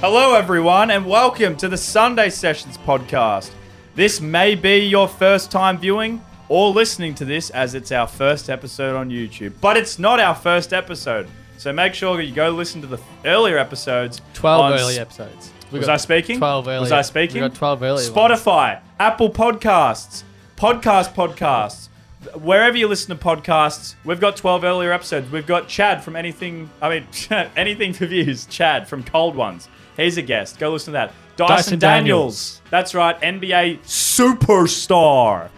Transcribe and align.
Hello, 0.00 0.34
everyone, 0.34 0.90
and 0.90 1.06
welcome 1.06 1.56
to 1.56 1.68
the 1.68 1.76
Sunday 1.76 2.28
Sessions 2.28 2.76
podcast. 2.78 3.50
This 3.94 4.20
may 4.20 4.54
be 4.54 4.78
your 4.80 5.08
first 5.08 5.50
time 5.50 5.78
viewing 5.78 6.22
or 6.48 6.70
listening 6.70 7.14
to 7.16 7.24
this 7.24 7.50
as 7.50 7.74
it's 7.74 7.90
our 7.90 8.06
first 8.06 8.50
episode 8.50 8.94
on 8.94 9.10
YouTube, 9.10 9.54
but 9.60 9.76
it's 9.76 9.98
not 9.98 10.20
our 10.20 10.34
first 10.34 10.72
episode. 10.72 11.28
So 11.56 11.72
make 11.72 11.94
sure 11.94 12.16
that 12.18 12.24
you 12.24 12.34
go 12.34 12.50
listen 12.50 12.82
to 12.82 12.86
the 12.86 12.98
earlier 13.24 13.56
episodes. 13.58 14.20
12 14.34 14.60
on 14.60 14.72
early 14.78 14.98
episodes. 14.98 15.50
We 15.72 15.78
Was 15.78 15.86
got 15.86 15.94
I 15.94 15.96
speaking? 15.96 16.38
12 16.38 16.68
early. 16.68 16.80
Was 16.80 16.92
I 16.92 17.02
speaking? 17.02 17.42
We 17.42 17.48
got 17.48 17.54
12 17.56 17.82
early. 17.82 17.92
ones. 18.04 18.10
Spotify, 18.10 18.80
Apple 19.00 19.30
Podcasts, 19.30 20.22
Podcast 20.56 21.14
Podcasts, 21.14 21.88
wherever 22.34 22.76
you 22.76 22.86
listen 22.86 23.16
to 23.16 23.22
podcasts, 23.22 23.94
we've 24.04 24.20
got 24.20 24.36
12 24.36 24.62
earlier 24.62 24.92
episodes. 24.92 25.30
We've 25.30 25.46
got 25.46 25.68
Chad 25.68 26.04
from 26.04 26.16
Anything, 26.16 26.70
I 26.82 26.90
mean, 27.00 27.06
Anything 27.56 27.92
for 27.94 28.06
Views, 28.06 28.44
Chad 28.46 28.86
from 28.86 29.02
Cold 29.02 29.34
Ones. 29.34 29.68
He's 29.96 30.16
a 30.18 30.22
guest. 30.22 30.58
Go 30.58 30.70
listen 30.72 30.86
to 30.86 30.92
that. 30.92 31.12
Dyson, 31.36 31.56
Dyson 31.56 31.78
Daniels. 31.78 32.60
Daniels. 32.60 32.62
That's 32.70 32.94
right, 32.94 33.20
NBA 33.20 33.80
superstar. 33.80 35.50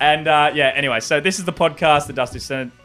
And 0.00 0.26
uh, 0.28 0.50
yeah, 0.54 0.72
anyway, 0.74 1.00
so 1.00 1.20
this 1.20 1.38
is 1.38 1.44
the 1.44 1.52
podcast, 1.52 2.06
the 2.06 2.12
Dusty 2.12 2.38
Sen- 2.38 2.72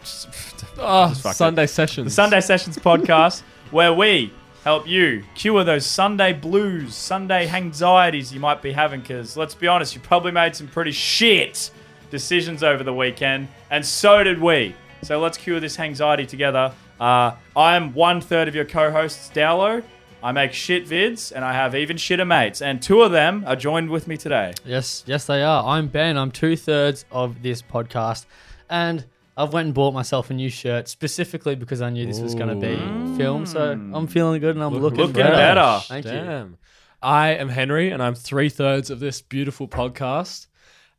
Oh, 0.78 1.14
fuck 1.14 1.32
it. 1.32 1.36
Sunday 1.36 1.68
sessions. 1.68 2.06
the 2.06 2.12
Sunday 2.12 2.42
Sessions 2.42 2.78
podcast, 2.78 3.42
where 3.72 3.94
we 3.94 4.34
help 4.66 4.86
you 4.88 5.24
cure 5.34 5.64
those 5.64 5.86
Sunday 5.86 6.34
blues, 6.34 6.94
Sunday 6.94 7.48
anxieties 7.48 8.34
you 8.34 8.40
might 8.42 8.62
be 8.62 8.74
having. 8.74 9.00
Because 9.00 9.38
let's 9.38 9.56
be 9.56 9.68
honest, 9.68 9.96
you 9.96 10.02
probably 10.02 10.32
made 10.34 10.54
some 10.56 10.68
pretty 10.68 10.92
shit 10.92 11.72
decisions 12.12 12.62
over 12.64 12.84
the 12.84 12.94
weekend, 12.94 13.48
and 13.72 13.86
so 13.86 14.24
did 14.24 14.42
we. 14.42 14.76
So 15.04 15.22
let's 15.22 15.38
cure 15.38 15.60
this 15.62 15.80
anxiety 15.80 16.26
together. 16.26 16.74
Uh, 17.00 17.36
I'm 17.56 17.94
one 17.94 18.20
third 18.22 18.48
of 18.50 18.56
your 18.56 18.66
co-hosts, 18.66 19.30
Dowlo. 19.34 19.84
I 20.26 20.32
make 20.32 20.54
shit 20.54 20.88
vids, 20.88 21.32
and 21.32 21.46
I 21.46 21.54
have 21.54 21.76
even 21.76 21.98
shitter 21.98 22.26
mates, 22.26 22.60
and 22.60 22.82
two 22.82 23.04
of 23.04 23.12
them 23.12 23.44
are 23.46 23.56
joined 23.56 23.92
with 23.92 24.08
me 24.08 24.18
today. 24.18 24.56
Yes, 24.66 25.04
yes, 25.06 25.28
they 25.28 25.44
are. 25.44 25.64
I'm 25.64 25.88
Ben. 25.88 26.18
I'm 26.18 26.32
two 26.32 26.56
thirds 26.56 27.06
of 27.12 27.44
this 27.44 27.62
podcast. 27.62 28.26
And 28.68 29.06
I've 29.38 29.54
went 29.54 29.68
and 29.68 29.76
bought 29.76 29.94
myself 29.94 30.32
a 30.32 30.34
new 30.34 30.50
shirt 30.50 30.88
specifically 30.88 31.54
because 31.54 31.80
I 31.80 31.92
knew 31.92 32.08
this 32.08 32.22
was 32.22 32.34
going 32.34 32.50
to 32.50 32.56
be 32.56 32.76
filmed. 33.20 33.48
So 33.50 33.74
I'm 33.74 34.08
feeling 34.08 34.42
good 34.42 34.56
and 34.56 34.64
I'm 34.64 34.74
looking, 34.74 34.98
looking 34.98 35.14
better. 35.14 35.36
better. 35.36 35.80
Thank 35.88 36.06
you. 36.08 36.58
I 37.04 37.36
am 37.36 37.50
Henry, 37.50 37.92
and 37.92 38.02
I'm 38.02 38.16
three 38.16 38.50
thirds 38.50 38.90
of 38.90 39.00
this 39.00 39.22
beautiful 39.22 39.68
podcast. 39.68 40.48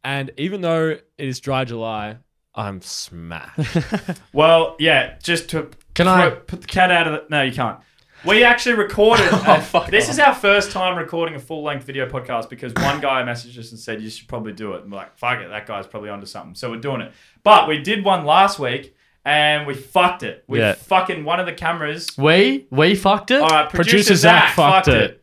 And 0.04 0.30
even 0.36 0.60
though 0.60 0.90
it 0.90 1.04
is 1.18 1.40
dry 1.40 1.64
July, 1.64 2.18
I'm 2.54 2.80
smashed. 2.80 3.58
Well, 4.32 4.76
yeah, 4.78 5.16
just 5.20 5.48
to 5.50 5.70
Can 5.94 6.06
throw- 6.06 6.12
I- 6.14 6.30
put 6.30 6.60
the 6.60 6.68
cat 6.68 6.92
out 6.92 7.08
of 7.08 7.12
the? 7.14 7.24
No, 7.28 7.42
you 7.42 7.50
can't. 7.52 7.80
We 8.26 8.42
actually 8.44 8.74
recorded. 8.76 9.28
Oh, 9.32 9.60
fuck 9.60 9.90
this 9.90 10.04
off. 10.06 10.10
is 10.10 10.18
our 10.18 10.34
first 10.34 10.72
time 10.72 10.98
recording 10.98 11.34
a 11.36 11.38
full 11.38 11.62
length 11.62 11.84
video 11.84 12.08
podcast 12.08 12.48
because 12.48 12.72
one 12.74 13.00
guy 13.00 13.22
messaged 13.22 13.56
us 13.58 13.70
and 13.70 13.78
said 13.78 14.02
you 14.02 14.10
should 14.10 14.26
probably 14.26 14.52
do 14.52 14.72
it. 14.74 14.82
And 14.82 14.90
we're 14.90 14.98
like, 14.98 15.16
fuck 15.16 15.40
it, 15.40 15.48
that 15.48 15.66
guy's 15.66 15.86
probably 15.86 16.10
onto 16.10 16.26
something. 16.26 16.54
So 16.56 16.70
we're 16.70 16.80
doing 16.80 17.00
it. 17.00 17.12
But 17.44 17.68
we 17.68 17.78
did 17.78 18.04
one 18.04 18.24
last 18.24 18.58
week 18.58 18.96
and 19.24 19.66
we 19.66 19.74
fucked 19.74 20.22
it. 20.24 20.42
We 20.48 20.58
Yeah. 20.58 20.72
fucking 20.74 21.24
one 21.24 21.38
of 21.38 21.46
the 21.46 21.52
cameras. 21.52 22.08
We 22.18 22.66
we 22.70 22.94
fucked 22.96 23.30
it. 23.30 23.40
All 23.40 23.48
right, 23.48 23.68
producer, 23.68 23.96
Producer 23.96 24.14
Zach, 24.16 24.54
Zach 24.54 24.54
fucked 24.56 24.88
it. 24.88 25.22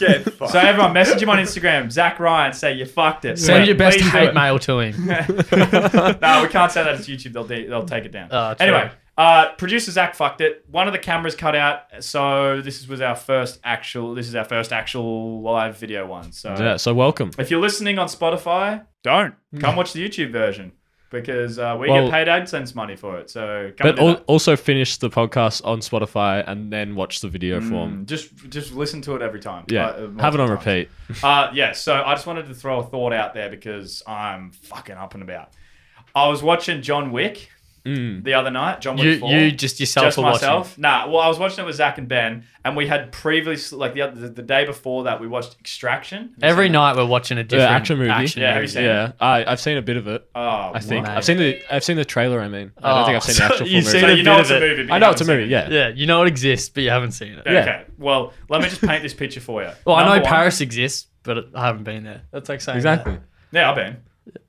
Yeah, 0.00 0.24
so 0.48 0.58
everyone 0.58 0.92
message 0.92 1.22
him 1.22 1.28
on 1.30 1.38
Instagram, 1.38 1.90
Zach 1.90 2.18
Ryan, 2.20 2.52
say 2.52 2.74
you 2.74 2.84
fucked 2.86 3.24
it. 3.26 3.38
Send 3.38 3.60
Please- 3.62 3.68
your 3.68 3.76
best 3.76 3.98
please 3.98 4.10
hate 4.10 4.34
mail 4.34 4.58
to 4.60 4.78
him. 4.80 5.06
no, 5.06 6.42
we 6.42 6.48
can't 6.48 6.70
say 6.72 6.82
that 6.84 6.94
it's 6.98 7.08
YouTube. 7.08 7.32
They'll 7.32 7.44
de- 7.44 7.66
they'll 7.66 7.84
take 7.86 8.04
it 8.04 8.12
down. 8.12 8.28
Ah, 8.30 8.54
true. 8.54 8.66
anyway, 8.66 8.90
uh, 9.18 9.52
producer 9.56 9.90
Zach 9.90 10.14
fucked 10.14 10.40
it. 10.40 10.64
One 10.70 10.86
of 10.86 10.92
the 10.92 10.98
cameras 10.98 11.34
cut 11.34 11.54
out, 11.54 11.82
so 12.00 12.60
this 12.62 12.86
was 12.88 13.00
our 13.00 13.16
first 13.16 13.60
actual. 13.64 14.14
This 14.14 14.28
is 14.28 14.34
our 14.34 14.44
first 14.44 14.72
actual 14.72 15.42
live 15.42 15.76
video 15.78 16.06
one. 16.06 16.32
So 16.32 16.54
yeah, 16.58 16.76
so 16.76 16.94
welcome. 16.94 17.30
if 17.38 17.50
you're 17.50 17.60
listening 17.60 17.98
on 17.98 18.06
Spotify, 18.08 18.84
don't 19.02 19.34
come 19.58 19.76
watch 19.76 19.92
the 19.92 20.06
YouTube 20.08 20.30
version 20.32 20.72
because 21.10 21.58
uh, 21.58 21.76
we 21.78 21.90
Well- 21.90 22.04
get 22.04 22.12
paid 22.12 22.28
AdSense 22.28 22.74
money 22.74 22.94
for 22.94 23.18
it. 23.18 23.28
So 23.30 23.72
come 23.76 23.94
But 23.96 23.98
al- 23.98 24.14
also 24.28 24.54
finish 24.56 24.96
the 24.96 25.10
podcast 25.10 25.60
on 25.66 25.80
Spotify 25.80 26.44
and 26.46 26.72
then 26.72 26.94
watch 26.94 27.20
the 27.20 27.28
video 27.28 27.60
form. 27.60 28.04
Mm, 28.04 28.06
just 28.06 28.34
just 28.48 28.72
listen 28.72 29.02
to 29.02 29.16
it 29.16 29.22
every 29.22 29.40
time. 29.40 29.64
Yeah, 29.68 29.86
uh, 29.88 30.08
have 30.20 30.34
it 30.34 30.40
on 30.40 30.48
times. 30.48 30.64
repeat. 30.64 30.88
Uh, 31.24 31.50
yeah, 31.52 31.72
so 31.72 31.94
I 32.06 32.14
just 32.14 32.26
wanted 32.26 32.46
to 32.46 32.54
throw 32.54 32.78
a 32.78 32.84
thought 32.84 33.12
out 33.12 33.34
there 33.34 33.50
because 33.50 34.02
I'm 34.06 34.52
fucking 34.52 34.94
up 34.94 35.14
and 35.14 35.22
about. 35.24 35.50
I 36.14 36.28
was 36.28 36.42
watching 36.42 36.80
John 36.82 37.10
Wick 37.12 37.50
Mm. 37.90 38.24
the 38.24 38.34
other 38.34 38.50
night. 38.50 38.80
John 38.80 38.96
Wick 38.96 39.04
You 39.04 39.18
4. 39.18 39.30
you 39.32 39.52
just 39.52 39.80
yourself 39.80 40.06
just 40.06 40.14
for 40.16 40.22
watching. 40.22 40.48
myself. 40.48 40.78
Nah, 40.78 41.08
well, 41.08 41.18
I 41.20 41.28
was 41.28 41.38
watching 41.38 41.64
it 41.64 41.66
with 41.66 41.76
Zach 41.76 41.98
and 41.98 42.08
Ben, 42.08 42.44
and 42.64 42.76
we 42.76 42.86
had 42.86 43.10
previously, 43.12 43.78
like 43.78 43.94
the 43.94 44.02
other, 44.02 44.20
the, 44.20 44.28
the 44.28 44.42
day 44.42 44.64
before 44.64 45.04
that, 45.04 45.20
we 45.20 45.26
watched 45.28 45.56
Extraction. 45.60 46.34
Every 46.42 46.66
seen 46.66 46.72
that? 46.72 46.78
night 46.78 46.96
we're 46.96 47.06
watching 47.06 47.38
a 47.38 47.42
The 47.42 47.48
different 47.48 47.72
action 47.72 47.98
movie. 47.98 48.10
action 48.10 48.42
Yeah, 48.42 48.48
have 48.48 48.54
movie. 48.56 48.64
you 48.64 48.68
seen 48.68 48.84
Yeah, 48.84 49.12
I, 49.20 49.44
I've 49.44 49.60
seen 49.60 49.76
a 49.76 49.82
bit 49.82 49.96
of 49.96 50.06
it. 50.08 50.28
Oh, 50.34 50.70
I 50.74 50.80
think 50.80 51.06
Mate. 51.06 51.16
I've 51.16 51.24
seen 51.24 51.38
the 51.38 51.60
I've 51.74 51.84
seen 51.84 51.96
the 51.96 52.04
trailer. 52.04 52.40
I 52.40 52.48
mean, 52.48 52.72
I 52.78 52.88
don't 52.90 53.02
Oh, 53.02 53.04
think 53.06 53.16
I've 53.16 53.22
seen 53.24 53.36
the 53.36 53.44
actual 53.44 53.58
full 53.58 53.66
you've 53.68 53.84
movie. 53.84 53.98
seen 53.98 54.08
So 54.08 54.14
you 54.14 54.22
know 54.22 54.40
it's 54.40 54.50
a 54.50 54.60
movie. 54.60 54.82
but 54.86 54.92
I 54.94 54.98
know 54.98 55.10
it's 55.10 55.20
a 55.20 55.24
movie. 55.24 55.44
Yeah. 55.50 55.68
Yeah, 55.70 55.88
you 55.88 56.06
know 56.06 56.22
it 56.22 56.28
exists, 56.28 56.68
but 56.68 56.82
you 56.82 56.90
haven't 56.90 57.12
seen 57.12 57.32
it. 57.32 57.42
Yeah. 57.46 57.52
Okay. 57.60 57.66
Yeah. 57.66 57.84
Well, 57.98 58.32
let 58.48 58.62
me 58.62 58.68
just 58.68 58.80
paint 58.80 59.02
this 59.02 59.14
picture 59.14 59.40
for 59.40 59.62
you. 59.62 59.70
Well, 59.84 59.96
I 59.96 60.04
know 60.04 60.10
one- 60.10 60.22
Paris 60.24 60.60
exists, 60.60 61.06
but 61.22 61.48
I 61.54 61.66
haven't 61.66 61.84
been 61.84 62.04
there. 62.04 62.22
That's 62.30 62.48
like 62.48 62.60
saying 62.60 62.76
Exactly. 62.76 63.12
that. 63.14 63.22
Yeah, 63.52 63.70
I've 63.70 63.76
been. 63.76 63.96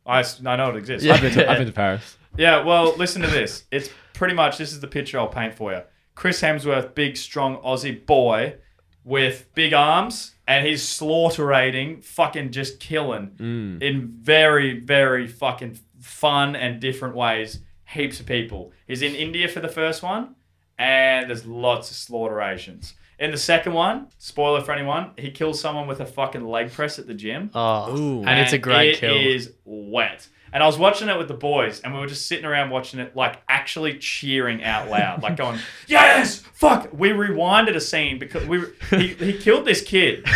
I, 0.05 0.23
I 0.45 0.55
know 0.57 0.69
it 0.69 0.75
exists. 0.77 1.05
Yeah. 1.05 1.13
I've 1.13 1.21
been 1.21 1.31
to, 1.33 1.49
I've 1.49 1.57
been 1.57 1.67
to 1.67 1.73
Paris. 1.85 2.17
Yeah, 2.37 2.63
well, 2.63 2.95
listen 2.95 3.21
to 3.21 3.27
this. 3.27 3.65
It's 3.71 3.89
pretty 4.13 4.33
much 4.33 4.57
this 4.57 4.71
is 4.71 4.79
the 4.79 4.87
picture 4.87 5.19
I'll 5.19 5.27
paint 5.27 5.53
for 5.55 5.71
you. 5.73 5.81
Chris 6.15 6.41
Hemsworth, 6.41 6.93
big, 6.95 7.17
strong 7.17 7.57
Aussie 7.57 8.05
boy 8.05 8.55
with 9.03 9.47
big 9.55 9.73
arms, 9.73 10.35
and 10.47 10.65
he's 10.65 10.87
slaughterating, 10.87 12.01
fucking 12.01 12.51
just 12.51 12.79
killing 12.79 13.31
mm. 13.37 13.81
in 13.81 14.07
very, 14.21 14.79
very 14.79 15.27
fucking 15.27 15.79
fun 15.99 16.55
and 16.55 16.79
different 16.79 17.15
ways. 17.15 17.59
Heaps 17.85 18.19
of 18.19 18.25
people. 18.25 18.71
He's 18.87 19.01
in 19.01 19.15
India 19.15 19.47
for 19.47 19.59
the 19.59 19.67
first 19.67 20.01
one, 20.01 20.35
and 20.77 21.29
there's 21.29 21.45
lots 21.45 21.91
of 21.91 21.97
slaughterations. 21.97 22.93
In 23.19 23.31
the 23.31 23.37
second 23.37 23.73
one, 23.73 24.07
spoiler 24.17 24.61
for 24.61 24.71
anyone, 24.71 25.11
he 25.17 25.29
kills 25.29 25.59
someone 25.59 25.87
with 25.87 25.99
a 25.99 26.05
fucking 26.05 26.45
leg 26.45 26.71
press 26.71 26.97
at 26.99 27.05
the 27.05 27.13
gym. 27.13 27.51
Oh, 27.53 27.95
Ooh. 27.95 28.23
and 28.23 28.39
it's 28.39 28.53
a 28.53 28.57
great 28.57 28.95
It 28.95 28.99
kill. 28.99 29.15
is 29.15 29.53
wet. 29.63 30.27
And 30.53 30.61
I 30.61 30.65
was 30.67 30.77
watching 30.77 31.07
it 31.09 31.17
with 31.17 31.27
the 31.29 31.33
boys, 31.33 31.79
and 31.79 31.93
we 31.93 31.99
were 31.99 32.07
just 32.07 32.25
sitting 32.27 32.45
around 32.45 32.69
watching 32.71 32.99
it, 32.99 33.15
like 33.15 33.39
actually 33.47 33.97
cheering 33.99 34.63
out 34.63 34.89
loud, 34.89 35.23
like 35.23 35.37
going, 35.37 35.59
"Yes, 35.87 36.39
fuck!" 36.53 36.89
We 36.91 37.09
rewinded 37.09 37.75
a 37.75 37.79
scene 37.81 38.19
because 38.19 38.45
we 38.45 38.63
he, 38.89 39.07
he 39.13 39.33
killed 39.37 39.65
this 39.65 39.81
kid. 39.81 40.25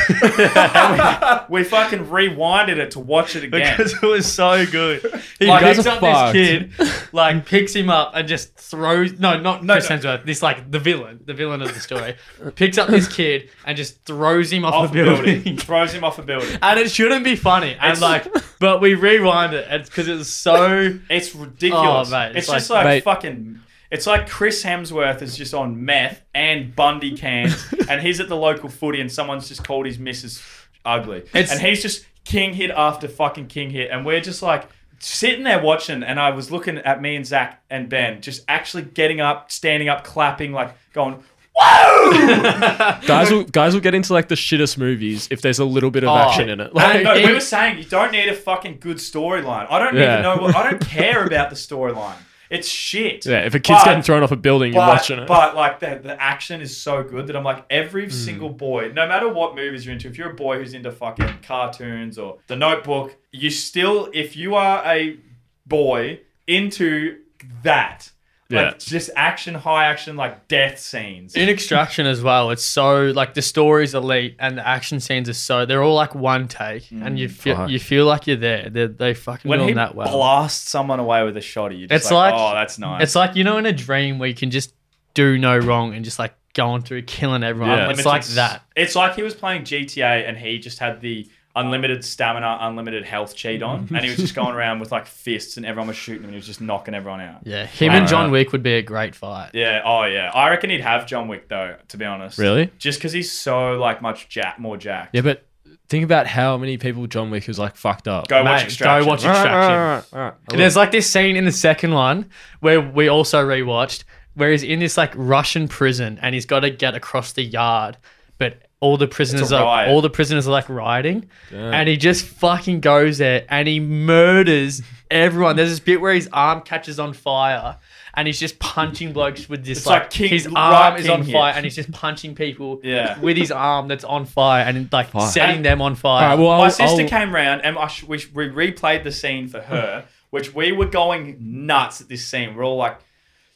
We, 1.50 1.60
we 1.60 1.64
fucking 1.64 2.06
rewinded 2.08 2.78
it 2.78 2.92
to 2.92 3.00
watch 3.00 3.36
it 3.36 3.44
again. 3.44 3.76
because 3.78 3.94
it 3.94 4.02
was 4.06 4.32
so 4.32 4.66
good. 4.66 5.02
He 5.40 5.46
Like, 5.48 5.64
picks 5.64 5.78
guys 5.84 5.88
up 5.88 6.04
are 6.04 6.34
this 6.34 6.78
kid, 6.78 7.04
like 7.14 7.46
picks 7.46 7.74
him 7.74 7.90
up 7.90 8.12
and 8.16 8.28
just 8.28 8.56
throws. 8.56 9.20
No, 9.20 9.40
not 9.40 9.64
No, 9.64 9.74
Chris 9.76 9.90
no. 9.90 9.98
Hemsworth. 9.98 10.26
This 10.26 10.42
like 10.42 10.72
the 10.72 10.80
villain, 10.80 11.22
the 11.26 11.34
villain 11.34 11.62
of 11.62 11.74
the 11.74 11.80
story, 11.80 12.16
picks 12.56 12.78
up 12.78 12.88
this 12.90 13.08
kid 13.08 13.50
and 13.66 13.76
just 13.78 14.04
throws 14.06 14.52
him 14.52 14.66
off, 14.66 14.74
off 14.74 14.90
a 14.92 14.94
building. 14.94 15.58
throws 15.58 15.94
him 15.94 16.04
off 16.04 16.20
a 16.20 16.24
building. 16.24 16.58
and 16.62 16.80
it 16.80 16.90
shouldn't 16.92 17.24
be 17.24 17.36
funny. 17.36 17.74
And 17.80 17.94
It's- 17.98 18.02
like, 18.02 18.28
but 18.60 18.82
we 18.82 18.94
rewind 18.96 19.54
it 19.54 19.86
because 19.86 20.05
it 20.08 20.16
was 20.16 20.30
so. 20.32 20.98
It's 21.10 21.36
ridiculous. 21.36 22.10
Oh, 22.10 22.12
mate, 22.12 22.30
it's 22.36 22.48
it's 22.48 22.52
just 22.52 22.70
like- 22.70 22.86
like 22.86 22.94
Mate. 22.96 23.04
fucking. 23.04 23.60
It's 23.92 24.08
like 24.08 24.28
Chris 24.28 24.64
Hemsworth 24.64 25.22
is 25.22 25.38
just 25.38 25.54
on 25.54 25.86
meth 25.86 26.22
and 26.34 26.76
Bundy 26.76 27.16
cans, 27.16 27.66
and 27.90 28.02
he's 28.02 28.20
at 28.20 28.28
the 28.30 28.36
local 28.36 28.68
footy, 28.68 29.00
and 29.00 29.12
someone's 29.12 29.48
just 29.48 29.64
called 29.64 29.86
his 29.86 30.00
missus 30.00 30.44
ugly, 30.84 31.20
It's- 31.34 31.52
and 31.52 31.62
he's 31.62 31.82
just 31.82 32.06
king 32.26 32.54
hit 32.54 32.72
after 32.72 33.08
fucking 33.08 33.48
king 33.48 33.70
hit, 33.70 33.92
and 33.92 34.06
we're 34.06 34.22
just 34.22 34.42
like 34.42 34.68
sitting 35.00 35.44
there 35.44 35.62
watching, 35.62 36.02
and 36.04 36.20
I 36.20 36.32
was 36.32 36.52
looking 36.52 36.78
at 36.80 37.02
me 37.02 37.16
and 37.16 37.26
Zach 37.26 37.62
and 37.70 37.88
Ben, 37.88 38.22
just 38.22 38.44
actually 38.48 38.84
getting 38.84 39.22
up, 39.22 39.52
standing 39.52 39.88
up, 39.88 40.04
clapping, 40.04 40.52
like 40.52 40.74
going. 40.94 41.24
Whoa! 41.58 43.00
Guys 43.08 43.32
will 43.32 43.44
guys 43.44 43.74
will 43.74 43.82
get 43.82 43.96
into 43.96 44.14
like 44.14 44.28
the 44.28 44.36
shittest 44.36 44.78
movies 44.78 45.28
if 45.32 45.42
there's 45.42 45.60
a 45.60 45.66
little 45.66 45.90
bit 45.92 46.04
of 46.04 46.10
Oh. 46.10 46.16
action 46.18 46.50
in 46.50 46.60
it. 46.60 46.74
Like, 46.74 47.04
no, 47.04 47.14
we 47.16 47.34
were 47.34 47.40
saying 47.40 47.78
you 47.78 47.84
don't 47.86 48.12
need 48.12 48.28
a 48.28 48.34
fucking 48.36 48.78
good 48.80 48.98
storyline. 48.98 49.68
I 49.70 49.80
don't 49.80 49.96
Yeah. 49.96 50.20
even 50.20 50.24
know 50.24 50.38
what. 50.38 50.56
I 50.56 50.70
don't 50.70 50.82
care 50.86 51.26
about 51.26 51.50
the 51.50 51.56
storyline. 51.56 52.16
It's 52.50 52.68
shit. 52.68 53.26
yeah, 53.26 53.40
if 53.46 53.56
a 53.56 53.60
kid's 53.60 53.80
But- 53.80 53.86
getting 53.86 54.04
thrown 54.04 54.22
off 54.22 54.32
a 54.32 54.36
building, 54.36 54.74
you're 54.74 54.82
but, 54.82 54.90
watching 54.90 55.18
it. 55.18 55.28
But 55.28 55.56
like 55.56 55.80
the, 55.80 56.00
the 56.04 56.22
action 56.22 56.62
is 56.62 56.76
so 56.78 57.02
good 57.04 57.28
that 57.28 57.36
I'm 57.36 57.44
like 57.44 57.64
every 57.70 58.06
Hmm. 58.06 58.12
single 58.12 58.50
boy, 58.50 58.92
no 58.94 59.08
matter 59.08 59.28
what 59.30 59.56
movies 59.56 59.86
you're 59.86 59.94
into, 59.94 60.08
if 60.10 60.18
you're 60.18 60.30
a 60.32 60.36
boy 60.36 60.60
who's 60.60 60.74
into 60.74 60.92
fucking 60.92 61.40
cartoons 61.42 62.18
or 62.20 62.38
The 62.48 62.56
Notebook, 62.56 63.16
you 63.32 63.50
still, 63.50 64.10
if 64.14 64.36
you 64.36 64.56
are 64.56 64.84
a 64.86 65.18
boy 65.66 66.20
into 66.48 67.18
that, 67.64 68.12
Yeah. 68.48 68.66
like 68.66 68.80
just 68.80 69.10
action, 69.16 69.56
high 69.56 69.86
action, 69.86 70.16
like 70.16 70.48
death 70.48 70.78
scenes. 70.78 71.36
In 71.36 71.50
Extraction 71.50 72.06
as 72.06 72.22
well, 72.22 72.52
it's 72.52 72.64
so 72.64 73.06
like 73.06 73.34
the 73.34 73.42
story's 73.42 73.96
elite 73.96 74.36
and 74.40 74.60
the 74.60 74.68
action 74.68 75.00
scenes 75.00 75.28
are 75.28 75.34
so 75.34 75.66
they're 75.66 75.82
all 75.82 75.96
like 75.96 76.14
one 76.14 76.48
take, 76.48 76.92
and 76.92 77.18
you 77.18 77.28
mm. 77.28 77.32
feel 77.32 77.56
Fuck. 77.56 77.70
you 77.72 77.80
feel 77.80 78.06
like 78.06 78.28
you're 78.28 78.38
there. 78.38 78.70
They're, 78.70 78.88
they 78.88 79.14
fucking 79.16 79.50
when 79.50 79.60
do 79.60 79.66
he 79.66 79.74
that 79.74 79.96
well. 79.96 80.12
blasts 80.12 80.70
someone 80.70 81.00
away 81.00 81.24
with 81.24 81.36
a 81.38 81.42
shotty, 81.42 81.80
you're 81.80 81.88
It's 81.90 82.12
like, 82.12 82.34
like- 82.34 82.40
oh, 82.40 82.54
that's 82.54 82.78
nice. 82.78 83.02
It's 83.02 83.16
like 83.16 83.36
you 83.36 83.44
know 83.44 83.58
in 83.58 83.66
a 83.66 83.74
dream 83.74 84.20
where 84.20 84.30
you 84.30 84.36
can 84.36 84.52
just 84.52 84.76
do 85.16 85.40
no 85.40 85.58
wrong 85.58 85.96
and 85.96 86.06
just 86.06 86.20
like 86.20 86.36
going 86.54 86.84
through, 86.84 87.04
killing 87.04 87.44
everyone. 87.44 87.78
Yeah. 87.78 87.90
It's 87.90 88.06
like 88.06 88.26
that. 88.28 88.64
It's 88.76 88.96
like 88.96 89.16
he 89.16 89.24
was 89.24 89.34
playing 89.34 89.64
GTA 89.64 90.28
and 90.28 90.38
he 90.38 90.60
just 90.60 90.80
had 90.80 91.02
the 91.02 91.28
unlimited 91.56 92.04
stamina, 92.04 92.58
unlimited 92.62 93.06
health 93.06 93.36
cheat 93.36 93.64
on, 93.64 93.88
and 93.90 94.04
he 94.04 94.10
was 94.10 94.18
just 94.18 94.36
going 94.36 94.56
around 94.56 94.80
with 94.80 94.92
like 94.92 95.08
fists, 95.08 95.58
and 95.58 95.66
everyone 95.66 95.88
was 95.88 95.98
shooting 95.98 96.24
him, 96.24 96.26
and 96.26 96.34
he 96.34 96.38
was 96.38 96.46
just 96.46 96.62
knocking 96.62 96.94
everyone 96.94 97.22
out. 97.22 97.42
Yeah, 97.46 97.66
him 97.66 97.92
and 97.92 98.06
uh, 98.06 98.08
John 98.08 98.32
Wick 98.32 98.52
would 98.52 98.64
be 98.64 98.74
a 98.74 98.82
great 98.82 99.16
fight. 99.16 99.52
Yeah. 99.54 99.82
Oh 99.86 100.04
yeah. 100.04 100.32
I 100.34 100.50
reckon 100.50 100.70
he'd 100.70 100.82
have 100.82 101.06
John 101.06 101.28
Wick 101.28 101.48
though. 101.48 101.76
To 101.90 101.98
be 101.98 102.06
honest. 102.06 102.38
Really? 102.38 102.72
Just 102.78 103.00
because 103.00 103.14
he's 103.14 103.32
so 103.32 103.74
like 103.76 104.02
much 104.02 104.30
jack, 104.30 104.60
more 104.60 104.78
jack. 104.78 105.10
Yeah, 105.14 105.22
but 105.22 105.46
think 105.88 106.04
about 106.04 106.28
how 106.28 106.58
many 106.58 106.78
people 106.78 107.08
John 107.08 107.32
Wick 107.32 107.48
was 107.48 107.60
like 107.60 107.76
fucked 107.76 108.08
up. 108.08 108.28
Go 108.28 108.44
watch 108.44 108.62
Mate, 108.62 108.66
Extraction. 108.66 109.06
Go 109.06 109.10
watch 109.10 109.24
Extraction. 109.24 110.58
There's 110.58 110.76
like 110.76 110.92
this 110.92 111.10
scene 111.10 111.36
in 111.36 111.46
the 111.46 111.52
second 111.52 111.94
one 111.94 112.30
where 112.60 112.82
we 112.82 113.08
also 113.08 113.46
rewatched 113.46 114.04
where 114.36 114.52
he's 114.52 114.64
in 114.64 114.80
this 114.80 114.98
like 114.98 115.14
Russian 115.16 115.68
prison 115.68 116.20
and 116.22 116.36
he's 116.36 116.46
got 116.46 116.62
to 116.62 116.70
get 116.70 116.94
across 116.94 117.32
the 117.32 117.42
yard, 117.42 117.98
but 118.38 118.65
all 118.80 118.98
the 118.98 119.08
prisoners 119.08 119.52
are 119.52 119.64
riot. 119.64 119.90
all 119.90 120.02
the 120.02 120.10
prisoners 120.10 120.48
are 120.48 120.52
like 120.52 120.70
rioting, 120.70 121.30
and 121.52 121.88
he 121.90 121.98
just 121.98 122.26
fucking 122.26 122.80
goes 122.82 123.18
there 123.18 123.46
and 123.50 123.68
he 123.68 123.80
murders 123.80 124.82
everyone. 125.10 125.56
There's 125.56 125.70
this 125.70 125.80
bit 125.80 126.02
where 126.02 126.14
his 126.14 126.30
arm 126.34 126.62
catches 126.62 127.00
on 127.00 127.14
fire. 127.14 127.78
And 128.18 128.28
he's 128.28 128.40
just 128.40 128.60
punching 128.60 129.12
blokes 129.12 129.50
with 129.50 129.66
this 129.66 129.80
It's 129.80 129.88
like, 129.88 130.04
like 130.04 130.10
King- 130.10 130.30
his 130.30 130.48
right 130.48 130.56
arm 130.56 130.96
is 130.96 131.02
King 131.02 131.12
on 131.12 131.22
here. 131.24 131.34
fire 131.34 131.52
and 131.54 131.66
he's 131.66 131.76
just 131.76 131.92
punching 131.92 132.34
people 132.34 132.80
Yeah. 132.84 133.20
with 133.20 133.36
his 133.36 133.52
arm 133.52 133.90
that's 133.90 134.06
on 134.06 134.26
fire 134.26 134.64
and 134.64 134.88
like 134.94 135.10
setting 135.30 135.64
them 135.64 135.82
on 135.82 135.96
fire. 135.96 136.24
All 136.24 136.30
right, 136.38 136.40
well, 136.42 136.58
My 136.60 136.64
I'll- 136.64 136.72
sister 136.72 137.02
I'll- 137.02 137.10
came 137.10 137.36
round 137.36 137.66
and 137.66 137.78
I 137.78 137.88
sh- 137.88 138.04
we, 138.04 138.18
sh- 138.20 138.32
we 138.34 138.48
replayed 138.48 139.04
the 139.04 139.12
scene 139.12 139.50
for 139.50 139.60
her, 139.60 140.06
which 140.30 140.56
we 140.56 140.72
were 140.72 140.86
going 140.86 141.36
nuts 141.42 142.00
at 142.00 142.08
this 142.08 142.26
scene. 142.26 142.56
We're 142.56 142.64
all 142.64 142.78
like, 142.78 143.00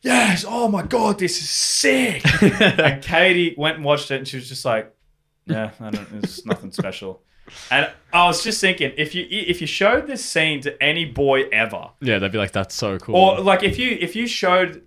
yes, 0.01 0.43
oh 0.45 0.67
my 0.67 0.83
God, 0.83 1.19
this 1.19 1.41
is 1.41 1.49
sick. 1.49 2.21
and 2.43 3.01
Katie 3.01 3.55
went 3.57 3.77
and 3.77 3.85
watched 3.85 4.11
it 4.11 4.15
and 4.17 4.27
she 4.27 4.35
was 4.35 4.49
just 4.49 4.65
like, 4.65 4.93
yeah, 5.45 5.71
I 5.79 5.89
don't, 5.89 6.07
it's 6.23 6.45
nothing 6.45 6.71
special. 6.71 7.21
And 7.71 7.89
I 8.13 8.25
was 8.27 8.43
just 8.43 8.61
thinking, 8.61 8.91
if 8.97 9.15
you 9.15 9.25
if 9.29 9.59
you 9.61 9.65
showed 9.67 10.05
this 10.05 10.23
scene 10.23 10.61
to 10.61 10.83
any 10.83 11.05
boy 11.05 11.43
ever, 11.51 11.89
Yeah, 11.99 12.19
they'd 12.19 12.31
be 12.31 12.37
like, 12.37 12.51
that's 12.51 12.75
so 12.75 12.99
cool. 12.99 13.15
or 13.15 13.39
like 13.39 13.63
if 13.63 13.79
you 13.79 13.97
if 13.99 14.15
you 14.15 14.27
showed 14.27 14.83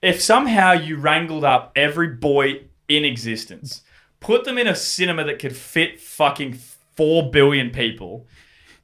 if 0.00 0.20
somehow 0.20 0.72
you 0.72 0.96
wrangled 0.96 1.44
up 1.44 1.70
every 1.76 2.08
boy 2.08 2.62
in 2.88 3.04
existence 3.04 3.82
put 4.18 4.44
them 4.44 4.58
in 4.58 4.66
a 4.66 4.74
cinema 4.74 5.22
that 5.24 5.38
could 5.38 5.56
fit 5.56 6.00
fucking 6.00 6.54
4 6.96 7.30
billion 7.30 7.70
people 7.70 8.26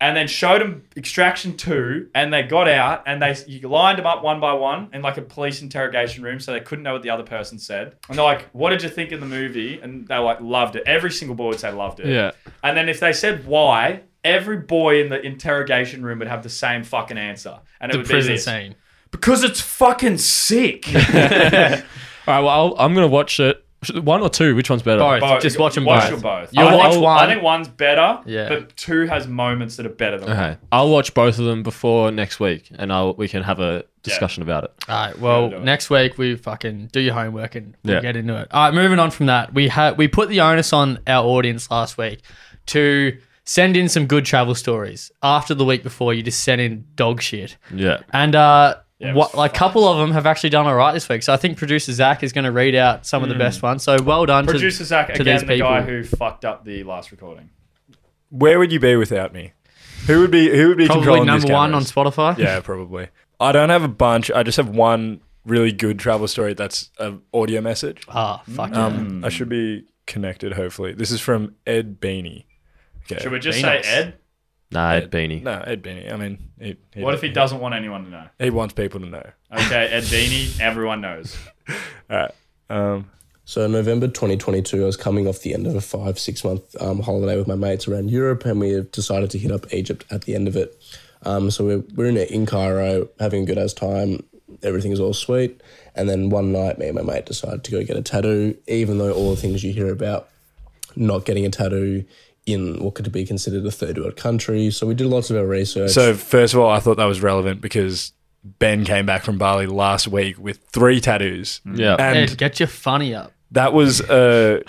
and 0.00 0.17
then 0.17 0.29
showed 0.29 0.61
them 0.61 0.85
extraction 0.97 1.56
2 1.56 2.11
and 2.15 2.33
they 2.33 2.43
got 2.43 2.69
out 2.69 3.03
and 3.06 3.21
they 3.21 3.37
you 3.47 3.69
lined 3.69 3.99
them 3.99 4.06
up 4.06 4.23
one 4.23 4.39
by 4.39 4.53
one 4.53 4.89
in 4.93 5.03
like 5.03 5.17
a 5.17 5.23
police 5.23 5.61
interrogation 5.61 6.23
room 6.23 6.39
so 6.39 6.53
they 6.53 6.61
couldn't 6.61 6.85
know 6.85 6.93
what 6.93 7.03
the 7.03 7.11
other 7.11 7.25
person 7.25 7.59
said 7.59 7.97
and 8.09 8.17
they're 8.17 8.25
like 8.25 8.43
what 8.53 8.71
did 8.71 8.83
you 8.83 8.89
think 8.89 9.11
of 9.12 9.21
the 9.21 9.27
movie 9.27 9.81
and 9.81 10.06
they 10.06 10.17
were 10.17 10.25
like 10.25 10.41
loved 10.41 10.77
it 10.77 10.83
every 10.87 11.11
single 11.11 11.35
boy 11.35 11.49
would 11.49 11.61
say 11.61 11.73
loved 11.73 11.99
it 12.00 12.06
yeah. 12.06 12.31
and 12.62 12.77
then 12.77 12.89
if 12.89 13.00
they 13.00 13.12
said 13.12 13.45
why 13.47 14.00
every 14.25 14.59
boy 14.59 15.00
in 15.00 15.09
the 15.09 15.21
interrogation 15.21 16.05
room 16.05 16.19
would 16.19 16.29
have 16.29 16.43
the 16.43 16.49
same 16.49 16.85
fucking 16.85 17.19
answer 17.19 17.59
and 17.81 17.91
it 17.91 17.93
the 17.93 17.99
would 17.99 18.06
prison 18.06 18.33
be 18.33 18.37
this. 18.37 18.45
scene. 18.45 18.75
Because 19.11 19.43
it's 19.43 19.61
fucking 19.61 20.19
sick. 20.19 20.87
All 20.95 21.03
right, 21.03 21.85
well, 22.27 22.49
I'll, 22.49 22.75
I'm 22.79 22.95
going 22.95 23.09
to 23.09 23.12
watch 23.12 23.41
it. 23.41 23.65
One 24.03 24.23
or 24.23 24.29
two? 24.29 24.57
Which 24.57 24.69
one's 24.71 24.83
better? 24.83 24.99
Both. 24.99 25.21
Both. 25.21 25.43
Just 25.43 25.59
watch 25.59 25.77
them 25.77 25.85
watch 25.85 26.03
both. 26.03 26.11
them 26.11 26.21
both. 26.21 26.49
You'll 26.53 26.67
I 26.69 26.75
watch 26.75 26.93
think, 26.93 27.05
one. 27.05 27.19
I 27.19 27.27
think 27.33 27.43
one's 27.45 27.69
better, 27.69 28.19
Yeah. 28.27 28.49
but 28.49 28.77
two 28.77 29.07
has 29.07 29.29
moments 29.29 29.77
that 29.77 29.87
are 29.87 29.91
better 29.91 30.19
than 30.19 30.29
one. 30.31 30.37
Okay. 30.37 30.57
I'll 30.73 30.89
watch 30.91 31.15
both 31.15 31.39
of 31.39 31.45
them 31.45 31.63
before 31.63 32.11
next 32.11 32.41
week 32.41 32.71
and 32.77 32.93
I'll 32.93 33.15
we 33.15 33.29
can 33.29 33.45
have 33.45 33.61
a 33.61 33.85
discussion 34.03 34.43
about 34.43 34.65
it. 34.65 34.73
All 34.89 35.07
right. 35.07 35.19
Well, 35.19 35.51
do 35.51 35.61
next 35.61 35.91
week 35.91 36.19
we 36.19 36.35
fucking 36.35 36.89
do 36.93 36.99
your 37.01 37.15
homework 37.15 37.55
and 37.55 37.77
we'll 37.85 37.95
Yeah. 37.95 38.01
get 38.03 38.17
into 38.17 38.37
it. 38.37 38.49
All 38.51 38.65
right. 38.65 38.75
Moving 38.75 38.99
on 38.99 39.13
from 39.13 39.27
that, 39.27 39.55
we 39.55 39.69
had 39.69 39.97
we 39.97 40.09
put 40.09 40.29
the 40.29 40.41
onus 40.41 40.73
on 40.73 40.99
our 41.07 41.25
audience 41.25 41.71
last 41.71 41.97
week 41.97 42.21
to 42.67 43.17
send 43.45 43.77
in 43.77 43.89
some 43.89 44.07
good 44.07 44.25
travel 44.25 44.55
stories. 44.57 45.13
After 45.23 45.55
the 45.55 45.65
week 45.65 45.83
before, 45.85 46.13
you 46.15 46.23
just 46.25 46.43
sent 46.43 46.61
in 46.61 46.85
dog 46.97 47.23
shit, 47.23 47.57
Yeah. 47.73 47.99
and 48.13 48.35
uh, 48.35 48.75
Yeah, 48.99 49.15
what 49.15 49.35
like 49.35 49.53
a 49.55 49.59
couple 49.59 49.87
of 49.87 49.99
them 49.99 50.11
have 50.12 50.27
actually 50.27 50.50
done 50.50 50.67
all 50.67 50.75
right 50.75 50.93
this 50.93 51.09
week. 51.09 51.23
So 51.23 51.33
I 51.33 51.37
think 51.37 51.56
producer 51.56 51.93
Zach 51.93 52.23
is 52.25 52.33
going 52.33 52.45
to 52.47 52.50
read 52.53 52.75
out 52.75 53.06
some 53.06 53.23
of 53.23 53.29
the 53.29 53.37
best 53.37 53.62
ones. 53.62 53.85
So 53.85 53.97
well 54.03 54.27
done, 54.27 54.45
to- 54.45 54.50
Hmm. 54.50 54.56
Producer 54.59 54.85
Zach, 54.85 55.06
to 55.09 55.12
again, 55.21 55.37
these 55.37 55.41
the 55.43 55.59
guy 55.59 55.81
people. 55.83 55.95
who 55.95 56.03
fucked 56.05 56.45
up 56.45 56.65
the 56.65 56.83
last 56.83 57.12
recording. 57.12 57.50
Where 58.31 58.59
would 58.59 58.73
you 58.73 58.81
be 58.81 58.97
without 58.97 59.33
me? 59.33 59.53
Who 60.09 60.21
would 60.21 60.31
be 60.33 60.49
who 60.50 60.69
would 60.69 60.79
be 60.79 60.87
Probably 60.87 61.03
controlling 61.03 61.27
number 61.27 61.43
these 61.47 61.50
one 61.53 61.75
on 61.75 61.85
cameras? 61.85 61.93
Spotify. 61.93 62.39
Yeah, 62.39 62.61
probably. 62.61 63.09
I 63.39 63.53
don't 63.53 63.71
have 63.71 63.85
a 63.85 63.89
bunch. 63.89 64.31
I 64.33 64.43
just 64.43 64.56
have 64.56 64.69
one 64.69 65.21
really 65.47 65.71
good 65.73 65.99
travel 65.99 66.27
story 66.27 66.55
that's 66.55 66.91
an 66.99 67.23
audio 67.33 67.61
message. 67.61 68.03
Ah, 68.09 68.43
fuck 68.53 68.71
yeah. 68.73 68.87
Um, 68.87 69.25
I 69.25 69.29
should 69.29 69.49
be 69.49 69.85
connected. 70.06 70.55
Hopefully, 70.55 70.93
this 70.93 71.11
is 71.12 71.21
from 71.21 71.55
Ed 71.67 72.00
Beanie. 72.00 72.47
Okay. 73.11 73.23
Should 73.23 73.33
we 73.33 73.39
just 73.39 73.59
Be 73.59 73.62
say 73.62 73.77
nice. 73.77 73.87
Ed? 73.89 74.15
Nah, 74.70 74.93
Ed 74.93 75.11
Beanie. 75.11 75.43
No, 75.43 75.62
Ed 75.67 75.82
Beanie. 75.82 76.12
I 76.12 76.17
mean, 76.17 76.50
he, 76.61 76.76
he, 76.94 77.03
What 77.03 77.15
if 77.15 77.23
he 77.23 77.31
doesn't 77.31 77.61
want 77.61 77.75
anyone 77.75 78.05
to 78.05 78.11
know? 78.11 78.29
He 78.38 78.50
wants 78.50 78.75
people 78.75 79.00
to 79.00 79.06
know. 79.06 79.25
Okay, 79.50 79.87
Ed 79.87 80.03
Beanie, 80.03 80.61
everyone 80.61 81.00
knows. 81.00 81.35
All 82.11 82.17
right. 82.19 82.31
Um, 82.69 83.11
So 83.47 83.67
November 83.67 84.09
2022, 84.09 84.82
I 84.82 84.85
was 84.85 84.99
coming 84.99 85.26
off 85.26 85.41
the 85.41 85.55
end 85.55 85.67
of 85.67 85.75
a 85.75 85.81
five, 85.81 86.19
six 86.19 86.44
month 86.44 86.76
um, 86.82 87.00
holiday 87.00 87.38
with 87.38 87.47
my 87.49 87.55
mates 87.55 87.88
around 87.88 88.11
Europe, 88.11 88.44
and 88.44 88.61
we 88.61 88.82
decided 88.93 89.31
to 89.31 89.38
hit 89.38 89.50
up 89.50 89.73
Egypt 89.73 90.05
at 90.11 90.25
the 90.25 90.35
end 90.35 90.49
of 90.49 90.55
it. 90.56 90.79
Um, 91.23 91.50
so 91.50 91.64
we're, 91.64 91.82
we're 91.94 92.06
in, 92.11 92.19
in 92.19 92.44
Cairo, 92.44 93.09
having 93.19 93.44
a 93.44 93.47
good 93.47 93.56
as 93.56 93.73
time. 93.73 94.23
Everything's 94.62 95.00
all 95.00 95.14
sweet. 95.14 95.62
And 95.94 96.11
then 96.11 96.29
one 96.29 96.53
night, 96.53 96.79
me 96.79 96.88
and 96.88 96.97
my 96.97 97.03
mate 97.03 97.25
decided 97.25 97.64
to 97.64 97.71
go 97.71 97.82
get 97.82 97.97
a 97.97 98.03
tattoo, 98.03 98.55
even 98.67 98.99
though 98.99 99.12
all 99.12 99.31
the 99.31 99.41
things 99.41 99.64
you 99.64 99.73
hear 99.73 99.91
about 99.91 100.29
not 100.94 101.25
getting 101.25 101.47
a 101.47 101.50
tattoo 101.50 102.05
in 102.49 102.83
what 102.83 102.95
could 102.95 103.11
be 103.12 103.25
considered 103.25 103.65
a 103.67 103.71
third 103.71 103.99
world 103.99 104.17
country. 104.17 104.71
So 104.71 104.87
we 104.87 104.95
did 104.95 105.06
lots 105.06 105.31
of 105.31 105.37
our 105.37 105.47
research. 105.47 105.91
so 105.93 106.15
first 106.15 106.55
of 106.55 106.61
all, 106.61 106.71
I 106.71 106.81
thought 106.81 106.97
that 106.97 107.05
was 107.05 107.21
relevant 107.23 107.61
because 107.61 108.12
Ben 108.59 108.85
came 108.85 109.05
back 109.06 109.23
from 109.25 109.37
Bali 109.39 109.67
last 109.67 110.09
week 110.09 110.39
with 110.39 110.59
three 110.73 111.00
tattoos. 111.00 111.61
Mm. 111.67 111.79
Yeah. 111.79 111.97
And 111.99 112.19
Ed, 112.31 112.39
get 112.39 112.59
your 112.61 112.67
funny 112.69 113.15
up. 113.15 113.33
that 113.53 113.73
was 113.73 114.00
a 114.11 114.62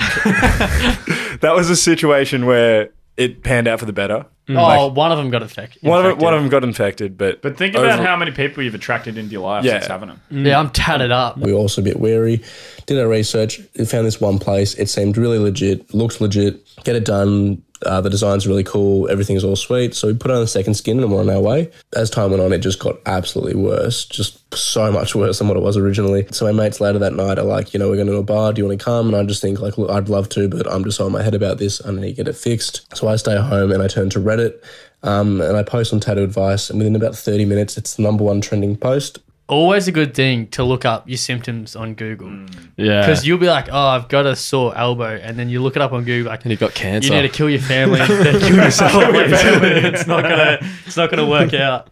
that 1.42 1.52
was 1.56 1.70
a 1.70 1.76
situation 1.76 2.46
where 2.46 2.90
it 3.18 3.44
panned 3.44 3.68
out 3.68 3.80
for 3.80 3.86
the 3.86 3.94
better. 3.94 4.26
Mm. 4.48 4.58
Oh, 4.58 4.88
one 4.88 5.12
of 5.12 5.18
them 5.20 5.30
got 5.30 5.44
affected. 5.44 5.84
One 5.84 6.00
of 6.00 6.06
infected. 6.06 6.24
one 6.24 6.34
of 6.34 6.42
them 6.42 6.50
got 6.50 6.64
infected, 6.64 7.18
but 7.20 7.42
But 7.44 7.56
think 7.58 7.76
about 7.76 8.00
over- 8.00 8.04
how 8.08 8.16
many 8.16 8.32
people 8.32 8.64
you've 8.64 8.74
attracted 8.74 9.16
into 9.18 9.32
your 9.34 9.42
life 9.44 9.64
Yeah. 9.64 9.74
since 9.74 9.86
having 9.88 10.10
them. 10.10 10.22
Mm. 10.32 10.46
Yeah, 10.48 10.60
I'm 10.60 10.72
tatted 10.72 11.12
up. 11.12 11.38
we 11.38 11.52
were 11.54 11.60
also 11.60 11.82
a 11.82 11.84
bit 11.84 12.00
wary. 12.00 12.42
Did 12.88 12.98
our 13.00 13.08
research, 13.08 13.60
found 13.86 14.08
this 14.08 14.20
one 14.20 14.40
place. 14.40 14.74
It 14.76 14.90
seemed 14.90 15.18
really 15.18 15.38
legit, 15.38 15.94
looks 15.94 16.20
legit. 16.20 16.66
Get 16.84 16.96
it 16.96 17.06
done. 17.06 17.62
Uh, 17.86 18.02
the 18.02 18.10
design's 18.10 18.48
really 18.48 18.64
cool. 18.64 19.10
Everything's 19.10 19.44
all 19.44 19.56
sweet. 19.56 19.96
So 19.96 20.08
we 20.08 20.14
put 20.14 20.32
on 20.32 20.42
a 20.42 20.48
second 20.48 20.74
skin 20.74 21.02
and 21.02 21.12
we're 21.12 21.22
on 21.22 21.30
our 21.30 21.40
way. 21.40 21.72
As 21.96 22.10
time 22.10 22.32
went 22.32 22.44
on, 22.44 22.52
it 22.52 22.60
just 22.60 22.80
got 22.80 22.98
absolutely 23.06 23.56
worse. 23.56 24.06
Just 24.06 24.54
so 24.54 24.92
much 24.92 25.16
worse 25.16 25.40
than 25.40 25.48
what 25.48 25.58
it 25.58 25.64
was 25.64 25.78
originally. 25.78 26.28
So 26.32 26.46
my 26.46 26.52
mates 26.52 26.82
later 26.82 27.00
that 27.00 27.14
night 27.14 27.40
are 27.40 27.46
like, 27.46 27.74
you 27.74 27.80
know, 27.80 27.90
we're 27.90 27.96
going 27.96 28.08
to 28.08 28.18
a 28.18 28.24
bar. 28.24 28.52
Do 28.54 28.62
you 28.62 28.68
want 28.68 28.80
to 28.80 28.84
come? 28.84 29.08
And 29.08 29.16
I 29.16 29.24
just 29.24 29.42
think 29.42 29.60
like, 29.60 29.78
look, 29.78 29.90
I'd 29.90 30.10
love 30.10 30.30
to, 30.30 30.50
but 30.50 30.72
I'm 30.72 30.84
just 30.84 31.00
on 31.00 31.12
my 31.12 31.22
head 31.22 31.36
about 31.36 31.58
this. 31.58 31.86
I 31.86 31.92
need 31.92 32.02
to 32.02 32.14
get 32.14 32.28
it 32.28 32.36
fixed. 32.36 32.96
So 32.96 33.08
I 33.08 33.16
stay 33.16 33.38
home 33.38 33.72
and 33.72 33.82
I 33.82 33.88
turn 33.88 34.10
to 34.12 34.20
Reddit. 34.20 34.62
Um, 35.02 35.40
and 35.42 35.56
I 35.56 35.64
post 35.64 35.94
on 35.94 36.02
tattoo 36.02 36.24
advice, 36.24 36.70
and 36.70 36.78
within 36.78 36.96
about 36.96 37.16
30 37.16 37.46
minutes, 37.46 37.78
it's 37.78 37.96
the 37.96 38.04
number 38.04 38.24
one 38.24 38.42
trending 38.42 38.76
post. 38.76 39.20
Always 39.50 39.88
a 39.88 39.92
good 39.92 40.14
thing 40.14 40.48
to 40.50 40.64
look 40.64 40.86
up 40.86 41.10
your 41.10 41.18
symptoms 41.18 41.76
on 41.76 41.96
Google. 41.96 42.28
Mm. 42.28 42.72
Yeah. 42.78 43.02
Because 43.02 43.26
you'll 43.26 43.40
be 43.40 43.48
like, 43.48 43.68
oh, 43.72 43.88
I've 43.88 44.08
got 44.08 44.26
a 44.26 44.36
sore 44.36 44.78
elbow. 44.78 45.16
And 45.16 45.38
then 45.38 45.50
you 45.50 45.62
look 45.62 45.76
it 45.76 45.82
up 45.82 45.92
on 45.92 46.04
Google, 46.04 46.32
like, 46.32 46.44
and 46.44 46.52
you've 46.52 46.60
got 46.60 46.76
cancer. 46.76 47.14
you 47.14 47.22
need 47.22 47.28
to 47.28 47.36
kill 47.36 47.50
your 47.50 47.60
family 47.60 48.00
and 48.00 48.10
then 48.10 48.40
kill 48.40 48.56
yourself. 48.56 48.94
it's 48.96 50.08
not 50.08 50.22
gonna 50.22 50.60
it's 50.86 50.96
not 50.96 51.10
gonna 51.10 51.28
work 51.28 51.54
out. 51.54 51.90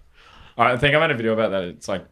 I 0.58 0.78
think 0.78 0.96
I 0.96 1.00
made 1.00 1.12
a 1.12 1.16
video 1.16 1.34
about 1.34 1.52
that. 1.52 1.64
It's 1.64 1.88
like, 1.88 2.06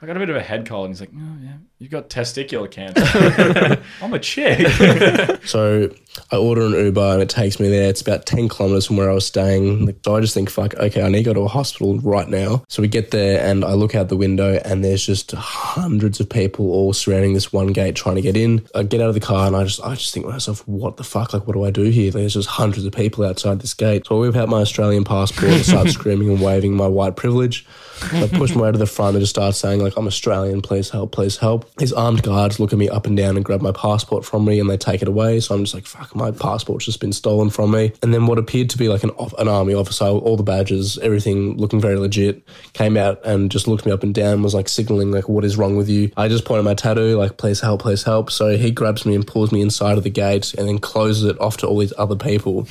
I 0.00 0.06
got 0.06 0.16
a 0.16 0.20
bit 0.20 0.30
of 0.30 0.36
a 0.36 0.42
head 0.42 0.66
cold. 0.66 0.86
And 0.86 0.94
he's 0.94 1.00
like, 1.00 1.10
oh, 1.14 1.36
yeah, 1.42 1.56
you 1.78 1.88
got 1.90 2.08
testicular 2.08 2.70
cancer. 2.70 3.82
I'm 4.02 4.14
a 4.14 4.18
chick. 4.18 4.66
So 5.46 5.94
I 6.32 6.36
order 6.36 6.62
an 6.66 6.72
Uber 6.72 7.12
and 7.12 7.22
it 7.22 7.28
takes 7.28 7.60
me 7.60 7.68
there. 7.68 7.88
It's 7.88 8.00
about 8.00 8.26
10 8.26 8.48
kilometers 8.48 8.86
from 8.86 8.96
where 8.96 9.08
I 9.08 9.14
was 9.14 9.26
staying. 9.26 9.94
So 10.04 10.16
I 10.16 10.20
just 10.20 10.34
think, 10.34 10.50
fuck, 10.50 10.74
okay, 10.74 11.02
I 11.02 11.08
need 11.08 11.18
to 11.18 11.22
go 11.24 11.34
to 11.34 11.42
a 11.42 11.48
hospital 11.48 12.00
right 12.00 12.28
now. 12.28 12.64
So 12.68 12.82
we 12.82 12.88
get 12.88 13.12
there 13.12 13.48
and 13.48 13.64
I 13.64 13.74
look 13.74 13.94
out 13.94 14.08
the 14.08 14.16
window 14.16 14.60
and 14.64 14.84
there's 14.84 15.06
just 15.06 15.30
hundreds 15.32 16.18
of 16.18 16.28
people 16.28 16.72
all 16.72 16.92
surrounding 16.92 17.34
this 17.34 17.52
one 17.52 17.68
gate 17.68 17.94
trying 17.94 18.16
to 18.16 18.22
get 18.22 18.36
in. 18.36 18.66
I 18.74 18.82
get 18.82 19.00
out 19.00 19.08
of 19.08 19.14
the 19.14 19.20
car 19.20 19.46
and 19.46 19.54
I 19.54 19.64
just 19.64 19.80
I 19.84 19.94
just 19.94 20.12
think 20.12 20.26
to 20.26 20.32
myself, 20.32 20.66
what 20.66 20.96
the 20.96 21.04
fuck? 21.04 21.32
Like, 21.32 21.46
what 21.46 21.52
do 21.52 21.64
I 21.64 21.70
do 21.70 21.84
here? 21.84 22.10
There's 22.10 22.34
just 22.34 22.48
hundreds 22.48 22.86
of 22.86 22.92
people 22.92 23.24
outside 23.24 23.60
this 23.60 23.74
gate. 23.74 24.06
So 24.06 24.16
I 24.16 24.20
whip 24.26 24.34
out 24.34 24.48
my 24.48 24.62
Australian 24.62 25.04
passport 25.04 25.52
and 25.52 25.64
start 25.64 25.88
screaming 25.90 26.30
and 26.30 26.40
waving 26.40 26.74
my 26.74 26.88
white 26.88 27.14
privilege. 27.14 27.66
I 28.02 28.28
push 28.32 28.54
my 28.54 28.62
way 28.62 28.72
to 28.72 28.78
the 28.78 28.86
front 28.86 29.16
and 29.16 29.22
just 29.22 29.34
start 29.34 29.54
saying, 29.54 29.80
like, 29.80 29.96
I'm 29.96 30.06
Australian, 30.06 30.60
please 30.60 30.90
help, 30.90 31.12
please 31.12 31.36
help. 31.36 31.65
These 31.78 31.92
armed 31.92 32.22
guards 32.22 32.58
look 32.58 32.72
at 32.72 32.78
me 32.78 32.88
up 32.88 33.06
and 33.06 33.16
down 33.16 33.36
and 33.36 33.44
grab 33.44 33.60
my 33.60 33.72
passport 33.72 34.24
from 34.24 34.44
me 34.44 34.60
and 34.60 34.68
they 34.68 34.76
take 34.76 35.02
it 35.02 35.08
away. 35.08 35.40
So 35.40 35.54
I'm 35.54 35.64
just 35.64 35.74
like, 35.74 35.86
fuck, 35.86 36.14
my 36.14 36.30
passport's 36.30 36.86
just 36.86 37.00
been 37.00 37.12
stolen 37.12 37.50
from 37.50 37.70
me. 37.70 37.92
And 38.02 38.12
then 38.12 38.26
what 38.26 38.38
appeared 38.38 38.70
to 38.70 38.78
be 38.78 38.88
like 38.88 39.04
an, 39.04 39.10
an 39.38 39.48
army 39.48 39.74
officer, 39.74 40.04
all 40.04 40.36
the 40.36 40.42
badges, 40.42 40.98
everything 40.98 41.56
looking 41.56 41.80
very 41.80 41.96
legit, 41.96 42.46
came 42.72 42.96
out 42.96 43.24
and 43.24 43.50
just 43.50 43.68
looked 43.68 43.86
me 43.86 43.92
up 43.92 44.02
and 44.02 44.14
down, 44.14 44.42
was 44.42 44.54
like 44.54 44.68
signaling, 44.68 45.10
like, 45.10 45.28
what 45.28 45.44
is 45.44 45.56
wrong 45.56 45.76
with 45.76 45.88
you? 45.88 46.10
I 46.16 46.28
just 46.28 46.44
pointed 46.44 46.64
my 46.64 46.74
tattoo, 46.74 47.16
like, 47.16 47.36
please 47.36 47.60
help, 47.60 47.82
please 47.82 48.02
help. 48.02 48.30
So 48.30 48.56
he 48.56 48.70
grabs 48.70 49.04
me 49.04 49.14
and 49.14 49.26
pulls 49.26 49.52
me 49.52 49.60
inside 49.60 49.98
of 49.98 50.04
the 50.04 50.10
gate 50.10 50.54
and 50.54 50.68
then 50.68 50.78
closes 50.78 51.24
it 51.24 51.40
off 51.40 51.56
to 51.58 51.66
all 51.66 51.78
these 51.78 51.92
other 51.98 52.16
people. 52.16 52.66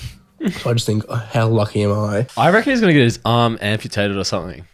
so 0.60 0.70
I 0.70 0.74
just 0.74 0.86
think, 0.86 1.04
oh, 1.10 1.16
how 1.16 1.48
lucky 1.48 1.84
am 1.84 1.92
I? 1.92 2.28
I 2.38 2.52
reckon 2.52 2.72
he's 2.72 2.82
gonna 2.82 2.94
get 2.94 3.04
his 3.04 3.20
arm 3.26 3.58
amputated 3.62 4.18
or 4.18 4.24
something. 4.24 4.66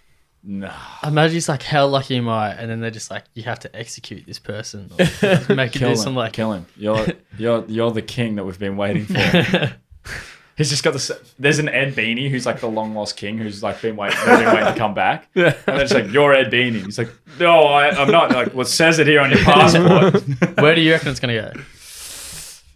No. 0.43 0.73
Imagine 1.03 1.37
it's 1.37 1.49
like, 1.49 1.61
how 1.61 1.85
lucky 1.85 2.17
am 2.17 2.27
I? 2.27 2.51
And 2.53 2.69
then 2.69 2.79
they're 2.79 2.89
just 2.89 3.11
like, 3.11 3.25
you 3.35 3.43
have 3.43 3.59
to 3.59 3.75
execute 3.75 4.25
this 4.25 4.39
person. 4.39 4.89
Or 4.91 4.97
make 5.55 5.75
it 5.75 5.79
Kill 5.79 5.89
do 5.89 5.95
some 5.95 6.15
like, 6.15 6.33
Kill 6.33 6.53
him. 6.53 6.65
You're 6.75 7.05
you're 7.37 7.63
you're 7.67 7.91
the 7.91 8.01
king 8.01 8.35
that 8.35 8.43
we've 8.43 8.57
been 8.59 8.77
waiting 8.77 9.05
for. 9.05 9.75
He's 10.57 10.69
just 10.69 10.83
got 10.83 10.93
this. 10.93 11.11
There's 11.39 11.59
an 11.59 11.69
Ed 11.69 11.95
Beanie 11.95 12.29
who's 12.29 12.45
like 12.45 12.59
the 12.59 12.67
long 12.67 12.93
lost 12.93 13.17
king 13.17 13.37
who's 13.37 13.63
like 13.63 13.81
been 13.81 13.95
waiting, 13.95 14.19
been 14.25 14.45
waiting 14.45 14.65
to 14.65 14.75
come 14.75 14.93
back. 14.93 15.27
And 15.33 15.55
then 15.65 15.81
it's 15.81 15.93
like 15.93 16.11
you're 16.11 16.33
Ed 16.33 16.51
Beanie. 16.51 16.85
He's 16.85 16.97
like, 16.97 17.09
no, 17.39 17.61
I, 17.61 17.89
I'm 17.89 18.11
not. 18.11 18.31
Like, 18.31 18.53
well, 18.53 18.65
says 18.65 18.99
it 18.99 19.07
here 19.07 19.21
on 19.21 19.31
your 19.31 19.39
passport. 19.39 20.59
where 20.59 20.75
do 20.75 20.81
you 20.81 20.91
reckon 20.91 21.09
it's 21.09 21.19
gonna 21.19 21.53
go? 21.53 21.61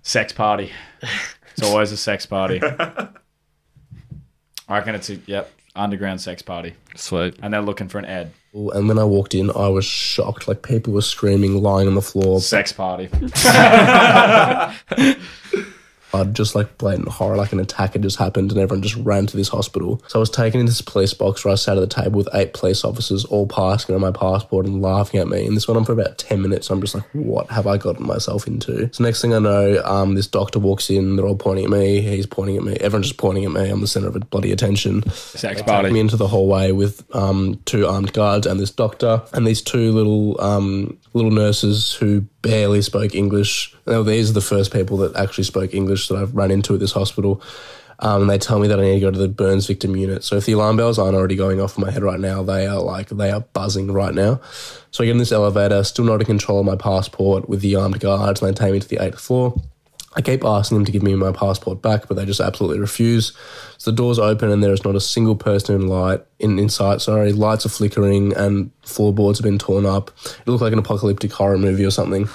sex 0.01 0.31
party. 0.33 0.71
It's 1.57 1.63
always 1.63 1.91
a 1.91 1.97
sex 1.97 2.25
party. 2.25 2.61
I 2.63 3.09
reckon 4.69 4.95
it's 4.95 5.09
a 5.09 5.15
yep 5.25 5.51
underground 5.75 6.21
sex 6.21 6.41
party, 6.41 6.73
Sweet. 6.95 7.35
and 7.41 7.53
they're 7.53 7.61
looking 7.61 7.89
for 7.89 7.99
an 7.99 8.05
Ed 8.05 8.31
And 8.53 8.87
when 8.87 8.97
I 8.99 9.03
walked 9.03 9.35
in, 9.35 9.49
I 9.51 9.67
was 9.67 9.85
shocked. 9.85 10.47
Like 10.47 10.61
people 10.63 10.93
were 10.93 11.01
screaming, 11.01 11.61
lying 11.61 11.87
on 11.87 11.95
the 11.95 12.01
floor. 12.01 12.39
sex 12.41 12.71
party. 12.71 13.09
just 16.23 16.55
like 16.55 16.77
blatant 16.77 17.09
horror, 17.09 17.35
like 17.35 17.51
an 17.51 17.59
attack 17.59 17.93
had 17.93 18.03
just 18.03 18.17
happened, 18.17 18.51
and 18.51 18.59
everyone 18.59 18.81
just 18.81 18.95
ran 18.95 19.25
to 19.27 19.37
this 19.37 19.49
hospital. 19.49 20.01
So 20.07 20.19
I 20.19 20.21
was 20.21 20.29
taken 20.29 20.59
into 20.59 20.71
this 20.71 20.81
police 20.81 21.13
box 21.13 21.43
where 21.43 21.51
I 21.51 21.55
sat 21.55 21.77
at 21.77 21.81
the 21.81 21.87
table 21.87 22.17
with 22.17 22.29
eight 22.33 22.53
police 22.53 22.83
officers, 22.83 23.25
all 23.25 23.47
passing 23.47 23.93
on 23.95 24.01
my 24.01 24.11
passport 24.11 24.65
and 24.65 24.81
laughing 24.81 25.19
at 25.19 25.27
me. 25.27 25.45
And 25.45 25.55
this 25.55 25.67
went 25.67 25.77
on 25.77 25.85
for 25.85 25.91
about 25.91 26.17
10 26.17 26.41
minutes. 26.41 26.69
I'm 26.69 26.81
just 26.81 26.95
like, 26.95 27.03
what 27.13 27.49
have 27.49 27.67
I 27.67 27.77
gotten 27.77 28.05
myself 28.05 28.47
into? 28.47 28.89
So 28.93 29.03
next 29.03 29.21
thing 29.21 29.33
I 29.33 29.39
know, 29.39 29.81
um, 29.83 30.15
this 30.15 30.27
doctor 30.27 30.59
walks 30.59 30.89
in, 30.89 31.15
they're 31.15 31.27
all 31.27 31.35
pointing 31.35 31.65
at 31.65 31.71
me, 31.71 32.01
he's 32.01 32.25
pointing 32.25 32.57
at 32.57 32.63
me, 32.63 32.75
everyone's 32.77 33.07
just 33.07 33.19
pointing 33.19 33.45
at 33.45 33.51
me. 33.51 33.69
I'm 33.69 33.81
the 33.81 33.87
center 33.87 34.07
of 34.07 34.15
a 34.15 34.19
bloody 34.19 34.51
attention. 34.51 35.07
Sex 35.11 35.57
Take 35.57 35.65
party. 35.65 35.91
me 35.91 35.99
into 35.99 36.17
the 36.17 36.27
hallway 36.27 36.71
with 36.71 37.03
um, 37.15 37.59
two 37.65 37.87
armed 37.87 38.13
guards 38.13 38.47
and 38.47 38.59
this 38.59 38.71
doctor 38.71 39.21
and 39.33 39.45
these 39.45 39.61
two 39.61 39.91
little 39.91 40.39
um, 40.41 40.97
little 41.13 41.31
nurses 41.31 41.93
who 41.93 42.25
barely 42.45 42.83
spoke 42.83 43.15
English. 43.15 43.75
Now, 43.87 44.03
these 44.03 44.29
are 44.29 44.33
the 44.33 44.41
first 44.41 44.71
people 44.71 44.97
that 44.97 45.15
actually 45.15 45.45
spoke 45.45 45.73
English 45.73 46.07
that 46.07 46.15
I've 46.15 46.35
run 46.35 46.51
into 46.51 46.75
at 46.75 46.79
this 46.79 46.91
hospital. 46.91 47.41
Um, 47.99 48.21
and 48.21 48.29
they 48.29 48.37
tell 48.37 48.59
me 48.59 48.67
that 48.67 48.79
I 48.79 48.83
need 48.83 48.95
to 48.95 48.99
go 48.99 49.11
to 49.11 49.17
the 49.17 49.27
burns 49.27 49.65
victim 49.65 49.95
unit. 49.95 50.23
So 50.23 50.35
if 50.35 50.45
the 50.45 50.51
alarm 50.51 50.77
bells 50.77 50.99
aren't 50.99 51.15
already 51.15 51.35
going 51.35 51.59
off 51.59 51.77
in 51.77 51.83
my 51.83 51.89
head 51.91 52.03
right 52.03 52.19
now, 52.19 52.43
they 52.43 52.67
are 52.67 52.79
like 52.79 53.09
they 53.09 53.31
are 53.31 53.39
buzzing 53.39 53.91
right 53.91 54.13
now. 54.13 54.41
So 54.91 55.03
I 55.03 55.07
get 55.07 55.13
in 55.13 55.17
this 55.17 55.31
elevator, 55.31 55.83
still 55.83 56.05
not 56.05 56.19
in 56.19 56.25
control 56.25 56.59
of 56.59 56.65
my 56.65 56.75
passport 56.75 57.49
with 57.49 57.61
the 57.61 57.75
armed 57.77 57.99
guards, 57.99 58.41
and 58.41 58.53
they 58.53 58.59
take 58.59 58.73
me 58.73 58.79
to 58.79 58.87
the 58.87 59.03
eighth 59.03 59.19
floor. 59.19 59.59
I 60.15 60.21
keep 60.21 60.45
asking 60.45 60.77
them 60.77 60.85
to 60.85 60.91
give 60.91 61.03
me 61.03 61.13
my 61.15 61.31
passport 61.31 61.81
back, 61.81 62.07
but 62.07 62.15
they 62.15 62.25
just 62.25 62.39
absolutely 62.39 62.79
refuse. 62.79 63.33
So 63.77 63.91
the 63.91 63.97
doors 63.97 64.17
open 64.17 64.49
and 64.49 64.63
there 64.63 64.71
is 64.71 64.85
not 64.85 64.95
a 64.95 65.01
single 65.01 65.35
person 65.35 65.75
in 65.75 65.87
light 65.87 66.21
in, 66.39 66.57
in 66.57 66.69
sight. 66.69 67.01
Sorry, 67.01 67.33
lights 67.33 67.65
are 67.65 67.69
flickering 67.69 68.33
and 68.35 68.71
floorboards 68.83 69.39
have 69.39 69.43
been 69.43 69.59
torn 69.59 69.85
up. 69.85 70.11
It 70.25 70.47
looked 70.47 70.61
like 70.61 70.73
an 70.73 70.79
apocalyptic 70.79 71.33
horror 71.33 71.57
movie 71.57 71.85
or 71.85 71.91
something. 71.91 72.29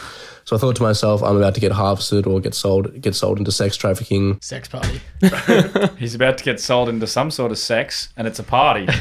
So 0.50 0.56
I 0.56 0.58
thought 0.58 0.74
to 0.74 0.82
myself, 0.82 1.22
I'm 1.22 1.36
about 1.36 1.54
to 1.54 1.60
get 1.60 1.70
harvested 1.70 2.26
or 2.26 2.40
get 2.40 2.54
sold 2.54 3.00
get 3.00 3.14
sold 3.14 3.38
into 3.38 3.52
sex 3.52 3.76
trafficking. 3.76 4.36
Sex 4.40 4.66
party. 4.66 5.00
He's 5.96 6.16
about 6.16 6.38
to 6.38 6.44
get 6.44 6.58
sold 6.58 6.88
into 6.88 7.06
some 7.06 7.30
sort 7.30 7.52
of 7.52 7.58
sex, 7.58 8.08
and 8.16 8.26
it's 8.26 8.40
a 8.40 8.42
party. 8.42 8.88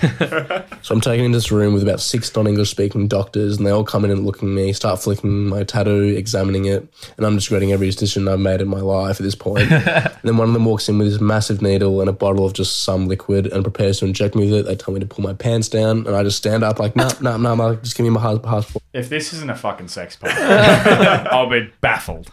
So 0.82 0.96
I'm 0.96 1.02
taken 1.02 1.26
into 1.26 1.38
this 1.38 1.52
room 1.52 1.74
with 1.74 1.84
about 1.84 2.00
six 2.00 2.34
non-English 2.34 2.70
speaking 2.70 3.08
doctors, 3.08 3.58
and 3.58 3.66
they 3.66 3.70
all 3.72 3.84
come 3.84 4.06
in 4.06 4.12
and 4.12 4.26
look 4.26 4.38
at 4.38 4.44
me, 4.44 4.72
start 4.72 5.00
flicking 5.00 5.48
my 5.48 5.64
tattoo, 5.64 6.16
examining 6.18 6.66
it, 6.66 6.88
and 7.18 7.26
I'm 7.26 7.36
just 7.36 7.50
regretting 7.50 7.74
every 7.74 7.88
decision 7.88 8.28
I've 8.28 8.40
made 8.40 8.62
in 8.62 8.70
my 8.70 8.80
life 8.80 9.20
at 9.20 9.24
this 9.24 9.36
point. 9.36 9.70
and 9.72 10.12
then 10.24 10.38
one 10.38 10.48
of 10.48 10.54
them 10.54 10.66
walks 10.66 10.88
in 10.88 10.98
with 10.98 11.12
this 11.12 11.20
massive 11.20 11.62
needle 11.62 12.00
and 12.00 12.10
a 12.10 12.14
bottle 12.14 12.46
of 12.46 12.54
just 12.54 12.84
some 12.84 13.08
liquid 13.08 13.48
and 13.48 13.64
prepares 13.64 14.00
to 14.00 14.06
inject 14.06 14.36
me 14.36 14.50
with 14.50 14.62
it. 14.62 14.66
They 14.68 14.76
tell 14.76 14.94
me 14.94 15.02
to 15.02 15.06
pull 15.06 15.24
my 15.24 15.34
pants 15.34 15.68
down, 15.68 16.08
and 16.08 16.16
I 16.16 16.24
just 16.24 16.38
stand 16.38 16.64
up 16.64 16.80
like, 16.80 16.96
no, 16.96 17.10
no, 17.22 17.36
no, 17.36 17.56
no, 17.56 17.76
just 17.76 17.98
give 17.98 18.06
me 18.06 18.10
my 18.10 18.22
hus- 18.22 18.40
passport. 18.40 18.84
if 18.94 19.10
this 19.10 19.34
isn't 19.34 19.50
a 19.50 19.56
fucking 19.56 19.90
sex 19.90 20.16
party, 20.16 20.36
I'll 21.40 21.50
be 21.50 21.72
baffled. 21.80 22.30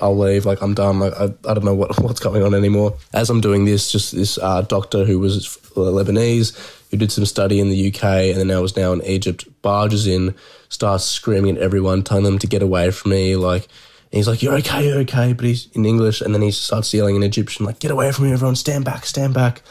I'll 0.00 0.18
leave. 0.18 0.44
Like 0.44 0.60
I'm 0.60 0.74
done. 0.74 1.00
Like 1.00 1.14
I, 1.14 1.24
I 1.24 1.54
don't 1.54 1.64
know 1.64 1.74
what 1.74 1.98
what's 2.02 2.20
going 2.20 2.42
on 2.42 2.54
anymore. 2.54 2.96
As 3.14 3.30
I'm 3.30 3.40
doing 3.40 3.64
this, 3.64 3.90
just 3.90 4.14
this 4.14 4.38
uh, 4.38 4.62
doctor 4.62 5.04
who 5.04 5.18
was 5.18 5.46
Lebanese, 5.74 6.54
who 6.90 6.98
did 6.98 7.10
some 7.10 7.24
study 7.24 7.60
in 7.60 7.70
the 7.70 7.88
UK 7.88 8.04
and 8.04 8.36
then 8.36 8.48
now 8.48 8.60
was 8.60 8.76
now 8.76 8.92
in 8.92 9.02
Egypt, 9.04 9.46
barges 9.62 10.06
in, 10.06 10.34
starts 10.68 11.04
screaming 11.04 11.56
at 11.56 11.62
everyone, 11.62 12.02
telling 12.02 12.24
them 12.24 12.38
to 12.40 12.46
get 12.46 12.62
away 12.62 12.90
from 12.90 13.12
me. 13.12 13.36
Like 13.36 13.68
and 14.14 14.18
he's 14.18 14.28
like, 14.28 14.44
"You're 14.44 14.54
okay, 14.58 14.86
you're 14.86 15.00
okay," 15.00 15.32
but 15.32 15.44
he's 15.44 15.66
in 15.72 15.84
English, 15.84 16.20
and 16.20 16.32
then 16.32 16.40
he 16.40 16.52
starts 16.52 16.94
yelling 16.94 17.16
in 17.16 17.24
Egyptian, 17.24 17.66
like, 17.66 17.80
"Get 17.80 17.90
away 17.90 18.12
from 18.12 18.26
me, 18.26 18.32
everyone! 18.32 18.54
Stand 18.54 18.84
back, 18.84 19.06
stand 19.06 19.34
back!" 19.34 19.62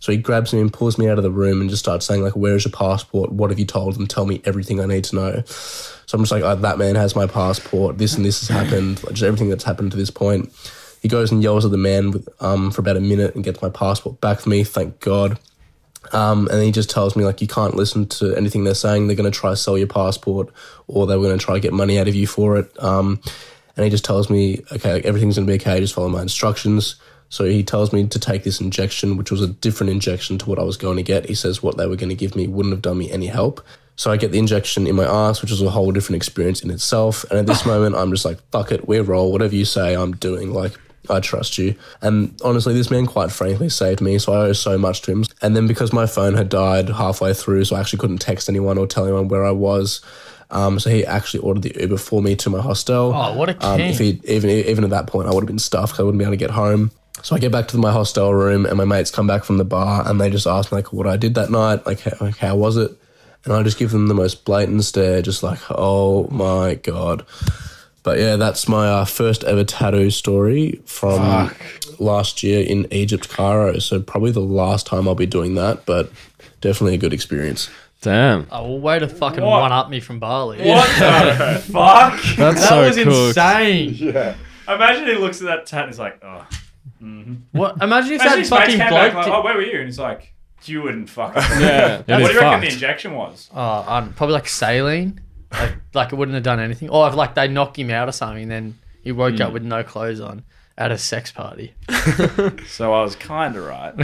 So 0.00 0.10
he 0.10 0.18
grabs 0.18 0.52
me 0.52 0.60
and 0.60 0.72
pulls 0.72 0.98
me 0.98 1.08
out 1.08 1.18
of 1.18 1.22
the 1.22 1.30
room 1.30 1.60
and 1.60 1.70
just 1.70 1.84
starts 1.84 2.04
saying, 2.04 2.20
like, 2.20 2.34
"Where 2.34 2.56
is 2.56 2.64
your 2.64 2.72
passport? 2.72 3.30
What 3.30 3.50
have 3.50 3.60
you 3.60 3.64
told 3.64 3.94
them? 3.94 4.08
Tell 4.08 4.26
me 4.26 4.42
everything 4.44 4.80
I 4.80 4.86
need 4.86 5.04
to 5.04 5.14
know." 5.14 5.42
So 5.46 6.18
I'm 6.18 6.24
just 6.24 6.32
like, 6.32 6.42
oh, 6.42 6.56
that 6.56 6.78
man 6.78 6.96
has 6.96 7.14
my 7.14 7.28
passport. 7.28 7.98
This 7.98 8.16
and 8.16 8.24
this 8.24 8.40
has 8.40 8.48
happened. 8.48 9.04
Like, 9.04 9.12
just 9.12 9.22
everything 9.22 9.50
that's 9.50 9.62
happened 9.62 9.92
to 9.92 9.96
this 9.96 10.10
point. 10.10 10.52
He 11.00 11.08
goes 11.08 11.30
and 11.30 11.40
yells 11.40 11.64
at 11.64 11.70
the 11.70 11.78
man 11.78 12.10
with, 12.10 12.28
um, 12.40 12.72
for 12.72 12.80
about 12.80 12.96
a 12.96 13.00
minute 13.00 13.36
and 13.36 13.44
gets 13.44 13.62
my 13.62 13.70
passport 13.70 14.20
back 14.20 14.40
for 14.40 14.48
me. 14.48 14.64
Thank 14.64 14.98
God. 14.98 15.38
Um, 16.12 16.48
and 16.50 16.62
he 16.62 16.72
just 16.72 16.90
tells 16.90 17.14
me 17.14 17.24
like 17.24 17.40
you 17.40 17.46
can't 17.46 17.76
listen 17.76 18.06
to 18.08 18.34
anything 18.36 18.64
they're 18.64 18.74
saying. 18.74 19.06
They're 19.06 19.16
going 19.16 19.30
to 19.30 19.38
try 19.38 19.50
to 19.50 19.56
sell 19.56 19.78
your 19.78 19.86
passport, 19.86 20.48
or 20.88 21.06
they're 21.06 21.16
going 21.18 21.38
to 21.38 21.42
try 21.42 21.54
to 21.54 21.60
get 21.60 21.72
money 21.72 21.98
out 21.98 22.08
of 22.08 22.14
you 22.14 22.26
for 22.26 22.58
it. 22.58 22.82
Um, 22.82 23.20
and 23.76 23.84
he 23.84 23.90
just 23.90 24.04
tells 24.04 24.28
me, 24.28 24.62
okay, 24.72 24.94
like, 24.94 25.04
everything's 25.04 25.36
going 25.36 25.46
to 25.46 25.52
be 25.52 25.60
okay. 25.60 25.80
Just 25.80 25.94
follow 25.94 26.08
my 26.08 26.22
instructions. 26.22 26.96
So 27.28 27.44
he 27.44 27.62
tells 27.62 27.92
me 27.92 28.06
to 28.06 28.18
take 28.18 28.44
this 28.44 28.60
injection, 28.60 29.16
which 29.16 29.30
was 29.30 29.40
a 29.40 29.48
different 29.48 29.90
injection 29.90 30.36
to 30.38 30.50
what 30.50 30.58
I 30.58 30.62
was 30.62 30.76
going 30.76 30.98
to 30.98 31.02
get. 31.02 31.26
He 31.26 31.34
says 31.34 31.62
what 31.62 31.78
they 31.78 31.86
were 31.86 31.96
going 31.96 32.10
to 32.10 32.14
give 32.14 32.36
me 32.36 32.46
wouldn't 32.46 32.74
have 32.74 32.82
done 32.82 32.98
me 32.98 33.10
any 33.10 33.28
help. 33.28 33.64
So 33.96 34.10
I 34.10 34.16
get 34.16 34.32
the 34.32 34.38
injection 34.38 34.86
in 34.86 34.96
my 34.96 35.04
ass, 35.04 35.40
which 35.40 35.50
was 35.50 35.62
a 35.62 35.70
whole 35.70 35.92
different 35.92 36.16
experience 36.16 36.62
in 36.62 36.70
itself. 36.70 37.24
And 37.30 37.38
at 37.38 37.46
this 37.46 37.62
ah. 37.64 37.68
moment, 37.68 37.96
I'm 37.96 38.10
just 38.10 38.24
like, 38.24 38.38
fuck 38.50 38.72
it, 38.72 38.86
we 38.86 38.98
roll. 39.00 39.32
Whatever 39.32 39.54
you 39.54 39.64
say, 39.64 39.94
I'm 39.94 40.12
doing. 40.12 40.52
Like, 40.52 40.72
I 41.10 41.20
trust 41.20 41.58
you. 41.58 41.74
And 42.00 42.38
honestly, 42.44 42.74
this 42.74 42.90
man 42.90 43.06
quite 43.06 43.32
frankly 43.32 43.68
saved 43.68 44.00
me, 44.00 44.18
so 44.18 44.32
I 44.32 44.46
owe 44.46 44.52
so 44.52 44.78
much 44.78 45.02
to 45.02 45.12
him. 45.12 45.24
And 45.40 45.56
then 45.56 45.66
because 45.66 45.92
my 45.92 46.06
phone 46.06 46.34
had 46.34 46.48
died 46.48 46.88
halfway 46.90 47.34
through, 47.34 47.64
so 47.64 47.76
I 47.76 47.80
actually 47.80 47.98
couldn't 47.98 48.18
text 48.18 48.48
anyone 48.48 48.78
or 48.78 48.86
tell 48.86 49.04
anyone 49.04 49.28
where 49.28 49.44
I 49.44 49.50
was. 49.50 50.00
Um, 50.52 50.78
so 50.78 50.90
he 50.90 51.04
actually 51.04 51.40
ordered 51.40 51.62
the 51.62 51.74
Uber 51.80 51.96
for 51.96 52.22
me 52.22 52.36
to 52.36 52.50
my 52.50 52.60
hostel. 52.60 53.12
Oh, 53.14 53.34
what 53.34 53.48
a 53.48 53.66
Um, 53.66 53.78
king. 53.78 53.90
if 53.90 53.98
he 53.98 54.20
even 54.24 54.50
even 54.50 54.84
at 54.84 54.90
that 54.90 55.06
point, 55.06 55.26
I 55.28 55.32
would 55.34 55.42
have 55.42 55.46
been 55.48 55.58
stuffed. 55.58 55.98
I 55.98 56.02
wouldn't 56.02 56.18
be 56.18 56.24
able 56.24 56.32
to 56.34 56.36
get 56.36 56.50
home. 56.50 56.90
So 57.22 57.34
I 57.36 57.38
get 57.38 57.52
back 57.52 57.68
to 57.68 57.78
my 57.78 57.92
hostel 57.92 58.32
room, 58.34 58.66
and 58.66 58.76
my 58.76 58.84
mates 58.84 59.10
come 59.10 59.26
back 59.26 59.44
from 59.44 59.56
the 59.58 59.64
bar, 59.64 60.02
and 60.08 60.20
they 60.20 60.28
just 60.28 60.46
ask 60.46 60.70
me 60.72 60.76
like 60.76 60.92
what 60.92 61.06
I 61.06 61.16
did 61.16 61.34
that 61.36 61.50
night, 61.50 61.86
like 61.86 62.00
how, 62.00 62.12
like, 62.20 62.36
how 62.36 62.56
was 62.56 62.76
it, 62.76 62.90
and 63.44 63.52
I 63.54 63.62
just 63.62 63.78
give 63.78 63.90
them 63.92 64.08
the 64.08 64.14
most 64.14 64.44
blatant 64.44 64.84
stare, 64.84 65.22
just 65.22 65.42
like 65.42 65.58
oh 65.70 66.26
my 66.30 66.74
god. 66.74 67.24
But 68.02 68.18
yeah, 68.18 68.34
that's 68.36 68.66
my 68.68 68.88
uh, 68.88 69.04
first 69.04 69.44
ever 69.44 69.62
tattoo 69.62 70.10
story 70.10 70.80
from 70.86 71.54
last 72.00 72.42
year 72.42 72.60
in 72.66 72.92
Egypt, 72.92 73.28
Cairo. 73.28 73.78
So 73.78 74.00
probably 74.00 74.32
the 74.32 74.40
last 74.40 74.86
time 74.86 75.06
I'll 75.06 75.14
be 75.14 75.24
doing 75.26 75.54
that, 75.54 75.86
but 75.86 76.10
definitely 76.60 76.94
a 76.96 76.98
good 76.98 77.12
experience. 77.12 77.70
Damn. 78.02 78.46
Oh, 78.50 78.64
well, 78.68 78.78
way 78.80 78.98
to 78.98 79.08
fucking 79.08 79.42
What? 79.42 79.60
one 79.62 79.72
up 79.72 79.88
me 79.88 80.00
from 80.00 80.18
Bali. 80.20 80.58
What 80.68 80.88
the 80.98 81.58
fuck? 81.72 82.20
That's 82.36 82.60
That 82.60 82.68
so 82.68 82.82
was 82.82 82.96
cool. 82.96 83.28
insane. 83.28 83.94
Yeah. 84.12 84.34
Imagine 84.68 85.06
he 85.06 85.14
looks 85.14 85.40
at 85.40 85.46
that 85.46 85.66
tat 85.66 85.84
and 85.84 85.90
he's 85.92 85.98
like, 85.98 86.20
oh. 86.24 86.46
What? 87.52 87.82
Imagine 87.82 88.12
if 88.14 88.20
Imagine 88.20 88.28
that 88.30 88.38
his 88.38 88.38
mates 88.38 88.48
fucking 88.50 88.70
came 88.78 88.90
back 88.90 89.14
like, 89.14 89.24
did- 89.24 89.34
oh, 89.34 89.42
where 89.42 89.54
were 89.54 89.62
you? 89.62 89.78
And 89.78 89.86
he's 89.86 89.98
like, 89.98 90.32
you 90.64 90.82
wouldn't 90.82 91.08
fuck. 91.10 91.34
Yeah. 91.58 91.96
what 91.98 92.06
do 92.06 92.14
is 92.14 92.20
you 92.32 92.40
reckon 92.40 92.60
the 92.60 92.66
fucked. 92.66 92.72
injection 92.74 93.14
was? 93.14 93.50
Oh, 93.54 93.84
I 93.88 94.00
don't- 94.00 94.14
probably 94.14 94.34
like 94.34 94.48
saline. 94.48 95.20
Like, 95.50 95.72
like 95.94 96.12
it 96.12 96.16
wouldn't 96.16 96.34
have 96.34 96.44
done 96.44 96.60
anything. 96.60 96.88
Or 96.90 97.08
if 97.08 97.14
like 97.14 97.34
they 97.34 97.48
knocked 97.48 97.78
him 97.78 97.90
out 97.90 98.08
or 98.08 98.12
something, 98.12 98.48
then 98.48 98.78
he 99.02 99.12
woke 99.12 99.36
Hmm. 99.36 99.42
up 99.42 99.52
with 99.52 99.62
no 99.64 99.82
clothes 99.82 100.20
on 100.20 100.44
at 100.78 100.90
a 100.92 100.98
sex 100.98 101.30
party. 101.32 101.74
So 102.68 102.92
I 102.94 103.02
was 103.02 103.14
kind 103.16 103.54
of 103.56 103.64
right. 103.64 103.94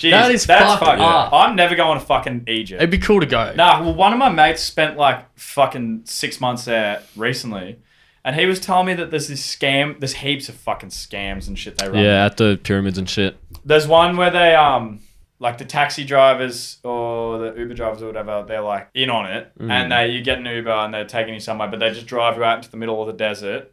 Jeez, 0.00 0.10
That 0.12 0.30
is 0.30 0.46
that's 0.46 0.64
fucked 0.64 0.84
fucking. 0.84 1.04
up. 1.04 1.30
I'm 1.32 1.54
never 1.54 1.74
going 1.76 1.98
to 1.98 2.04
fucking 2.04 2.44
Egypt. 2.48 2.80
It'd 2.80 2.90
be 2.90 2.96
cool 2.98 3.20
to 3.20 3.26
go. 3.26 3.52
Nah, 3.54 3.82
well, 3.82 3.94
one 3.94 4.14
of 4.14 4.18
my 4.18 4.30
mates 4.30 4.62
spent 4.62 4.96
like 4.96 5.26
fucking 5.38 6.02
six 6.06 6.40
months 6.40 6.64
there 6.64 7.02
recently, 7.16 7.78
and 8.24 8.34
he 8.34 8.46
was 8.46 8.60
telling 8.60 8.86
me 8.86 8.94
that 8.94 9.10
there's 9.10 9.28
this 9.28 9.44
scam. 9.46 10.00
There's 10.00 10.14
heaps 10.14 10.48
of 10.48 10.54
fucking 10.54 10.88
scams 10.88 11.48
and 11.48 11.58
shit 11.58 11.76
they 11.76 11.88
run. 11.88 12.02
Yeah, 12.02 12.24
at 12.24 12.38
the 12.38 12.58
pyramids 12.62 12.96
and 12.96 13.08
shit. 13.08 13.36
There's 13.62 13.86
one 13.86 14.16
where 14.16 14.30
they 14.30 14.54
um, 14.54 15.00
like 15.38 15.58
the 15.58 15.66
taxi 15.66 16.04
drivers 16.04 16.78
or 16.82 17.38
the 17.38 17.54
Uber 17.58 17.74
drivers 17.74 18.02
or 18.02 18.06
whatever, 18.06 18.42
they're 18.48 18.62
like 18.62 18.88
in 18.94 19.10
on 19.10 19.30
it, 19.30 19.52
and 19.58 19.92
they 19.92 20.08
you 20.08 20.22
get 20.22 20.38
an 20.38 20.46
Uber 20.46 20.70
and 20.70 20.94
they're 20.94 21.04
taking 21.04 21.34
you 21.34 21.40
somewhere, 21.40 21.68
but 21.68 21.78
they 21.78 21.90
just 21.90 22.06
drive 22.06 22.36
you 22.38 22.44
out 22.44 22.56
into 22.56 22.70
the 22.70 22.78
middle 22.78 23.02
of 23.02 23.06
the 23.06 23.12
desert, 23.12 23.70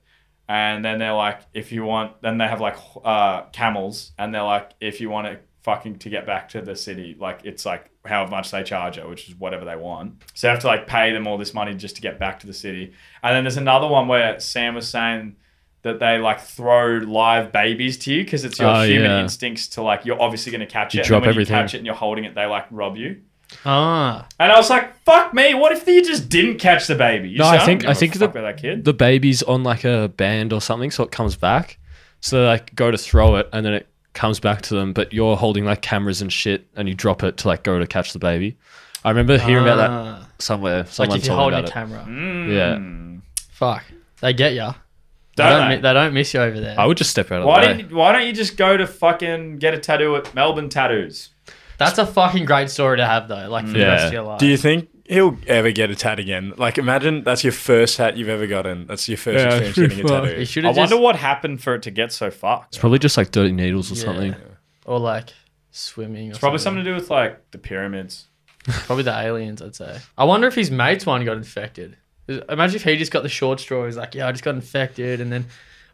and 0.50 0.84
then 0.84 1.00
they're 1.00 1.14
like, 1.14 1.40
if 1.54 1.72
you 1.72 1.84
want, 1.86 2.22
then 2.22 2.38
they 2.38 2.48
have 2.48 2.60
like 2.60 2.76
uh, 3.06 3.44
camels, 3.54 4.12
and 4.18 4.34
they're 4.36 4.44
like, 4.44 4.72
if 4.82 5.00
you 5.00 5.10
want 5.10 5.28
to 5.28 5.40
fucking 5.68 6.00
to 6.00 6.10
get 6.10 6.26
back 6.26 6.48
to 6.50 6.62
the 6.62 6.76
city, 6.76 7.16
like 7.20 7.42
it's 7.44 7.66
like 7.66 7.90
how 8.06 8.26
much 8.26 8.52
they 8.52 8.64
charge 8.64 8.96
you, 8.98 9.04
which 9.10 9.28
is 9.28 9.36
whatever 9.36 9.66
they 9.66 9.76
want. 9.76 10.24
So 10.34 10.48
you 10.48 10.52
have 10.52 10.62
to 10.62 10.68
like 10.68 10.88
pay 10.88 11.12
them 11.12 11.28
all 11.28 11.38
this 11.38 11.54
money 11.54 11.74
just 11.76 11.96
to 11.98 12.02
get 12.02 12.18
back 12.18 12.40
to 12.40 12.48
the 12.48 12.54
city. 12.54 12.94
And 13.22 13.36
then 13.36 13.44
there's 13.44 13.58
another 13.58 13.88
one 13.88 14.08
where 14.08 14.40
Sam 14.40 14.76
was 14.76 14.88
saying 14.88 15.36
that 15.82 16.00
they 16.00 16.18
like 16.20 16.40
throw 16.40 16.98
live 17.00 17.52
babies 17.52 17.98
to 18.00 18.14
you 18.14 18.24
because 18.24 18.46
it's 18.46 18.58
your 18.60 18.70
Oh, 18.70 18.84
human 18.84 19.12
yeah. 19.12 19.22
instincts 19.22 19.68
to 19.76 19.82
like 19.82 20.06
you're 20.06 20.22
obviously 20.22 20.52
going 20.54 20.62
to 20.68 20.74
catch 20.80 20.96
You 20.96 21.02
it. 21.02 21.06
drop 21.08 21.18
and 21.18 21.26
when 21.28 21.30
everything. 21.36 21.56
you 21.58 21.62
catch 21.64 21.74
it 21.74 21.78
and 21.78 21.86
you're 21.86 21.96
holding 21.96 22.24
it, 22.24 22.34
they 22.34 22.46
like 22.46 22.66
rob 22.72 22.96
you. 22.96 23.22
Ah, 23.66 24.26
And 24.40 24.52
I 24.52 24.58
was 24.58 24.70
like, 24.70 24.98
"Fuck 25.04 25.34
me! 25.34 25.54
What 25.54 25.72
if 25.74 25.88
you 25.88 26.02
just 26.04 26.28
didn't 26.30 26.58
catch 26.60 26.88
the 26.88 26.96
baby?" 26.96 27.30
You 27.30 27.38
No, 27.40 27.48
I 27.48 27.60
think- 27.60 27.86
I 27.86 27.94
think 27.94 28.14
the- 28.20 28.28
that 28.28 28.58
kid. 28.58 28.84
the 28.86 28.94
baby's 28.94 29.42
on 29.44 29.64
like 29.64 29.84
a 29.86 30.10
band 30.16 30.52
or 30.54 30.62
something, 30.62 30.92
so 30.92 31.04
it 31.04 31.12
comes 31.12 31.36
back. 31.38 31.78
So 32.20 32.42
they 32.42 32.48
like 32.48 32.74
go 32.76 32.90
to 32.92 32.98
throw 32.98 33.36
it, 33.36 33.48
and 33.54 33.66
then 33.66 33.74
it 33.74 33.88
comes 34.18 34.40
back 34.42 34.62
to 34.64 34.76
them. 34.76 34.92
But 34.92 35.14
you're 35.14 35.38
holding 35.38 35.64
like 35.64 35.82
cameras 35.82 36.22
and 36.22 36.32
shit, 36.34 36.68
and 36.76 36.90
you 36.90 36.94
drop 36.96 37.24
it 37.24 37.38
to 37.38 37.48
like 37.48 37.64
go 37.64 37.80
to 37.80 37.88
catch 37.88 38.12
the 38.14 38.20
baby. 38.20 38.58
I 39.06 39.10
remember 39.12 39.38
hearing 39.38 39.64
about 39.64 39.78
that 39.78 39.90
Ah. 39.90 40.28
somewhere. 40.40 40.80
Like 40.80 40.88
Someone 40.90 41.18
if 41.20 41.26
you're 41.26 41.36
told 41.36 41.54
me 41.54 41.56
holding 41.56 41.60
a 41.60 41.60
about 41.60 41.70
it. 41.70 41.74
camera. 41.74 42.54
Yeah, 42.54 42.76
Mm. 42.76 43.22
Fuck. 43.52 43.84
They 44.22 44.34
get 44.34 44.54
ya. 44.54 44.74
They 45.38 45.44
Don't 45.44 45.52
don't, 45.52 45.70
they? 45.70 45.76
mi- 45.76 45.82
they 45.84 45.94
don't 45.94 46.14
miss 46.14 46.34
you 46.34 46.42
over 46.42 46.60
there. 46.60 46.80
I 46.80 46.86
would 46.88 46.98
just 46.98 47.12
step 47.12 47.32
out 47.32 47.42
of 47.42 47.46
Why 47.48 47.62
the 47.62 47.68
way. 47.74 47.82
don't 47.84 47.92
Why 47.94 48.12
don't 48.12 48.26
you 48.26 48.34
just 48.34 48.58
go 48.58 48.76
to 48.76 48.88
fucking 48.88 49.58
get 49.60 49.74
a 49.76 49.78
tattoo 49.78 50.16
at 50.16 50.34
Melbourne 50.34 50.68
Tattoos? 50.68 51.30
That's 51.78 51.98
a 51.98 52.06
fucking 52.06 52.46
great 52.46 52.70
story 52.70 52.98
to 52.98 53.06
have 53.06 53.28
though. 53.28 53.48
Like 53.50 53.66
for 53.66 53.74
the 53.74 53.80
rest 53.86 54.08
of 54.08 54.14
your 54.14 54.24
life. 54.24 54.40
Do 54.40 54.48
you 54.48 54.58
think 54.58 54.90
he'll 55.08 55.38
ever 55.48 55.72
get 55.72 55.90
a 55.92 55.96
tat 55.96 56.20
again? 56.20 56.54
Like, 56.58 56.78
imagine 56.78 57.24
that's 57.24 57.44
your 57.44 57.54
first 57.54 57.98
hat 57.98 58.18
you've 58.18 58.30
ever 58.30 58.48
gotten. 58.48 58.88
That's 58.88 59.08
your 59.08 59.18
first 59.18 59.38
Yeah, 59.46 59.56
experience 59.60 59.94
getting 59.96 60.06
a 60.06 60.08
fuck. 60.10 60.24
tattoo. 60.26 60.40
You 60.40 60.46
should 60.46 60.66
I 60.66 60.70
have 60.70 60.78
wonder 60.78 60.96
just, 60.96 61.02
what 61.04 61.16
happened 61.16 61.62
for 61.62 61.76
it 61.76 61.84
to 61.84 61.92
get 61.92 62.12
so 62.12 62.30
fucked. 62.32 62.76
It's 62.76 62.78
probably 62.80 63.00
just 63.00 63.16
like 63.18 63.32
dirty 63.32 63.52
needles 63.54 63.92
or 63.92 63.96
Yeah. 63.96 64.04
something. 64.04 64.36
or 64.86 65.00
like 65.00 65.30
swimming. 65.72 66.28
Or 66.28 66.32
It's 66.32 66.40
probably 66.40 66.60
something. 66.60 66.80
something 66.84 66.86
to 66.86 66.90
do 66.92 66.96
with 67.02 67.10
like 67.12 67.52
the 67.52 67.58
pyramids. 67.58 68.28
Probably 68.86 69.04
the 69.04 69.18
aliens, 69.18 69.62
I'd 69.62 69.76
say. 69.76 69.98
I 70.18 70.26
wonder 70.26 70.46
if 70.48 70.56
his 70.56 70.70
mate's 70.72 71.06
one 71.06 71.24
got 71.24 71.38
infected. 71.38 71.96
Imagine 72.50 72.76
if 72.76 72.84
he 72.84 72.98
just 72.98 73.14
got 73.14 73.24
the 73.24 73.30
short 73.30 73.62
straw. 73.62 73.86
He's 73.86 73.96
like, 73.96 74.14
yeah, 74.14 74.28
I 74.28 74.32
just 74.34 74.44
got 74.44 74.56
infected, 74.56 75.22
and 75.22 75.32
then 75.32 75.46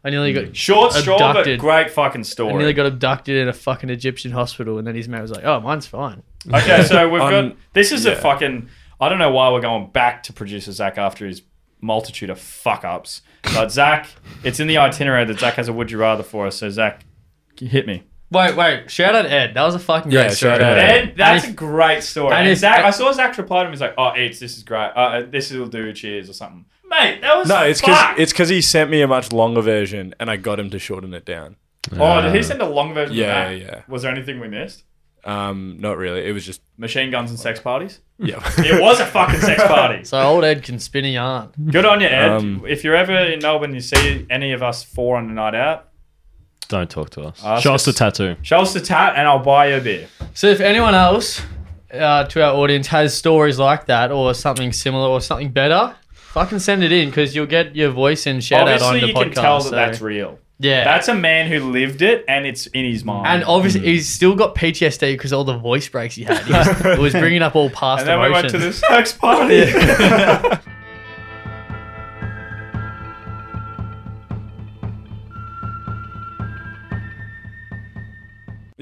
I 0.04 0.10
nearly 0.10 0.34
got 0.34 0.54
Short 0.54 0.92
straw, 0.92 1.16
but 1.18 1.30
Abducted. 1.30 1.58
great 1.60 1.90
fucking 1.90 2.24
story. 2.24 2.48
I 2.48 2.50
story. 2.50 2.58
nearly 2.58 2.74
got 2.74 2.86
abducted 2.86 3.36
in 3.36 3.48
a 3.48 3.52
fucking 3.54 3.88
Egyptian 3.88 4.32
hospital, 4.32 4.76
and 4.78 4.86
then 4.86 4.94
his 4.94 5.08
mate 5.08 5.22
was 5.22 5.30
like, 5.30 5.44
oh, 5.44 5.60
mine's 5.60 5.86
fine. 5.86 6.22
Okay, 6.52 6.82
so 6.84 7.08
we've 7.10 7.20
got 7.20 7.32
Um, 7.32 7.56
this 7.72 7.90
is 7.90 8.04
a 8.04 8.10
yeah. 8.10 8.20
fucking. 8.20 8.68
I 9.00 9.08
don't 9.08 9.18
know 9.18 9.30
why 9.30 9.50
we're 9.50 9.60
going 9.62 9.90
back 9.90 10.22
to 10.24 10.32
producer 10.32 10.72
Zach 10.72 10.98
after 10.98 11.26
his 11.26 11.42
multitude 11.80 12.30
of 12.30 12.38
fuck 12.38 12.84
ups, 12.84 13.22
but 13.42 13.72
Zach, 13.72 14.06
it's 14.42 14.60
in 14.60 14.66
the 14.66 14.78
itinerary 14.78 15.24
that 15.24 15.40
Zach 15.40 15.54
has 15.54 15.68
a 15.68 15.72
would 15.72 15.90
you 15.90 15.98
rather 15.98 16.22
for 16.22 16.46
us. 16.46 16.56
So 16.56 16.68
Zach, 16.70 17.04
hit 17.58 17.86
me. 17.86 18.02
Wait, 18.34 18.56
wait. 18.56 18.90
Shout 18.90 19.14
out 19.14 19.26
Ed. 19.26 19.54
That 19.54 19.62
was 19.62 19.74
a 19.74 19.78
fucking 19.78 20.10
Yeah, 20.12 20.22
great 20.24 20.32
story. 20.32 20.52
shout 20.54 20.62
out 20.62 20.78
Ed. 20.78 20.90
Ed, 21.10 21.14
that's 21.16 21.44
And 21.44 21.52
a 21.54 21.56
great 21.56 22.02
story. 22.02 22.34
and 22.34 22.48
And 22.48 22.58
Zach, 22.58 22.84
I 22.84 22.90
saw 22.90 23.12
Zach 23.12 23.36
reply 23.38 23.60
to 23.62 23.66
him. 23.66 23.72
He's 23.72 23.80
like, 23.80 23.94
"Oh, 23.96 24.14
Eats, 24.16 24.38
this 24.40 24.56
is 24.56 24.62
great. 24.62 24.90
Uh, 24.94 25.22
this 25.28 25.50
will 25.52 25.66
do. 25.66 25.92
Cheers 25.92 26.28
or 26.28 26.32
something." 26.32 26.64
Mate, 26.86 27.20
that 27.22 27.36
was 27.36 27.48
No, 27.48 27.62
it's 27.64 27.80
because 27.80 28.18
it's 28.18 28.32
because 28.32 28.48
he 28.50 28.60
sent 28.60 28.90
me 28.90 29.00
a 29.00 29.08
much 29.08 29.32
longer 29.32 29.60
version, 29.62 30.14
and 30.20 30.30
I 30.30 30.36
got 30.36 30.60
him 30.60 30.70
to 30.70 30.78
shorten 30.78 31.14
it 31.14 31.24
down. 31.24 31.56
Oh, 31.98 32.20
did 32.22 32.34
he 32.34 32.42
send 32.42 32.60
a 32.62 32.68
long 32.68 32.94
version? 32.94 33.14
Yeah, 33.16 33.48
of 33.50 33.60
that? 33.60 33.66
yeah. 33.66 33.82
Was 33.88 34.02
there 34.02 34.10
anything 34.12 34.40
we 34.40 34.48
missed? 34.48 34.84
Um, 35.24 35.76
not 35.80 35.96
really. 35.96 36.26
It 36.26 36.32
was 36.32 36.44
just 36.44 36.60
Machine 36.76 37.10
guns 37.10 37.30
and 37.30 37.38
sex 37.40 37.58
parties. 37.58 38.00
yeah. 38.18 38.42
It 38.58 38.80
was 38.80 39.00
a 39.00 39.06
fucking 39.06 39.40
sex 39.40 39.62
party. 39.66 40.04
So 40.04 40.20
old 40.20 40.44
Ed 40.44 40.62
can 40.62 40.78
spin 40.78 41.04
a 41.06 41.08
yarn. 41.08 41.48
Good 41.70 41.86
on 41.86 42.00
you, 42.02 42.08
Ed. 42.08 42.28
Um, 42.30 42.62
if 42.68 42.84
you're 42.84 42.94
ever 42.96 43.16
in 43.16 43.38
Melbourne, 43.40 43.74
you 43.74 43.80
see 43.80 44.26
any 44.28 44.52
of 44.52 44.62
us 44.62 44.82
four 44.82 45.16
on 45.16 45.30
a 45.30 45.32
night 45.32 45.54
out, 45.54 45.88
Don't 46.68 46.88
talk 46.90 47.10
to 47.10 47.22
us. 47.22 47.40
Ask 47.44 47.62
Show 47.62 47.74
us 47.74 47.84
the 47.84 47.90
us- 47.90 47.96
tattoo. 47.96 48.36
show 48.42 48.60
us 48.60 48.72
the 48.72 48.80
tat 48.80 49.14
and 49.16 49.26
I'll 49.28 49.38
buy 49.38 49.68
you 49.70 49.76
a 49.76 49.80
beer. 49.80 50.08
So 50.34 50.46
if 50.48 50.60
anyone 50.60 50.94
else 50.94 51.42
uh, 51.92 52.24
to 52.24 52.42
our 52.44 52.54
audience 52.54 52.86
has 52.88 53.14
stories 53.16 53.58
like 53.58 53.86
that 53.86 54.10
or 54.10 54.34
something 54.34 54.72
similar 54.72 55.08
or 55.08 55.20
something 55.20 55.50
better, 55.50 55.94
fucking 56.12 56.58
send 56.58 56.82
it 56.82 56.90
in 56.92 57.10
because 57.10 57.34
you'll 57.36 57.46
get 57.46 57.76
your 57.76 57.90
voice 57.90 58.26
and 58.26 58.42
shout 58.42 58.66
out 58.68 58.82
on 58.82 58.94
Obviously, 58.94 59.00
the 59.00 59.06
you 59.06 59.14
podcast. 59.14 59.22
can 59.34 59.42
tell 59.42 59.58
that 59.58 59.64
so- 59.64 59.70
that's 59.76 60.00
real. 60.00 60.38
yeah. 60.58 60.84
That's 60.84 61.08
a 61.08 61.14
man 61.14 61.48
who 61.50 61.70
lived 61.70 62.02
it 62.02 62.24
and 62.26 62.46
it's 62.46 62.66
in 62.68 62.84
his 62.84 63.04
mind. 63.04 63.26
and 63.26 63.44
obviously 63.44 63.80
he's 63.82 64.08
still 64.08 64.34
got 64.34 64.54
PTSD 64.54 65.12
because 65.12 65.32
all 65.32 65.44
the 65.44 65.56
voice 65.58 65.88
breaks 65.88 66.14
he 66.16 66.24
had. 66.24 66.38
He 66.44 66.52
was, 66.52 66.80
it 66.86 66.98
was 66.98 67.12
bringing 67.12 67.42
up 67.42 67.54
all 67.54 67.70
past 67.70 68.00
And 68.00 68.08
then 68.08 68.20
we 68.20 68.30
went 68.30 68.46
emotions. 68.52 68.80
to 68.80 68.80
the 68.80 68.86
sex 68.86 69.12
party. 69.12 70.60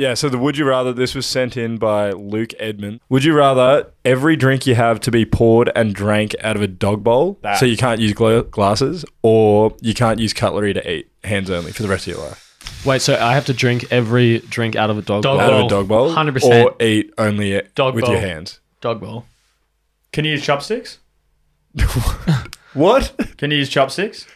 Yeah, 0.03 0.15
so 0.15 0.29
the 0.29 0.37
would 0.37 0.59
you 0.59 0.65
rather 0.65 0.93
this 0.93 1.15
was 1.15 1.27
sent 1.27 1.57
in 1.57 1.77
by 1.79 2.11
Luke 2.11 2.55
Edmond. 2.59 3.01
Would 3.09 3.23
you 3.23 3.35
rather 3.35 3.87
every 4.05 4.35
drink 4.35 4.67
you 4.67 4.75
have 4.75 4.99
to 5.01 5.12
be 5.12 5.25
poured 5.25 5.71
and 5.77 5.95
drank 5.95 6.35
out 6.41 6.57
of 6.57 6.62
a 6.62 6.67
dog 6.67 7.05
bowl, 7.05 7.38
That. 7.43 7.59
so 7.59 7.67
you 7.67 7.77
can't 7.77 8.01
use 8.01 8.12
gla- 8.12 8.43
glasses, 8.43 9.05
or 9.23 9.77
you 9.81 9.95
can't 9.95 10.19
use 10.19 10.33
cutlery 10.33 10.73
to 10.75 10.91
eat, 10.91 11.09
hands 11.23 11.51
only 11.51 11.71
for 11.71 11.83
the 11.85 11.88
rest 11.88 12.09
of 12.09 12.15
your 12.15 12.25
life? 12.25 12.83
Wait, 12.85 13.01
so 13.01 13.15
I 13.15 13.35
have 13.35 13.47
to 13.47 13.55
drink 13.55 13.85
every 13.93 14.41
drink 14.41 14.75
out 14.75 14.91
of 14.91 14.99
a 14.99 15.03
dog, 15.03 15.23
Dog 15.23 15.38
bowl? 15.38 15.47
Out 15.49 15.53
of 15.61 15.67
a 15.67 15.69
dog 15.69 15.87
bowl, 15.88 16.12
100%. 16.12 16.65
or 16.65 16.83
eat 16.83 17.12
only 17.19 17.53
it 17.53 17.73
Dog 17.77 17.95
with 17.95 18.05
bowl. 18.05 18.12
your 18.15 18.21
hands. 18.21 18.59
Dog 18.81 19.01
bowl. 19.01 19.27
Can 20.12 20.25
you 20.25 20.33
use 20.33 20.45
chopsticks? 20.45 20.99
What? 22.75 23.12
Can 23.37 23.51
you 23.51 23.59
use 23.59 23.69
chopsticks? 23.69 24.27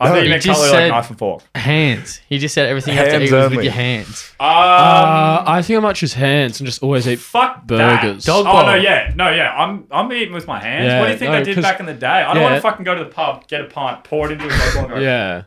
I 0.00 0.04
No, 0.06 0.10
thought 0.10 0.18
you 0.18 0.24
you 0.24 0.30
meant 0.30 0.42
just 0.42 0.60
cutlery 0.60 0.70
said- 0.70 0.82
like 0.90 0.92
knife 1.02 1.10
and 1.10 1.18
fork. 1.18 1.42
Hands. 1.54 2.20
He 2.28 2.38
just 2.38 2.54
said 2.54 2.68
everything 2.68 2.94
you 2.94 2.98
have 2.98 3.08
to 3.08 3.12
Hands 3.18 3.30
eat 3.30 3.34
was 3.34 3.50
with 3.50 3.64
your 3.64 3.72
hands. 3.72 4.32
Um, 4.38 4.46
Uh, 4.48 5.42
I 5.46 5.62
think 5.62 5.76
I 5.78 5.80
might 5.80 5.96
choose 5.96 6.14
hands 6.14 6.60
and 6.60 6.66
just 6.66 6.82
always 6.82 7.08
eat. 7.08 7.18
fuck 7.18 7.66
burgers. 7.66 8.24
That. 8.24 8.30
Dog 8.32 8.46
oh 8.46 8.52
bowl. 8.52 8.66
no, 8.66 8.74
yeah, 8.74 9.12
no, 9.16 9.28
yeah. 9.30 9.52
I'm 9.56 9.84
I'm 9.90 10.12
eating 10.12 10.34
with 10.34 10.46
my 10.46 10.60
hands. 10.60 10.86
Yeah, 10.86 11.00
what 11.00 11.06
do 11.06 11.12
you 11.12 11.18
think 11.18 11.32
no, 11.32 11.38
they 11.38 11.44
did 11.44 11.54
'cause- 11.56 11.64
back 11.64 11.80
in 11.80 11.86
the 11.86 11.94
day? 11.94 12.06
I 12.06 12.32
don't 12.32 12.36
yeah. 12.36 12.42
want 12.50 12.54
to 12.54 12.60
fucking 12.60 12.84
go 12.84 12.94
to 12.94 13.02
the 13.04 13.10
pub, 13.10 13.46
get 13.48 13.60
a 13.60 13.64
pint, 13.64 14.04
pour 14.04 14.26
it 14.30 14.32
into 14.32 14.46
a 14.46 14.48
dog 14.48 14.58
bowl. 14.74 14.82
and 14.84 14.94
go, 14.94 15.00
Yeah, 15.00 15.42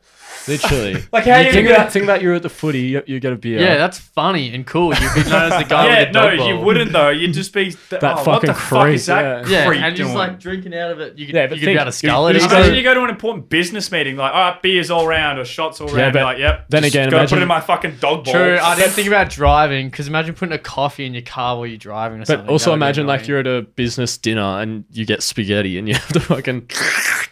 literally. 0.47 1.04
Like 1.12 1.25
how 1.25 1.38
you 1.39 1.51
think 1.51 1.67
gonna- 1.67 1.77
about 1.80 1.91
think 1.91 2.04
about 2.04 2.21
you're 2.21 2.34
at 2.36 2.41
the 2.43 2.49
footy, 2.49 2.80
you, 2.82 3.04
you 3.06 3.19
get 3.19 3.34
a 3.34 3.36
beer. 3.36 3.60
Yeah, 3.60 3.77
that's 3.77 3.97
funny 3.99 4.54
and 4.54 4.65
cool. 4.65 4.93
You'd 4.93 5.13
be 5.13 5.23
known 5.30 5.51
as 5.51 5.63
the 5.63 5.69
guy 5.69 5.86
Yeah, 5.88 5.99
with 5.99 6.08
the 6.13 6.19
no, 6.19 6.30
dog 6.30 6.38
bowl. 6.39 6.47
you 6.47 6.58
wouldn't 6.60 6.91
though. 6.91 7.10
You'd 7.10 7.34
just 7.41 7.54
be 7.54 7.71
that 7.89 8.01
That 8.01 8.04
oh, 8.04 8.15
what 8.17 8.25
fucking 8.25 8.47
the 8.47 8.54
fuck 8.54 8.84
creep, 8.84 8.95
is 8.95 9.06
that? 9.08 9.47
yeah. 9.47 9.51
Yeah, 9.62 9.67
creep 9.67 9.82
and 9.82 9.95
just 9.95 10.13
like 10.15 10.39
drinking 10.39 10.73
out 10.75 10.91
of 10.91 10.99
it. 10.99 11.17
You 11.17 11.25
could, 11.25 11.36
Yeah, 11.36 11.43
you 11.43 11.49
but 11.49 11.56
could 11.60 11.65
think- 11.65 11.75
be 11.77 11.82
able 11.82 11.86
to 11.86 11.91
skull 11.91 12.23
you- 12.23 12.30
it. 12.30 12.34
you 12.41 12.41
He's 12.43 12.51
Imagine 12.51 12.75
you 12.75 12.84
go 12.84 12.93
to 12.93 13.04
an 13.04 13.10
important 13.10 13.49
business 13.49 13.91
meeting, 13.91 14.15
like, 14.17 14.34
all 14.34 14.51
right, 14.51 14.62
beers 14.62 14.89
all 14.91 15.08
round 15.08 15.39
or 15.39 15.45
shots 15.45 15.82
all 15.82 15.88
round. 15.88 15.97
Yeah, 15.99 16.06
Yeah, 16.08 16.12
but 16.13 16.23
like, 16.23 16.38
yep. 16.38 16.65
then 16.69 16.84
again, 16.84 17.10
gotta 17.10 17.23
put 17.23 17.34
it 17.34 17.36
imagine- 17.38 17.41
in 17.43 17.47
my 17.47 17.60
fucking 17.62 17.95
dog 17.99 18.25
bowl. 18.25 18.34
True, 18.34 18.58
I 18.62 18.75
didn't 18.75 18.91
think 18.91 19.08
about 19.08 19.30
driving 19.30 19.89
because 19.89 20.08
imagine 20.08 20.34
putting 20.36 20.54
a 20.54 20.60
coffee 20.60 21.06
in 21.06 21.13
your 21.13 21.23
car 21.23 21.58
while 21.58 21.67
you're 21.67 21.77
driving 21.77 22.21
or 22.21 22.25
something. 22.25 22.45
But 22.45 22.51
also 22.51 22.65
That 22.65 22.71
would 22.71 22.77
be 22.77 22.86
imagine 22.86 23.08
like 23.08 23.27
you're 23.27 23.39
at 23.39 23.47
a 23.47 23.62
business 23.63 24.17
dinner 24.17 24.62
and 24.62 24.86
you 24.91 25.06
get 25.06 25.23
spaghetti 25.23 25.77
and 25.77 25.88
you 25.88 25.95
have 25.95 26.08
to 26.13 26.19
fucking. 26.19 26.69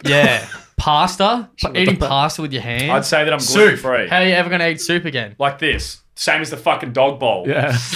yeah 0.06 0.48
pasta, 0.80 1.50
eating 1.76 1.98
pasta 1.98 2.42
with 2.42 2.52
your 2.54 2.62
hands. 2.64 2.90
I'd 2.90 3.06
say 3.06 3.24
that 3.24 3.32
I'm 3.34 3.40
gluten 3.40 3.78
soup. 3.78 3.80
free. 3.80 4.08
How 4.08 4.18
are 4.18 4.26
you 4.26 4.34
ever 4.34 4.50
gonna 4.50 4.68
eat 4.70 4.82
soup 4.82 5.06
again? 5.06 5.36
Like 5.38 5.60
this, 5.60 6.02
same 6.16 6.42
as 6.42 6.50
the 6.50 6.58
fucking 6.58 6.94
dog 6.94 7.20
bowl. 7.20 7.46
Yeah. 7.48 7.78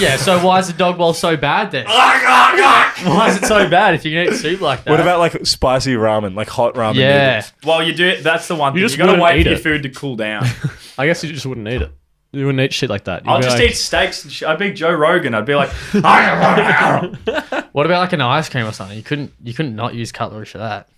Yeah, 0.00 0.16
so 0.16 0.44
why 0.44 0.58
is 0.58 0.66
the 0.66 0.72
dog 0.72 0.98
bowl 0.98 1.12
so 1.14 1.36
bad 1.36 1.70
then? 1.70 1.86
why 1.86 3.28
is 3.30 3.36
it 3.40 3.44
so 3.46 3.70
bad 3.70 3.94
if 3.94 4.04
you 4.04 4.10
can 4.10 4.32
eat 4.34 4.36
soup 4.36 4.60
like 4.60 4.82
that? 4.82 4.90
What 4.90 4.98
about 4.98 5.20
like 5.20 5.46
spicy 5.46 5.94
ramen, 5.94 6.34
like 6.34 6.48
hot 6.48 6.74
ramen? 6.74 6.96
yeah? 6.96 7.34
noodles? 7.36 7.52
Well, 7.64 7.82
you 7.84 7.94
do 7.94 8.08
it. 8.08 8.24
That's 8.24 8.48
the 8.48 8.56
one 8.56 8.72
thing. 8.72 8.78
You 8.78 8.82
You, 8.82 8.88
just 8.88 8.98
gotta 8.98 9.12
wouldn't 9.12 9.22
wait 9.22 9.38
eat 9.38 9.42
for 9.44 9.48
your 9.50 9.58
it. 9.58 9.62
food 9.62 9.82
to 9.84 9.88
cool 9.90 10.16
down. 10.16 10.46
I 10.98 11.06
guess 11.06 11.22
you 11.22 11.32
just 11.32 11.46
wouldn't 11.46 11.68
eat 11.68 11.82
it. 11.82 11.92
You 12.32 12.46
wouldn't 12.46 12.60
eat 12.60 12.72
shit 12.74 12.90
like 12.90 13.04
that. 13.04 13.24
You'd 13.24 13.30
I'll 13.30 13.38
be 13.38 13.44
just 13.44 13.56
like- 13.56 13.70
eat 13.70 13.74
steaks 13.74 14.24
and 14.24 14.32
shit. 14.32 14.48
I'd 14.48 14.58
be 14.58 14.72
Joe 14.72 14.90
Rogan. 14.92 15.32
I'd 15.32 15.46
be 15.46 15.54
like, 15.54 15.70
What 17.72 17.86
about 17.86 18.00
like 18.00 18.12
an 18.12 18.20
ice 18.20 18.48
cream 18.48 18.66
or 18.66 18.72
something? 18.72 18.96
You 18.96 19.02
couldn't 19.04 19.32
you 19.44 19.54
couldn't 19.54 19.76
not 19.76 19.94
use 19.94 20.10
cutlery 20.10 20.46
for 20.46 20.58
that. 20.58 20.88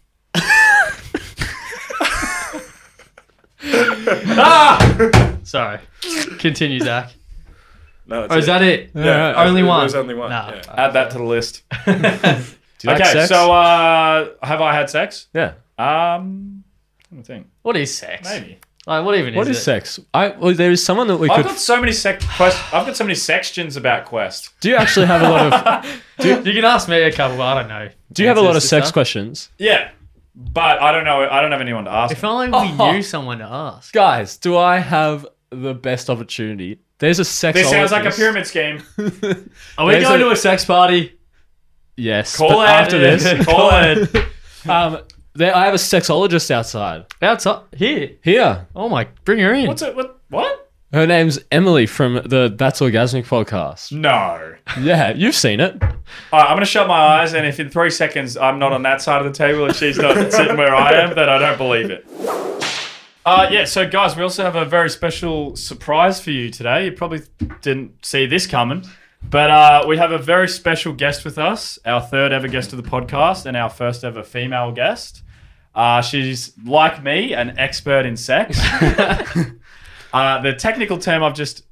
ah! 4.39 5.37
Sorry. 5.43 5.79
Continue, 6.39 6.81
Zach. 6.81 7.13
No, 8.07 8.23
that's 8.23 8.35
Or 8.35 8.39
is 8.39 8.47
that 8.47 8.63
it? 8.63 8.91
Yeah, 8.95 9.35
only 9.37 9.63
one. 9.63 9.81
There's 9.81 9.95
only 9.95 10.15
one. 10.15 10.31
Nah. 10.31 10.53
yeah. 10.55 10.63
add 10.77 10.93
that 10.95 11.11
to 11.13 11.19
the 11.19 11.25
list. 11.25 11.63
Do 11.87 11.93
you 11.93 11.95
like 12.95 13.01
okay, 13.03 13.13
sex? 13.13 13.29
so 13.29 13.53
uh, 13.53 14.31
have 14.43 14.61
I 14.61 14.75
had 14.75 14.89
sex? 14.91 15.29
yeah. 15.35 15.53
Um, 15.79 16.65
let 17.11 17.19
me 17.19 17.23
think. 17.23 17.47
What 17.63 17.77
is 17.77 17.95
sex? 17.97 18.29
Maybe. 18.29 18.59
Like, 18.87 19.05
what 19.05 19.15
even 19.17 19.35
What 19.35 19.47
is, 19.47 19.57
is 19.57 19.63
it? 19.63 19.65
sex? 19.65 20.01
I 20.15 20.29
well, 20.29 20.55
there 20.55 20.71
is 20.71 20.83
someone 20.85 21.07
that 21.09 21.19
we 21.19 21.29
I've 21.29 21.37
could. 21.37 21.45
got 21.47 21.59
so 21.59 21.79
many 21.79 21.93
sex. 21.93 22.25
Quest- 22.37 22.59
I've 22.75 22.87
got 22.87 22.97
so 22.97 23.05
many 23.05 23.15
sextions 23.15 23.77
about 23.77 24.07
Quest. 24.07 24.51
Do 24.61 24.71
you 24.71 24.77
actually 24.77 25.07
have 25.07 25.23
a 25.23 25.29
lot 25.29 25.53
of? 25.85 26.03
You 26.47 26.53
can 26.53 26.65
ask 26.65 26.87
me 26.89 27.01
a 27.01 27.13
couple, 27.13 27.37
but 27.39 27.45
I 27.57 27.61
don't 27.61 27.69
know. 27.69 27.89
Do 28.13 28.23
you 28.23 28.29
have 28.29 28.37
a 28.37 28.43
lot 28.43 28.57
of 28.57 28.63
sex 28.63 28.87
stuff. 28.89 28.93
questions, 28.95 29.51
Yeah, 29.59 29.91
but 30.53 30.81
I 30.81 30.93
don't 30.93 31.05
know. 31.05 31.29
I 31.29 31.41
don't 31.43 31.53
have 31.53 31.61
anyone 31.61 31.85
to 31.85 31.91
ask. 31.91 32.13
If 32.13 32.25
only 32.25 32.49
we 32.49 32.55
Oh. 32.57 32.93
knew 32.93 33.03
someone 33.03 33.39
to 33.39 33.45
ask. 33.45 33.93
guys? 33.93 34.37
Do 34.39 34.57
I 34.57 34.79
have 34.79 35.27
the 35.51 35.75
best 35.75 36.09
opportunity 36.09 36.81
There's 36.99 37.19
a 37.19 37.25
sex. 37.25 37.59
This 37.59 37.69
sounds 37.69 37.93
like 37.93 38.05
a 38.07 38.11
pyramid 38.11 38.47
scheme. 38.47 38.83
Are 38.99 39.87
we 39.87 39.93
There's 39.93 40.05
going 40.05 40.21
a- 40.21 40.25
to 40.25 40.31
a 40.31 40.37
sex 40.37 40.65
party? 40.65 41.19
Yes. 41.97 42.37
Call 42.37 42.49
but 42.51 42.69
it. 42.69 42.73
after 42.73 42.99
this, 42.99 43.45
Call 43.47 43.71
it. 43.73 44.27
um, 44.69 44.99
there, 45.35 45.55
I 45.55 45.65
have 45.67 45.75
a 45.75 45.79
sexologist 45.79 46.51
outside 46.51 47.07
Outside 47.21 47.63
here. 47.77 48.13
here. 48.23 48.67
Oh 48.75 48.89
my, 48.89 49.07
bring 49.25 49.39
her 49.41 49.53
in. 49.53 49.67
What's 49.67 49.83
it? 49.83 49.95
What? 49.95 50.21
What? 50.31 50.70
Her 50.93 51.07
name's 51.07 51.39
Emily 51.53 51.87
from 51.87 52.15
the 52.15 52.53
That's 52.53 52.81
Orgasmic 52.81 53.25
podcast. 53.27 53.93
No. 53.93 54.57
Yeah, 54.81 55.13
you've 55.13 55.37
seen 55.37 55.61
it. 55.61 55.81
All 55.81 55.89
right, 56.33 56.47
I'm 56.47 56.49
going 56.57 56.61
to 56.61 56.67
shut 56.67 56.89
my 56.89 56.99
eyes, 56.99 57.33
and 57.33 57.47
if 57.47 57.61
in 57.61 57.71
three 57.71 57.91
seconds 57.91 58.37
I'm 58.37 58.59
not 58.59 58.73
on 58.73 58.83
that 58.83 59.01
side 59.01 59.25
of 59.25 59.33
the 59.33 59.37
table 59.37 59.67
and 59.67 59.77
she's 59.77 59.99
not 59.99 60.33
sitting 60.33 60.57
where 60.57 60.75
I 60.75 60.95
am, 60.95 61.15
then 61.15 61.29
I 61.29 61.39
don't 61.39 61.59
believe 61.59 61.91
it. 61.91 62.05
Uh, 63.25 63.49
yeah, 63.53 63.67
so 63.67 63.89
guys, 63.89 64.17
we 64.17 64.25
also 64.25 64.43
have 64.43 64.57
a 64.57 64.65
very 64.65 64.91
special 64.91 65.55
surprise 65.55 66.21
for 66.21 66.33
you 66.33 66.51
today. 66.51 66.87
You 66.87 66.93
probably 66.93 67.21
didn't 67.63 68.05
see 68.05 68.27
this 68.27 68.49
coming, 68.49 68.85
but 69.23 69.49
uh, 69.49 69.85
we 69.87 69.97
have 69.97 70.11
a 70.11 70.19
very 70.19 70.49
special 70.49 70.93
guest 70.93 71.25
with 71.25 71.39
us, 71.39 71.79
our 71.85 72.01
third 72.01 72.33
ever 72.33 72.49
guest 72.49 72.73
of 72.73 72.83
the 72.83 72.91
podcast, 72.91 73.47
and 73.47 73.57
our 73.57 73.71
first 73.71 74.03
ever 74.03 74.25
female 74.25 74.73
guest. 74.73 75.23
Uh, 75.73 76.03
she's 76.03 76.53
like 76.65 77.01
me, 77.05 77.33
an 77.33 77.57
expert 77.61 78.07
in 78.07 78.17
sex. 78.17 78.61
uh, 80.13 80.41
the 80.41 80.55
technical 80.55 80.99
term 80.99 81.23
I've 81.23 81.35
just 81.35 81.65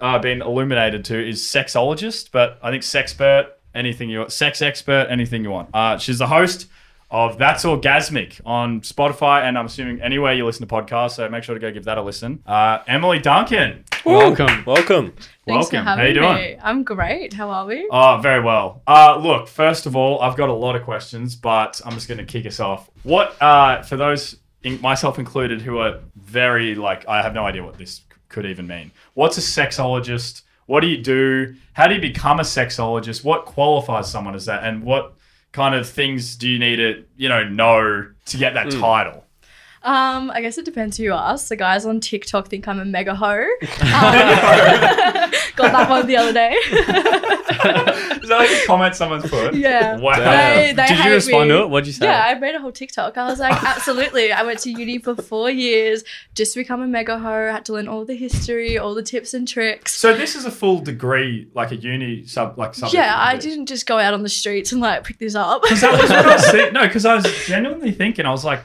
uh, 0.00 0.18
been 0.18 0.42
illuminated 0.42 1.04
to 1.06 1.28
is 1.28 1.42
sexologist, 1.42 2.30
but 2.32 2.58
I 2.62 2.70
think 2.70 2.82
sexpert, 2.82 3.48
anything 3.74 4.10
you 4.10 4.20
want, 4.20 4.32
sex 4.32 4.62
expert, 4.62 5.06
anything 5.10 5.44
you 5.44 5.50
want. 5.50 5.70
Uh, 5.72 5.98
she's 5.98 6.18
the 6.18 6.26
host 6.26 6.66
of 7.10 7.38
That's 7.38 7.64
Orgasmic 7.64 8.40
on 8.44 8.82
Spotify, 8.82 9.42
and 9.42 9.58
I'm 9.58 9.66
assuming 9.66 10.00
anywhere 10.00 10.32
you 10.32 10.46
listen 10.46 10.66
to 10.66 10.72
podcasts, 10.72 11.12
so 11.12 11.28
make 11.28 11.42
sure 11.42 11.54
to 11.54 11.60
go 11.60 11.70
give 11.72 11.84
that 11.84 11.98
a 11.98 12.02
listen. 12.02 12.42
Uh, 12.46 12.78
Emily 12.86 13.18
Duncan, 13.18 13.84
Welcome. 14.04 14.64
Welcome. 14.64 15.12
Thanks 15.12 15.28
for 15.44 15.54
welcome. 15.54 15.84
How 15.84 15.96
having 15.96 16.14
you 16.14 16.20
doing? 16.20 16.34
me. 16.34 16.56
I'm 16.62 16.84
great. 16.84 17.34
How 17.34 17.50
are 17.50 17.66
we? 17.66 17.86
Oh, 17.90 18.18
very 18.22 18.40
well. 18.40 18.82
Uh, 18.86 19.18
look, 19.18 19.48
first 19.48 19.86
of 19.86 19.94
all, 19.94 20.20
I've 20.20 20.36
got 20.36 20.48
a 20.48 20.54
lot 20.54 20.76
of 20.76 20.84
questions, 20.84 21.36
but 21.36 21.80
I'm 21.84 21.92
just 21.92 22.08
going 22.08 22.18
to 22.18 22.24
kick 22.24 22.46
us 22.46 22.60
off. 22.60 22.90
What, 23.02 23.40
uh, 23.42 23.82
for 23.82 23.96
those, 23.96 24.34
in, 24.34 24.39
myself 24.80 25.18
included, 25.18 25.62
who 25.62 25.78
are 25.78 26.00
very, 26.16 26.74
like, 26.74 27.06
I 27.08 27.22
have 27.22 27.34
no 27.34 27.44
idea 27.44 27.64
what 27.64 27.78
this 27.78 28.02
could 28.28 28.46
even 28.46 28.66
mean. 28.66 28.92
What's 29.14 29.38
a 29.38 29.40
sexologist? 29.40 30.42
What 30.66 30.80
do 30.80 30.86
you 30.86 30.98
do? 30.98 31.54
How 31.72 31.88
do 31.88 31.94
you 31.94 32.00
become 32.00 32.40
a 32.40 32.44
sexologist? 32.44 33.24
What 33.24 33.44
qualifies 33.44 34.10
someone 34.10 34.34
as 34.34 34.46
that? 34.46 34.64
And 34.64 34.82
what 34.84 35.14
kind 35.52 35.74
of 35.74 35.88
things 35.88 36.36
do 36.36 36.48
you 36.48 36.58
need 36.58 36.76
to, 36.76 37.04
you 37.16 37.28
know, 37.28 37.42
know 37.42 38.10
to 38.26 38.36
get 38.36 38.54
that 38.54 38.72
hmm. 38.72 38.80
title? 38.80 39.24
Um, 39.82 40.30
I 40.30 40.42
guess 40.42 40.58
it 40.58 40.66
depends 40.66 40.98
who 40.98 41.04
you 41.04 41.12
ask. 41.14 41.48
The 41.48 41.56
guys 41.56 41.86
on 41.86 42.00
TikTok 42.00 42.48
think 42.48 42.68
I'm 42.68 42.78
a 42.80 42.84
mega 42.84 43.14
hoe. 43.14 43.46
Um, 43.62 45.30
got 45.56 45.72
that 45.72 45.90
one 45.90 46.06
the 46.06 46.16
other 46.16 46.32
day. 46.32 46.52
Is 48.22 48.28
that 48.28 48.36
like 48.38 48.50
a 48.50 48.66
comment 48.66 48.94
someone's 48.94 49.28
put? 49.28 49.54
yeah. 49.54 49.98
Wow. 49.98 50.18
They, 50.18 50.72
they 50.74 50.86
Did 50.86 51.04
you 51.04 51.12
respond 51.12 51.48
me. 51.50 51.56
to 51.56 51.62
it? 51.62 51.70
What'd 51.70 51.86
you 51.86 51.92
say? 51.92 52.06
Yeah, 52.06 52.24
I 52.26 52.34
made 52.38 52.54
a 52.54 52.60
whole 52.60 52.72
TikTok. 52.72 53.16
I 53.18 53.26
was 53.26 53.38
like, 53.38 53.62
absolutely. 53.62 54.32
I 54.32 54.42
went 54.42 54.60
to 54.60 54.70
uni 54.70 54.98
for 54.98 55.14
four 55.14 55.50
years, 55.50 56.04
just 56.34 56.54
to 56.54 56.60
become 56.60 56.80
a 56.82 56.86
mega 56.86 57.18
hoe. 57.18 57.50
Had 57.50 57.64
to 57.66 57.72
learn 57.72 57.88
all 57.88 58.04
the 58.04 58.14
history, 58.16 58.78
all 58.78 58.94
the 58.94 59.02
tips 59.02 59.34
and 59.34 59.46
tricks. 59.46 59.94
So 59.94 60.14
this 60.14 60.34
is 60.34 60.44
a 60.44 60.50
full 60.50 60.80
degree, 60.80 61.48
like 61.54 61.72
a 61.72 61.76
uni 61.76 62.24
sub, 62.26 62.58
like 62.58 62.74
subject. 62.74 62.94
yeah, 62.94 63.14
I 63.18 63.36
this. 63.36 63.44
didn't 63.44 63.66
just 63.66 63.86
go 63.86 63.98
out 63.98 64.14
on 64.14 64.22
the 64.22 64.28
streets 64.28 64.72
and 64.72 64.80
like 64.80 65.04
pick 65.04 65.18
this 65.18 65.34
up. 65.34 65.62
that 65.62 65.70
was 65.72 66.10
what 66.10 66.26
I 66.26 66.32
was 66.34 66.46
saying. 66.50 66.72
No, 66.72 66.86
because 66.86 67.04
I 67.04 67.14
was 67.16 67.24
genuinely 67.46 67.92
thinking, 67.92 68.24
I 68.26 68.30
was 68.30 68.44
like, 68.44 68.60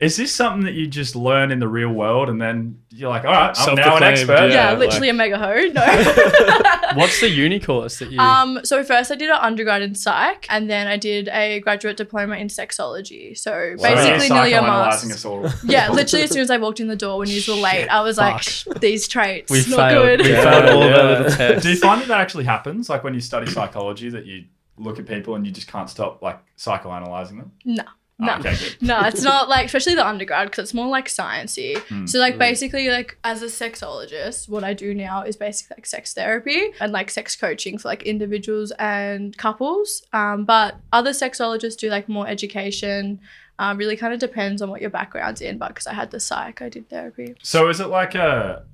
is 0.00 0.16
this 0.16 0.32
something 0.32 0.64
that 0.64 0.74
you 0.74 0.86
just 0.86 1.16
learn 1.16 1.50
in 1.50 1.58
the 1.58 1.66
real 1.66 1.90
world 1.90 2.28
and 2.28 2.40
then 2.40 2.80
you're 2.90 3.08
like, 3.10 3.24
all 3.24 3.32
right, 3.32 3.54
I'm 3.58 3.74
now 3.74 3.96
an 3.96 4.02
expert? 4.04 4.48
yeah, 4.50 4.72
Yeah, 4.72 4.78
literally 4.78 5.08
a 5.08 5.12
mega 5.12 5.36
hoe. 5.38 5.54
No. 5.72 5.82
What's 6.94 7.20
the 7.20 7.28
uni 7.28 7.58
course 7.60 7.98
that 7.98 8.10
you? 8.10 8.18
Um, 8.20 8.60
so 8.64 8.82
first 8.84 9.10
I 9.10 9.16
did 9.16 9.28
an 9.28 9.38
undergrad 9.40 9.82
in 9.82 9.94
psych, 9.94 10.46
and 10.50 10.70
then 10.70 10.86
I 10.86 10.96
did 10.96 11.28
a 11.28 11.60
graduate 11.60 11.96
diploma 11.96 12.36
in 12.36 12.46
sexology. 12.48 13.36
So 13.36 13.74
So 13.76 13.82
basically, 13.82 14.26
you're 14.28 14.34
nearly 14.36 14.52
a 14.52 14.60
psychoanalyzing 14.60 15.08
master's. 15.08 15.12
us 15.12 15.24
all. 15.24 15.50
Yeah, 15.64 15.90
literally 15.90 16.24
as 16.24 16.30
soon 16.30 16.42
as 16.42 16.50
I 16.50 16.56
walked 16.58 16.80
in 16.80 16.86
the 16.88 16.96
door 16.96 17.18
when 17.18 17.28
you 17.28 17.40
were 17.48 17.54
late, 17.54 17.88
I 17.88 18.00
was 18.02 18.18
like, 18.18 18.34
fuck. 18.34 18.42
"Shh, 18.42 18.66
these 18.80 19.08
traits, 19.08 19.50
we 19.50 19.58
not 19.68 19.90
failed. 19.90 20.04
good. 20.18 20.20
We 20.26 20.32
Yeah, 20.32 20.42
failed 20.42 20.64
all 20.70 20.82
of 20.82 20.90
yeah. 20.90 20.96
our 20.96 21.08
little 21.22 21.30
tests. 21.36 21.62
Do 21.64 21.70
you 21.70 21.76
find 21.76 22.00
that 22.02 22.08
that 22.08 22.20
actually 22.20 22.44
happens? 22.44 22.88
Like 22.88 23.04
when 23.04 23.14
you 23.14 23.20
study 23.20 23.50
psychology, 23.50 24.08
that 24.10 24.26
you 24.26 24.44
look 24.78 24.98
at 24.98 25.06
people 25.06 25.34
and 25.34 25.44
you 25.44 25.52
just 25.52 25.66
can't 25.68 25.90
stop 25.90 26.22
like 26.22 26.38
psychoanalyzing 26.56 27.38
them? 27.38 27.52
No, 27.64 27.82
no. 28.18 28.34
Okay. 28.36 28.56
No, 28.80 29.00
it's 29.02 29.22
not 29.22 29.48
like, 29.48 29.66
especially 29.66 29.94
the 29.94 30.06
undergrad, 30.06 30.50
because 30.50 30.64
it's 30.64 30.74
more 30.74 30.88
like 30.88 31.06
sciencey. 31.08 31.78
Hmm. 31.78 32.06
So, 32.06 32.18
like, 32.18 32.36
basically, 32.36 32.88
like 32.88 33.16
as 33.22 33.42
a 33.42 33.46
sexologist, 33.46 34.48
what 34.48 34.64
I 34.64 34.74
do 34.74 34.92
now 34.92 35.22
is 35.22 35.36
basically 35.36 35.76
like 35.76 35.86
sex 35.86 36.14
therapy 36.14 36.72
and 36.80 36.92
like 36.92 37.10
sex 37.10 37.36
coaching 37.36 37.78
for 37.78 37.88
like 37.88 38.02
individuals 38.02 38.72
and 38.78 39.36
couples. 39.36 40.02
Um, 40.12 40.44
but 40.44 40.76
other 40.92 41.10
sexologists 41.10 41.76
do 41.76 41.90
like 41.90 42.08
more 42.08 42.26
education. 42.26 43.20
Um, 43.60 43.76
really 43.76 43.96
kind 43.96 44.12
of 44.12 44.20
depends 44.20 44.62
on 44.62 44.70
what 44.70 44.80
your 44.80 44.90
background's 44.90 45.40
in. 45.40 45.58
But 45.58 45.68
because 45.68 45.86
I 45.86 45.94
had 45.94 46.10
the 46.10 46.20
psych, 46.20 46.62
I 46.62 46.68
did 46.68 46.88
therapy. 46.88 47.34
So 47.42 47.68
is 47.68 47.80
it 47.80 47.86
like 47.88 48.14
a, 48.14 48.64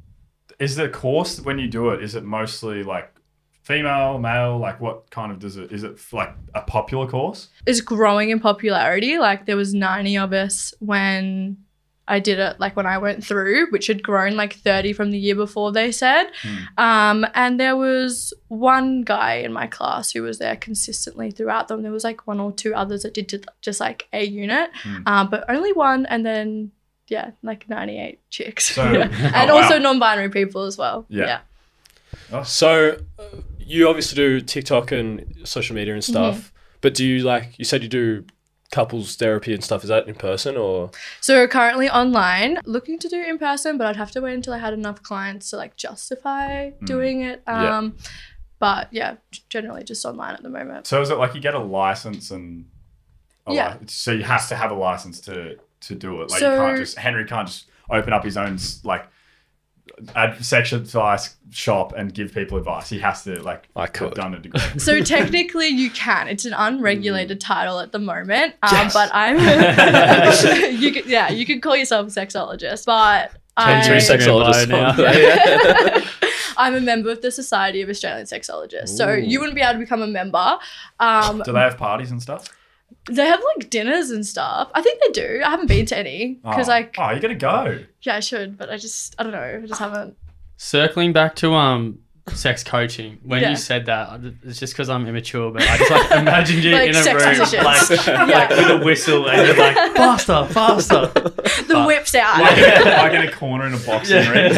is 0.58 0.76
the 0.76 0.88
course 0.88 1.40
when 1.40 1.58
you 1.58 1.68
do 1.68 1.88
it, 1.90 2.02
is 2.02 2.14
it 2.14 2.24
mostly 2.24 2.82
like 2.82 3.13
female, 3.64 4.18
male? 4.18 4.58
Like 4.58 4.80
what 4.80 5.10
kind 5.10 5.32
of 5.32 5.38
does 5.40 5.56
it, 5.56 5.72
is 5.72 5.82
it 5.82 5.98
like 6.12 6.32
a 6.54 6.60
popular 6.62 7.06
course? 7.08 7.48
It's 7.66 7.80
growing 7.80 8.30
in 8.30 8.38
popularity. 8.40 9.18
Like 9.18 9.46
there 9.46 9.56
was 9.56 9.74
90 9.74 10.16
of 10.18 10.32
us 10.32 10.72
when 10.78 11.56
I 12.06 12.20
did 12.20 12.38
it, 12.38 12.60
like 12.60 12.76
when 12.76 12.84
I 12.84 12.98
went 12.98 13.24
through, 13.24 13.70
which 13.70 13.86
had 13.86 14.02
grown 14.02 14.36
like 14.36 14.52
30 14.56 14.92
from 14.92 15.10
the 15.10 15.18
year 15.18 15.34
before, 15.34 15.72
they 15.72 15.90
said. 15.90 16.26
Um, 16.76 17.24
and 17.34 17.58
there 17.58 17.76
was 17.76 18.34
one 18.48 19.00
guy 19.02 19.36
in 19.36 19.54
my 19.54 19.66
class 19.66 20.12
who 20.12 20.22
was 20.22 20.38
there 20.38 20.56
consistently 20.56 21.30
throughout 21.30 21.68
them. 21.68 21.82
There 21.82 21.90
was 21.92 22.04
like 22.04 22.26
one 22.26 22.40
or 22.40 22.52
two 22.52 22.74
others 22.74 23.04
that 23.04 23.14
did 23.14 23.46
just 23.62 23.80
like 23.80 24.06
a 24.12 24.22
unit, 24.26 24.68
um, 25.06 25.30
but 25.30 25.46
only 25.48 25.72
one. 25.72 26.04
And 26.04 26.26
then, 26.26 26.72
yeah, 27.08 27.30
like 27.42 27.70
98 27.70 28.20
chicks. 28.28 28.74
So- 28.74 28.84
Yeah. 28.92 29.08
Oh, 29.22 29.30
and 29.34 29.50
wow. 29.50 29.56
also 29.62 29.78
non 29.78 29.98
binary 29.98 30.28
people 30.28 30.64
as 30.64 30.76
well. 30.76 31.06
Yeah. 31.08 31.40
yeah. 32.30 32.42
So, 32.42 32.98
uh, 33.18 33.22
you 33.66 33.88
obviously 33.88 34.16
do 34.16 34.40
TikTok 34.40 34.92
and 34.92 35.34
social 35.44 35.74
media 35.76 35.94
and 35.94 36.04
stuff, 36.04 36.36
Mm-hmm. 36.36 36.48
but 36.80 36.94
do 36.94 37.04
you 37.04 37.22
like, 37.24 37.58
you 37.58 37.64
said 37.64 37.82
you 37.82 37.88
do 37.88 38.24
couples 38.70 39.14
therapy 39.16 39.54
and 39.54 39.62
stuff. 39.62 39.84
Is 39.84 39.88
that 39.88 40.08
in 40.08 40.14
person 40.16 40.56
or? 40.56 40.90
So 41.20 41.46
currently 41.46 41.88
online, 41.88 42.58
looking 42.64 42.98
to 42.98 43.08
do 43.08 43.20
in 43.22 43.38
person, 43.38 43.78
but 43.78 43.86
I'd 43.86 43.96
have 43.96 44.10
to 44.12 44.20
wait 44.20 44.34
until 44.34 44.52
I 44.52 44.58
had 44.58 44.72
enough 44.72 45.02
clients 45.02 45.50
to 45.50 45.56
like 45.56 45.76
justify 45.76 46.70
doing 46.84 47.20
it. 47.22 47.42
Yeah. 47.46 47.78
Um, 47.78 47.96
But 48.58 48.88
yeah, 48.92 49.16
generally 49.50 49.84
just 49.84 50.04
online 50.06 50.34
at 50.34 50.42
the 50.42 50.48
moment. 50.48 50.86
So 50.86 51.00
is 51.02 51.10
it 51.10 51.18
like 51.18 51.34
you 51.34 51.40
get 51.40 51.54
a 51.54 51.58
license 51.58 52.30
and 52.30 52.66
a 53.46 53.52
Yeah. 53.52 53.74
li- 53.80 53.86
so 53.88 54.10
you 54.12 54.22
have 54.24 54.48
to 54.48 54.56
have 54.56 54.70
a 54.70 54.74
license 54.74 55.20
to 55.22 55.56
to 55.82 55.94
do 55.94 56.22
it. 56.22 56.30
Like 56.30 56.40
you 56.40 56.46
can't 56.46 56.78
just 56.78 56.96
Henry 56.98 57.26
can't 57.26 57.46
just 57.46 57.66
open 57.90 58.12
up 58.12 58.24
his 58.24 58.36
own 58.36 58.58
like 58.84 59.06
ad 60.14 60.44
section 60.44 60.80
advice 60.80 61.36
shop 61.50 61.92
and 61.96 62.12
give 62.12 62.32
people 62.34 62.58
advice. 62.58 62.88
He 62.88 62.98
has 63.00 63.22
to 63.24 63.40
like 63.42 63.68
I 63.76 63.82
have 63.82 63.92
could. 63.92 64.14
done 64.14 64.34
a 64.34 64.38
degree. 64.40 64.60
So 64.78 65.00
technically, 65.02 65.68
you 65.68 65.90
can. 65.90 66.26
It's 66.28 66.44
an 66.44 66.52
unregulated 66.54 67.40
title 67.40 67.78
at 67.80 67.92
the 67.92 67.98
moment. 67.98 68.54
Um, 68.62 68.70
Yes. 68.72 68.92
But 68.94 69.10
I'm, 69.12 69.36
you 70.80 70.92
could, 70.92 71.06
yeah, 71.06 71.30
you 71.30 71.46
could 71.46 71.62
call 71.62 71.76
yourself 71.76 72.08
a 72.08 72.10
sexologist, 72.10 72.86
but 72.86 73.32
I, 73.56 73.86
True 73.86 73.96
sexologist. 73.96 74.68
now. 74.68 76.02
I'm 76.56 76.74
a 76.74 76.80
member 76.80 77.10
of 77.10 77.20
the 77.20 77.30
Society 77.30 77.82
of 77.82 77.88
Australian 77.88 78.26
Sexologists. 78.26 78.90
So 78.90 79.12
you 79.12 79.38
wouldn't 79.40 79.56
be 79.56 79.60
able 79.62 79.72
to 79.74 79.78
become 79.80 80.02
a 80.02 80.06
member. 80.06 80.56
Um, 81.00 81.42
Do 81.44 81.52
they 81.52 81.58
have 81.60 81.76
parties 81.76 82.10
and 82.10 82.22
stuff? 82.22 82.46
They 83.10 83.26
have 83.26 83.42
like 83.56 83.70
dinners 83.70 84.10
and 84.10 84.26
stuff. 84.26 84.70
I 84.74 84.82
think 84.82 85.00
they 85.02 85.12
do. 85.12 85.42
I 85.44 85.50
haven't 85.50 85.66
been 85.66 85.86
to 85.86 85.98
any 85.98 86.40
because 86.42 86.68
oh. 86.68 86.72
like 86.72 86.94
oh, 86.98 87.10
you 87.10 87.20
gotta 87.20 87.34
go. 87.34 87.80
yeah, 88.02 88.16
I 88.16 88.20
should, 88.20 88.56
but 88.56 88.70
I 88.70 88.76
just 88.76 89.14
I 89.18 89.22
don't 89.22 89.32
know. 89.32 89.60
I 89.62 89.66
just 89.66 89.80
haven't. 89.80 90.16
Circling 90.56 91.12
back 91.12 91.36
to 91.36 91.52
um 91.52 91.98
sex 92.32 92.64
coaching, 92.64 93.18
when 93.22 93.42
Yeah. 93.42 93.50
you 93.50 93.56
said 93.56 93.86
that, 93.86 94.20
it's 94.44 94.58
just 94.58 94.72
because 94.72 94.88
I'm 94.88 95.06
immature, 95.06 95.50
but 95.50 95.62
I 95.62 95.76
just 95.76 95.90
like 95.90 96.10
imagined 96.20 96.64
you 96.64 96.72
Like 96.72 96.88
in 96.88 96.96
a 96.96 97.14
room, 97.14 97.38
like, 97.64 98.06
Yeah. 98.06 98.24
like 98.24 98.50
with 98.50 98.70
a 98.70 98.80
whistle, 98.82 99.28
and 99.28 99.46
you're 99.46 99.56
like 99.56 99.76
faster, 99.96 100.46
faster. 100.46 101.06
The 101.08 101.84
whips 101.86 102.14
out. 102.14 102.40
Like, 102.40 102.56
like 102.56 103.12
in 103.12 103.28
a 103.28 103.32
corner 103.32 103.66
in 103.66 103.74
a 103.74 103.78
boxing 103.78 104.26
ring. 104.30 104.54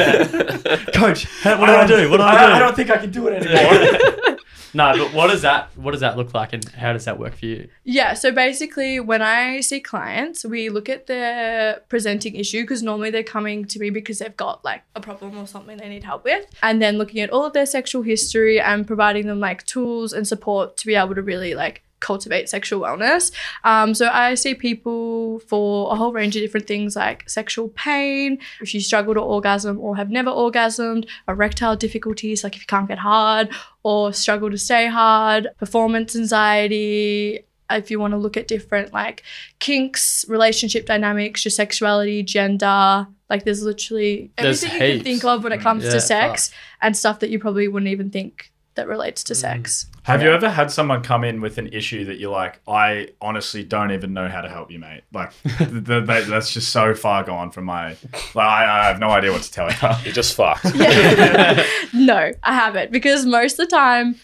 Coach, 0.94 1.24
how- 1.42 1.58
what 1.60 1.66
do 1.66 1.72
I 1.72 1.86
do? 1.86 2.10
What 2.10 2.18
do 2.18 2.22
I 2.22 2.46
do? 2.46 2.52
I 2.52 2.58
don't 2.60 2.76
think 2.76 2.90
I 2.90 2.98
can 2.98 3.10
do 3.10 3.26
it 3.28 3.42
anymore. 3.42 4.35
No, 4.76 4.92
but 4.96 5.14
what 5.14 5.28
does 5.28 5.42
that 5.42 5.70
what 5.76 5.92
does 5.92 6.00
that 6.00 6.16
look 6.16 6.34
like, 6.34 6.52
and 6.52 6.64
how 6.70 6.92
does 6.92 7.06
that 7.06 7.18
work 7.18 7.34
for 7.34 7.46
you? 7.46 7.68
Yeah, 7.84 8.12
so 8.14 8.30
basically, 8.30 9.00
when 9.00 9.22
I 9.22 9.60
see 9.60 9.80
clients, 9.80 10.44
we 10.44 10.68
look 10.68 10.88
at 10.88 11.06
their 11.06 11.80
presenting 11.88 12.36
issue 12.36 12.62
because 12.62 12.82
normally 12.82 13.10
they're 13.10 13.22
coming 13.22 13.64
to 13.64 13.78
me 13.78 13.90
because 13.90 14.18
they've 14.18 14.36
got 14.36 14.64
like 14.64 14.82
a 14.94 15.00
problem 15.00 15.38
or 15.38 15.46
something 15.46 15.78
they 15.78 15.88
need 15.88 16.04
help 16.04 16.24
with, 16.24 16.46
and 16.62 16.82
then 16.82 16.98
looking 16.98 17.20
at 17.20 17.30
all 17.30 17.46
of 17.46 17.54
their 17.54 17.66
sexual 17.66 18.02
history 18.02 18.60
and 18.60 18.86
providing 18.86 19.26
them 19.26 19.40
like 19.40 19.64
tools 19.64 20.12
and 20.12 20.28
support 20.28 20.76
to 20.76 20.86
be 20.86 20.94
able 20.94 21.14
to 21.14 21.22
really 21.22 21.54
like 21.54 21.82
cultivate 22.00 22.48
sexual 22.48 22.80
wellness. 22.80 23.32
Um, 23.64 23.94
so 23.94 24.08
I 24.08 24.34
see 24.34 24.54
people 24.54 25.40
for 25.40 25.92
a 25.92 25.96
whole 25.96 26.12
range 26.12 26.36
of 26.36 26.42
different 26.42 26.66
things 26.66 26.96
like 26.96 27.28
sexual 27.28 27.68
pain, 27.70 28.38
if 28.60 28.74
you 28.74 28.80
struggle 28.80 29.14
to 29.14 29.20
orgasm 29.20 29.78
or 29.80 29.96
have 29.96 30.10
never 30.10 30.30
orgasmed, 30.30 31.08
erectile 31.28 31.76
difficulties, 31.76 32.44
like 32.44 32.54
if 32.54 32.62
you 32.62 32.66
can't 32.66 32.88
get 32.88 32.98
hard 32.98 33.48
or 33.82 34.12
struggle 34.12 34.50
to 34.50 34.58
stay 34.58 34.86
hard, 34.86 35.48
performance 35.58 36.14
anxiety. 36.16 37.40
If 37.68 37.90
you 37.90 37.98
want 37.98 38.12
to 38.12 38.18
look 38.18 38.36
at 38.36 38.46
different 38.46 38.92
like 38.92 39.24
kinks, 39.58 40.24
relationship 40.28 40.86
dynamics, 40.86 41.44
your 41.44 41.50
sexuality, 41.50 42.22
gender, 42.22 43.08
like 43.28 43.44
there's 43.44 43.62
literally 43.62 44.30
There's 44.36 44.62
everything 44.62 44.88
you 44.88 44.94
can 44.96 45.04
think 45.04 45.24
of 45.24 45.42
when 45.42 45.52
it 45.52 45.60
comes 45.60 45.84
Yeah, 45.84 45.90
to 45.90 46.00
sex 46.00 46.52
and 46.80 46.96
stuff 46.96 47.18
that 47.20 47.30
you 47.30 47.40
probably 47.40 47.66
wouldn't 47.66 47.90
even 47.90 48.10
think 48.10 48.52
that 48.76 48.88
relates 48.88 49.24
to 49.24 49.32
mm. 49.32 49.36
sex. 49.36 49.86
Have 50.04 50.22
you 50.22 50.30
ever 50.30 50.48
had 50.48 50.70
someone 50.70 51.02
come 51.02 51.24
in 51.24 51.40
with 51.40 51.58
an 51.58 51.66
issue 51.68 52.04
that 52.04 52.20
you're 52.20 52.30
like, 52.30 52.60
I 52.68 53.08
honestly 53.20 53.64
don't 53.64 53.90
even 53.90 54.12
know 54.12 54.28
how 54.28 54.40
to 54.40 54.48
help 54.48 54.70
you, 54.70 54.78
mate? 54.78 55.02
Like, 55.12 55.32
th- 55.58 55.70
th- 55.70 55.84
that- 55.84 56.26
that's 56.28 56.52
just 56.52 56.70
so 56.70 56.94
far 56.94 57.24
gone 57.24 57.50
from 57.50 57.64
my. 57.64 57.96
Like, 58.34 58.36
I, 58.36 58.82
I 58.82 58.86
have 58.86 59.00
no 59.00 59.10
idea 59.10 59.32
what 59.32 59.42
to 59.42 59.50
tell 59.50 59.68
you. 59.68 59.76
You're 60.04 60.14
just 60.14 60.34
fucked. 60.34 60.64
no, 61.94 62.32
I 62.42 62.54
haven't 62.54 62.92
because 62.92 63.26
most 63.26 63.58
of 63.58 63.68
the 63.68 63.76
time, 63.76 64.16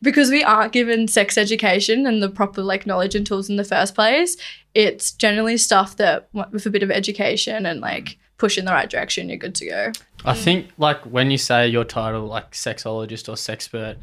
because 0.00 0.30
we 0.30 0.42
aren't 0.42 0.72
given 0.72 1.06
sex 1.06 1.38
education 1.38 2.06
and 2.06 2.22
the 2.22 2.28
proper 2.28 2.62
like 2.62 2.86
knowledge 2.86 3.14
and 3.14 3.24
tools 3.24 3.48
in 3.48 3.56
the 3.56 3.64
first 3.64 3.94
place, 3.94 4.36
it's 4.74 5.12
generally 5.12 5.56
stuff 5.56 5.96
that 5.96 6.28
with 6.32 6.66
a 6.66 6.70
bit 6.70 6.82
of 6.82 6.90
education 6.90 7.64
and 7.66 7.80
like 7.80 8.04
mm. 8.04 8.16
push 8.38 8.58
in 8.58 8.64
the 8.64 8.72
right 8.72 8.90
direction, 8.90 9.28
you're 9.28 9.38
good 9.38 9.54
to 9.54 9.66
go. 9.66 9.92
I 10.24 10.34
think 10.34 10.70
like 10.78 11.00
when 11.02 11.30
you 11.30 11.38
say 11.38 11.68
your 11.68 11.84
title 11.84 12.26
like 12.26 12.52
sexologist 12.52 13.28
or 13.28 13.34
sexpert, 13.34 13.96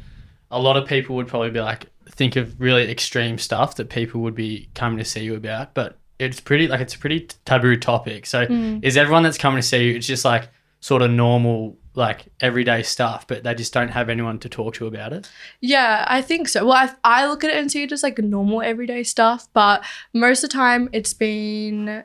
a 0.50 0.60
lot 0.60 0.76
of 0.76 0.86
people 0.86 1.16
would 1.16 1.28
probably 1.28 1.50
be 1.50 1.60
like 1.60 1.86
think 2.08 2.36
of 2.36 2.60
really 2.60 2.90
extreme 2.90 3.38
stuff 3.38 3.76
that 3.76 3.88
people 3.88 4.20
would 4.20 4.34
be 4.34 4.68
coming 4.74 4.98
to 4.98 5.04
see 5.04 5.22
you 5.22 5.34
about, 5.34 5.74
but 5.74 5.98
it's 6.18 6.40
pretty 6.40 6.68
like 6.68 6.80
it's 6.80 6.94
a 6.94 6.98
pretty 6.98 7.28
taboo 7.44 7.76
topic. 7.76 8.26
So 8.26 8.46
mm. 8.46 8.84
is 8.84 8.96
everyone 8.96 9.22
that's 9.22 9.38
coming 9.38 9.60
to 9.60 9.66
see 9.66 9.84
you 9.84 9.96
it's 9.96 10.06
just 10.06 10.24
like 10.24 10.48
sort 10.80 11.02
of 11.02 11.10
normal 11.10 11.76
like 11.94 12.26
everyday 12.40 12.82
stuff, 12.82 13.26
but 13.26 13.42
they 13.42 13.54
just 13.54 13.72
don't 13.72 13.88
have 13.88 14.08
anyone 14.08 14.38
to 14.38 14.48
talk 14.48 14.74
to 14.74 14.86
about 14.86 15.12
it? 15.12 15.30
Yeah, 15.60 16.04
I 16.08 16.22
think 16.22 16.48
so. 16.48 16.66
Well, 16.66 16.74
I, 16.74 17.22
I 17.22 17.26
look 17.26 17.42
at 17.42 17.50
it 17.50 17.56
and 17.56 17.70
see 17.70 17.82
it 17.82 17.92
as 17.92 18.02
like 18.02 18.18
normal 18.18 18.62
everyday 18.62 19.02
stuff, 19.02 19.48
but 19.52 19.84
most 20.14 20.44
of 20.44 20.50
the 20.50 20.54
time 20.54 20.88
it's 20.92 21.14
been 21.14 22.04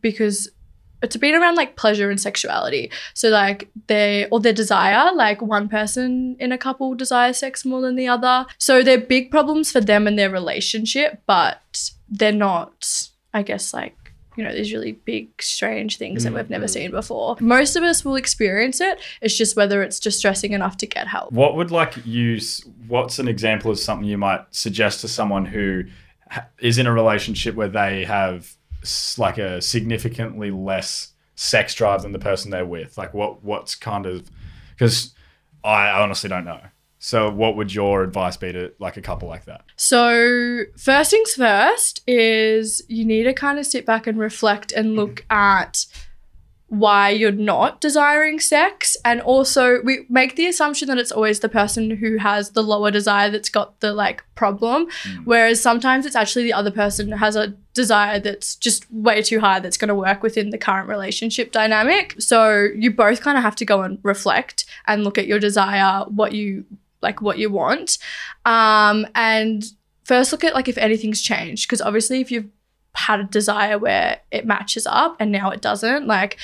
because 0.00 0.50
it's 1.02 1.16
been 1.16 1.34
around 1.34 1.56
like 1.56 1.76
pleasure 1.76 2.10
and 2.10 2.20
sexuality. 2.20 2.90
So 3.14 3.28
like 3.28 3.70
they 3.86 4.26
or 4.30 4.40
their 4.40 4.52
desire, 4.52 5.12
like 5.14 5.40
one 5.42 5.68
person 5.68 6.36
in 6.38 6.52
a 6.52 6.58
couple 6.58 6.94
desires 6.94 7.38
sex 7.38 7.64
more 7.64 7.80
than 7.80 7.96
the 7.96 8.08
other. 8.08 8.46
So 8.58 8.82
they're 8.82 8.98
big 8.98 9.30
problems 9.30 9.70
for 9.70 9.80
them 9.80 10.06
and 10.06 10.18
their 10.18 10.30
relationship, 10.30 11.22
but 11.26 11.90
they're 12.08 12.32
not, 12.32 13.10
I 13.32 13.42
guess, 13.42 13.72
like 13.72 13.94
you 14.36 14.44
know, 14.44 14.52
these 14.52 14.72
really 14.72 14.92
big, 14.92 15.42
strange 15.42 15.98
things 15.98 16.22
that 16.22 16.32
mm. 16.32 16.36
we've 16.36 16.48
never 16.48 16.68
seen 16.68 16.92
before. 16.92 17.36
Most 17.40 17.74
of 17.74 17.82
us 17.82 18.04
will 18.04 18.14
experience 18.14 18.80
it. 18.80 19.00
It's 19.20 19.36
just 19.36 19.56
whether 19.56 19.82
it's 19.82 19.98
distressing 19.98 20.52
enough 20.52 20.76
to 20.76 20.86
get 20.86 21.08
help. 21.08 21.32
What 21.32 21.56
would 21.56 21.72
like 21.72 22.06
use? 22.06 22.64
What's 22.86 23.18
an 23.18 23.26
example 23.26 23.72
of 23.72 23.80
something 23.80 24.06
you 24.06 24.16
might 24.16 24.42
suggest 24.52 25.00
to 25.00 25.08
someone 25.08 25.44
who 25.44 25.86
is 26.60 26.78
in 26.78 26.86
a 26.86 26.92
relationship 26.92 27.56
where 27.56 27.68
they 27.68 28.04
have 28.04 28.54
like 29.18 29.38
a 29.38 29.60
significantly 29.60 30.50
less 30.50 31.12
sex 31.34 31.74
drive 31.74 32.02
than 32.02 32.12
the 32.12 32.18
person 32.18 32.50
they're 32.50 32.66
with? 32.66 32.98
Like, 32.98 33.14
what 33.14 33.42
what's 33.44 33.74
kind 33.74 34.06
of 34.06 34.30
because 34.70 35.14
I 35.64 35.90
honestly 35.90 36.28
don't 36.28 36.44
know. 36.44 36.60
So, 37.00 37.30
what 37.30 37.56
would 37.56 37.72
your 37.72 38.02
advice 38.02 38.36
be 38.36 38.52
to 38.52 38.72
like 38.78 38.96
a 38.96 39.02
couple 39.02 39.28
like 39.28 39.44
that? 39.44 39.62
So, 39.76 40.62
first 40.76 41.10
things 41.10 41.32
first 41.34 42.02
is 42.08 42.82
you 42.88 43.04
need 43.04 43.24
to 43.24 43.32
kind 43.32 43.58
of 43.58 43.66
sit 43.66 43.86
back 43.86 44.06
and 44.06 44.18
reflect 44.18 44.72
and 44.72 44.96
look 44.96 45.24
at 45.30 45.86
why 46.68 47.08
you're 47.08 47.32
not 47.32 47.80
desiring 47.80 48.38
sex. 48.38 48.96
And 49.04 49.20
also, 49.22 49.80
we 49.82 50.04
make 50.10 50.36
the 50.36 50.46
assumption 50.46 50.88
that 50.88 50.98
it's 50.98 51.10
always 51.12 51.40
the 51.40 51.48
person 51.48 51.90
who 51.90 52.18
has 52.18 52.50
the 52.50 52.62
lower 52.62 52.90
desire 52.90 53.30
that's 53.30 53.48
got 53.48 53.80
the 53.80 53.94
like 53.94 54.22
problem. 54.34 54.88
Whereas 55.24 55.62
sometimes 55.62 56.04
it's 56.04 56.16
actually 56.16 56.44
the 56.44 56.52
other 56.52 56.70
person 56.70 57.10
has 57.12 57.36
a 57.36 57.54
desire 57.72 58.20
that's 58.20 58.54
just 58.56 58.90
way 58.92 59.22
too 59.22 59.40
high 59.40 59.60
that's 59.60 59.78
going 59.78 59.88
to 59.88 59.94
work 59.94 60.22
within 60.22 60.50
the 60.50 60.58
current 60.58 60.88
relationship 60.88 61.52
dynamic. 61.52 62.14
So, 62.20 62.68
you 62.76 62.92
both 62.92 63.22
kind 63.22 63.38
of 63.38 63.44
have 63.44 63.56
to 63.56 63.64
go 63.64 63.82
and 63.82 63.98
reflect 64.02 64.66
and 64.86 65.04
look 65.04 65.16
at 65.16 65.26
your 65.26 65.38
desire, 65.38 66.04
what 66.04 66.32
you 66.32 66.66
like, 67.00 67.22
what 67.22 67.38
you 67.38 67.48
want. 67.48 67.96
Um, 68.44 69.06
and 69.14 69.64
first 70.04 70.32
look 70.32 70.42
at 70.42 70.54
like 70.54 70.68
if 70.68 70.78
anything's 70.78 71.20
changed 71.20 71.68
because 71.68 71.82
obviously 71.82 72.22
if 72.22 72.32
you've 72.32 72.48
had 72.98 73.20
a 73.20 73.24
desire 73.24 73.78
where 73.78 74.20
it 74.32 74.44
matches 74.44 74.86
up 74.86 75.16
and 75.20 75.30
now 75.30 75.50
it 75.50 75.60
doesn't. 75.60 76.06
Like 76.06 76.36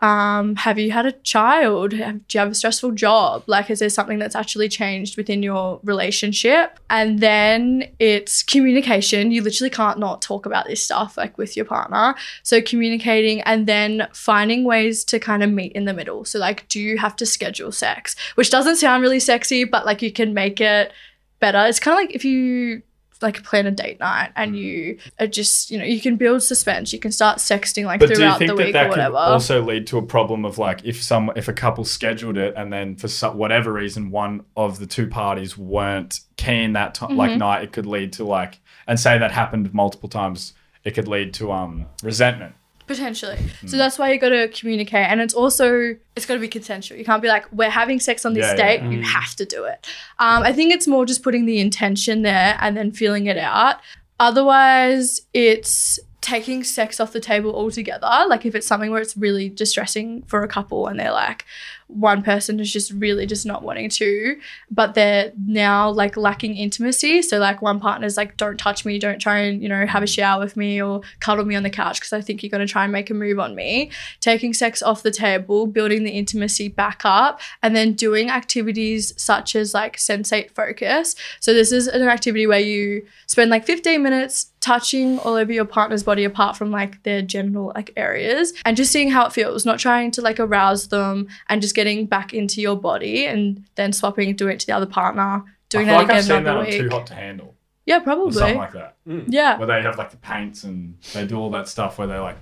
um, 0.00 0.56
have 0.56 0.78
you 0.78 0.90
had 0.90 1.06
a 1.06 1.12
child? 1.12 1.92
Have, 1.92 2.26
do 2.26 2.36
you 2.36 2.40
have 2.40 2.50
a 2.50 2.54
stressful 2.54 2.92
job? 2.92 3.44
Like 3.46 3.70
is 3.70 3.78
there 3.78 3.88
something 3.88 4.18
that's 4.18 4.34
actually 4.34 4.68
changed 4.68 5.16
within 5.16 5.42
your 5.42 5.80
relationship? 5.84 6.80
And 6.90 7.20
then 7.20 7.88
it's 7.98 8.42
communication. 8.42 9.30
You 9.30 9.42
literally 9.42 9.70
can't 9.70 9.98
not 9.98 10.20
talk 10.20 10.46
about 10.46 10.66
this 10.66 10.82
stuff 10.82 11.16
like 11.16 11.38
with 11.38 11.56
your 11.56 11.64
partner. 11.64 12.16
So 12.42 12.60
communicating 12.60 13.40
and 13.42 13.66
then 13.66 14.08
finding 14.12 14.64
ways 14.64 15.04
to 15.04 15.20
kind 15.20 15.42
of 15.42 15.50
meet 15.50 15.72
in 15.72 15.84
the 15.84 15.94
middle. 15.94 16.24
So 16.24 16.38
like 16.38 16.68
do 16.68 16.80
you 16.80 16.98
have 16.98 17.14
to 17.16 17.26
schedule 17.26 17.70
sex? 17.70 18.16
Which 18.34 18.50
doesn't 18.50 18.76
sound 18.76 19.02
really 19.02 19.20
sexy 19.20 19.64
but 19.64 19.86
like 19.86 20.02
you 20.02 20.12
can 20.12 20.34
make 20.34 20.60
it 20.60 20.92
better. 21.38 21.64
It's 21.66 21.80
kind 21.80 21.94
of 21.98 22.04
like 22.04 22.14
if 22.14 22.24
you 22.24 22.82
like 23.22 23.42
plan 23.44 23.66
a 23.66 23.70
date 23.70 24.00
night 24.00 24.30
and 24.36 24.56
you 24.56 24.98
are 25.18 25.26
just 25.26 25.70
you 25.70 25.78
know 25.78 25.84
you 25.84 26.00
can 26.00 26.16
build 26.16 26.42
suspense 26.42 26.92
you 26.92 26.98
can 26.98 27.12
start 27.12 27.38
sexting 27.38 27.84
like 27.84 28.00
But 28.00 28.06
do 28.08 28.12
you 28.14 28.18
throughout 28.18 28.38
think 28.38 28.50
the 28.50 28.56
week 28.56 28.72
that 28.72 28.86
or 28.86 28.88
could 28.90 28.98
whatever 28.98 29.16
also 29.16 29.62
lead 29.62 29.86
to 29.88 29.98
a 29.98 30.02
problem 30.02 30.44
of 30.44 30.58
like 30.58 30.84
if 30.84 31.02
some 31.02 31.30
if 31.36 31.48
a 31.48 31.52
couple 31.52 31.84
scheduled 31.84 32.36
it 32.36 32.54
and 32.56 32.72
then 32.72 32.96
for 32.96 33.08
some, 33.08 33.36
whatever 33.36 33.72
reason 33.72 34.10
one 34.10 34.44
of 34.56 34.78
the 34.78 34.86
two 34.86 35.06
parties 35.06 35.56
weren't 35.58 36.20
keen 36.36 36.72
that 36.72 36.94
time 36.94 37.10
Mm-hmm. 37.10 37.18
like 37.18 37.36
night 37.38 37.64
it 37.64 37.72
could 37.72 37.86
lead 37.86 38.12
to 38.14 38.24
like 38.24 38.60
and 38.86 38.98
say 39.00 39.18
that 39.18 39.32
happened 39.32 39.72
multiple 39.74 40.08
times 40.08 40.52
it 40.84 40.92
could 40.92 41.08
lead 41.08 41.34
to 41.34 41.50
um 41.52 41.86
resentment. 42.02 42.54
Potentially. 42.90 43.36
Hmm. 43.36 43.68
so 43.68 43.76
that's 43.76 43.98
why 44.00 44.12
you 44.12 44.18
got 44.18 44.30
to 44.30 44.48
communicate. 44.48 45.06
And 45.06 45.20
it's 45.20 45.32
also 45.32 45.96
it's 46.16 46.26
got 46.26 46.34
to 46.34 46.40
be 46.40 46.48
consensual. 46.48 46.98
You 46.98 47.04
can't 47.04 47.22
be 47.22 47.28
like 47.28 47.50
we're 47.52 47.70
having 47.70 48.00
sex 48.00 48.26
on 48.26 48.34
this 48.34 48.44
Yeah, 48.44 48.56
yeah, 48.56 48.78
date. 48.78 48.92
You 48.92 49.02
have 49.02 49.36
to 49.36 49.44
do 49.44 49.64
it. 49.64 49.86
Um, 50.18 50.42
i 50.42 50.52
think 50.52 50.72
it's 50.72 50.88
more 50.88 51.06
just 51.06 51.22
putting 51.22 51.46
the 51.46 51.60
intention 51.60 52.22
there 52.22 52.58
and 52.60 52.76
then 52.76 52.90
feeling 52.90 53.26
it 53.26 53.38
out. 53.38 53.76
Otherwise 54.18 55.20
it's 55.32 56.00
taking 56.20 56.64
sex 56.64 56.98
off 56.98 57.12
the 57.12 57.20
table 57.20 57.54
altogether. 57.54 58.10
Like 58.28 58.44
if 58.44 58.54
it's 58.56 58.66
something 58.66 58.90
where 58.90 59.00
it's 59.00 59.16
really 59.16 59.48
distressing 59.48 60.22
for 60.22 60.42
a 60.42 60.48
couple 60.48 60.88
and 60.88 60.98
they're 60.98 61.12
like 61.12 61.46
one 61.92 62.22
person 62.22 62.60
is 62.60 62.72
just 62.72 62.92
really 62.92 63.26
just 63.26 63.44
not 63.46 63.62
wanting 63.62 63.88
to 63.88 64.36
but 64.70 64.94
they're 64.94 65.32
now 65.46 65.90
like 65.90 66.16
lacking 66.16 66.56
intimacy. 66.56 67.22
So 67.22 67.38
like 67.38 67.60
one 67.62 67.80
partner's 67.80 68.16
like 68.16 68.36
don't 68.36 68.58
touch 68.58 68.84
me 68.84 68.98
don't 68.98 69.18
try 69.18 69.38
and 69.38 69.62
you 69.62 69.68
know 69.68 69.86
have 69.86 70.02
a 70.02 70.06
mm. 70.06 70.14
shower 70.14 70.40
with 70.40 70.56
me 70.56 70.80
or 70.80 71.00
cuddle 71.20 71.44
me 71.44 71.56
on 71.56 71.62
the 71.62 71.70
couch 71.70 71.98
because 71.98 72.12
i 72.12 72.20
think 72.20 72.42
you're 72.42 72.50
going 72.50 72.66
to 72.66 72.70
try 72.70 72.84
and 72.84 72.92
make 72.92 73.10
a 73.10 73.14
move 73.14 73.38
on 73.38 73.54
me. 73.54 73.90
Taking 74.20 74.52
sex 74.54 74.82
off 74.82 75.02
the 75.02 75.10
table 75.10 75.66
building 75.66 76.04
the 76.04 76.10
intimacy 76.10 76.68
back 76.68 77.02
up 77.04 77.40
and 77.62 77.74
then 77.74 77.94
doing 77.94 78.30
activities 78.30 79.12
such 79.20 79.56
as 79.56 79.74
like 79.74 79.96
sensate 79.96 80.50
focus. 80.52 81.14
So 81.40 81.52
this 81.52 81.72
is 81.72 81.86
an 81.86 82.02
activity 82.02 82.46
where 82.46 82.60
you 82.60 83.06
spend 83.26 83.50
like 83.50 83.64
15 83.64 84.02
minutes 84.02 84.52
touching 84.60 85.18
all 85.20 85.34
over 85.34 85.52
your 85.52 85.64
partner's 85.64 86.02
body 86.02 86.24
apart 86.24 86.56
from 86.56 86.70
like 86.70 87.02
their 87.02 87.22
genital 87.22 87.72
like 87.74 87.90
areas 87.96 88.52
and 88.64 88.76
just 88.76 88.92
seeing 88.92 89.10
how 89.10 89.24
it 89.24 89.32
feels 89.32 89.64
not 89.64 89.78
trying 89.78 90.10
to 90.10 90.20
like 90.20 90.38
arouse 90.38 90.88
them 90.88 91.26
and 91.48 91.62
just 91.62 91.74
getting 91.80 92.06
back 92.06 92.32
into 92.34 92.60
your 92.60 92.76
body 92.76 93.26
and 93.26 93.64
then 93.74 93.92
swapping 93.92 94.34
doing 94.36 94.54
it 94.54 94.60
to 94.60 94.66
the 94.66 94.72
other 94.72 94.86
partner 94.86 95.42
doing 95.68 95.88
I 95.88 95.92
that 95.92 95.96
like 95.96 96.04
I've 96.04 96.10
again 96.10 96.22
seen 96.22 96.44
that 96.44 96.56
another 96.56 96.66
on 96.66 96.72
Too 96.72 96.88
Hot 96.90 97.06
to 97.06 97.14
Handle 97.14 97.54
yeah 97.86 97.98
or 97.98 98.00
probably 98.00 98.32
something 98.32 98.58
like 98.58 98.72
that 98.72 98.96
yeah 99.06 99.58
where 99.58 99.66
they 99.66 99.82
have 99.82 99.96
like 99.98 100.10
the 100.10 100.16
paints 100.18 100.64
and 100.64 100.98
they 101.14 101.26
do 101.26 101.36
all 101.36 101.50
that 101.50 101.68
stuff 101.68 101.98
where 101.98 102.06
they're 102.06 102.20
like 102.20 102.38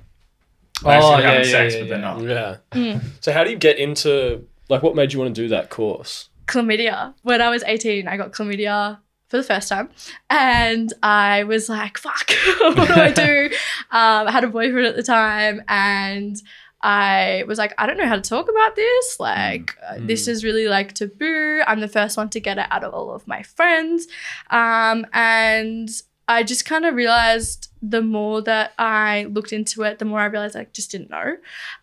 Oh, 0.85 0.87
basically 0.90 1.22
yeah, 1.22 1.31
having 1.31 1.46
yeah, 1.46 1.51
sex 1.51 1.74
yeah, 1.74 1.81
but 1.81 1.88
they're 1.88 1.98
not. 1.98 2.61
Yeah. 2.77 3.01
So 3.20 3.33
how 3.33 3.42
do 3.42 3.51
you 3.51 3.57
get 3.57 3.79
into 3.79 4.46
like 4.68 4.81
what 4.85 4.94
made 4.94 5.12
you 5.12 5.18
want 5.18 5.35
to 5.35 5.42
do 5.42 5.48
that 5.48 5.70
course? 5.70 6.29
chlamydia. 6.46 7.14
When 7.22 7.40
I 7.40 7.51
was 7.51 7.62
18, 7.64 8.09
I 8.09 8.16
got 8.16 8.33
chlamydia 8.33 8.98
for 9.29 9.37
the 9.37 9.42
first 9.42 9.68
time. 9.68 9.90
And 10.31 10.92
I 11.03 11.44
was 11.44 11.68
like, 11.68 11.98
fuck, 11.98 12.31
what 12.61 12.88
do 12.88 12.94
I 12.94 13.11
do? 13.12 13.46
um, 13.90 14.29
I 14.29 14.31
had 14.31 14.44
a 14.44 14.48
boyfriend 14.48 14.87
at 14.87 14.96
the 14.96 15.03
time 15.03 15.62
and 15.68 16.37
I 16.81 17.45
was 17.49 17.59
like, 17.59 17.75
I 17.77 17.87
don't 17.87 17.97
know 17.97 18.07
how 18.07 18.17
to 18.17 18.23
talk 18.23 18.49
about 18.49 18.77
this. 18.77 19.19
Like, 19.19 19.77
uh, 19.85 19.97
this 19.99 20.29
is 20.29 20.45
really 20.45 20.69
like 20.69 20.93
taboo. 20.93 21.62
I'm 21.67 21.81
the 21.81 21.88
first 21.88 22.17
one 22.17 22.29
to 22.31 22.41
get 22.41 22.59
it 22.59 22.67
out 22.71 22.85
of 22.85 22.95
all 22.95 23.11
of 23.11 23.27
my 23.27 23.43
friends. 23.43 24.07
Um, 24.51 25.07
and 25.12 25.88
I 26.29 26.43
just 26.43 26.64
kind 26.64 26.85
of 26.85 26.95
realized 26.95 27.67
the 27.83 28.03
more 28.03 28.43
that 28.43 28.73
I 28.79 29.25
looked 29.31 29.53
into 29.53 29.83
it, 29.83 29.99
the 29.99 30.05
more 30.05 30.21
I 30.21 30.27
realized 30.27 30.57
I 30.57 30.67
just 30.73 30.91
didn't 30.91 31.11
know. 31.11 31.37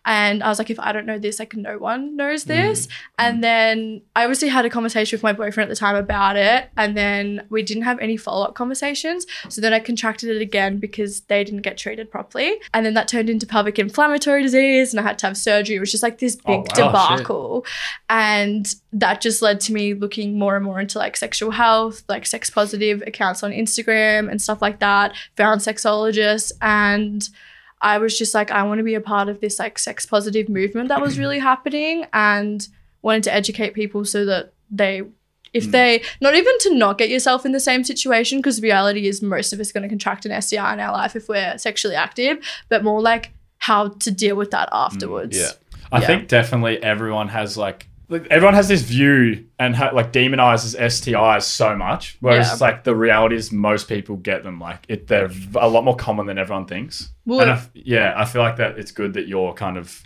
And 0.04 0.42
I 0.42 0.48
was 0.48 0.58
like, 0.58 0.70
if 0.70 0.78
I 0.78 0.92
don't 0.92 1.06
know 1.06 1.18
this, 1.18 1.38
like 1.38 1.54
no 1.54 1.78
one 1.78 2.16
knows 2.16 2.44
mm. 2.44 2.48
this. 2.48 2.86
Mm. 2.86 2.90
And 3.18 3.44
then 3.44 4.02
I 4.14 4.24
obviously 4.24 4.48
had 4.48 4.64
a 4.64 4.70
conversation 4.70 5.16
with 5.16 5.22
my 5.22 5.32
boyfriend 5.32 5.70
at 5.70 5.74
the 5.74 5.78
time 5.78 5.96
about 5.96 6.36
it. 6.36 6.68
And 6.76 6.96
then 6.96 7.46
we 7.50 7.62
didn't 7.62 7.84
have 7.84 7.98
any 7.98 8.16
follow 8.16 8.44
up 8.44 8.54
conversations. 8.54 9.26
So 9.48 9.60
then 9.60 9.72
I 9.72 9.80
contracted 9.80 10.28
it 10.30 10.42
again 10.42 10.78
because 10.78 11.20
they 11.22 11.44
didn't 11.44 11.62
get 11.62 11.78
treated 11.78 12.10
properly. 12.10 12.56
And 12.74 12.84
then 12.84 12.94
that 12.94 13.08
turned 13.08 13.30
into 13.30 13.46
pelvic 13.46 13.78
inflammatory 13.78 14.42
disease 14.42 14.92
and 14.92 15.00
I 15.00 15.02
had 15.02 15.18
to 15.20 15.26
have 15.26 15.36
surgery. 15.36 15.76
It 15.76 15.80
was 15.80 15.90
just 15.90 16.02
like 16.02 16.18
this 16.18 16.36
oh, 16.44 16.62
big 16.62 16.66
Oh, 16.78 16.86
wow. 16.86 17.16
debacle. 17.16 17.66
And 18.08 18.72
that 18.92 19.20
just 19.20 19.42
led 19.42 19.60
to 19.60 19.72
me 19.72 19.94
looking 19.94 20.38
more 20.38 20.56
and 20.56 20.64
more 20.64 20.80
into 20.80 20.98
like 20.98 21.16
sexual 21.16 21.50
health, 21.50 22.02
like 22.08 22.26
sex 22.26 22.50
positive 22.50 23.02
accounts 23.06 23.42
on 23.42 23.52
Instagram 23.52 24.30
and 24.30 24.40
stuff 24.40 24.62
like 24.62 24.80
that. 24.80 25.14
Found 25.36 25.62
sexologists 25.86 26.52
and 26.60 27.28
I 27.80 27.98
was 27.98 28.18
just 28.18 28.34
like, 28.34 28.50
I 28.50 28.62
want 28.62 28.78
to 28.78 28.84
be 28.84 28.94
a 28.94 29.00
part 29.00 29.28
of 29.28 29.40
this 29.40 29.58
like 29.58 29.78
sex 29.78 30.06
positive 30.06 30.48
movement 30.48 30.88
that 30.88 31.00
was 31.00 31.18
really 31.18 31.38
happening 31.38 32.06
and 32.12 32.66
wanted 33.02 33.24
to 33.24 33.34
educate 33.34 33.74
people 33.74 34.04
so 34.04 34.24
that 34.24 34.52
they 34.70 35.02
if 35.52 35.66
mm. 35.66 35.70
they 35.70 36.02
not 36.20 36.34
even 36.34 36.58
to 36.58 36.74
not 36.74 36.98
get 36.98 37.08
yourself 37.08 37.46
in 37.46 37.52
the 37.52 37.60
same 37.60 37.84
situation 37.84 38.38
because 38.38 38.60
reality 38.60 39.06
is 39.06 39.22
most 39.22 39.52
of 39.52 39.60
us 39.60 39.72
going 39.72 39.82
to 39.82 39.88
contract 39.88 40.26
an 40.26 40.42
STI 40.42 40.72
in 40.72 40.80
our 40.80 40.92
life 40.92 41.14
if 41.14 41.28
we're 41.28 41.56
sexually 41.58 41.94
active, 41.94 42.38
but 42.68 42.82
more 42.82 43.00
like 43.00 43.32
how 43.58 43.88
to 43.88 44.10
deal 44.10 44.36
with 44.36 44.50
that 44.50 44.68
mm, 44.70 44.76
afterwards. 44.86 45.38
yeah. 45.38 45.50
I 45.92 46.00
Yeah. 46.00 46.06
think 46.06 46.28
definitely 46.28 46.82
everyone 46.82 47.28
has 47.28 47.56
like 47.56 47.88
like, 48.08 48.26
everyone 48.30 48.54
has 48.54 48.68
this 48.68 48.82
view 48.82 49.46
and 49.58 49.74
ha- 49.74 49.90
like 49.92 50.12
demonizes 50.12 50.78
STIs 50.78 51.42
so 51.42 51.76
much, 51.76 52.16
whereas 52.20 52.46
Yeah. 52.46 52.52
it's 52.52 52.60
like 52.60 52.84
the 52.84 52.94
reality 52.94 53.36
is 53.36 53.50
most 53.50 53.88
people 53.88 54.16
get 54.16 54.44
them. 54.44 54.60
Like 54.60 54.84
it, 54.88 55.08
they're 55.08 55.30
a 55.56 55.68
lot 55.68 55.84
more 55.84 55.96
common 55.96 56.26
than 56.26 56.38
everyone 56.38 56.66
thinks. 56.66 57.10
Well, 57.24 57.40
and 57.40 57.50
I 57.50 57.54
f- 57.54 57.70
yeah, 57.74 58.14
I 58.16 58.24
feel 58.24 58.42
like 58.42 58.56
that 58.56 58.78
it's 58.78 58.92
good 58.92 59.14
that 59.14 59.26
you're 59.26 59.52
kind 59.54 59.76
of 59.76 60.02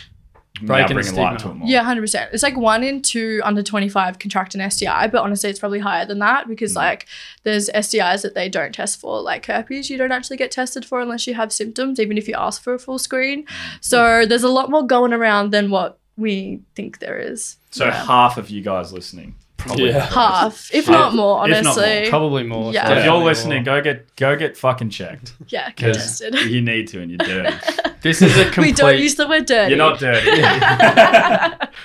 now 0.61 0.75
Breaking 0.75 0.97
the 0.97 1.03
bringing 1.03 1.21
light 1.21 1.39
to 1.41 1.51
it 1.51 1.55
more. 1.55 1.69
Yeah, 1.69 1.83
hundred 1.83 2.03
percent. 2.03 2.31
It's 2.33 2.43
like 2.43 2.57
one 2.57 2.83
in 2.83 3.03
two 3.03 3.41
under 3.45 3.63
twenty 3.63 3.89
five 3.89 4.19
contract 4.19 4.55
an 4.55 4.69
STI, 4.71 5.07
but 5.07 5.23
honestly, 5.23 5.49
it's 5.49 5.59
probably 5.59 5.79
higher 5.79 6.05
than 6.05 6.19
that 6.19 6.49
because 6.49 6.73
mm. 6.73 6.77
like 6.77 7.07
there's 7.45 7.71
STIs 7.71 8.23
that 8.23 8.35
they 8.35 8.49
don't 8.49 8.75
test 8.75 9.01
for, 9.01 9.21
like 9.21 9.47
herpes. 9.47 9.91
You 9.91 9.97
don't 9.97 10.13
actually 10.13 10.37
get 10.37 10.51
tested 10.51 10.85
for 10.85 11.01
unless 11.01 11.27
you 11.27 11.35
have 11.35 11.53
symptoms, 11.53 12.01
even 12.01 12.19
if 12.19 12.29
you 12.29 12.35
ask 12.37 12.63
for 12.63 12.75
a 12.75 12.79
full 12.79 12.99
screen. 12.99 13.45
Mm. 13.45 13.79
So 13.81 14.27
there's 14.27 14.43
a 14.43 14.49
lot 14.49 14.71
more 14.71 14.87
going 14.87 15.13
around 15.13 15.51
than 15.51 15.71
what 15.71 15.99
we 16.17 16.61
think 16.75 16.99
there 16.99 17.19
is. 17.19 17.57
So 17.71 17.85
Yeah. 17.87 18.05
half 18.05 18.37
of 18.37 18.51
you 18.51 18.63
guys 18.63 18.93
listening, 18.93 19.35
probably 19.57 19.91
Yeah. 19.91 20.07
half, 20.07 20.71
if 20.73 20.87
Half, 20.87 20.93
not 20.93 21.15
more, 21.15 21.45
if 21.49 21.51
not 21.63 21.77
more. 21.77 21.85
honestly. 21.85 22.11
Probably 22.11 22.43
more. 22.43 22.73
Yeah. 22.73 22.87
So 22.89 22.95
if 22.95 23.05
you're 23.05 23.15
more. 23.15 23.25
listening, 23.25 23.63
go 23.65 23.81
get 23.81 24.17
go 24.17 24.35
get 24.37 24.57
fucking 24.57 24.91
checked 24.91 25.35
yeah, 25.49 25.67
get 25.71 25.77
because 25.77 25.97
tested. 26.19 26.35
you 26.51 26.61
need 26.63 26.89
to, 26.89 27.01
and 27.01 27.11
you're 27.11 27.19
dirty. 27.19 27.57
this 28.03 28.23
is 28.23 28.37
a 28.39 28.45
complete. 28.51 28.67
we 28.67 28.73
don't 28.73 28.99
use 28.99 29.15
the 29.15 29.29
word 29.29 29.47
dirty. 29.47 29.71
You're 29.71 29.79
not 29.79 29.99
dirty. 30.01 30.31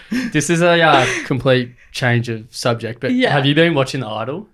this 0.31 0.49
is 0.49 0.61
a 0.61 0.81
uh, 0.81 1.05
complete 1.25 1.71
change 1.91 2.29
of 2.29 2.45
subject. 2.49 2.99
But 2.99 3.11
Yeah. 3.13 3.31
have 3.31 3.45
you 3.45 3.53
been 3.55 3.73
watching 3.73 4.01
The 4.01 4.07
Idol, 4.07 4.47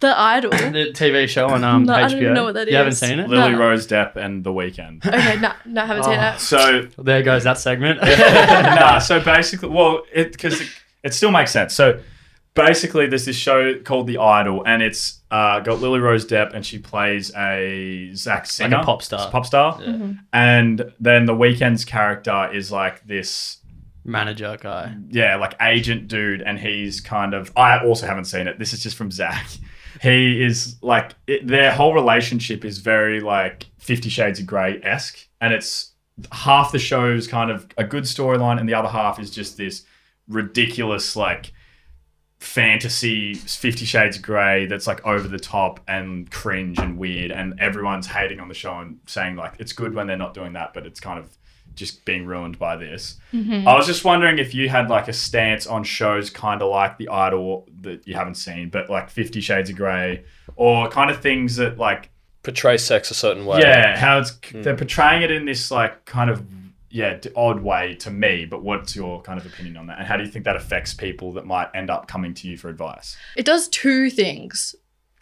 the 0.00 0.18
idol. 0.18 0.50
the 0.50 0.92
TV 0.92 1.28
show 1.28 1.48
on 1.48 1.64
um, 1.64 1.84
No, 1.84 1.94
I 1.94 2.08
don't 2.08 2.20
even 2.20 2.34
know 2.34 2.44
what 2.44 2.54
that 2.54 2.68
you 2.68 2.76
haven't 2.76 2.92
seen 2.94 3.18
it? 3.18 3.28
Lily 3.28 3.52
No. 3.52 3.58
Rose 3.58 3.86
Depp 3.86 4.16
and 4.16 4.44
The 4.44 4.50
Weeknd. 4.52 5.04
okay, 5.06 5.38
no, 5.40 5.52
no, 5.66 5.84
haven't 5.86 6.04
seen 6.04 6.18
Oh. 6.18 6.28
it. 6.34 6.40
So 6.40 6.88
Well, 6.96 7.04
there 7.04 7.22
goes 7.22 7.44
that 7.44 7.58
segment. 7.58 8.00
nah, 8.02 8.98
so 8.98 9.20
basically, 9.20 9.68
well, 9.70 10.02
it 10.12 10.32
because 10.32 10.60
it, 10.60 10.68
it 11.02 11.14
still 11.14 11.30
makes 11.30 11.50
sense. 11.50 11.74
So 11.74 12.00
basically, 12.54 13.06
there's 13.06 13.24
this 13.24 13.36
show 13.36 13.78
called 13.80 14.06
The 14.06 14.18
Idol, 14.18 14.62
and 14.66 14.82
it's 14.82 15.20
uh, 15.30 15.60
got 15.60 15.80
Lily 15.80 16.00
Rose 16.00 16.26
Depp, 16.26 16.54
and 16.54 16.64
she 16.64 16.78
plays 16.78 17.34
a 17.36 18.10
Zach 18.14 18.46
Singer, 18.46 18.82
pop 18.82 19.02
star. 19.02 19.20
It's 19.20 19.28
a 19.28 19.30
pop 19.30 19.46
star, 19.46 19.80
and 20.32 20.92
then 21.00 21.26
the 21.26 21.34
Weeknd's 21.34 21.84
character 21.84 22.50
is 22.52 22.70
like 22.72 23.06
this. 23.06 23.58
Manager 24.04 24.56
guy. 24.58 24.94
Yeah, 25.10 25.36
like 25.36 25.54
agent 25.60 26.08
dude, 26.08 26.40
and 26.40 26.58
he's 26.58 27.00
kind 27.00 27.34
of. 27.34 27.52
I 27.56 27.84
also 27.84 28.06
haven't 28.06 28.24
seen 28.24 28.48
it. 28.48 28.58
This 28.58 28.72
is 28.72 28.82
just 28.82 28.96
from 28.96 29.10
Zach. 29.10 29.46
He 30.00 30.42
is 30.42 30.76
like 30.82 31.14
it, 31.26 31.46
their 31.46 31.72
whole 31.72 31.94
relationship 31.94 32.64
is 32.64 32.78
very 32.78 33.20
like 33.20 33.66
Fifty 33.78 34.08
Shades 34.08 34.38
of 34.40 34.46
Grey 34.46 34.80
esque, 34.82 35.26
and 35.40 35.52
it's 35.52 35.92
half 36.32 36.72
the 36.72 36.78
show 36.78 37.10
is 37.10 37.26
kind 37.26 37.50
of 37.50 37.66
a 37.76 37.84
good 37.84 38.04
storyline, 38.04 38.60
and 38.60 38.68
the 38.68 38.74
other 38.74 38.88
half 38.88 39.18
is 39.18 39.30
just 39.30 39.56
this 39.56 39.84
ridiculous 40.28 41.16
like 41.16 41.52
fantasy 42.38 43.34
Fifty 43.34 43.84
Shades 43.84 44.16
of 44.16 44.22
Grey 44.22 44.66
that's 44.66 44.86
like 44.86 45.04
over 45.04 45.26
the 45.26 45.38
top 45.38 45.80
and 45.88 46.30
cringe 46.30 46.78
and 46.78 46.96
weird, 46.96 47.32
and 47.32 47.58
everyone's 47.58 48.06
hating 48.06 48.40
on 48.40 48.48
the 48.48 48.54
show 48.54 48.78
and 48.78 49.00
saying 49.06 49.36
like 49.36 49.54
it's 49.58 49.72
good 49.72 49.94
when 49.94 50.06
they're 50.06 50.16
not 50.16 50.34
doing 50.34 50.52
that, 50.52 50.74
but 50.74 50.86
it's 50.86 51.00
kind 51.00 51.18
of 51.18 51.36
just 51.78 52.04
being 52.04 52.26
ruined 52.26 52.58
by 52.58 52.76
this. 52.76 53.18
Mm-hmm. 53.32 53.66
I 53.66 53.76
was 53.76 53.86
just 53.86 54.04
wondering 54.04 54.38
if 54.38 54.54
you 54.54 54.68
had 54.68 54.90
like 54.90 55.08
a 55.08 55.12
stance 55.12 55.66
on 55.66 55.84
shows 55.84 56.28
kind 56.28 56.60
of 56.60 56.70
like 56.70 56.98
The 56.98 57.08
Idol 57.08 57.68
that 57.80 58.06
you 58.06 58.14
haven't 58.14 58.34
seen, 58.34 58.68
but 58.68 58.90
like 58.90 59.08
Fifty 59.08 59.40
Shades 59.40 59.70
of 59.70 59.76
Grey, 59.76 60.24
or 60.56 60.88
kind 60.88 61.10
of 61.10 61.20
things 61.20 61.56
that 61.56 61.78
like 61.78 62.10
Portray 62.42 62.76
sex 62.76 63.10
a 63.10 63.14
certain 63.14 63.46
way. 63.46 63.60
yeah, 63.60 63.96
how 63.96 64.18
it's 64.18 64.36
hmm. 64.50 64.62
they're 64.62 64.76
portraying 64.76 65.22
it 65.22 65.30
in 65.30 65.44
this 65.44 65.70
like 65.70 66.04
kind 66.04 66.30
of 66.30 66.44
yeah 66.90 67.18
odd 67.36 67.60
way 67.60 67.94
to 67.96 68.10
me. 68.10 68.44
But 68.44 68.62
what's 68.62 68.94
your 68.96 69.22
kind 69.22 69.38
of 69.38 69.46
opinion 69.46 69.76
on 69.76 69.86
that, 69.86 69.98
and 69.98 70.06
how 70.06 70.16
do 70.16 70.24
you 70.24 70.30
think 70.30 70.44
that 70.44 70.56
affects 70.56 70.94
people 70.94 71.32
that 71.32 71.46
might 71.46 71.68
end 71.74 71.90
up 71.90 72.08
coming 72.08 72.34
to 72.34 72.48
you 72.48 72.56
for 72.56 72.68
advice? 72.68 73.16
it 73.36 73.46
does 73.46 73.68
two 73.68 74.10
things. 74.10 74.74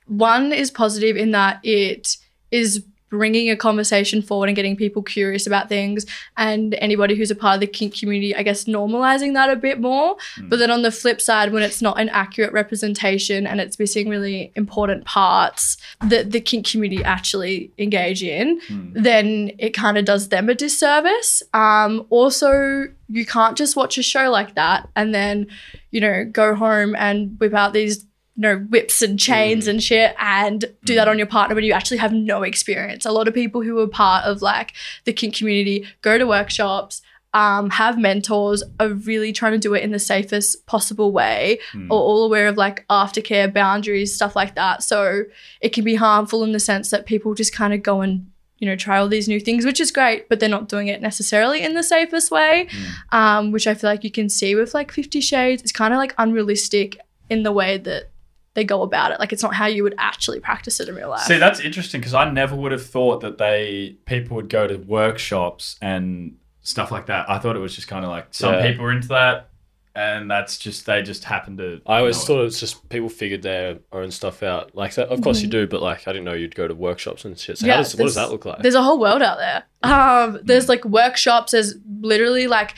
One 0.06 0.52
is 0.52 0.70
positive 0.70 1.16
in 1.16 1.32
that 1.32 1.58
it 1.64 2.16
is 2.50 2.84
bringing 3.08 3.50
a 3.50 3.56
conversation 3.56 4.20
forward 4.20 4.48
and 4.48 4.56
getting 4.56 4.76
people 4.76 5.02
curious 5.02 5.46
about 5.46 5.68
things, 5.68 6.06
and 6.36 6.74
anybody 6.74 7.14
who's 7.14 7.30
a 7.30 7.34
part 7.34 7.54
of 7.54 7.60
the 7.60 7.66
kink 7.66 7.96
community, 7.98 8.34
I 8.34 8.42
guess, 8.42 8.64
normalizing 8.64 9.34
that 9.34 9.50
a 9.50 9.56
bit 9.56 9.80
more. 9.80 10.16
But 10.48 10.58
then 10.58 10.70
on 10.70 10.82
the 10.82 10.90
flip 10.90 11.20
side, 11.20 11.52
when 11.52 11.62
it's 11.62 11.80
not 11.80 12.00
an 12.00 12.08
accurate 12.08 12.52
representation 12.52 13.46
and 13.46 13.60
it's 13.60 13.78
missing 13.78 14.08
really 14.08 14.52
important 14.56 15.04
parts 15.04 15.76
that 16.04 16.32
the 16.32 16.40
kink 16.40 16.66
community 16.66 17.04
actually 17.04 17.70
engage 17.78 18.22
in, 18.22 18.60
then 18.94 19.52
it 19.58 19.70
kind 19.70 19.98
of 19.98 20.04
does 20.04 20.28
them 20.28 20.48
a 20.48 20.54
disservice. 20.54 21.42
Um, 21.54 22.06
also, 22.10 22.86
you 23.08 23.24
can't 23.24 23.56
just 23.56 23.76
watch 23.76 23.98
a 23.98 24.02
show 24.02 24.30
like 24.30 24.54
that 24.56 24.88
and 24.96 25.14
then, 25.14 25.46
you 25.90 26.00
know, 26.00 26.24
go 26.24 26.54
home 26.54 26.96
and 26.96 27.38
whip 27.38 27.54
out 27.54 27.72
these, 27.72 28.04
you 28.36 28.42
know, 28.42 28.58
whips 28.58 29.02
and 29.02 29.18
chains 29.18 29.66
and 29.66 29.82
shit 29.82 30.14
and 30.18 30.66
do 30.84 30.94
that 30.94 31.08
on 31.08 31.18
your 31.18 31.26
partner 31.26 31.54
when 31.54 31.64
you 31.64 31.72
actually 31.72 31.96
have 31.96 32.12
no 32.12 32.42
experience. 32.42 33.06
A 33.06 33.10
lot 33.12 33.28
of 33.28 33.34
people 33.34 33.62
who 33.62 33.78
are 33.78 33.88
part 33.88 34.24
of 34.24 34.42
like 34.42 34.74
the 35.04 35.12
kink 35.12 35.34
community 35.34 35.86
go 36.02 36.18
to 36.18 36.26
workshops. 36.26 37.02
Um, 37.34 37.68
have 37.68 37.98
mentors 37.98 38.62
are 38.80 38.88
really 38.88 39.30
trying 39.30 39.52
to 39.52 39.58
do 39.58 39.74
it 39.74 39.82
in 39.82 39.90
the 39.90 39.98
safest 39.98 40.64
possible 40.64 41.12
way 41.12 41.58
or 41.90 41.98
all 41.98 42.24
aware 42.24 42.48
of 42.48 42.56
like 42.56 42.86
aftercare 42.88 43.52
boundaries 43.52 44.14
stuff 44.14 44.34
like 44.34 44.54
that. 44.54 44.82
So 44.82 45.24
it 45.60 45.74
can 45.74 45.84
be 45.84 45.96
harmful 45.96 46.44
in 46.44 46.52
the 46.52 46.60
sense 46.60 46.88
that 46.90 47.04
people 47.04 47.34
just 47.34 47.52
kind 47.52 47.74
of 47.74 47.82
go 47.82 48.00
and 48.00 48.30
you 48.58 48.66
know 48.66 48.76
try 48.76 48.96
all 48.98 49.08
these 49.08 49.28
new 49.28 49.38
things 49.38 49.66
which 49.66 49.80
is 49.80 49.90
great 49.90 50.30
but 50.30 50.40
they're 50.40 50.48
not 50.48 50.66
doing 50.66 50.88
it 50.88 51.02
necessarily 51.02 51.62
in 51.62 51.74
the 51.74 51.82
safest 51.82 52.30
way 52.30 52.66
um, 53.12 53.52
which 53.52 53.66
i 53.66 53.74
feel 53.74 53.90
like 53.90 54.02
you 54.02 54.10
can 54.10 54.30
see 54.30 54.54
with 54.54 54.72
like 54.72 54.90
50 54.90 55.20
shades. 55.20 55.62
It's 55.62 55.72
kind 55.72 55.92
of 55.92 55.98
like 55.98 56.14
unrealistic 56.16 56.96
in 57.28 57.42
the 57.42 57.52
way 57.52 57.76
that 57.76 58.08
they 58.56 58.64
go 58.64 58.82
about 58.82 59.12
it 59.12 59.20
like 59.20 59.32
it's 59.32 59.42
not 59.44 59.54
how 59.54 59.66
you 59.66 59.84
would 59.84 59.94
actually 59.98 60.40
practice 60.40 60.80
it 60.80 60.88
in 60.88 60.94
real 60.96 61.08
life 61.10 61.22
See, 61.22 61.38
that's 61.38 61.60
interesting 61.60 62.00
because 62.00 62.14
I 62.14 62.28
never 62.28 62.56
would 62.56 62.72
have 62.72 62.84
thought 62.84 63.20
that 63.20 63.38
they 63.38 63.96
people 64.06 64.34
would 64.36 64.48
go 64.48 64.66
to 64.66 64.76
workshops 64.76 65.76
and 65.80 66.36
stuff 66.62 66.90
like 66.90 67.06
that. 67.06 67.30
I 67.30 67.38
thought 67.38 67.54
it 67.54 67.60
was 67.60 67.76
just 67.76 67.86
kind 67.86 68.04
of 68.04 68.10
like 68.10 68.26
some 68.32 68.54
Yeah. 68.54 68.66
people 68.68 68.84
are 68.86 68.90
into 68.90 69.06
that, 69.08 69.50
and 69.94 70.28
that's 70.30 70.58
just 70.58 70.84
they 70.84 71.00
just 71.02 71.22
happen 71.24 71.56
to. 71.58 71.80
I 71.86 71.98
always 72.00 72.16
know 72.16 72.22
it. 72.22 72.26
thought 72.26 72.40
it 72.40 72.44
was 72.44 72.60
just 72.60 72.88
people 72.88 73.08
figured 73.08 73.42
their 73.42 73.78
own 73.92 74.10
stuff 74.10 74.42
out. 74.42 74.74
Like 74.74 74.94
that, 74.96 75.08
of 75.08 75.20
course 75.22 75.40
you 75.42 75.48
do, 75.48 75.66
but 75.68 75.80
like 75.80 76.08
I 76.08 76.12
didn't 76.12 76.24
know 76.24 76.32
you'd 76.34 76.56
go 76.56 76.66
to 76.66 76.74
workshops 76.74 77.24
and 77.24 77.38
shit. 77.38 77.58
So 77.58 77.62
Mm-hmm. 77.62 77.68
Yeah, 77.68 77.74
how 77.76 77.82
does, 77.82 77.94
what 77.96 78.04
does 78.04 78.14
that 78.16 78.30
look 78.30 78.44
like? 78.44 78.62
There's 78.62 78.74
a 78.74 78.82
whole 78.82 78.98
world 78.98 79.22
out 79.22 79.38
there. 79.38 79.62
Um, 79.84 80.40
there's 80.42 80.68
like 80.68 80.84
workshops. 80.84 81.52
There's 81.52 81.74
literally 82.00 82.48
like 82.48 82.74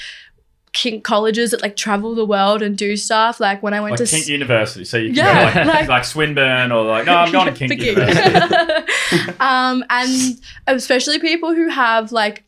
kink 0.72 1.04
colleges 1.04 1.50
that 1.52 1.62
like 1.62 1.76
travel 1.76 2.14
the 2.14 2.24
world 2.24 2.62
and 2.62 2.76
do 2.76 2.96
stuff. 2.96 3.40
Like 3.40 3.62
when 3.62 3.74
I 3.74 3.80
went 3.80 3.92
like 3.92 3.98
to 3.98 4.06
Kink 4.06 4.22
s- 4.24 4.28
University, 4.28 4.84
so 4.84 4.96
you 4.96 5.08
can 5.08 5.16
Yeah, 5.16 5.54
go 5.54 5.60
like, 5.60 5.66
like- 5.80 5.88
like 5.88 6.04
Swinburne 6.04 6.72
or 6.72 6.84
like 6.84 7.06
no, 7.06 7.16
I'm 7.16 7.32
going 7.32 7.46
to 7.46 7.52
Kink 7.52 7.72
For 7.72 7.76
kink. 7.78 7.96
University. 7.98 9.32
um, 9.40 9.84
and 9.90 10.40
especially 10.66 11.18
people 11.18 11.54
who 11.54 11.68
have 11.68 12.12
like 12.12 12.44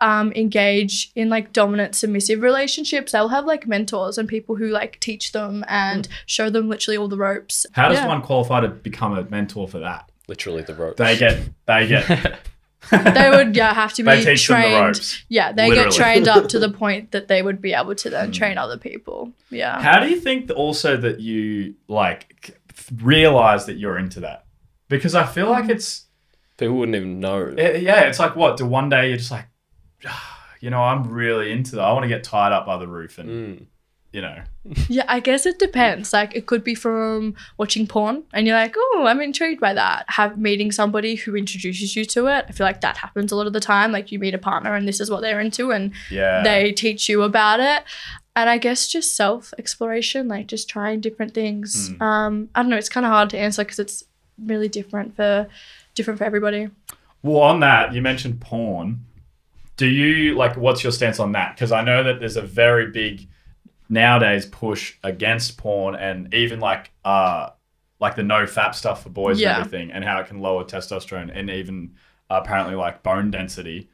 um, 0.00 0.32
engage 0.32 1.12
in 1.14 1.28
like 1.28 1.52
dominant 1.52 1.94
submissive 1.94 2.42
relationships, 2.42 3.12
they'll 3.12 3.28
have 3.28 3.44
like 3.44 3.66
mentors 3.68 4.18
and 4.18 4.28
people 4.28 4.56
who 4.56 4.66
like 4.68 4.98
teach 5.00 5.30
them 5.32 5.64
and 5.68 6.08
show 6.26 6.50
them 6.50 6.68
literally 6.68 6.96
all 6.96 7.06
the 7.08 7.16
ropes. 7.16 7.66
How 7.72 7.88
does 7.88 7.98
Yeah. 7.98 8.08
one 8.08 8.20
qualify 8.22 8.60
to 8.62 8.68
become 8.68 9.16
a 9.16 9.22
mentor 9.24 9.68
for 9.68 9.78
that? 9.78 10.10
Literally 10.28 10.62
the 10.62 10.74
ropes 10.74 10.98
They 10.98 11.16
get 11.16 11.38
they 11.66 11.86
get 11.88 12.38
They 12.90 13.30
would 13.30 13.56
yeah 13.56 13.74
have 13.74 13.92
to 13.94 14.02
be 14.02 14.10
they 14.10 14.24
teach 14.24 14.48
them 14.48 14.60
the 14.60 14.68
trained. 14.68 14.86
ropes. 14.86 15.24
Yeah, 15.28 15.52
they 15.52 15.68
Literally. 15.68 15.90
get 15.90 15.96
trained 15.96 16.28
up 16.28 16.48
to 16.48 16.58
the 16.58 16.68
point 16.82 17.12
that 17.12 17.28
they 17.28 17.42
would 17.42 17.60
be 17.60 17.72
able 17.72 17.94
to 17.94 18.10
then 18.10 18.26
hmm. 18.26 18.32
train 18.32 18.58
other 18.58 18.76
people. 18.76 19.32
Yeah. 19.50 19.80
How 19.80 20.00
do 20.00 20.08
you 20.08 20.20
think 20.20 20.50
also 20.54 20.96
that 20.96 21.20
you 21.20 21.74
like 21.88 22.58
realize 23.00 23.66
that 23.66 23.74
you're 23.74 23.98
into 23.98 24.20
that? 24.20 24.46
Because 24.88 25.14
I 25.14 25.24
feel 25.24 25.48
like 25.48 25.64
hmm. 25.66 25.70
it's 25.70 26.06
People 26.62 26.76
wouldn't 26.76 26.94
even 26.94 27.18
know. 27.18 27.54
It- 27.56 27.82
yeah, 27.82 28.02
it's 28.02 28.20
like 28.20 28.36
what? 28.36 28.56
Do 28.56 28.66
one 28.66 28.88
day 28.88 29.08
you're 29.08 29.16
just 29.16 29.32
like, 29.32 29.46
ah, 30.06 30.38
you 30.60 30.70
know, 30.70 30.80
I'm 30.80 31.02
really 31.08 31.50
into 31.50 31.76
that. 31.76 31.82
I 31.82 31.92
want 31.92 32.04
to 32.04 32.08
get 32.08 32.22
tied 32.22 32.52
up 32.52 32.66
by 32.66 32.76
the 32.76 32.86
roof 32.86 33.18
and 33.18 33.28
Mm. 33.28 33.66
You 34.12 34.20
know. 34.20 34.42
Yeah, 34.88 35.04
I 35.08 35.20
guess 35.20 35.46
it 35.46 35.58
depends. 35.58 36.12
Like 36.12 36.36
it 36.36 36.46
could 36.46 36.62
be 36.62 36.74
from 36.74 37.34
watching 37.56 37.86
porn 37.86 38.22
and 38.32 38.46
you're 38.46 38.56
like, 38.56 38.74
oh, 38.76 39.04
I'm 39.06 39.20
intrigued 39.20 39.60
by 39.60 39.72
that. 39.74 40.04
Have 40.08 40.38
meeting 40.38 40.70
somebody 40.70 41.14
who 41.16 41.34
introduces 41.34 41.96
you 41.96 42.04
to 42.06 42.26
it. 42.26 42.44
I 42.48 42.52
feel 42.52 42.66
like 42.66 42.82
that 42.82 42.98
happens 42.98 43.32
a 43.32 43.36
lot 43.36 43.46
of 43.46 43.52
the 43.54 43.60
time. 43.60 43.90
Like 43.90 44.12
you 44.12 44.18
meet 44.18 44.34
a 44.34 44.38
partner 44.38 44.74
and 44.74 44.86
this 44.86 45.00
is 45.00 45.10
what 45.10 45.22
they're 45.22 45.40
into 45.40 45.72
and 45.72 45.92
Yeah. 46.10 46.42
they 46.42 46.72
teach 46.72 47.08
you 47.08 47.22
about 47.22 47.58
it. 47.60 47.82
And 48.36 48.48
I 48.48 48.58
guess 48.58 48.86
just 48.86 49.16
self 49.16 49.52
exploration, 49.58 50.28
like 50.28 50.46
just 50.46 50.68
trying 50.68 51.00
different 51.00 51.34
things. 51.34 51.90
Mm. 51.90 52.02
Um, 52.02 52.48
I 52.54 52.62
don't 52.62 52.70
know. 52.70 52.76
It's 52.76 52.88
kind 52.88 53.04
of 53.06 53.12
hard 53.12 53.30
to 53.30 53.38
answer 53.38 53.64
because 53.64 53.78
it's 53.78 54.04
really 54.42 54.68
different 54.68 55.16
for 55.16 55.48
different 55.94 56.18
for 56.18 56.24
everybody. 56.24 56.68
Well, 57.22 57.40
on 57.42 57.60
that, 57.60 57.92
you 57.94 58.02
mentioned 58.02 58.40
porn. 58.40 59.04
Do 59.76 59.86
you 59.86 60.34
like 60.34 60.56
what's 60.56 60.82
your 60.82 60.92
stance 60.92 61.18
on 61.18 61.32
that? 61.32 61.54
Because 61.56 61.72
I 61.72 61.82
know 61.82 62.02
that 62.04 62.20
there's 62.20 62.36
a 62.36 62.42
very 62.42 62.90
big 62.90 63.26
nowadays 63.92 64.46
push 64.46 64.94
against 65.04 65.58
porn 65.58 65.94
and 65.94 66.32
even 66.34 66.58
like 66.60 66.90
uh 67.04 67.50
like 68.00 68.16
the 68.16 68.22
no 68.22 68.44
fap 68.44 68.74
stuff 68.74 69.02
for 69.02 69.10
boys 69.10 69.38
Yeah. 69.38 69.56
and 69.56 69.66
everything 69.66 69.92
and 69.92 70.02
how 70.02 70.18
it 70.20 70.26
can 70.26 70.40
lower 70.40 70.64
testosterone 70.64 71.30
and 71.32 71.50
even 71.50 71.94
uh, 72.30 72.40
apparently 72.42 72.74
like 72.74 73.02
bone 73.04 73.30
density. 73.30 73.88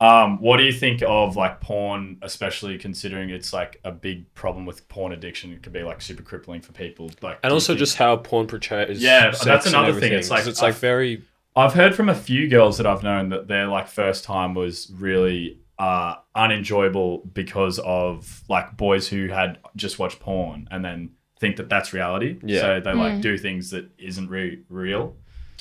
Um, 0.00 0.40
what 0.42 0.56
do 0.58 0.64
you 0.64 0.72
think 0.72 1.02
of 1.06 1.36
like 1.36 1.60
porn, 1.60 2.18
especially 2.22 2.76
considering 2.76 3.30
it's 3.30 3.52
like 3.52 3.80
a 3.84 3.90
big 3.92 4.32
problem 4.34 4.66
with 4.66 4.86
porn 4.88 5.12
addiction? 5.12 5.52
It 5.52 5.62
could 5.62 5.72
be 5.72 5.82
like 5.82 6.02
super 6.02 6.22
crippling 6.22 6.60
for 6.60 6.72
people. 6.72 7.10
Like, 7.22 7.38
And 7.44 7.52
also 7.52 7.72
think- 7.72 7.78
just 7.78 7.96
how 7.96 8.16
porn 8.16 8.46
portrays. 8.46 9.00
Yeah, 9.02 9.30
that's 9.30 9.66
another 9.66 9.92
thing. 9.98 10.12
It's 10.12 10.30
like- 10.30 10.46
it's 10.46 10.60
like 10.60 10.70
I've- 10.70 10.80
very. 10.80 11.22
I've 11.54 11.72
heard 11.72 11.94
from 11.94 12.08
a 12.10 12.14
few 12.14 12.48
girls 12.48 12.76
that 12.78 12.86
I've 12.86 13.02
known 13.02 13.30
that 13.30 13.48
their 13.48 13.68
like 13.68 13.88
first 13.88 14.24
time 14.24 14.54
was 14.54 14.90
really 14.98 15.60
uh, 15.78 16.14
unenjoyable 16.34 17.18
because 17.34 17.78
of 17.80 18.42
like 18.48 18.76
boys 18.76 19.08
who 19.08 19.28
had 19.28 19.58
just 19.76 19.98
watched 19.98 20.20
porn 20.20 20.68
and 20.70 20.84
then 20.84 21.10
think 21.38 21.56
that 21.56 21.68
that's 21.68 21.92
reality. 21.92 22.38
Yeah. 22.42 22.60
So 22.60 22.80
they 22.80 22.92
like 22.94 23.12
Mm. 23.14 23.20
do 23.22 23.36
things 23.38 23.70
that 23.70 23.90
isn't 23.98 24.28
re- 24.30 24.62
real. 24.70 25.14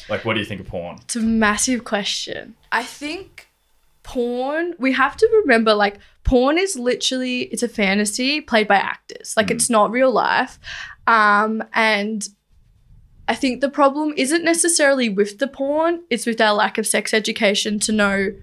Like, 0.10 0.24
what 0.26 0.34
do 0.36 0.40
you 0.40 0.46
think 0.46 0.62
of 0.62 0.68
porn? 0.68 0.98
It's 1.02 1.16
a 1.16 1.22
massive 1.22 1.84
question. 1.84 2.56
I 2.72 2.84
think 2.84 3.48
porn, 4.04 4.74
we 4.78 4.94
have 4.94 5.18
to 5.18 5.28
remember 5.42 5.74
like 5.74 5.98
porn 6.24 6.58
is 6.58 6.76
literally 6.78 7.42
it's 7.44 7.64
a 7.64 7.68
fantasy 7.68 8.40
played 8.40 8.68
by 8.68 8.76
actors. 8.76 9.36
Like 9.36 9.50
it's 9.52 9.70
not 9.70 9.92
real 9.92 10.12
life. 10.12 10.60
Um 11.08 11.64
and 11.74 12.28
I 13.28 13.34
think 13.36 13.62
the 13.62 13.70
problem 13.70 14.14
isn't 14.16 14.44
necessarily 14.44 15.10
with 15.10 15.40
the 15.40 15.48
porn, 15.48 16.04
it's 16.12 16.26
with 16.28 16.40
our 16.40 16.54
lack 16.54 16.78
of 16.78 16.86
sex 16.86 17.14
education 17.14 17.80
to 17.80 17.92
know 17.92 18.34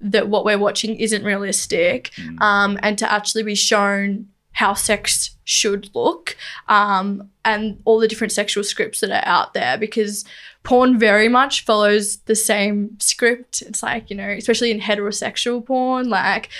that 0.00 0.28
what 0.28 0.44
we're 0.44 0.58
watching 0.58 0.96
isn't 0.96 1.24
realistic 1.24 2.10
um, 2.40 2.78
and 2.82 2.98
to 2.98 3.10
actually 3.10 3.42
be 3.42 3.54
shown 3.54 4.28
how 4.52 4.74
sex 4.74 5.36
should 5.44 5.90
look 5.94 6.36
um, 6.68 7.30
and 7.44 7.80
all 7.84 7.98
the 7.98 8.08
different 8.08 8.32
sexual 8.32 8.64
scripts 8.64 9.00
that 9.00 9.10
are 9.10 9.26
out 9.26 9.54
there 9.54 9.78
because 9.78 10.24
porn 10.64 10.98
very 10.98 11.28
much 11.28 11.64
follows 11.64 12.18
the 12.26 12.34
same 12.34 12.98
script. 12.98 13.62
It's 13.62 13.82
like, 13.82 14.10
you 14.10 14.16
know, 14.16 14.28
especially 14.28 14.70
in 14.70 14.80
heterosexual 14.80 15.64
porn, 15.64 16.08
like 16.08 16.50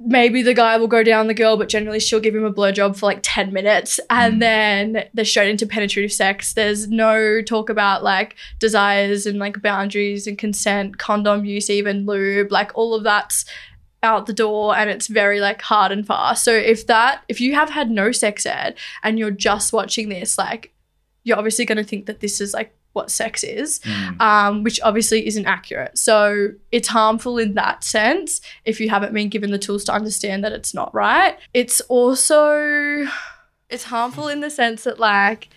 maybe 0.00 0.42
the 0.42 0.54
guy 0.54 0.78
will 0.78 0.88
go 0.88 1.02
down 1.02 1.26
the 1.26 1.34
girl, 1.34 1.58
but 1.58 1.68
generally 1.68 2.00
she'll 2.00 2.20
give 2.20 2.34
him 2.34 2.44
a 2.44 2.52
blowjob 2.52 2.96
for 2.96 3.06
like 3.06 3.20
10 3.22 3.52
minutes 3.52 4.00
and 4.08 4.36
mm. 4.36 4.40
then 4.40 5.04
they're 5.12 5.24
straight 5.26 5.50
into 5.50 5.66
penetrative 5.66 6.12
sex. 6.12 6.54
There's 6.54 6.88
no 6.88 7.42
talk 7.42 7.68
about 7.68 8.02
like 8.02 8.34
desires 8.58 9.26
and 9.26 9.38
like 9.38 9.60
boundaries 9.60 10.26
and 10.26 10.38
consent, 10.38 10.96
condom 10.96 11.44
use, 11.44 11.68
even 11.68 12.06
lube, 12.06 12.50
like 12.50 12.72
all 12.74 12.94
of 12.94 13.04
that's 13.04 13.44
out 14.02 14.24
the 14.24 14.32
door 14.32 14.74
and 14.74 14.88
it's 14.88 15.06
very 15.06 15.40
like 15.40 15.60
hard 15.60 15.92
and 15.92 16.06
fast. 16.06 16.44
So 16.44 16.54
if 16.54 16.86
that 16.86 17.22
if 17.28 17.38
you 17.38 17.54
have 17.54 17.68
had 17.68 17.90
no 17.90 18.10
sex 18.10 18.46
ed 18.46 18.76
and 19.02 19.18
you're 19.18 19.30
just 19.30 19.72
watching 19.72 20.08
this, 20.08 20.38
like 20.38 20.72
you're 21.24 21.36
obviously 21.36 21.66
gonna 21.66 21.84
think 21.84 22.06
that 22.06 22.20
this 22.20 22.40
is 22.40 22.54
like 22.54 22.74
what 22.92 23.10
sex 23.10 23.44
is 23.44 23.78
Mm. 23.80 24.20
um, 24.20 24.62
which 24.64 24.80
obviously 24.82 25.26
isn't 25.26 25.46
accurate. 25.46 25.96
So 25.96 26.48
it's 26.72 26.88
harmful 26.88 27.38
in 27.38 27.54
that 27.54 27.84
sense 27.84 28.40
if 28.64 28.80
you 28.80 28.88
haven't 28.90 29.14
been 29.14 29.28
given 29.28 29.50
the 29.52 29.58
tools 29.58 29.84
to 29.84 29.92
understand 29.92 30.42
that 30.44 30.52
it's 30.52 30.74
not 30.74 30.92
right. 30.94 31.38
It's 31.54 31.80
also 31.82 33.06
it's 33.68 33.84
harmful 33.84 34.26
in 34.28 34.40
the 34.40 34.50
sense 34.50 34.82
that 34.84 34.98
like 34.98 35.48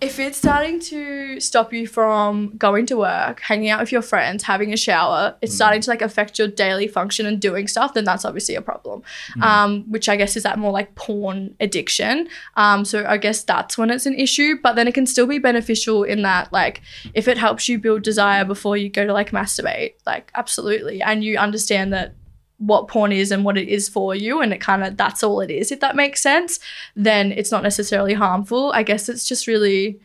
if 0.00 0.18
it's 0.18 0.38
starting 0.38 0.80
to 0.80 1.38
stop 1.40 1.72
you 1.72 1.86
from 1.86 2.56
going 2.56 2.86
to 2.86 2.96
work, 2.96 3.40
hanging 3.40 3.68
out 3.68 3.80
with 3.80 3.92
your 3.92 4.00
friends, 4.00 4.42
having 4.42 4.72
a 4.72 4.76
shower, 4.76 5.36
it's 5.42 5.54
starting 5.54 5.80
to 5.82 5.90
like 5.90 6.00
affect 6.00 6.38
your 6.38 6.48
daily 6.48 6.88
function 6.88 7.26
and 7.26 7.38
doing 7.40 7.68
stuff, 7.68 7.92
then 7.92 8.04
that's 8.04 8.24
obviously 8.24 8.54
a 8.54 8.62
problem. 8.62 9.02
Um, 9.42 9.84
which 9.90 10.08
I 10.08 10.16
guess 10.16 10.36
is 10.36 10.42
that 10.44 10.58
more 10.58 10.72
like 10.72 10.94
porn 10.94 11.54
addiction. 11.60 12.28
Um, 12.56 12.84
so 12.84 13.04
I 13.06 13.18
guess 13.18 13.42
that's 13.42 13.76
when 13.76 13.90
it's 13.90 14.06
an 14.06 14.14
issue, 14.14 14.56
but 14.62 14.74
then 14.74 14.88
it 14.88 14.94
can 14.94 15.06
still 15.06 15.26
be 15.26 15.38
beneficial 15.38 16.04
in 16.04 16.22
that 16.22 16.52
like 16.52 16.80
if 17.14 17.28
it 17.28 17.36
helps 17.36 17.68
you 17.68 17.78
build 17.78 18.02
desire 18.02 18.44
before 18.44 18.76
you 18.76 18.88
go 18.88 19.06
to 19.06 19.12
like 19.12 19.32
masturbate, 19.32 19.94
like 20.06 20.30
absolutely, 20.34 21.02
and 21.02 21.22
you 21.22 21.36
understand 21.36 21.92
that 21.92 22.14
what 22.60 22.88
porn 22.88 23.10
is 23.10 23.30
and 23.32 23.44
what 23.44 23.58
it 23.58 23.68
is 23.68 23.88
for 23.88 24.14
you 24.14 24.40
and 24.40 24.52
it 24.52 24.60
kind 24.60 24.84
of 24.84 24.96
that's 24.96 25.22
all 25.22 25.40
it 25.40 25.50
is 25.50 25.72
if 25.72 25.80
that 25.80 25.96
makes 25.96 26.20
sense 26.20 26.60
then 26.94 27.32
it's 27.32 27.50
not 27.50 27.62
necessarily 27.62 28.14
harmful. 28.14 28.72
I 28.72 28.82
guess 28.82 29.08
it's 29.08 29.26
just 29.26 29.46
really 29.46 30.00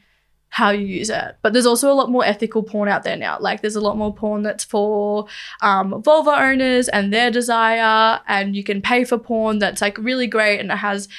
how 0.49 0.69
you 0.69 0.85
use 0.85 1.09
it. 1.09 1.35
But 1.41 1.51
there's 1.51 1.65
also 1.65 1.91
a 1.91 1.93
lot 1.93 2.09
more 2.09 2.23
ethical 2.23 2.63
porn 2.63 2.87
out 2.87 3.03
there 3.03 3.17
now. 3.17 3.37
Like 3.39 3.61
there's 3.61 3.75
a 3.75 3.81
lot 3.81 3.97
more 3.97 4.13
porn 4.13 4.41
that's 4.41 4.63
for 4.63 5.27
um, 5.61 6.01
vulva 6.01 6.31
owners 6.31 6.87
and 6.87 7.13
their 7.13 7.29
desire 7.29 8.21
and 8.27 8.55
you 8.55 8.63
can 8.63 8.81
pay 8.81 9.03
for 9.03 9.17
porn 9.17 9.59
that's 9.59 9.81
like 9.81 9.97
really 9.97 10.27
great 10.27 10.59
and 10.59 10.71
it 10.71 10.77
has 10.77 11.09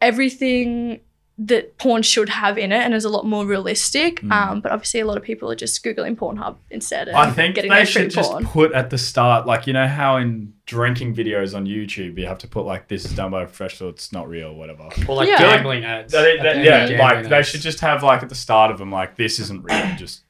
everything 0.00 1.00
that 1.36 1.76
porn 1.78 2.00
should 2.00 2.28
have 2.28 2.56
in 2.56 2.70
it 2.70 2.76
and 2.84 2.94
is 2.94 3.04
a 3.04 3.08
lot 3.08 3.26
more 3.26 3.44
realistic 3.44 4.22
um, 4.30 4.60
but 4.60 4.70
obviously 4.70 5.00
a 5.00 5.04
lot 5.04 5.16
of 5.16 5.22
people 5.24 5.50
are 5.50 5.56
just 5.56 5.84
googling 5.84 6.14
pornhub 6.14 6.54
instead 6.70 7.08
and 7.08 7.16
I 7.16 7.28
think 7.32 7.56
getting 7.56 7.70
they 7.70 7.78
their 7.78 7.86
free 7.86 8.02
should 8.02 8.10
just 8.12 8.30
porn 8.30 8.44
put 8.46 8.72
at 8.72 8.90
the 8.90 8.98
start, 8.98 9.44
like 9.44 9.66
you 9.66 9.72
know 9.72 9.88
how 9.88 10.16
in 10.18 10.52
drinking 10.66 11.14
videos 11.14 11.54
on 11.54 11.66
YouTube 11.66 12.16
you 12.18 12.26
have 12.26 12.38
to 12.38 12.46
put 12.46 12.64
like 12.64 12.86
this 12.86 13.04
is 13.04 13.12
done 13.14 13.32
by 13.32 13.42
a 13.42 13.46
professional, 13.46 13.90
it's 13.90 14.12
not 14.12 14.28
real, 14.28 14.54
whatever. 14.54 14.88
Or 15.08 15.16
like 15.16 15.28
Yeah. 15.28 15.38
gambling 15.38 15.84
ads. 15.84 16.12
They- 16.12 16.38
At 16.38 16.42
they- 16.44 16.58
the 16.60 16.64
yeah, 16.64 16.84
of 16.84 16.90
like 16.90 16.98
gambling 17.14 17.30
they 17.30 17.42
should 17.42 17.60
just 17.62 17.80
have 17.80 18.02
like 18.04 18.22
at 18.22 18.28
the 18.28 18.34
start 18.36 18.70
of 18.70 18.78
them, 18.78 18.92
like 18.92 19.16
this 19.16 19.40
isn't 19.40 19.64
real. 19.64 19.94
Just 19.98 20.22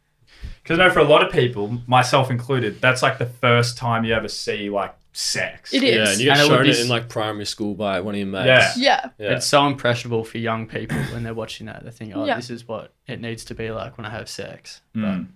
because 0.63 0.79
I 0.79 0.87
know 0.87 0.91
for 0.91 1.01
a 1.01 1.05
lot 1.05 1.23
of 1.23 1.31
people, 1.31 1.81
myself 1.87 2.31
included, 2.31 2.81
that's 2.81 3.03
like 3.03 3.19
the 3.19 3.27
first 3.27 3.77
time 3.77 4.05
you 4.07 4.15
ever 4.15 4.29
see 4.29 4.71
like 4.71 4.95
sex. 5.17 5.73
It 5.73 5.83
is. 5.83 5.95
Yeah, 5.95 6.11
and 6.11 6.19
you 6.21 6.25
get 6.27 6.37
And 6.39 6.41
it 6.41 6.51
would 6.51 6.57
shown 6.59 6.65
be 6.65 6.71
it 6.71 6.81
in 6.81 6.89
like 6.89 7.09
primary 7.09 7.47
school 7.47 7.75
by 7.75 8.01
one 8.01 8.15
of 8.15 8.19
your 8.19 8.27
mates. 8.27 8.47
Yeah. 8.47 8.73
yeah 8.77 9.11
Yeah. 9.19 9.37
It's 9.37 9.47
so 9.47 9.67
impressionable 9.67 10.25
for 10.25 10.39
young 10.39 10.67
people 10.67 10.99
when 11.13 11.23
they're 11.23 11.35
watching 11.35 11.67
that. 11.67 11.85
They 11.85 11.91
think, 11.91 12.13
oh, 12.17 12.25
Yeah. 12.27 12.37
this 12.37 12.51
is 12.51 12.67
what 12.67 12.93
it 13.07 13.21
needs 13.21 13.45
to 13.47 13.55
be 13.55 13.71
like 13.71 13.97
when 13.97 14.07
I 14.07 14.11
have 14.11 14.29
sex. 14.29 14.81
But 14.93 15.01
Mm. 15.03 15.29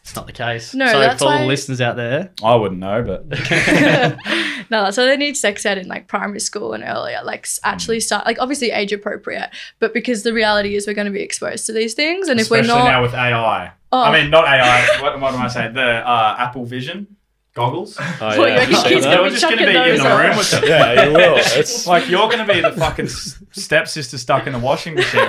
it's 0.00 0.16
not 0.16 0.26
the 0.26 0.32
case. 0.32 0.74
No, 0.74 0.86
so 0.90 0.98
that's 1.00 1.22
for 1.22 1.28
all 1.28 1.38
the 1.38 1.44
listeners 1.44 1.80
out 1.82 1.96
there, 1.96 2.30
I 2.42 2.54
wouldn't 2.54 2.80
know, 2.80 3.02
but 3.02 3.28
no, 4.70 4.84
that's 4.84 4.96
why 4.96 5.04
they 5.04 5.16
need 5.18 5.36
sex 5.36 5.66
ed 5.66 5.76
in 5.78 5.86
like 5.88 6.06
primary 6.08 6.40
school 6.40 6.72
and 6.72 6.82
earlier. 6.82 7.20
Like 7.22 7.46
actually 7.62 8.00
start 8.00 8.24
like 8.26 8.38
obviously 8.40 8.70
age 8.70 8.92
appropriate, 8.92 9.50
but 9.80 9.92
because 9.92 10.22
the 10.22 10.32
reality 10.32 10.76
is 10.76 10.86
we're 10.86 10.94
going 10.94 11.06
to 11.06 11.12
be 11.12 11.22
exposed 11.22 11.66
to 11.66 11.72
these 11.72 11.92
things, 11.94 12.28
and 12.28 12.40
especially 12.40 12.70
if 12.70 12.74
we're 12.74 12.78
not, 12.78 12.84
now 12.90 13.02
with 13.02 13.14
AI. 13.14 13.72
Oh. 13.92 14.02
I 14.02 14.12
mean, 14.20 14.30
not 14.30 14.46
AI. 14.46 15.02
What, 15.02 15.20
what 15.20 15.34
am 15.34 15.42
I 15.42 15.48
saying? 15.48 15.74
The 15.74 15.82
uh, 16.08 16.36
Apple 16.38 16.64
Vision 16.64 17.16
goggles. 17.54 17.96
Oh, 18.00 18.04
What, 18.20 18.36
you 18.38 18.44
yeah. 18.46 18.54
reckon 18.58 18.74
I've 18.74 18.80
seen 18.82 18.92
kids 18.92 19.04
that. 19.04 19.10
gonna 19.10 19.22
We're 19.22 19.28
be 19.28 19.34
just 19.34 19.42
going 19.44 19.58
to 19.58 19.64
be 19.66 19.90
in 19.90 20.02
the 20.02 20.16
room 20.18 20.36
with 20.36 20.50
them. 20.50 20.64
yeah, 20.66 21.04
you 21.06 21.12
will. 21.12 21.36
It's 21.58 21.86
Like 21.86 22.08
you're 22.08 22.28
going 22.28 22.46
to 22.46 22.52
be 22.52 22.60
the 22.60 22.72
fucking 22.72 23.08
stepsister 23.08 24.18
stuck 24.18 24.46
in 24.46 24.52
the 24.52 24.58
washing 24.58 24.94
machine. 24.94 25.20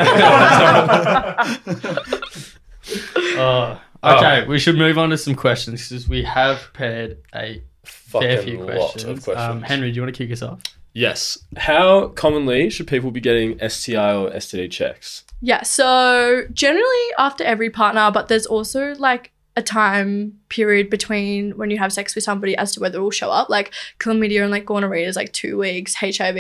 uh, 3.38 3.78
okay, 4.04 4.46
we 4.48 4.60
should 4.60 4.78
move 4.78 4.98
on 4.98 5.10
to 5.10 5.18
some 5.18 5.36
questions 5.36 5.88
because 5.90 6.08
we 6.08 6.24
have 6.24 6.60
prepared 6.60 7.18
a 7.36 7.62
fair 7.84 8.42
few 8.42 8.60
lot 8.60 8.68
questions. 8.68 9.04
of 9.04 9.24
questions. 9.24 9.50
Um, 9.50 9.62
Henry, 9.62 9.92
do 9.92 9.96
you 9.98 10.02
want 10.02 10.14
to 10.16 10.18
kick 10.24 10.32
us 10.32 10.42
off? 10.42 10.62
yes. 10.94 11.38
How 11.56 12.10
commonly 12.10 12.70
should 12.70 12.88
people 12.88 13.12
be 13.12 13.22
getting 13.22 13.58
STI 13.68 14.14
or 14.14 14.30
STD 14.32 14.70
checks? 14.72 15.24
yeah. 15.42 15.64
So 15.64 16.44
generally 16.54 17.06
after 17.18 17.44
every 17.44 17.70
partner, 17.70 18.12
but 18.12 18.28
there's 18.28 18.46
also 18.46 18.94
like 18.96 19.31
a 19.58 19.62
time 19.62 20.40
period 20.48 20.90
between 20.90 21.52
when 21.58 21.70
you 21.70 21.78
have 21.78 21.92
sex 21.92 22.16
with 22.16 22.24
somebody 22.24 22.56
as 22.56 22.72
to 22.72 22.80
whether 22.80 23.00
it 23.00 23.02
will 23.02 23.12
show 23.12 23.30
up. 23.30 23.50
Like 23.50 23.74
chlamydia 24.00 24.42
and 24.42 24.52
like 24.52 24.66
gonorrhea 24.66 25.08
is 25.08 25.16
like 25.16 25.34
two 25.34 25.58
weeks. 25.58 25.96
HIV 25.96 26.38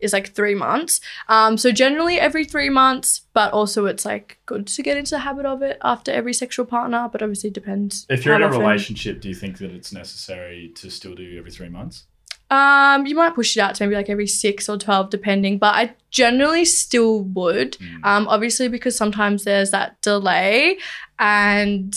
is 0.00 0.12
like 0.12 0.32
three 0.34 0.54
months. 0.54 1.00
Um, 1.28 1.56
so 1.56 1.72
generally 1.72 2.20
every 2.20 2.44
three 2.44 2.68
months, 2.68 3.22
but 3.32 3.52
also 3.52 3.86
it's 3.86 4.04
like 4.04 4.38
good 4.44 4.66
to 4.66 4.82
get 4.82 4.98
into 4.98 5.12
the 5.12 5.20
habit 5.20 5.46
of 5.46 5.62
it 5.62 5.78
after 5.82 6.12
every 6.12 6.34
sexual 6.34 6.66
partner. 6.66 7.08
But 7.10 7.22
obviously 7.22 7.48
it 7.48 7.54
depends. 7.54 8.06
if 8.10 8.24
you're 8.24 8.34
in 8.34 8.42
a 8.42 8.46
often. 8.46 8.60
relationship, 8.60 9.20
do 9.20 9.28
you 9.28 9.34
think 9.34 9.58
that 9.58 9.70
it's 9.70 9.92
necessary 9.92 10.72
to 10.76 10.90
still 10.90 11.14
do 11.14 11.38
every 11.38 11.50
three 11.50 11.70
months? 11.70 12.04
Um, 12.50 13.06
you 13.06 13.14
might 13.14 13.34
push 13.34 13.56
it 13.56 13.60
out 13.60 13.76
to 13.76 13.84
maybe 13.84 13.96
like 13.96 14.10
every 14.10 14.26
six 14.26 14.68
or 14.68 14.76
twelve, 14.76 15.08
depending. 15.08 15.56
But 15.56 15.74
I 15.74 15.94
generally 16.10 16.66
still 16.66 17.22
would. 17.22 17.78
Um, 18.04 18.28
obviously 18.28 18.68
because 18.68 18.94
sometimes 18.94 19.44
there's 19.44 19.70
that 19.70 19.98
delay, 20.02 20.76
and 21.18 21.96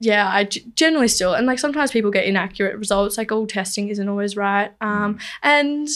yeah, 0.00 0.28
I 0.28 0.44
g- 0.44 0.64
generally 0.74 1.08
still, 1.08 1.34
and 1.34 1.46
like 1.46 1.58
sometimes 1.58 1.90
people 1.92 2.10
get 2.10 2.24
inaccurate 2.24 2.76
results. 2.78 3.16
Like 3.18 3.30
all 3.30 3.46
testing 3.46 3.88
isn't 3.88 4.08
always 4.08 4.36
right. 4.36 4.72
Um, 4.80 5.18
and 5.42 5.86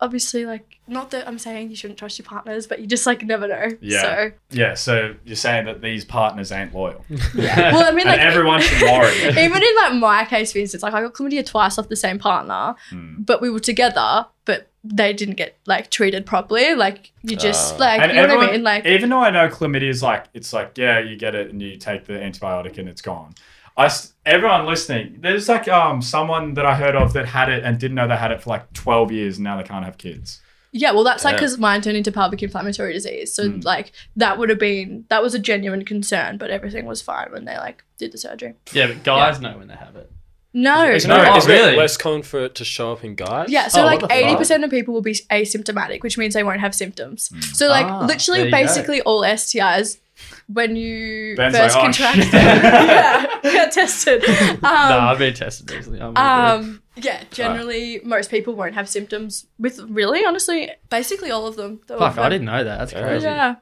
obviously, 0.00 0.44
like 0.44 0.78
not 0.86 1.10
that 1.12 1.26
I'm 1.26 1.38
saying 1.38 1.70
you 1.70 1.76
shouldn't 1.76 1.98
trust 1.98 2.18
your 2.18 2.26
partners, 2.26 2.66
but 2.66 2.78
you 2.78 2.86
just 2.86 3.06
like 3.06 3.22
never 3.24 3.48
know. 3.48 3.68
Yeah. 3.80 4.02
So 4.02 4.30
Yeah, 4.50 4.74
so 4.74 5.14
you're 5.24 5.34
saying 5.34 5.64
that 5.64 5.80
these 5.80 6.04
partners 6.04 6.52
ain't 6.52 6.74
loyal. 6.74 7.02
Yeah. 7.34 7.72
well, 7.72 7.86
I 7.86 7.90
mean, 7.90 8.00
And 8.06 8.10
like 8.10 8.20
everyone 8.20 8.60
should 8.60 8.82
worry. 8.92 9.16
even 9.30 9.62
in 9.62 9.76
like 9.82 9.94
my 9.94 10.26
case, 10.26 10.52
for 10.52 10.58
instance, 10.58 10.82
like 10.82 10.92
I 10.92 11.00
got 11.00 11.14
chlamydia 11.14 11.46
twice 11.46 11.78
off 11.78 11.88
the 11.88 11.96
same 11.96 12.18
partner, 12.18 12.74
Hmm. 12.90 13.14
but 13.22 13.40
we 13.40 13.48
were 13.48 13.60
together, 13.60 14.26
but 14.44 14.70
they 14.86 15.14
didn't 15.14 15.36
get 15.36 15.56
like 15.64 15.90
treated 15.90 16.26
properly. 16.26 16.74
Like 16.74 17.12
you 17.22 17.34
just 17.36 17.76
Ah. 17.76 17.78
like 17.78 18.00
And 18.02 18.12
you 18.12 18.26
know 18.26 18.36
what 18.36 18.50
I 18.50 18.52
mean? 18.52 18.62
Like 18.62 18.84
even 18.84 19.08
though 19.08 19.20
I 19.20 19.30
know 19.30 19.48
chlamydia 19.48 19.88
is 19.88 20.02
like, 20.02 20.26
it's 20.34 20.52
like, 20.52 20.76
yeah, 20.76 20.98
you 20.98 21.16
get 21.16 21.34
it 21.34 21.48
and 21.50 21.62
you 21.62 21.78
take 21.78 22.04
the 22.04 22.12
antibiotic 22.12 22.76
and 22.76 22.90
it's 22.90 23.00
gone. 23.00 23.32
I, 23.76 23.86
s- 23.86 24.12
everyone 24.24 24.66
listening, 24.66 25.18
there's 25.20 25.48
like 25.48 25.66
um 25.68 26.00
someone 26.02 26.54
that 26.54 26.64
I 26.66 26.74
heard 26.76 26.94
of 26.94 27.12
that 27.14 27.26
had 27.26 27.48
it 27.48 27.64
and 27.64 27.78
didn't 27.78 27.96
know 27.96 28.06
they 28.06 28.16
had 28.16 28.30
it 28.30 28.42
for 28.42 28.50
like 28.50 28.72
12 28.72 29.10
years 29.12 29.36
and 29.38 29.44
now 29.44 29.56
they 29.56 29.64
can't 29.64 29.84
have 29.84 29.98
kids. 29.98 30.40
yeah, 30.76 30.90
well, 30.92 31.04
that's 31.04 31.24
like 31.24 31.34
Yeah. 31.34 31.38
because 31.40 31.58
mine 31.58 31.82
turned 31.82 31.96
into 31.96 32.10
pelvic 32.12 32.42
inflammatory 32.42 32.92
disease. 32.92 33.32
So 33.34 33.48
Hmm. 33.48 33.60
like 33.60 33.92
that 34.16 34.38
would 34.38 34.48
have 34.48 34.58
been 34.58 35.04
that 35.08 35.22
was 35.22 35.32
a 35.34 35.38
genuine 35.38 35.84
concern, 35.84 36.36
but 36.38 36.50
everything 36.50 36.84
was 36.86 37.00
fine 37.02 37.28
when 37.32 37.44
they 37.44 37.56
like 37.56 37.84
did 37.98 38.10
the 38.12 38.18
surgery. 38.18 38.54
Yeah, 38.72 38.88
but 38.88 39.02
guys 39.04 39.40
know 39.40 39.56
when 39.58 39.68
they 39.68 39.74
have 39.76 39.94
it. 39.96 40.10
No, 40.56 40.88
Isn't 40.88 41.08
No, 41.08 41.20
it- 41.20 41.28
oh, 41.28 41.36
isn't 41.36 41.50
it 41.50 41.54
really? 41.54 41.76
less 41.76 41.96
common 41.96 42.22
for 42.22 42.44
it 42.44 42.54
to 42.54 42.64
show 42.64 42.92
up 42.92 43.02
in 43.02 43.16
guys? 43.16 43.48
Yeah, 43.50 43.66
so 43.66 43.82
Oh, 43.82 43.86
like 43.86 44.02
what 44.02 44.08
the 44.10 44.14
fuck? 44.14 44.24
eighty 44.24 44.36
percent 44.36 44.62
of 44.62 44.70
people 44.70 44.94
will 44.94 45.00
be 45.02 45.14
asymptomatic, 45.30 46.02
which 46.04 46.16
means 46.16 46.32
they 46.34 46.44
won't 46.44 46.60
have 46.60 46.74
symptoms. 46.76 47.28
So 47.58 47.66
like 47.66 47.86
Ah, 47.86 48.06
literally, 48.06 48.44
you 48.44 48.50
go. 48.52 48.56
basically 48.62 49.00
all 49.02 49.22
STIs 49.24 49.98
when 50.46 50.76
you 50.76 51.34
Ben's 51.36 51.56
first 51.56 51.74
like, 51.76 51.80
"Oh, 51.82 51.84
contract 51.86 52.30
them, 52.30 52.30
yeah, 52.32 53.40
get 53.42 53.72
tested. 53.72 54.24
Um, 54.24 54.58
no, 54.62 54.98
I've 55.00 55.18
been 55.18 55.34
tested 55.34 55.70
recently. 55.70 56.00
I'm 56.00 56.16
all 56.16 56.58
good. 56.58 56.64
um, 56.66 56.82
yeah, 56.96 57.22
generally 57.30 58.00
most 58.04 58.30
people 58.30 58.54
won't 58.54 58.74
have 58.74 58.88
symptoms 58.88 59.46
with 59.58 59.80
really, 59.88 60.24
honestly, 60.24 60.70
basically 60.90 61.30
all 61.30 61.46
of 61.46 61.56
them. 61.56 61.80
Fuck, 61.88 62.18
I 62.18 62.28
didn't 62.28 62.46
know 62.46 62.62
that. 62.64 62.78
That's 62.78 62.92
Yeah. 62.92 63.02
crazy. 63.02 63.26
Yeah, 63.26 63.54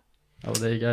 Oh, 0.44 0.53
there 0.53 0.72
you 0.72 0.80
go. 0.80 0.92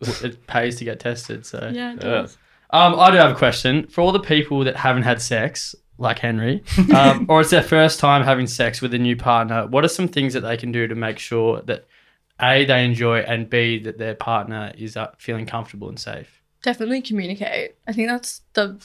It's- 0.00 0.22
It 0.22 0.46
pays 0.46 0.76
to 0.76 0.84
get 0.84 1.00
tested. 1.00 1.44
So, 1.44 1.70
yeah. 1.74 1.90
Yeah. 1.94 1.96
does. 1.96 2.38
um, 2.70 2.98
I 2.98 3.10
do 3.10 3.16
have 3.16 3.32
a 3.32 3.34
question 3.34 3.86
for 3.88 4.00
all 4.00 4.12
the 4.12 4.20
people 4.20 4.62
that 4.64 4.76
haven't 4.76 5.02
had 5.02 5.20
sex, 5.20 5.74
like 5.98 6.20
Henry, 6.20 6.62
um, 6.94 7.26
or 7.28 7.40
it's 7.40 7.50
their 7.50 7.62
first 7.64 7.98
time 7.98 8.22
having 8.24 8.46
sex 8.46 8.80
with 8.80 8.94
a 8.94 8.98
new 8.98 9.16
partner. 9.16 9.66
What 9.66 9.84
are 9.84 9.88
some 9.88 10.06
things 10.06 10.34
that 10.34 10.40
they 10.42 10.56
can 10.56 10.70
do 10.70 10.86
to 10.86 10.94
make 10.94 11.18
sure 11.18 11.62
that 11.62 11.86
a 12.40 12.64
they 12.64 12.84
enjoy 12.84 13.20
and 13.20 13.48
b 13.48 13.78
that 13.80 13.98
their 13.98 14.14
partner 14.14 14.72
is 14.76 14.96
uh, 14.96 15.10
feeling 15.18 15.46
comfortable 15.46 15.88
and 15.88 15.98
safe? 15.98 16.42
Definitely 16.62 17.02
communicate. 17.02 17.76
I 17.86 17.92
think 17.92 18.08
that's 18.08 18.42
the 18.54 18.80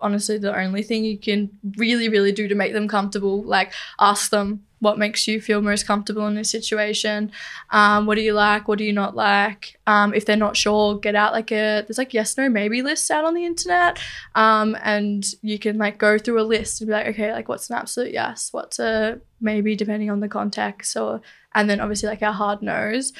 honestly 0.00 0.36
the 0.36 0.56
only 0.56 0.82
thing 0.82 1.04
you 1.04 1.18
can 1.18 1.50
really, 1.76 2.08
really 2.08 2.32
do 2.32 2.46
to 2.46 2.54
make 2.54 2.72
them 2.72 2.86
comfortable. 2.86 3.42
Like 3.42 3.72
ask 3.98 4.30
them 4.30 4.64
what 4.80 4.98
makes 4.98 5.26
you 5.26 5.40
feel 5.40 5.62
most 5.62 5.86
comfortable 5.86 6.26
in 6.26 6.34
this 6.34 6.50
situation. 6.50 7.32
Um, 7.70 8.04
what 8.04 8.16
do 8.16 8.20
you 8.20 8.34
like? 8.34 8.68
What 8.68 8.78
do 8.78 8.84
you 8.84 8.92
not 8.92 9.16
like? 9.16 9.78
Um, 9.86 10.12
if 10.12 10.26
they're 10.26 10.36
not 10.36 10.58
sure, 10.58 10.98
get 10.98 11.14
out 11.14 11.32
like 11.32 11.50
a 11.50 11.82
there's 11.86 11.96
like 11.96 12.12
yes, 12.12 12.36
no, 12.36 12.48
maybe 12.50 12.82
lists 12.82 13.10
out 13.10 13.24
on 13.24 13.34
the 13.34 13.46
internet. 13.46 13.98
Um, 14.34 14.76
and 14.82 15.24
you 15.40 15.58
can 15.58 15.78
like 15.78 15.96
go 15.98 16.18
through 16.18 16.40
a 16.40 16.44
list 16.44 16.80
and 16.80 16.88
be 16.88 16.92
like, 16.92 17.06
okay, 17.08 17.32
like 17.32 17.48
what's 17.48 17.70
an 17.70 17.76
absolute 17.76 18.12
yes? 18.12 18.50
What's 18.52 18.78
a 18.78 19.20
maybe 19.40 19.74
depending 19.74 20.10
on 20.10 20.20
the 20.20 20.28
context 20.28 20.96
or 20.96 21.22
and 21.54 21.68
then 21.68 21.80
obviously 21.80 22.08
like 22.08 22.22
our 22.22 22.32
hard 22.32 22.62
nos. 22.62 23.12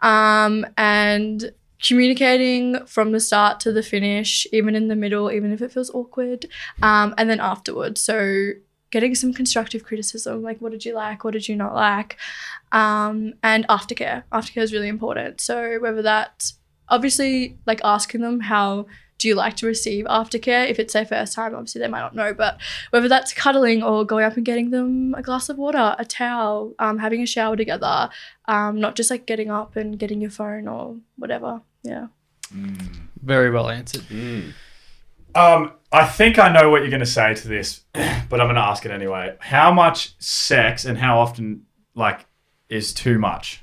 Um, 0.00 0.66
and 0.76 1.52
communicating 1.82 2.84
from 2.86 3.12
the 3.12 3.20
start 3.20 3.60
to 3.60 3.72
the 3.72 3.82
finish, 3.82 4.46
even 4.52 4.74
in 4.74 4.88
the 4.88 4.96
middle, 4.96 5.30
even 5.30 5.52
if 5.52 5.62
it 5.62 5.72
feels 5.72 5.90
awkward, 5.90 6.46
um, 6.82 7.14
and 7.16 7.30
then 7.30 7.40
afterwards. 7.40 8.00
So 8.00 8.50
getting 8.90 9.14
some 9.14 9.32
constructive 9.32 9.84
criticism, 9.84 10.42
like 10.42 10.60
what 10.60 10.72
did 10.72 10.84
you 10.84 10.94
like, 10.94 11.24
what 11.24 11.32
did 11.32 11.48
you 11.48 11.54
not 11.54 11.74
like, 11.74 12.16
um, 12.72 13.34
and 13.42 13.66
aftercare. 13.68 14.24
Aftercare 14.32 14.62
is 14.62 14.72
really 14.72 14.88
important. 14.88 15.40
So 15.40 15.78
whether 15.80 16.02
that's 16.02 16.54
obviously 16.88 17.58
like 17.66 17.80
asking 17.84 18.22
them 18.22 18.40
how 18.40 18.86
do 19.18 19.28
you 19.28 19.34
like 19.34 19.56
to 19.56 19.66
receive 19.66 20.04
aftercare 20.06 20.68
if 20.68 20.78
it's 20.78 20.92
their 20.92 21.04
first 21.04 21.34
time 21.34 21.54
obviously 21.54 21.80
they 21.80 21.88
might 21.88 22.00
not 22.00 22.14
know 22.14 22.32
but 22.32 22.58
whether 22.90 23.08
that's 23.08 23.32
cuddling 23.32 23.82
or 23.82 24.04
going 24.04 24.24
up 24.24 24.36
and 24.36 24.46
getting 24.46 24.70
them 24.70 25.14
a 25.14 25.22
glass 25.22 25.48
of 25.48 25.58
water 25.58 25.94
a 25.98 26.04
towel 26.04 26.72
um, 26.78 26.98
having 26.98 27.22
a 27.22 27.26
shower 27.26 27.56
together 27.56 28.08
um, 28.46 28.80
not 28.80 28.96
just 28.96 29.10
like 29.10 29.26
getting 29.26 29.50
up 29.50 29.76
and 29.76 29.98
getting 29.98 30.20
your 30.20 30.30
phone 30.30 30.66
or 30.66 30.96
whatever 31.16 31.60
yeah 31.82 32.06
Very 33.22 33.50
well 33.50 33.68
answered. 33.68 34.04
Um, 35.34 35.72
I 35.92 36.06
think 36.06 36.38
I 36.38 36.48
know 36.50 36.70
what 36.70 36.80
you're 36.82 36.90
going 36.90 37.00
to 37.00 37.06
say 37.06 37.34
to 37.34 37.48
this, 37.48 37.84
but 37.92 38.40
I'm 38.40 38.46
going 38.46 38.54
to 38.54 38.60
ask 38.60 38.84
it 38.84 38.90
anyway. 38.90 39.36
How 39.40 39.72
much 39.72 40.14
sex 40.18 40.84
and 40.84 40.98
how 40.98 41.18
often, 41.20 41.66
like, 41.94 42.26
is 42.68 42.92
too 42.92 43.18
much 43.18 43.62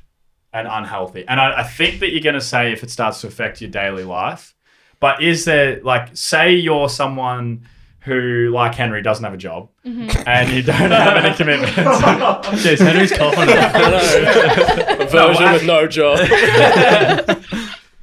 and 0.53 0.67
unhealthy? 0.67 1.25
And 1.27 1.39
I, 1.39 1.61
I 1.61 1.63
think 1.63 1.99
that 1.99 2.11
you're 2.11 2.21
going 2.21 2.35
to 2.35 2.41
say 2.41 2.71
if 2.71 2.83
it 2.83 2.89
starts 2.89 3.21
to 3.21 3.27
affect 3.27 3.61
your 3.61 3.69
daily 3.69 4.03
life. 4.03 4.54
But 4.99 5.21
is 5.21 5.45
there, 5.45 5.81
like, 5.83 6.15
say 6.15 6.53
you're 6.55 6.89
someone 6.89 7.67
who, 8.01 8.49
like 8.53 8.75
Henry, 8.75 9.01
doesn't 9.01 9.23
have 9.23 9.33
a 9.33 9.37
job 9.37 9.69
and 9.83 10.51
you 10.51 10.61
don't 10.61 10.75
have 10.91 11.25
any 11.25 11.35
commitments. 11.35 11.73
Jeez, 11.75 12.77
Henry's 12.79 13.11
coughing. 13.17 13.49
A 15.01 15.05
version 15.09 15.51
with 15.51 15.65
no 15.65 15.87
job. 15.87 16.19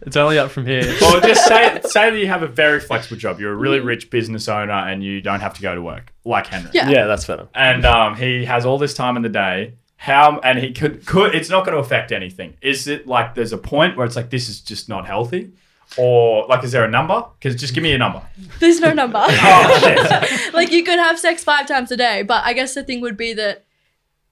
it's 0.02 0.16
only 0.16 0.38
up 0.38 0.50
from 0.50 0.66
here. 0.66 0.82
or 1.06 1.20
just 1.20 1.46
say 1.46 1.80
say 1.84 2.10
that 2.10 2.18
you 2.18 2.26
have 2.26 2.42
a 2.42 2.48
very 2.48 2.80
flexible 2.80 3.16
job. 3.16 3.38
You're 3.40 3.52
a 3.52 3.56
really 3.56 3.80
rich 3.80 4.10
business 4.10 4.48
owner 4.48 4.72
and 4.72 5.02
you 5.04 5.20
don't 5.20 5.40
have 5.40 5.54
to 5.54 5.62
go 5.62 5.74
to 5.74 5.82
work, 5.82 6.12
like 6.24 6.46
Henry. 6.48 6.70
Yeah. 6.74 6.88
yeah, 6.90 7.06
that's 7.06 7.24
better. 7.26 7.48
and 7.54 7.84
um, 7.84 8.16
he 8.16 8.44
has 8.44 8.66
all 8.66 8.78
this 8.78 8.94
time 8.94 9.16
in 9.16 9.22
the 9.22 9.28
day. 9.28 9.74
How 9.96 10.40
and 10.42 10.58
he 10.58 10.72
could 10.72 11.06
could 11.06 11.32
it's 11.34 11.48
not 11.48 11.64
going 11.64 11.76
to 11.76 11.80
affect 11.80 12.10
anything. 12.10 12.56
Is 12.60 12.88
it 12.88 13.06
like 13.06 13.36
there's 13.36 13.52
a 13.52 13.58
point 13.58 13.96
where 13.96 14.04
it's 14.04 14.16
like 14.16 14.30
this 14.30 14.48
is 14.48 14.60
just 14.60 14.88
not 14.88 15.06
healthy, 15.06 15.52
or 15.98 16.46
like 16.46 16.64
is 16.64 16.72
there 16.72 16.84
a 16.84 16.90
number? 16.90 17.24
Because 17.38 17.60
just 17.60 17.74
give 17.74 17.82
me 17.82 17.92
a 17.92 17.98
number. 17.98 18.22
there's 18.60 18.80
no 18.80 18.92
number. 18.92 19.24
Oh 19.28 19.78
shit! 19.82 20.54
like 20.54 20.70
you 20.72 20.82
could 20.84 20.98
have 20.98 21.18
sex 21.18 21.42
five 21.44 21.66
times 21.66 21.90
a 21.90 21.96
day 21.96 22.22
but 22.22 22.44
i 22.44 22.52
guess 22.52 22.74
the 22.74 22.82
thing 22.84 23.00
would 23.00 23.16
be 23.16 23.32
that 23.34 23.64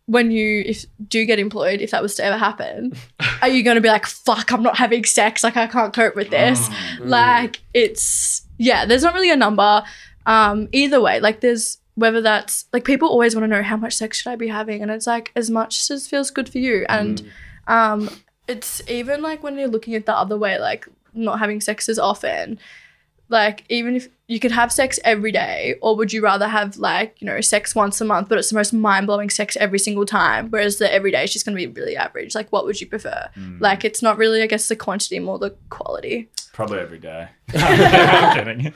when 0.06 0.30
you 0.30 0.62
if 0.66 0.84
do 1.06 1.24
get 1.24 1.38
employed 1.38 1.80
if 1.80 1.90
that 1.92 2.02
was 2.02 2.14
to 2.16 2.24
ever 2.24 2.36
happen 2.36 2.92
are 3.42 3.48
you 3.48 3.62
going 3.62 3.76
to 3.76 3.80
be 3.80 3.88
like 3.88 4.06
fuck 4.06 4.50
i'm 4.52 4.62
not 4.62 4.76
having 4.76 5.04
sex. 5.04 5.44
Like 5.44 5.56
i 5.56 5.66
can't 5.66 5.92
cope 5.94 6.16
with 6.16 6.30
this. 6.30 6.68
Like 7.00 7.60
it's 7.74 8.42
yeah 8.58 8.84
there's 8.86 9.02
not 9.02 9.14
really 9.14 9.30
a 9.30 9.36
number. 9.36 9.82
Um 10.26 10.68
either 10.72 11.00
way 11.00 11.20
like 11.20 11.40
there's 11.40 11.78
whether 11.94 12.20
that's 12.20 12.66
like 12.72 12.84
people 12.84 13.08
always 13.08 13.34
want 13.34 13.44
to 13.44 13.48
know 13.48 13.62
how 13.62 13.76
much 13.76 13.94
sex 13.94 14.18
should 14.20 14.30
i 14.30 14.36
be 14.36 14.48
having 14.48 14.80
and 14.82 14.90
it's 14.90 15.06
like 15.06 15.32
as 15.36 15.50
much 15.50 15.90
as 15.90 16.06
feels 16.06 16.30
good 16.30 16.48
for 16.48 16.58
you. 16.58 16.86
And 16.88 17.22
um 17.66 18.08
it's 18.48 18.82
even 18.88 19.22
like 19.22 19.42
when 19.42 19.56
you're 19.58 19.68
looking 19.68 19.94
at 19.94 20.06
the 20.06 20.16
other 20.16 20.36
way 20.36 20.58
like 20.58 20.88
not 21.14 21.38
having 21.38 21.60
sex 21.60 21.88
as 21.88 21.98
often 21.98 22.58
like 23.28 23.64
even 23.68 23.94
if 23.94 24.08
you 24.26 24.40
could 24.40 24.50
have 24.50 24.72
sex 24.72 24.98
every 25.04 25.30
day 25.30 25.76
or 25.82 25.96
would 25.96 26.12
you 26.12 26.22
rather 26.22 26.48
have 26.48 26.76
like 26.76 27.16
you 27.20 27.26
know 27.26 27.40
sex 27.40 27.74
once 27.74 28.00
a 28.00 28.04
month 28.04 28.28
but 28.28 28.38
it's 28.38 28.50
the 28.50 28.56
most 28.56 28.72
mind-blowing 28.72 29.30
sex 29.30 29.56
every 29.58 29.78
single 29.78 30.04
time 30.04 30.50
whereas 30.50 30.78
the 30.78 30.92
every 30.92 31.10
day 31.10 31.22
is 31.22 31.32
just 31.32 31.44
going 31.44 31.56
to 31.56 31.66
be 31.66 31.80
really 31.80 31.96
average 31.96 32.34
like 32.34 32.50
what 32.50 32.64
would 32.64 32.80
you 32.80 32.86
prefer 32.86 33.28
hmm. 33.34 33.56
like 33.60 33.84
it's 33.84 34.02
not 34.02 34.18
really 34.18 34.42
i 34.42 34.46
guess 34.46 34.68
the 34.68 34.76
quantity 34.76 35.18
more 35.18 35.38
the 35.38 35.50
quality 35.68 36.28
Probably 36.52 36.80
every 36.80 36.98
day. 36.98 37.28
I'm 37.54 38.36
kidding. 38.36 38.74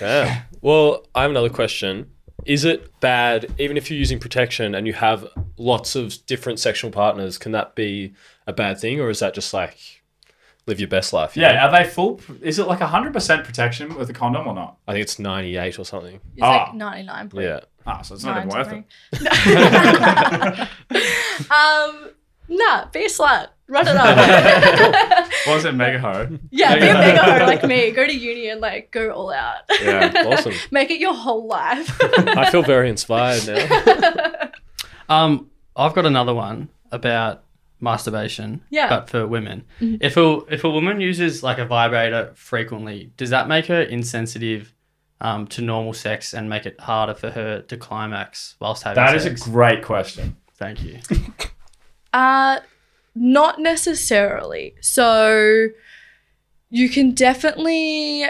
Yeah. 0.00 0.42
Well, 0.60 1.06
I 1.14 1.22
have 1.22 1.30
another 1.30 1.50
question. 1.50 2.10
Is 2.46 2.64
it 2.64 2.98
bad, 3.00 3.52
even 3.58 3.76
if 3.76 3.90
you're 3.90 3.98
using 3.98 4.18
protection 4.18 4.74
and 4.74 4.86
you 4.86 4.94
have 4.94 5.26
lots 5.58 5.94
of 5.94 6.24
different 6.26 6.58
sexual 6.58 6.90
partners, 6.90 7.38
can 7.38 7.52
that 7.52 7.74
be 7.74 8.14
a 8.46 8.52
bad 8.52 8.80
thing? 8.80 9.00
Or 9.00 9.10
is 9.10 9.18
that 9.20 9.34
just 9.34 9.52
like 9.52 10.01
live 10.66 10.78
your 10.80 10.88
best 10.88 11.12
life? 11.12 11.36
you 11.36 11.42
Yeah, 11.42 11.66
are 11.66 11.70
they 11.72 11.84
full? 11.88 12.20
Is 12.40 12.58
it 12.58 12.66
like 12.66 12.80
hundred 12.80 13.12
percent 13.12 13.44
protection 13.44 13.94
with 13.96 14.08
a 14.10 14.12
condom 14.12 14.46
or 14.46 14.54
not? 14.54 14.76
I 14.86 14.92
think 14.92 15.02
it's 15.02 15.18
98 15.18 15.78
or 15.78 15.84
something. 15.84 16.14
it's 16.36 16.42
Ah. 16.42 16.64
like 16.66 16.74
99 16.74 17.28
point 17.30 17.44
Yeah. 17.44 17.60
Ah, 17.86 18.02
so 18.02 18.14
it's 18.14 18.24
not 18.24 18.36
even 18.38 18.48
worth 18.48 18.72
it. 18.72 18.84
um 21.50 22.10
nah 22.48 22.84
be 22.92 23.04
a 23.04 23.08
slut 23.08 23.48
run 23.68 23.86
it 23.88 23.96
up 23.96 25.28
What 25.46 25.54
was 25.54 25.64
it, 25.64 25.74
mega 25.74 25.98
ho? 25.98 26.28
yeah 26.50 26.74
be 26.76 26.86
a 26.86 26.94
mega 26.94 27.18
hoe 27.22 27.46
like 27.46 27.64
me 27.64 27.90
go 27.92 28.06
to 28.06 28.12
uni 28.14 28.48
and 28.50 28.60
like 28.60 28.90
go 28.90 29.10
all 29.10 29.32
out 29.32 29.62
Yeah. 29.82 30.12
Awesome. 30.26 30.52
make 30.70 30.90
it 30.90 30.98
your 31.00 31.14
whole 31.14 31.46
life 31.46 31.98
I 32.00 32.50
feel 32.50 32.62
very 32.62 32.88
inspired 32.90 33.46
now. 33.46 34.50
Um, 35.08 35.50
I've 35.76 35.94
got 35.94 36.06
another 36.06 36.34
one 36.34 36.68
about 36.90 37.42
masturbation. 37.82 38.62
Yeah. 38.70 38.88
But 38.88 39.10
for 39.10 39.26
women, 39.26 39.64
if 39.80 40.16
a 40.16 40.40
if 40.48 40.64
a 40.64 40.70
woman 40.70 41.00
uses 41.00 41.42
like 41.42 41.58
a 41.58 41.66
vibrator 41.66 42.32
frequently, 42.34 43.12
does 43.16 43.30
that 43.30 43.48
make 43.48 43.66
her 43.66 43.82
insensitive 43.82 44.74
um, 45.20 45.46
to 45.48 45.62
normal 45.62 45.92
sex 45.92 46.32
and 46.32 46.48
make 46.48 46.66
it 46.66 46.80
harder 46.80 47.14
for 47.14 47.30
her 47.30 47.62
to 47.62 47.76
climax 47.76 48.56
whilst 48.60 48.82
having 48.84 49.04
sex? 49.04 49.24
That 49.24 49.32
is 49.32 49.46
a 49.46 49.50
great 49.50 49.84
question. 49.84 50.36
Thank 50.54 50.82
you. 50.82 51.00
Uh 52.14 52.60
not 53.14 53.58
necessarily. 53.58 54.74
So 54.80 55.68
you 56.70 56.88
can 56.88 57.12
definitely 57.12 58.26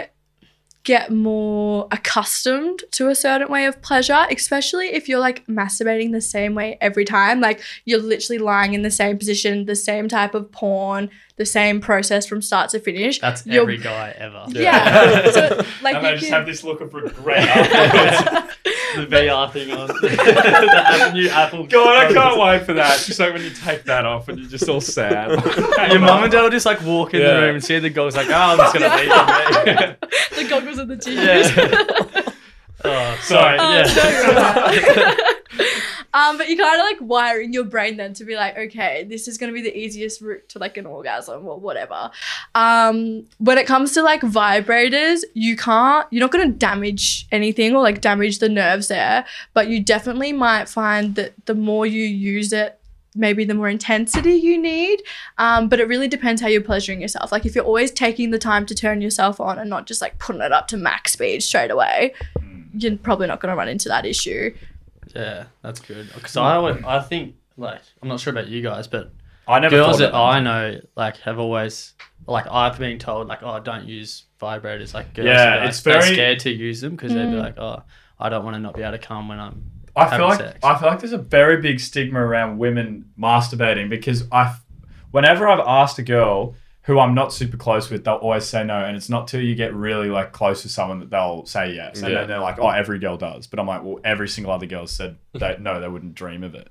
get 0.83 1.11
more 1.11 1.87
accustomed 1.91 2.83
to 2.91 3.09
a 3.09 3.15
certain 3.15 3.47
way 3.47 3.65
of 3.65 3.81
pleasure, 3.81 4.25
especially 4.29 4.87
if 4.87 5.07
you're 5.07 5.19
like 5.19 5.45
masturbating 5.47 6.11
the 6.11 6.21
same 6.21 6.55
way 6.55 6.77
every 6.81 7.05
time. 7.05 7.39
Like 7.39 7.61
you're 7.85 8.01
literally 8.01 8.39
lying 8.39 8.73
in 8.73 8.81
the 8.81 8.91
same 8.91 9.17
position, 9.17 9.65
the 9.65 9.75
same 9.75 10.09
type 10.09 10.35
of 10.35 10.51
porn, 10.51 11.09
the 11.35 11.45
same 11.45 11.81
process 11.81 12.27
from 12.27 12.41
start 12.41 12.69
to 12.71 12.79
finish. 12.79 13.19
That's 13.19 13.45
You're- 13.45 13.61
every 13.61 13.77
guy 13.77 14.13
ever. 14.17 14.45
Yeah. 14.49 15.31
so, 15.31 15.65
like 15.81 15.95
and 15.95 16.05
I 16.07 16.11
just 16.13 16.25
can- 16.25 16.33
have 16.33 16.45
this 16.45 16.63
look 16.63 16.81
of 16.81 16.93
regret 16.93 17.47
afterwards. 17.47 18.49
The 18.93 19.07
VR 19.07 19.51
thing 19.51 19.71
on. 19.71 19.87
the 20.01 20.21
Apple, 20.85 21.13
new 21.13 21.27
Apple. 21.27 21.65
God, 21.65 21.95
I 22.11 22.13
can't 22.13 22.39
wait 22.39 22.63
for 22.63 22.73
that. 22.73 22.99
Just 23.03 23.19
like 23.19 23.33
when 23.33 23.41
you 23.41 23.49
take 23.49 23.85
that 23.85 24.05
off 24.05 24.29
and 24.29 24.37
you're 24.37 24.47
just 24.47 24.69
all 24.69 24.81
sad. 24.81 25.29
Your 25.89 25.99
mum 25.99 26.21
and 26.21 26.31
dad 26.31 26.43
will 26.43 26.51
just 26.51 26.67
like 26.67 26.79
walk 26.83 27.15
in 27.15 27.21
Yeah. 27.21 27.33
the 27.33 27.41
room 27.41 27.55
and 27.55 27.63
see 27.63 27.79
the 27.79 27.89
girls 27.89 28.15
like, 28.15 28.27
oh, 28.29 28.33
I'm 28.33 28.57
just 28.59 28.73
gonna 28.75 28.95
leave 28.95 30.37
the 30.37 30.47
goggles 30.47 30.77
and 30.77 30.91
the 30.91 30.95
there. 30.95 31.41
tissues. 31.43 31.57
yeah. 31.57 32.31
oh, 32.85 33.19
sorry. 33.23 33.57
Oh, 33.59 33.71
yeah. 33.73 33.83
no, 33.95 34.09
you're 34.11 34.35
right. 34.35 35.77
Um, 36.13 36.37
but 36.37 36.49
you 36.49 36.57
kind 36.57 36.79
of 36.79 36.85
like 36.85 36.97
wire 37.01 37.41
in 37.41 37.53
your 37.53 37.63
brain 37.63 37.97
then 37.97 38.13
to 38.13 38.25
be 38.25 38.35
like, 38.35 38.57
okay, 38.57 39.03
this 39.03 39.27
is 39.27 39.37
gonna 39.37 39.51
be 39.51 39.61
the 39.61 39.75
easiest 39.77 40.21
route 40.21 40.47
to 40.49 40.59
like 40.59 40.77
an 40.77 40.85
orgasm 40.85 41.47
or 41.47 41.59
whatever. 41.59 42.11
Um, 42.55 43.25
when 43.39 43.57
it 43.57 43.65
comes 43.65 43.93
to 43.93 44.03
like 44.03 44.21
vibrators, 44.21 45.23
you 45.33 45.55
can't, 45.55 46.07
you're 46.11 46.21
not 46.21 46.31
gonna 46.31 46.51
damage 46.51 47.27
anything 47.31 47.75
or 47.75 47.81
like 47.81 48.01
damage 48.01 48.39
the 48.39 48.49
nerves 48.49 48.87
there, 48.87 49.25
but 49.53 49.67
you 49.67 49.81
definitely 49.81 50.33
might 50.33 50.69
find 50.69 51.15
that 51.15 51.33
the 51.45 51.55
more 51.55 51.85
you 51.85 52.03
use 52.03 52.53
it. 52.53 52.79
Maybe 53.15 53.45
the 53.45 53.53
more 53.53 53.69
intensity 53.69 54.33
you 54.33 54.59
need, 54.59 55.03
um, 55.37 55.69
but 55.69 55.79
it 55.79 55.87
really 55.87 56.07
depends 56.07 56.41
how 56.41 56.47
you're 56.47 56.61
pleasuring 56.61 56.99
yourself. 56.99 57.31
Like 57.31 57.45
if 57.45 57.53
you're 57.53 57.63
always 57.63 57.91
taking 57.91 58.31
the 58.31 58.39
time 58.39 58.65
to 58.65 58.73
turn 58.73 59.01
yourself 59.01 59.39
on 59.39 59.59
and 59.59 59.69
not 59.69 59.85
just 59.85 60.01
like 60.01 60.17
putting 60.17 60.41
it 60.41 60.51
up 60.51 60.67
to 60.69 60.77
max 60.77 61.13
speed 61.13 61.43
straight 61.43 61.69
away, 61.69 62.15
you're 62.75 62.97
probably 62.97 63.27
not 63.27 63.39
going 63.39 63.51
to 63.51 63.55
run 63.55 63.69
into 63.69 63.87
that 63.89 64.05
issue. 64.05 64.51
Yeah, 65.15 65.45
that's 65.61 65.79
good. 65.79 66.09
Because 66.13 66.37
I 66.37 66.57
would, 66.57 66.83
I 66.85 66.99
think 67.01 67.35
like 67.57 67.81
I'm 68.01 68.07
not 68.09 68.19
sure 68.19 68.31
about 68.31 68.47
you 68.47 68.61
guys, 68.61 68.87
but 68.87 69.11
I 69.47 69.59
never 69.59 69.75
girls 69.75 69.99
thought 69.99 70.11
that 70.11 70.15
I 70.15 70.39
know 70.39 70.79
like 70.95 71.17
have 71.17 71.37
always 71.39 71.93
like 72.27 72.47
I've 72.49 72.79
been 72.79 72.97
told 72.99 73.27
like 73.27 73.43
oh 73.43 73.59
don't 73.59 73.85
use 73.87 74.23
vibrators 74.41 74.93
like 74.93 75.13
girls 75.13 75.25
Yeah, 75.27 75.55
are, 75.55 75.59
like, 75.59 75.69
it's 75.69 75.79
very- 75.81 76.01
scared 76.13 76.39
to 76.39 76.51
use 76.51 76.81
them 76.81 76.91
because 76.95 77.11
Mm. 77.11 77.15
they'd 77.15 77.31
be 77.31 77.37
like 77.37 77.57
oh 77.57 77.83
I 78.19 78.29
don't 78.29 78.43
want 78.43 78.55
to 78.55 78.59
not 78.59 78.75
be 78.75 78.81
able 78.81 78.93
to 78.93 78.97
come 78.97 79.27
when 79.27 79.39
I'm 79.39 79.69
I 79.95 80.05
feel 80.05 80.11
having 80.11 80.27
like 80.29 80.39
sex. 80.39 80.59
I 80.63 80.79
feel 80.79 80.87
like 80.89 80.99
there's 80.99 81.13
a 81.13 81.17
very 81.19 81.57
big 81.61 81.79
stigma 81.79 82.19
around 82.19 82.57
women 82.57 83.05
masturbating 83.19 83.89
because 83.89 84.23
I, 84.31 84.55
whenever 85.11 85.47
I've 85.47 85.59
asked 85.59 85.99
a 85.99 86.03
girl 86.03 86.55
who 86.83 86.99
I'm 86.99 87.13
not 87.15 87.31
super 87.33 87.57
close 87.57 87.89
with, 87.89 88.03
they'll 88.05 88.15
always 88.15 88.45
say 88.45 88.63
no, 88.63 88.75
and 88.83 88.95
it's 88.97 89.09
not 89.09 89.27
till 89.27 89.41
you 89.41 89.55
get 89.55 89.73
really 89.73 90.09
like 90.09 90.31
close 90.33 90.61
to 90.63 90.69
someone 90.69 90.99
that 90.99 91.09
they'll 91.09 91.45
say 91.45 91.73
yes, 91.73 92.01
and 92.01 92.11
Yeah. 92.11 92.19
then 92.19 92.27
they're 92.29 92.39
like, 92.39 92.59
oh, 92.59 92.69
every 92.69 92.99
girl 92.99 93.17
does, 93.17 93.47
but 93.47 93.59
I'm 93.59 93.67
like, 93.67 93.83
well, 93.83 93.99
every 94.03 94.27
single 94.27 94.51
other 94.53 94.65
girl 94.65 94.85
said 94.87 95.17
that 95.33 95.61
no, 95.61 95.79
they 95.79 95.87
wouldn't 95.87 96.15
dream 96.15 96.43
of 96.43 96.55
it. 96.55 96.69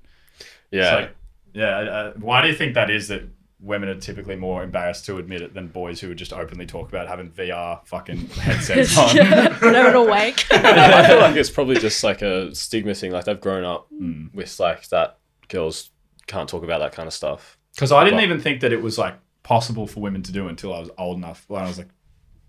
Yeah. 0.71 0.81
It's 0.83 1.01
like, 1.03 1.17
yeah. 1.55 1.77
Uh, 1.79 2.13
why 2.19 2.43
do 2.43 2.49
you 2.49 2.55
think 2.55 2.75
that 2.75 2.91
is 2.91 3.09
that? 3.09 3.23
Women 3.65 3.89
are 3.91 3.95
typically 3.95 4.35
more 4.35 4.65
embarrassed 4.65 5.07
to 5.07 5.19
admit 5.19 5.41
it 5.41 5.55
than 5.55 5.69
boys 5.69 6.01
who 6.01 6.09
would 6.09 6.17
just 6.17 6.33
openly 6.33 6.67
talk 6.67 6.89
about 6.89 7.07
having 7.07 7.31
VR 7.31 7.79
fucking 7.87 8.27
headsets 8.31 8.99
on. 8.99 9.15
yeah, 9.15 9.57
never 9.63 9.99
awake. 9.99 10.45
I 10.51 11.07
feel 11.07 11.19
like 11.21 11.37
it's 11.37 11.49
probably 11.49 11.77
just 11.77 12.03
like 12.03 12.23
a 12.23 12.53
stigma 12.57 12.93
thing. 12.93 13.13
Like 13.13 13.25
they've 13.25 13.41
grown 13.41 13.63
up 13.63 13.87
Mm. 13.93 14.35
with 14.35 14.59
like 14.59 14.89
that 14.89 15.19
girls 15.49 15.91
can't 16.27 16.49
talk 16.49 16.65
about 16.65 16.81
that 16.81 16.91
kind 16.91 17.07
of 17.07 17.13
stuff. 17.13 17.57
Because 17.73 17.93
I 17.93 18.03
didn't 18.03 18.17
Well- 18.17 18.25
even 18.25 18.41
think 18.41 18.63
that 18.63 18.73
it 18.73 18.83
was 18.83 18.99
like 18.99 19.15
possible 19.43 19.87
for 19.87 20.01
women 20.01 20.23
to 20.23 20.33
do 20.33 20.49
until 20.49 20.73
I 20.75 20.79
was 20.81 20.91
old 20.99 21.17
enough. 21.19 21.45
When 21.49 21.63
I 21.63 21.67
was 21.67 21.79
like, 21.79 21.89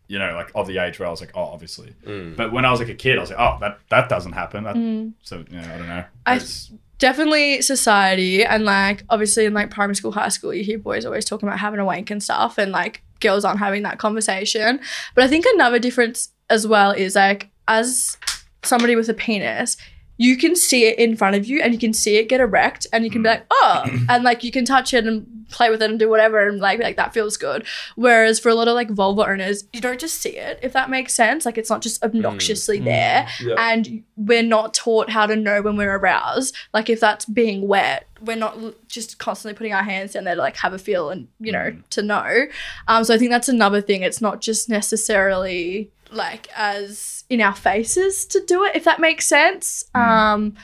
you 0.08 0.20
know, 0.20 0.34
like 0.34 0.52
of 0.54 0.68
the 0.68 0.78
age 0.78 1.00
where 1.00 1.08
I 1.08 1.12
was 1.12 1.22
like, 1.22 1.32
oh, 1.36 1.44
obviously. 1.44 1.94
Mm. 2.06 2.36
But 2.36 2.52
when 2.52 2.66
I 2.66 2.72
was 2.72 2.80
like 2.80 2.90
a 2.90 2.94
kid, 2.96 3.18
I 3.18 3.22
was 3.22 3.30
like, 3.32 3.40
oh, 3.40 3.58
that 3.62 3.80
that 3.90 4.10
doesn't 4.10 4.34
happen. 4.34 4.64
That, 4.66 4.76
Mm. 4.76 5.14
So 5.24 5.44
yeah, 5.52 5.74
I 5.74 5.78
don't 5.78 5.88
know. 5.88 6.04
I- 6.26 6.36
It's- 6.36 6.72
Definitely 7.00 7.62
society 7.62 8.46
and 8.46 8.64
like 8.64 9.04
obviously 9.10 9.44
in 9.46 9.54
like 9.54 9.70
primary 9.70 9.96
school, 9.96 10.14
high 10.14 10.30
school, 10.30 10.54
you 10.54 10.64
hear 10.64 10.78
boys 10.80 11.06
always 11.06 11.26
talking 11.26 11.50
about 11.50 11.60
having 11.60 11.82
a 11.82 11.86
wank 11.86 12.10
and 12.12 12.24
stuff, 12.24 12.58
and 12.58 12.72
like 12.72 13.02
girls 13.20 13.44
aren't 13.44 13.60
having 13.60 13.82
that 13.84 13.98
conversation. 14.00 14.80
But 15.14 15.26
I 15.26 15.28
think 15.28 15.46
another 15.56 15.80
difference 15.80 16.30
as 16.50 16.66
well 16.66 16.92
is 16.92 17.16
like 17.16 17.50
as 17.68 18.16
somebody 18.62 18.96
with 18.96 19.10
a 19.10 19.14
penis, 19.14 19.76
you 20.18 20.38
can 20.38 20.56
see 20.56 20.86
it 20.86 21.00
in 21.00 21.16
front 21.16 21.36
of 21.36 21.46
you 21.46 21.62
and 21.62 21.74
you 21.74 21.80
can 21.80 21.94
see 21.94 22.18
it 22.18 22.30
get 22.30 22.40
erect 22.40 22.86
and 22.94 23.04
you 23.04 23.10
can 23.10 23.24
be 23.24 23.30
like, 23.30 23.44
mm. 23.44 23.48
oh, 23.52 24.06
and 24.10 24.24
like 24.24 24.44
you 24.44 24.52
can 24.52 24.66
touch 24.66 24.94
it 24.94 25.08
and 25.08 25.46
play 25.50 25.70
with 25.70 25.82
it 25.82 25.90
and 25.90 26.00
do 26.00 26.10
whatever 26.10 26.48
and 26.48 26.60
like 26.60 26.80
like 26.80 26.98
that 26.98 27.14
feels 27.14 27.38
good. 27.38 27.66
Whereas 27.96 28.40
for 28.40 28.50
a 28.50 28.56
lot 28.56 28.68
of 28.68 28.76
like 28.76 28.90
vulva 28.90 29.28
owners, 29.28 29.66
you 29.74 29.82
don't 29.82 30.00
just 30.00 30.22
see 30.22 30.38
it, 30.38 30.60
if 30.62 30.74
that 30.74 30.90
makes 30.90 31.14
sense. 31.14 31.46
Like 31.46 31.58
it's 31.58 31.70
not 31.70 31.82
just 31.82 32.02
mm. 32.02 32.06
obnoxiously 32.06 32.80
mm. 32.80 32.86
there. 32.86 33.28
Yeah. 33.42 33.56
And 33.58 34.04
we're 34.16 34.44
not 34.44 34.74
taught 34.74 35.10
how 35.10 35.26
to 35.26 35.36
know 35.36 35.62
when 35.62 35.78
we're 35.78 35.96
aroused. 35.96 36.56
Like 36.74 36.90
if 36.90 37.00
that's 37.00 37.26
being 37.26 37.68
wet, 37.68 38.08
we're 38.22 38.38
not 38.38 38.58
just 38.88 39.18
constantly 39.18 39.58
putting 39.58 39.74
our 39.74 39.84
hands 39.84 40.14
down 40.14 40.24
there 40.24 40.36
to 40.36 40.42
like 40.42 40.58
have 40.58 40.74
a 40.74 40.80
feel 40.80 41.10
and 41.10 41.28
you 41.40 41.52
know 41.52 41.76
to 41.92 42.02
know. 42.02 42.46
Um, 42.88 43.04
so 43.04 43.14
I 43.14 43.18
think 43.18 43.32
that's 43.32 43.50
another 43.50 43.82
thing. 43.82 44.04
It's 44.04 44.22
not 44.22 44.42
just 44.42 44.70
necessarily 44.70 45.92
like 46.14 46.48
as 46.56 47.24
in 47.30 47.42
our 47.42 47.56
faces 47.56 48.26
to 48.28 48.44
do 48.46 48.64
it, 48.64 48.76
if 48.76 48.84
that 48.84 49.00
makes 49.00 49.28
sense. 49.28 49.86
Um, 49.96 50.56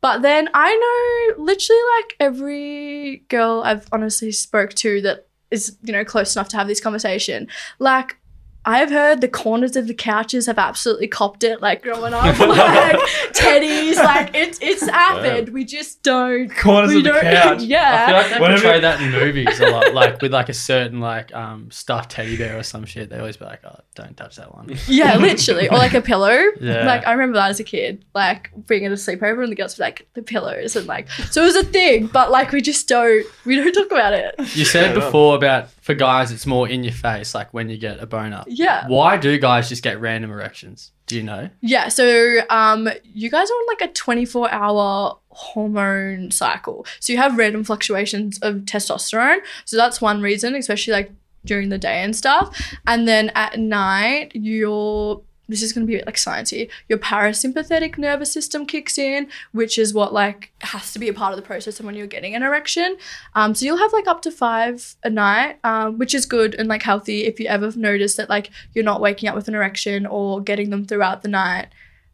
but 0.00 0.22
then 0.22 0.48
I 0.54 1.34
know 1.36 1.42
literally 1.44 1.80
like 1.98 2.16
every 2.20 3.24
girl 3.28 3.62
I've 3.64 3.86
honestly 3.92 4.32
spoke 4.32 4.74
to 4.74 5.00
that 5.02 5.26
is 5.50 5.76
you 5.82 5.92
know 5.92 6.04
close 6.04 6.36
enough 6.36 6.48
to 6.50 6.56
have 6.56 6.68
this 6.68 6.80
conversation, 6.80 7.48
like. 7.78 8.16
I've 8.64 8.90
heard 8.90 9.22
the 9.22 9.28
corners 9.28 9.74
of 9.74 9.86
the 9.86 9.94
couches 9.94 10.44
have 10.46 10.58
absolutely 10.58 11.08
copped 11.08 11.44
it, 11.44 11.62
like 11.62 11.82
growing 11.82 12.12
up, 12.12 12.24
like 12.38 12.96
teddies, 13.32 13.96
like 13.96 14.34
it's 14.34 14.58
it's 14.60 14.86
happened. 14.86 15.48
We 15.48 15.64
just 15.64 16.02
don't. 16.02 16.54
corners 16.56 16.90
we 16.90 16.98
of 16.98 17.04
the 17.04 17.10
don't. 17.10 17.22
couch. 17.22 17.52
I 17.52 17.58
feel 17.58 17.68
yeah. 17.68 18.10
like 18.12 18.30
they 18.30 18.40
Whenever- 18.40 18.62
portray 18.62 18.80
that 18.80 19.00
in 19.00 19.10
movies 19.12 19.60
a 19.60 19.70
lot, 19.70 19.94
like 19.94 20.20
with 20.20 20.32
like 20.32 20.48
a 20.50 20.54
certain 20.54 21.00
like 21.00 21.34
um 21.34 21.70
stuffed 21.70 22.10
teddy 22.10 22.36
bear 22.36 22.58
or 22.58 22.62
some 22.62 22.84
shit. 22.84 23.08
They 23.08 23.18
always 23.18 23.38
be 23.38 23.46
like, 23.46 23.60
"Oh, 23.64 23.76
don't 23.94 24.16
touch 24.16 24.36
that 24.36 24.54
one." 24.54 24.70
Yeah, 24.86 25.16
literally. 25.16 25.68
Or 25.68 25.78
like 25.78 25.94
a 25.94 26.02
pillow. 26.02 26.36
Yeah. 26.60 26.84
Like 26.84 27.06
I 27.06 27.12
remember 27.12 27.36
that 27.38 27.50
as 27.50 27.60
a 27.60 27.64
kid, 27.64 28.04
like 28.14 28.50
being 28.66 28.84
at 28.84 28.92
a 28.92 28.96
sleepover 28.96 29.42
and 29.42 29.50
the 29.50 29.56
girls 29.56 29.78
were 29.78 29.84
like 29.84 30.06
the 30.14 30.22
pillows 30.22 30.76
and 30.76 30.86
like 30.86 31.08
so 31.10 31.42
it 31.42 31.46
was 31.46 31.56
a 31.56 31.64
thing, 31.64 32.08
but 32.08 32.30
like 32.30 32.52
we 32.52 32.60
just 32.60 32.88
don't 32.88 33.24
we 33.46 33.56
don't 33.56 33.72
talk 33.72 33.90
about 33.90 34.12
it. 34.12 34.34
You 34.54 34.64
said 34.66 34.94
before 34.94 35.34
about 35.36 35.68
for 35.90 35.94
guys, 35.94 36.30
it's 36.30 36.46
more 36.46 36.68
in 36.68 36.84
your 36.84 36.92
face, 36.92 37.34
like 37.34 37.52
when 37.52 37.68
you 37.68 37.76
get 37.76 38.00
a 38.00 38.06
boner. 38.06 38.44
Yeah. 38.46 38.86
Why 38.86 39.16
do 39.16 39.36
guys 39.38 39.68
just 39.68 39.82
get 39.82 40.00
random 40.00 40.30
erections? 40.30 40.92
Do 41.06 41.16
you 41.16 41.22
know? 41.24 41.50
Yeah. 41.60 41.88
So 41.88 42.40
um 42.48 42.88
you 43.02 43.28
guys 43.28 43.50
are 43.50 43.54
on 43.54 43.66
like 43.66 43.90
a 43.90 43.92
24 43.92 44.50
hour 44.52 45.18
hormone 45.30 46.30
cycle. 46.30 46.86
So 47.00 47.12
you 47.12 47.18
have 47.18 47.36
random 47.36 47.64
fluctuations 47.64 48.38
of 48.38 48.56
testosterone. 48.58 49.38
So 49.64 49.76
that's 49.76 50.00
one 50.00 50.22
reason, 50.22 50.54
especially 50.54 50.92
like 50.92 51.12
during 51.44 51.70
the 51.70 51.78
day 51.78 52.02
and 52.02 52.14
stuff. 52.14 52.56
And 52.86 53.08
then 53.08 53.32
at 53.34 53.58
night, 53.58 54.32
your 54.34 55.22
this 55.50 55.62
is 55.62 55.72
going 55.72 55.86
to 55.86 55.92
be 55.92 56.02
like 56.04 56.16
sciencey. 56.16 56.70
Your 56.88 56.98
parasympathetic 56.98 57.98
nervous 57.98 58.32
system 58.32 58.64
kicks 58.66 58.96
in, 58.98 59.28
which 59.52 59.78
is 59.78 59.92
what 59.92 60.12
like 60.12 60.52
has 60.60 60.92
to 60.92 60.98
be 60.98 61.08
a 61.08 61.12
part 61.12 61.32
of 61.32 61.36
the 61.36 61.42
process 61.46 61.78
of 61.80 61.86
when 61.86 61.94
you're 61.94 62.06
getting 62.06 62.34
an 62.34 62.42
erection. 62.42 62.96
Um, 63.34 63.54
so 63.54 63.66
you'll 63.66 63.76
have 63.78 63.92
like 63.92 64.06
up 64.06 64.22
to 64.22 64.30
five 64.30 64.94
a 65.04 65.10
night, 65.10 65.58
um, 65.64 65.98
which 65.98 66.14
is 66.14 66.24
good 66.26 66.54
and 66.54 66.68
like 66.68 66.82
healthy. 66.82 67.24
If 67.24 67.38
you 67.40 67.46
ever 67.46 67.72
notice 67.76 68.16
that 68.16 68.30
like 68.30 68.50
you're 68.74 68.84
not 68.84 69.00
waking 69.00 69.28
up 69.28 69.34
with 69.34 69.48
an 69.48 69.54
erection 69.54 70.06
or 70.06 70.40
getting 70.40 70.70
them 70.70 70.86
throughout 70.86 71.22
the 71.22 71.28
night, 71.28 71.68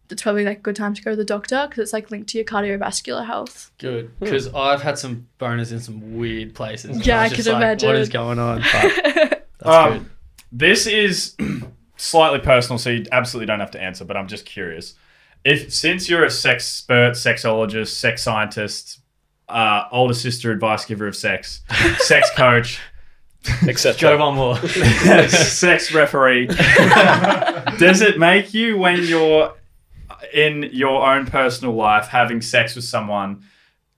that's 0.09 0.23
probably 0.23 0.45
like 0.45 0.59
a 0.59 0.61
good 0.63 0.77
time 0.77 0.95
to 0.95 1.03
go 1.03 1.11
to 1.11 1.17
the 1.17 1.25
doctor 1.25 1.67
because 1.69 1.83
it's 1.83 1.93
like 1.93 2.11
linked 2.11 2.29
to 2.31 2.39
your 2.39 2.45
cardiovascular 2.45 3.27
health. 3.27 3.71
Good, 3.79 4.19
because 4.21 4.47
I've 4.55 4.81
had 4.83 4.99
some 4.99 5.27
boners 5.41 5.73
in 5.73 5.81
some 5.81 6.17
weird 6.17 6.55
places. 6.55 7.05
Yeah, 7.07 7.23
was 7.25 7.33
I 7.33 7.35
just 7.35 7.47
could 7.49 7.53
like, 7.55 7.63
imagine. 7.63 7.89
What 7.89 7.97
is 7.97 8.09
going 8.09 8.39
on? 8.39 8.63
But 8.73 9.49
that's 9.59 9.77
Um, 9.77 9.93
good. 9.99 10.11
This 10.53 10.87
is 10.87 11.35
slightly 11.97 12.39
personal, 12.41 12.79
so 12.79 12.91
you 12.91 13.05
absolutely 13.13 13.47
don't 13.47 13.61
have 13.61 13.71
to 13.73 13.81
answer. 13.81 14.05
But 14.05 14.17
I'm 14.17 14.29
just 14.29 14.47
curious. 14.47 14.95
If 15.45 15.73
since 15.73 16.09
you're 16.09 16.25
a 16.25 16.31
sex 16.31 16.81
expert, 16.89 17.13
sexologist, 17.13 17.89
sex 17.89 18.23
scientist, 18.23 19.01
uh, 19.49 19.85
older 19.93 20.15
sister, 20.15 20.51
advice 20.51 20.85
giver 20.85 21.07
of 21.07 21.15
sex, 21.17 21.63
sex 21.99 22.31
coach, 22.35 22.81
Except 23.67 24.01
Go 24.01 24.19
one 24.19 24.35
more. 24.35 24.57
sex 25.29 25.93
referee. 25.95 26.47
Does 27.79 28.01
it 28.01 28.19
make 28.19 28.55
you 28.55 28.77
when 28.79 29.03
you're 29.05 29.55
in 30.33 30.69
your 30.73 31.07
own 31.09 31.27
personal 31.27 31.75
life 31.75 32.09
having 32.09 32.41
sex 32.41 32.75
with 32.75 32.85
someone 32.85 33.45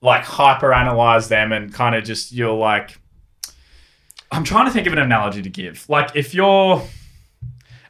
like 0.01 0.23
hyper 0.23 0.73
analyze 0.73 1.27
them 1.29 1.51
and 1.51 1.73
kind 1.73 1.95
of 1.95 2.03
just 2.03 2.31
you're 2.31 2.53
like 2.53 2.99
I'm 4.31 4.43
trying 4.43 4.67
to 4.67 4.71
think 4.71 4.85
of 4.85 4.93
an 4.93 4.99
analogy 4.99 5.41
to 5.41 5.49
give. 5.49 5.85
Like 5.89 6.15
if 6.15 6.33
you're 6.35 6.83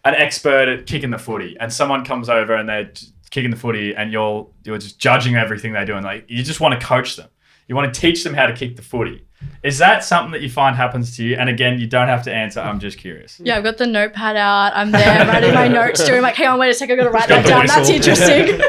an 0.06 0.16
expert 0.16 0.68
at 0.68 0.86
kicking 0.86 1.12
the 1.12 1.18
footy 1.18 1.58
and 1.60 1.72
someone 1.72 2.06
comes 2.06 2.30
over 2.30 2.54
and 2.54 2.68
they're 2.70 2.92
kicking 3.32 3.52
the 3.52 3.58
footy 3.58 3.96
and 3.96 4.12
you're 4.12 4.48
you're 4.64 4.78
just 4.78 5.00
judging 5.00 5.36
everything 5.36 5.74
they 5.74 5.86
do 5.86 5.96
and 5.96 6.06
like 6.06 6.26
you 6.28 6.44
just 6.44 6.60
want 6.60 6.80
to 6.80 6.86
coach 6.86 7.16
them. 7.16 7.30
You 7.68 7.76
want 7.76 7.94
to 7.94 8.00
teach 8.00 8.24
them 8.24 8.34
how 8.34 8.48
to 8.48 8.54
kick 8.54 8.76
the 8.76 8.82
footy. 8.82 9.26
Is 9.62 9.78
that 9.78 10.04
something 10.04 10.32
that 10.32 10.42
you 10.42 10.50
find 10.50 10.76
happens 10.76 11.16
to 11.18 11.24
you? 11.24 11.36
And 11.36 11.50
again, 11.50 11.80
you 11.80 11.88
don't 11.88 12.08
have 12.08 12.24
to 12.24 12.34
answer. 12.34 12.60
I'm 12.60 12.80
just 12.80 12.98
curious. 12.98 13.40
Yeah, 13.44 13.58
I've 13.58 13.64
got 13.64 13.78
the 13.78 13.88
notepad 13.88 14.36
out. 14.36 14.72
I'm 14.76 14.92
there 14.92 15.26
writing 15.28 15.54
my 15.54 15.68
notes, 15.68 16.04
doing 16.06 16.22
like, 16.22 16.36
hang 16.36 16.48
on, 16.48 16.60
wait 16.60 16.70
a 16.70 16.74
second, 16.74 17.00
I've 17.00 17.06
got 17.06 17.10
to 17.10 17.14
write 17.14 17.30
got 17.30 17.46
that 17.46 17.48
down. 17.48 17.68
That's 17.68 17.90
interesting. 17.90 18.60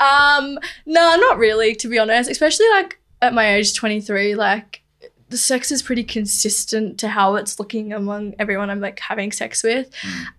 um, 0.00 0.58
no, 0.86 1.16
not 1.16 1.38
really, 1.38 1.74
to 1.76 1.88
be 1.88 1.98
honest. 1.98 2.30
Especially 2.30 2.68
like 2.70 2.98
at 3.20 3.34
my 3.34 3.56
age, 3.56 3.74
23, 3.74 4.34
like 4.34 4.83
the 5.34 5.38
sex 5.38 5.72
is 5.72 5.82
pretty 5.82 6.04
consistent 6.04 6.96
to 6.96 7.08
how 7.08 7.34
it's 7.34 7.58
looking 7.58 7.92
among 7.92 8.36
everyone 8.38 8.70
I'm 8.70 8.78
like 8.78 9.00
having 9.00 9.32
sex 9.32 9.64
with. 9.64 9.90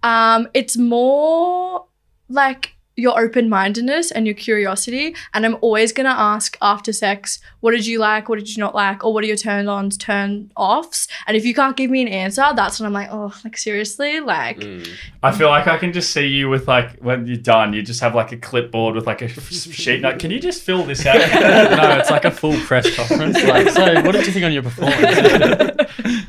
Um, 0.04 0.48
it's 0.54 0.78
more 0.78 1.86
like 2.30 2.75
your 2.96 3.20
open 3.20 3.50
mindedness 3.50 4.12
and 4.12 4.26
your 4.26 4.36
curiosity. 4.36 5.16
And 5.34 5.46
I'm 5.46 5.58
always 5.62 5.92
going 5.92 6.06
to 6.06 6.18
ask 6.18 6.58
after 6.62 6.94
sex, 6.94 7.40
what 7.60 7.72
did 7.72 7.86
you 7.86 8.00
like? 8.00 8.30
What 8.30 8.40
did 8.40 8.56
you 8.56 8.62
not 8.62 8.74
like? 8.74 9.04
Or 9.04 9.14
what 9.14 9.24
are 9.24 9.28
your 9.28 9.36
turn 9.36 9.68
ons, 9.68 9.98
turn 9.98 10.52
offs? 10.56 11.08
And 11.28 11.36
if 11.36 11.46
you 11.46 11.54
can't 11.54 11.76
give 11.76 11.92
me 11.92 12.02
an 12.02 12.08
answer, 12.08 12.46
that's 12.56 12.80
when 12.80 12.88
I'm 12.88 12.94
like, 12.94 13.10
oh, 13.12 13.34
like 13.44 13.58
seriously? 13.58 14.20
Like, 14.20 14.60
mm. 14.60 14.88
I 15.24 15.32
feel 15.32 15.50
like 15.50 15.68
I 15.68 15.78
can 15.78 15.92
just 15.92 16.14
see 16.14 16.28
you 16.28 16.50
with 16.50 16.68
like 16.68 16.98
when 17.00 17.28
you're 17.28 17.38
done, 17.38 17.74
you 17.74 17.82
just 17.82 18.00
have 18.00 18.16
like 18.16 18.32
a 18.32 18.38
clipboard 18.38 18.96
with 18.96 19.06
like 19.06 19.22
a 19.22 19.28
sheet 19.28 20.02
note. 20.02 20.20
Can 20.20 20.32
you 20.32 20.40
just 20.40 20.62
fill 20.62 20.84
this 20.84 21.06
out? 21.06 21.16
no, 21.78 21.98
it's 21.98 22.12
like 22.12 22.26
a 22.26 22.32
full 22.32 22.58
press 22.62 22.96
conference. 22.96 23.44
Like, 23.44 23.70
so 23.70 24.02
what 24.02 24.14
did 24.14 24.26
you 24.26 24.32
think 24.32 24.46
on 24.46 24.54
your 24.54 24.64
performance? 24.64 25.86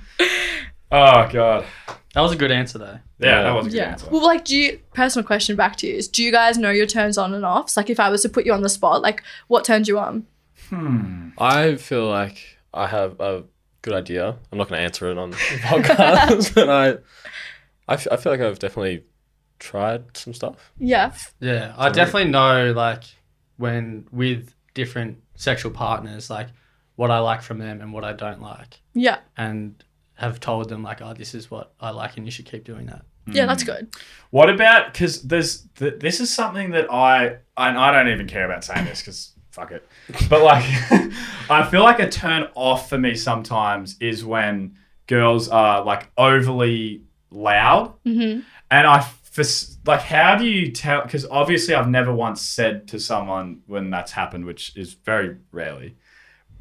oh 0.91 1.29
god. 1.31 1.65
That 2.17 2.23
was 2.23 2.33
a 2.33 2.37
good 2.37 2.51
answer 2.51 2.79
though. 2.79 2.99
Yeah, 3.19 3.43
that 3.43 3.51
was 3.55 3.67
a 3.67 3.69
good 3.69 3.77
yeah. 3.77 3.91
answer. 3.91 4.09
Well, 4.11 4.25
like, 4.25 4.47
do 4.47 4.57
you, 4.57 4.81
personal 4.95 5.23
question 5.27 5.55
back 5.55 5.77
to 5.77 5.87
you 5.87 5.93
is, 5.97 6.09
do 6.09 6.23
you 6.25 6.33
guys 6.33 6.57
know 6.57 6.71
your 6.71 6.87
turns 6.87 7.19
on 7.19 7.35
and 7.35 7.45
offs? 7.45 7.77
Like, 7.77 7.91
if 7.91 8.01
I 8.01 8.09
was 8.09 8.23
to 8.23 8.31
put 8.31 8.47
you 8.47 8.55
on 8.55 8.63
the 8.63 8.71
spot, 8.71 9.03
like, 9.03 9.23
what 9.49 9.67
turns 9.67 9.87
you 9.87 9.99
on? 9.99 10.27
Hmm. 10.71 11.29
I 11.37 11.77
feel 11.77 12.09
like 12.09 12.39
I 12.73 12.87
have 12.87 13.21
a 13.21 13.45
good 13.83 13.93
idea. 13.93 14.35
I'm 14.51 14.57
not 14.57 14.71
going 14.71 14.79
to 14.79 14.83
answer 14.85 15.11
it 15.11 15.19
on 15.19 15.29
the 15.29 15.37
podcast, 15.61 16.55
but 16.55 16.71
I, 16.71 16.89
I, 17.87 17.95
f- 17.97 18.09
I 18.11 18.17
feel 18.17 18.33
like 18.33 18.41
I've 18.41 18.59
definitely 18.59 19.05
tried 19.59 20.17
some 20.17 20.33
stuff. 20.33 20.73
Yeah. 20.79 21.13
Yeah, 21.41 21.75
I 21.77 21.91
definitely 21.91 22.31
know 22.31 22.73
like 22.73 23.05
when 23.59 24.09
with 24.11 24.55
different 24.73 25.19
sexual 25.35 25.71
partners, 25.71 26.31
like 26.31 26.49
what 26.95 27.11
I 27.11 27.19
like 27.19 27.43
from 27.43 27.59
them 27.59 27.83
and 27.83 27.93
what 27.93 28.05
I 28.05 28.15
don't 28.15 28.41
like, 28.41 28.81
Yeah. 28.95 29.19
and 29.37 29.85
have 30.17 30.41
told 30.41 30.69
them 30.69 30.83
like, 30.83 31.01
oh, 31.01 31.15
this 31.15 31.35
is 31.35 31.51
what 31.51 31.73
I 31.81 31.91
like, 31.91 32.17
and 32.17 32.27
you 32.27 32.31
should 32.33 32.47
keep 32.47 32.65
doing 32.65 32.87
that. 32.87 33.03
Yeah, 33.29 33.47
that's 33.47 33.65
good. 33.65 33.89
What 34.31 34.49
about 34.51 34.93
because 34.93 35.23
there's 35.23 35.63
th- 35.77 35.99
this 35.99 36.21
is 36.21 36.33
something 36.33 36.71
that 36.71 36.93
I 36.93 37.39
and 37.57 37.77
I 37.79 37.91
don't 37.91 38.09
even 38.13 38.29
care 38.29 38.45
about 38.45 38.63
saying 38.65 38.85
this 38.85 39.01
because 39.01 39.33
fuck 39.51 39.73
it, 39.73 39.89
but 40.31 40.43
like 40.43 40.65
I 41.51 41.67
feel 41.71 41.83
like 41.83 41.99
a 41.99 42.09
turn 42.09 42.49
off 42.55 42.89
for 42.89 42.99
me 42.99 43.15
sometimes 43.17 43.97
is 44.01 44.25
when 44.25 44.77
girls 45.09 45.49
are 45.49 45.85
like 45.85 46.09
overly 46.17 47.03
loud, 47.31 47.95
Mm-hmm. 48.05 48.41
and 48.71 48.87
I 48.87 49.01
for, 49.01 49.43
like 49.87 50.03
how 50.03 50.37
do 50.37 50.47
you 50.47 50.71
tell? 50.71 51.03
Because 51.03 51.27
obviously 51.27 51.75
I've 51.75 51.89
never 51.91 52.15
once 52.15 52.41
said 52.43 52.87
to 52.89 53.01
someone 53.01 53.61
when 53.67 53.91
that's 53.91 54.13
happened, 54.13 54.45
which 54.45 54.77
is 54.77 54.95
very 54.95 55.37
rarely, 55.51 55.97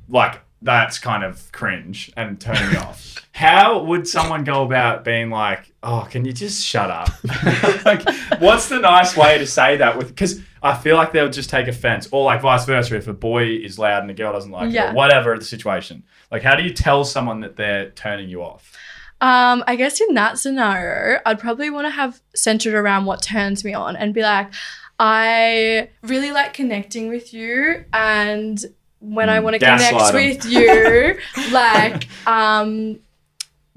like 0.09 0.41
that's 0.61 0.97
kind 0.99 1.23
of 1.23 1.51
cringe 1.51 2.11
and 2.17 2.39
turn 2.39 2.55
me 2.71 2.77
off. 2.77 3.15
How 3.33 3.83
would 3.83 4.07
someone 4.07 4.43
go 4.43 4.63
about 4.63 5.03
being 5.03 5.29
like, 5.29 5.71
"Oh, 5.83 6.07
can 6.09 6.25
you 6.25 6.31
just 6.33 6.65
shut 6.65 6.89
up?" 6.89 7.09
like, 7.85 8.01
what's 8.39 8.69
the 8.69 8.79
nice 8.79 9.15
way 9.17 9.37
to 9.37 9.45
say 9.45 9.77
that? 9.77 9.97
With 9.97 10.07
because 10.09 10.41
I 10.63 10.75
feel 10.75 10.95
like 10.95 11.11
they'll 11.11 11.29
just 11.29 11.49
take 11.49 11.67
offense, 11.67 12.07
or 12.11 12.23
like 12.23 12.41
vice 12.41 12.65
versa. 12.65 12.95
If 12.95 13.07
a 13.07 13.13
boy 13.13 13.45
is 13.45 13.77
loud 13.77 14.01
and 14.01 14.09
a 14.09 14.13
girl 14.13 14.33
doesn't 14.33 14.51
like 14.51 14.69
it, 14.69 14.73
Yeah. 14.73 14.91
or 14.91 14.93
whatever 14.95 15.37
the 15.37 15.43
situation. 15.45 16.03
Like, 16.31 16.41
how 16.41 16.55
do 16.55 16.63
you 16.63 16.71
tell 16.73 17.03
someone 17.03 17.41
that 17.41 17.55
they're 17.57 17.89
turning 17.91 18.29
you 18.29 18.41
off? 18.41 18.71
Um, 19.21 19.63
I 19.67 19.75
guess 19.75 20.01
in 20.01 20.13
that 20.15 20.39
scenario, 20.39 21.19
I'd 21.25 21.39
probably 21.39 21.69
want 21.69 21.85
to 21.85 21.91
have 21.91 22.19
centered 22.35 22.73
around 22.73 23.05
what 23.05 23.21
turns 23.21 23.63
me 23.63 23.73
on 23.73 23.95
and 23.95 24.13
be 24.13 24.21
like, 24.21 24.51
I 24.99 25.89
really 26.03 26.31
like 26.31 26.53
connecting 26.53 27.09
with 27.09 27.33
you 27.33 27.85
and 27.93 28.63
when 29.13 29.29
I 29.29 29.39
mm. 29.39 29.43
want 29.43 29.53
to 29.55 29.59
connect 29.59 30.13
with 30.13 30.45
you, 30.45 31.17
like, 31.51 32.07
um, 32.27 32.99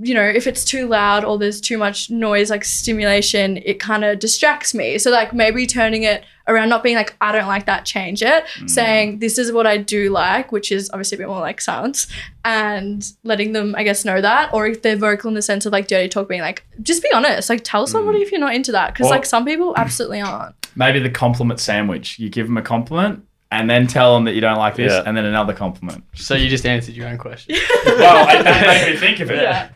you 0.00 0.14
know, 0.14 0.22
if 0.22 0.46
it's 0.46 0.64
too 0.64 0.86
loud 0.86 1.24
or 1.24 1.38
there's 1.38 1.60
too 1.60 1.76
much 1.76 2.08
noise, 2.08 2.50
like 2.50 2.64
stimulation, 2.64 3.56
it 3.58 3.80
kind 3.80 4.04
of 4.04 4.20
distracts 4.20 4.72
me. 4.72 4.96
So, 4.96 5.10
like, 5.10 5.32
maybe 5.32 5.66
turning 5.66 6.04
it 6.04 6.24
around, 6.46 6.68
not 6.68 6.84
being 6.84 6.94
like, 6.94 7.16
I 7.20 7.32
don't 7.32 7.48
like 7.48 7.66
that, 7.66 7.84
change 7.84 8.22
it, 8.22 8.44
mm. 8.60 8.70
saying, 8.70 9.18
this 9.18 9.38
is 9.38 9.50
what 9.50 9.66
I 9.66 9.76
do 9.76 10.10
like, 10.10 10.52
which 10.52 10.70
is 10.70 10.88
obviously 10.92 11.16
a 11.16 11.18
bit 11.18 11.28
more 11.28 11.40
like 11.40 11.60
silence, 11.60 12.06
and 12.44 13.04
letting 13.24 13.52
them, 13.52 13.74
I 13.76 13.82
guess, 13.82 14.04
know 14.04 14.20
that. 14.20 14.54
Or 14.54 14.68
if 14.68 14.82
they're 14.82 14.96
vocal 14.96 15.28
in 15.28 15.34
the 15.34 15.42
sense 15.42 15.66
of 15.66 15.72
like 15.72 15.88
dirty 15.88 16.08
talk, 16.08 16.28
being 16.28 16.42
like, 16.42 16.64
just 16.80 17.02
be 17.02 17.12
honest, 17.12 17.50
like, 17.50 17.64
tell 17.64 17.86
somebody 17.88 18.20
mm. 18.20 18.22
if 18.22 18.30
you're 18.30 18.40
not 18.40 18.54
into 18.54 18.72
that. 18.72 18.94
Because, 18.94 19.08
Or- 19.08 19.10
like, 19.10 19.26
some 19.26 19.44
people 19.44 19.74
absolutely 19.76 20.20
aren't. 20.20 20.54
Maybe 20.76 21.00
the 21.00 21.10
compliment 21.10 21.58
sandwich. 21.58 22.20
You 22.20 22.30
give 22.30 22.46
them 22.46 22.56
a 22.56 22.62
compliment 22.62 23.26
and 23.50 23.68
then 23.68 23.86
tell 23.86 24.14
them 24.14 24.24
that 24.24 24.34
you 24.34 24.40
don't 24.40 24.58
like 24.58 24.76
this, 24.76 24.92
Yeah. 24.92 25.02
and 25.06 25.16
then 25.16 25.24
another 25.24 25.54
compliment. 25.54 26.04
So 26.14 26.34
you 26.34 26.48
just 26.48 26.66
answered 26.66 26.94
your 26.94 27.08
own 27.08 27.18
question. 27.18 27.56
well, 27.86 28.28
it, 28.28 28.44
that 28.44 28.66
made 28.66 28.92
me 28.94 28.98
think 28.98 29.20
of 29.20 29.30
it. 29.30 29.42
Yeah. 29.42 29.70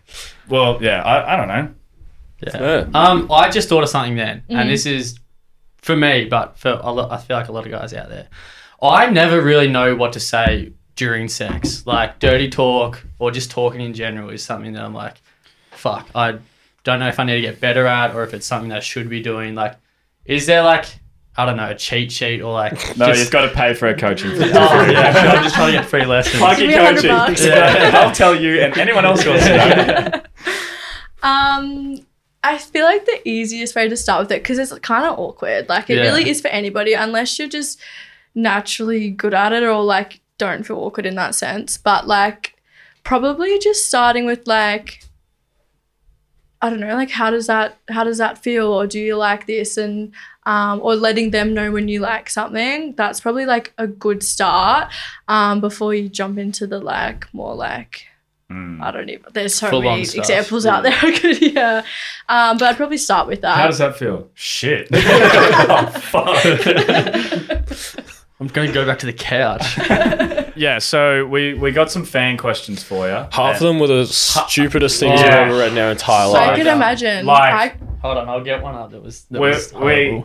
Well, 0.49 0.79
yeah, 0.83 1.03
I, 1.03 1.35
I 1.35 1.37
don't 1.37 1.49
know. 1.49 1.75
Yeah. 2.47 2.61
Yeah. 2.61 2.87
Um, 3.01 3.31
I 3.33 3.49
just 3.51 3.69
thought 3.69 3.83
of 3.83 3.89
something 3.89 4.17
then, 4.17 4.43
Mhm. 4.51 4.57
and 4.57 4.71
this 4.71 4.85
is 4.87 5.19
for 5.79 5.97
me, 5.97 6.27
but 6.27 6.59
for 6.59 6.79
a 6.83 6.93
lot, 6.93 7.11
I 7.13 7.17
feel 7.19 7.37
like 7.37 7.49
a 7.49 7.53
lot 7.53 7.65
of 7.65 7.71
guys 7.73 7.95
out 7.95 8.09
there. 8.09 8.29
I 8.83 9.09
never 9.11 9.41
really 9.41 9.69
know 9.69 9.95
what 9.97 10.13
to 10.15 10.21
say 10.21 10.73
during 10.97 11.29
sex. 11.29 11.87
Like 11.87 12.19
dirty 12.19 12.49
talk 12.51 13.03
or 13.19 13.31
just 13.31 13.51
talking 13.51 13.81
in 13.81 13.95
general 13.95 14.29
is 14.31 14.43
something 14.43 14.73
that 14.75 14.83
I'm 14.85 14.93
like, 14.95 15.21
fuck, 15.71 16.09
I 16.15 16.39
don't 16.85 16.99
know 16.99 17.09
if 17.09 17.19
I 17.21 17.25
need 17.25 17.37
to 17.37 17.41
get 17.41 17.61
better 17.61 17.87
at 17.87 18.15
or 18.15 18.23
if 18.25 18.35
it's 18.35 18.47
something 18.47 18.69
that 18.71 18.79
I 18.79 18.81
should 18.81 19.09
be 19.09 19.23
doing. 19.23 19.55
Like, 19.55 19.77
is 20.25 20.47
there 20.47 20.63
like, 20.63 20.87
I 21.37 21.47
don't 21.47 21.57
know, 21.57 21.71
a 21.71 21.75
cheat 21.75 22.13
sheet 22.13 22.43
or 22.43 22.53
like, 22.53 22.73
No, 22.99 23.07
just- 23.07 23.21
you've 23.21 23.31
got 23.31 23.43
to 23.47 23.55
pay 23.55 23.73
for 23.75 23.89
a 23.89 23.97
coaching 23.97 24.31
fee. 24.33 24.37
oh, 24.55 24.91
yeah, 24.91 25.33
I'm 25.37 25.43
just 25.43 25.55
trying 25.55 25.73
to 25.73 25.79
get 25.79 25.87
free 25.89 26.05
lessons. 26.05 26.37
Plug 26.39 26.59
your 26.59 26.69
Give 26.69 26.79
me 26.79 26.85
100 26.85 27.27
coaching. 27.29 27.47
Yeah, 27.49 27.91
I'll 27.95 28.15
tell 28.15 28.35
you, 28.35 28.61
and 28.61 28.77
anyone 28.77 29.05
else 29.07 29.25
wants 29.27 29.45
to 29.47 29.57
know. 29.57 30.21
Um, 31.23 31.99
I 32.43 32.59
feel 32.59 32.85
like 32.85 33.05
the 33.07 33.21
easiest 33.29 33.75
way 33.77 33.89
to 33.89 33.97
start 33.97 34.23
with 34.25 34.33
it 34.33 34.43
because 34.43 34.59
it's 34.59 34.77
kind 34.81 35.07
of 35.07 35.19
awkward. 35.19 35.69
Like 35.69 35.89
it 35.89 35.97
Yeah. 35.97 36.03
really 36.03 36.29
is 36.29 36.41
for 36.41 36.49
anybody, 36.49 36.93
unless 36.95 37.39
you're 37.39 37.49
just 37.49 37.81
naturally 38.35 39.11
good 39.11 39.33
at 39.35 39.53
it 39.53 39.63
or 39.63 39.83
like 39.85 40.21
don't 40.39 40.67
feel 40.67 40.79
awkward 40.79 41.07
in 41.07 41.15
that 41.15 41.35
sense. 41.35 41.77
But 41.77 42.07
like 42.09 42.55
probably 43.05 43.59
just 43.59 43.87
starting 43.87 44.27
with 44.27 44.47
like 44.47 45.05
I 46.63 46.71
don't 46.71 46.81
know, 46.81 46.95
like 46.95 47.11
how 47.11 47.31
does 47.31 47.49
that 47.49 47.77
how 47.89 48.05
does 48.05 48.19
that 48.19 48.39
feel 48.39 48.69
or 48.69 48.87
do 48.87 49.01
you 49.01 49.17
like 49.17 49.47
this 49.47 49.77
and 49.77 50.13
um, 50.45 50.81
or 50.83 50.97
letting 50.97 51.31
them 51.31 51.55
know 51.55 51.71
when 51.71 51.89
you 51.89 52.01
like 52.01 52.29
something. 52.31 52.95
That's 52.97 53.21
probably 53.21 53.47
like 53.47 53.73
a 53.79 53.87
good 53.87 54.23
start 54.23 54.93
um, 55.29 55.61
before 55.61 55.95
you 55.95 56.09
jump 56.09 56.39
into 56.39 56.67
the 56.67 56.81
like 56.81 57.33
more 57.33 57.55
like 57.55 58.07
I 58.83 58.91
don't 58.91 59.09
even. 59.09 59.25
There's 59.33 59.55
so 59.55 59.71
Full-on 59.71 59.85
many 59.85 60.05
stuff. 60.05 60.25
examples 60.25 60.67
out 60.67 60.83
there. 60.83 60.93
I 61.03 61.19
could, 61.19 61.41
yeah. 61.41 61.85
Um, 62.29 62.59
but 62.59 62.69
I'd 62.69 62.77
probably 62.77 62.99
start 62.99 63.27
with 63.27 63.41
that. 63.43 63.57
How 63.57 63.67
does 63.67 63.79
that 63.79 63.97
feel? 63.97 64.29
Shit. 64.35 64.89
oh, 64.93 65.87
fuck. 67.97 68.22
I'm 68.43 68.49
going 68.49 68.67
to 68.67 68.75
go 68.75 68.85
back 68.85 68.99
to 68.99 69.07
the 69.07 69.13
couch. 69.13 69.79
yeah, 70.57 70.79
so 70.79 71.25
we, 71.27 71.55
we 71.55 71.71
got 71.71 71.93
some 71.93 72.05
fan 72.05 72.37
questions 72.37 72.83
for 72.83 73.07
you. 73.07 73.25
Half 73.31 73.57
of 73.57 73.61
them 73.61 73.79
were 73.79 73.87
the 73.87 74.05
stupidest 74.07 74.99
things 74.99 75.21
Yeah. 75.21 75.27
I've 75.27 75.49
ever 75.49 75.59
read 75.59 75.71
in 75.73 75.79
our 75.79 75.93
entire 75.93 76.25
I 76.27 76.31
life. 76.31 76.57
could 76.57 76.67
Like, 76.67 76.75
imagine. 76.77 77.25
like- 77.27 77.53
I, 77.73 77.77
Hold 78.01 78.19
on, 78.19 78.29
I'll 78.29 78.43
get 78.43 78.61
one 78.65 78.75
up. 78.75 78.91
That 78.91 79.01
was, 79.01 79.23
that 79.31 79.41
we 79.41 79.49
was 79.51 79.71
horrible. 79.71 80.25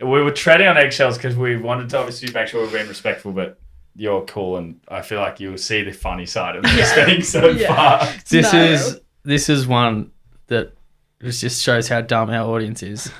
we 0.00 0.04
we 0.04 0.20
were 0.22 0.32
treading 0.32 0.66
on 0.66 0.76
eggshells 0.76 1.16
because 1.16 1.36
we 1.36 1.56
wanted 1.56 1.88
to 1.90 1.98
obviously 1.98 2.32
make 2.34 2.48
sure 2.48 2.64
we're 2.66 2.72
being 2.72 2.88
respectful, 2.88 3.30
but 3.30 3.56
you're 3.94 4.22
cool, 4.22 4.56
and 4.56 4.80
I 4.88 5.00
feel 5.02 5.20
like 5.20 5.38
you'll 5.38 5.56
see 5.56 5.84
the 5.84 5.92
funny 5.92 6.26
side 6.26 6.56
of 6.56 6.64
this 6.64 6.74
Yeah. 6.96 7.04
thing 7.04 7.22
so 7.22 7.50
Yeah. 7.50 7.72
far. 8.00 8.12
This 8.28 8.52
No. 8.52 8.60
is 8.64 9.00
this 9.22 9.48
is 9.48 9.64
one 9.64 10.10
that 10.48 10.72
just 11.32 11.62
shows 11.62 11.88
how 11.88 12.00
dumb 12.00 12.30
our 12.30 12.48
audience 12.54 12.82
is. 12.82 13.10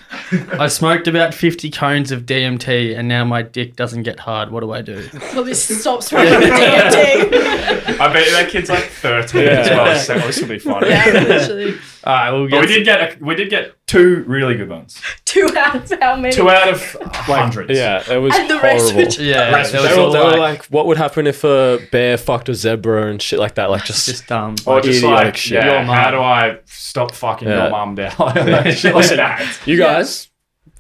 I 0.53 0.69
smoked 0.69 1.07
about 1.09 1.33
50 1.35 1.71
cones 1.71 2.11
of 2.13 2.23
DMT 2.27 2.97
and 2.99 3.09
now 3.09 3.25
my 3.25 3.43
dick 3.43 3.77
doesn't 3.77 4.03
get 4.03 4.21
hard. 4.21 4.51
What 4.51 4.61
do 4.61 4.73
I 4.73 4.83
do? 4.83 5.09
probably 5.33 5.55
stop 5.55 6.03
smoking 6.03 6.33
the 6.41 6.47
DMT. 6.47 8.01
I 8.01 8.13
bet 8.13 8.27
that 8.33 8.49
kid's 8.51 8.69
like 8.71 8.85
13 8.85 9.47
as 9.49 9.71
well, 9.71 9.99
so 9.99 10.15
this 10.19 10.41
will 10.41 10.49
be 10.49 10.59
funny. 10.59 10.89
yeah, 10.89 11.05
literally. 11.07 11.75
All 12.07 12.13
right, 12.13 12.31
we'll 12.33 12.45
But 12.45 12.51
get 12.51 12.61
we 12.61 12.67
did 12.67 12.85
get 12.85 13.01
a, 13.01 13.25
we 13.25 13.35
did 13.35 13.49
get 13.51 13.73
two 13.87 14.25
really 14.27 14.55
good 14.57 14.69
ones. 14.69 15.01
Two 15.25 15.49
out 15.57 15.75
of 15.91 15.99
how 16.01 16.15
many? 16.17 16.33
Two 16.33 16.49
out 16.49 16.69
of 16.69 16.97
hundreds. 17.13 17.77
Yeah, 17.77 18.05
it 18.13 18.19
was 18.19 18.35
And 18.37 18.49
the 18.49 18.61
rest 18.61 18.83
horrible. 18.93 18.99
were 19.01 19.05
just- 19.07 19.19
yeah, 19.19 19.51
rest 19.51 19.73
there 19.73 19.81
was 19.83 19.91
was 19.91 19.97
They 19.97 20.01
were, 20.01 20.07
all 20.07 20.13
they 20.13 20.19
were 20.21 20.25
like, 20.43 20.61
like, 20.61 20.65
what 20.67 20.87
would 20.87 20.97
happen 20.97 21.27
if 21.27 21.43
a 21.45 21.81
bear 21.91 22.17
fucked 22.17 22.49
a 22.51 22.55
zebra 22.55 23.09
and 23.11 23.21
shit 23.21 23.39
like 23.41 23.55
that? 23.57 23.69
Like 23.71 23.85
just, 23.85 24.07
just 24.07 24.27
dumb. 24.29 24.55
Or 24.67 24.81
just 24.81 24.99
idiotic 24.99 25.25
like, 25.25 25.37
shit. 25.37 25.65
yeah, 25.65 25.79
Your 25.79 25.85
mum. 25.85 25.97
how 25.97 26.11
do 26.13 26.19
I 26.21 26.59
stop 26.67 27.13
fucking 27.13 27.49
Yeah. 27.49 27.63
your 27.63 27.71
mum 27.71 27.95
down? 27.97 28.11
Shit 28.75 28.95
like 28.95 29.09
that. 29.09 29.59
you 29.65 29.77
guys, 29.77 30.29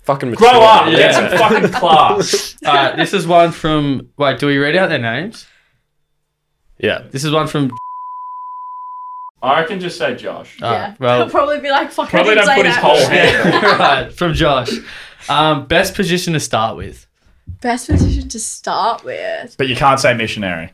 fucking 0.03 0.31
mature. 0.31 0.49
Grow 0.51 0.61
up, 0.61 0.87
Yeah. 0.93 0.99
get 0.99 1.15
some 1.15 1.39
fucking 1.39 1.71
class. 1.73 2.55
All 2.65 2.75
right, 2.75 2.97
this 2.97 3.13
is 3.13 3.27
one 3.27 3.51
from. 3.51 4.11
Wait, 4.19 4.39
do 4.39 4.47
we 4.47 4.59
read 4.59 4.77
out 4.77 4.89
their 4.89 4.99
names? 5.01 5.47
Yeah, 6.79 7.03
This 7.11 7.25
is 7.25 7.33
one 7.33 7.47
from. 7.49 7.73
I 9.45 9.65
can 9.65 9.81
just 9.81 9.99
say 9.99 10.15
Josh. 10.17 10.61
All 10.63 10.73
yeah. 10.73 10.95
well, 11.01 11.19
He'll 11.23 11.31
probably 11.31 11.61
be 11.61 11.71
like, 11.71 11.91
fuck, 11.91 12.09
Probably 12.11 12.33
I 12.33 12.35
didn't 12.35 12.47
don't 12.47 12.57
say 12.57 12.63
put 12.63 12.67
his 12.67 12.75
that. 12.77 12.83
whole 12.85 13.07
hand. 13.71 13.79
right, 14.09 14.13
from 14.13 14.35
Josh. 14.35 14.71
Um, 15.29 15.67
best 15.67 15.95
position 15.95 16.33
to 16.35 16.41
start 16.41 16.77
with. 16.77 17.07
Best 17.61 17.89
position 17.89 18.29
to 18.29 18.39
start 18.41 19.05
with. 19.05 19.55
But 19.59 19.69
you 19.69 19.77
can't 19.77 19.99
say 20.01 20.15
missionary. 20.15 20.73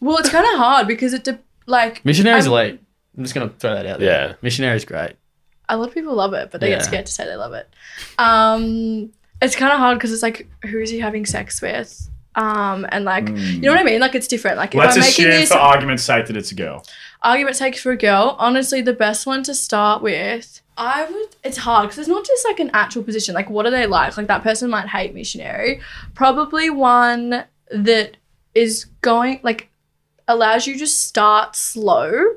Well, 0.00 0.16
it's 0.18 0.30
kind 0.30 0.44
of 0.46 0.58
hard 0.58 0.86
because 0.86 1.12
it, 1.14 1.24
de- 1.24 1.38
like, 1.66 2.04
Missionary's 2.04 2.46
I'm- 2.46 2.52
elite. 2.52 2.80
I'm 3.16 3.24
just 3.24 3.34
gonna 3.34 3.48
throw 3.58 3.74
that 3.74 3.84
out 3.86 3.98
there. 3.98 4.28
Yeah. 4.28 4.34
Missionary's 4.42 4.84
great. 4.84 5.14
a 5.68 5.76
lot 5.76 5.88
of 5.88 5.94
people 5.94 6.14
love 6.14 6.32
it, 6.34 6.50
but 6.50 6.60
they 6.60 6.70
Yeah. 6.70 6.76
get 6.76 6.84
scared 6.84 7.06
to 7.06 7.12
say 7.12 7.24
they 7.26 7.34
love 7.36 7.52
it. 7.52 7.68
Um, 8.18 9.12
it's 9.42 9.56
kind 9.56 9.72
of 9.72 9.78
hard 9.78 9.98
because 9.98 10.12
it's 10.12 10.22
like, 10.22 10.48
who 10.64 10.78
is 10.78 10.90
he 10.90 10.98
having 11.00 11.26
sex 11.26 11.60
with? 11.60 12.08
Um, 12.38 12.86
and 12.90 13.04
like, 13.04 13.28
you 13.28 13.60
know 13.62 13.72
what 13.72 13.80
I 13.80 13.82
mean? 13.82 14.00
Like, 14.00 14.14
it's 14.14 14.28
different. 14.28 14.56
Like, 14.56 14.74
if 14.74 14.74
Hmm. 14.74 14.86
Let's 14.86 14.96
I'm 14.96 15.00
making 15.02 15.26
assume 15.26 15.40
this 15.40 15.52
for 15.52 15.58
argument's 15.58 16.04
sake 16.04 16.26
that 16.26 16.36
it's 16.36 16.52
a 16.52 16.54
girl. 16.54 16.84
argument 17.20 17.56
sake 17.56 17.76
for 17.76 17.90
a 17.90 17.96
girl, 17.96 18.36
honestly, 18.38 18.80
the 18.80 18.92
best 18.92 19.26
one 19.26 19.42
to 19.42 19.54
start 19.54 20.02
with, 20.02 20.62
I 20.76 21.04
would. 21.04 21.36
It's 21.42 21.56
hard 21.56 21.88
because 21.88 21.98
it's 21.98 22.08
not 22.08 22.24
just 22.24 22.46
like 22.46 22.60
an 22.60 22.70
actual 22.72 23.02
position. 23.02 23.34
Like, 23.34 23.50
what 23.50 23.66
are 23.66 23.70
they 23.70 23.86
like? 23.86 24.16
Like, 24.16 24.28
that 24.28 24.44
person 24.44 24.70
might 24.70 24.86
hate 24.88 25.12
missionary. 25.14 25.80
Probably 26.14 26.70
one 26.70 27.44
that 27.70 28.16
is 28.54 28.86
going 29.02 29.40
like 29.42 29.68
allows 30.26 30.66
you 30.66 30.78
to 30.78 30.86
start 30.86 31.56
slow 31.56 32.36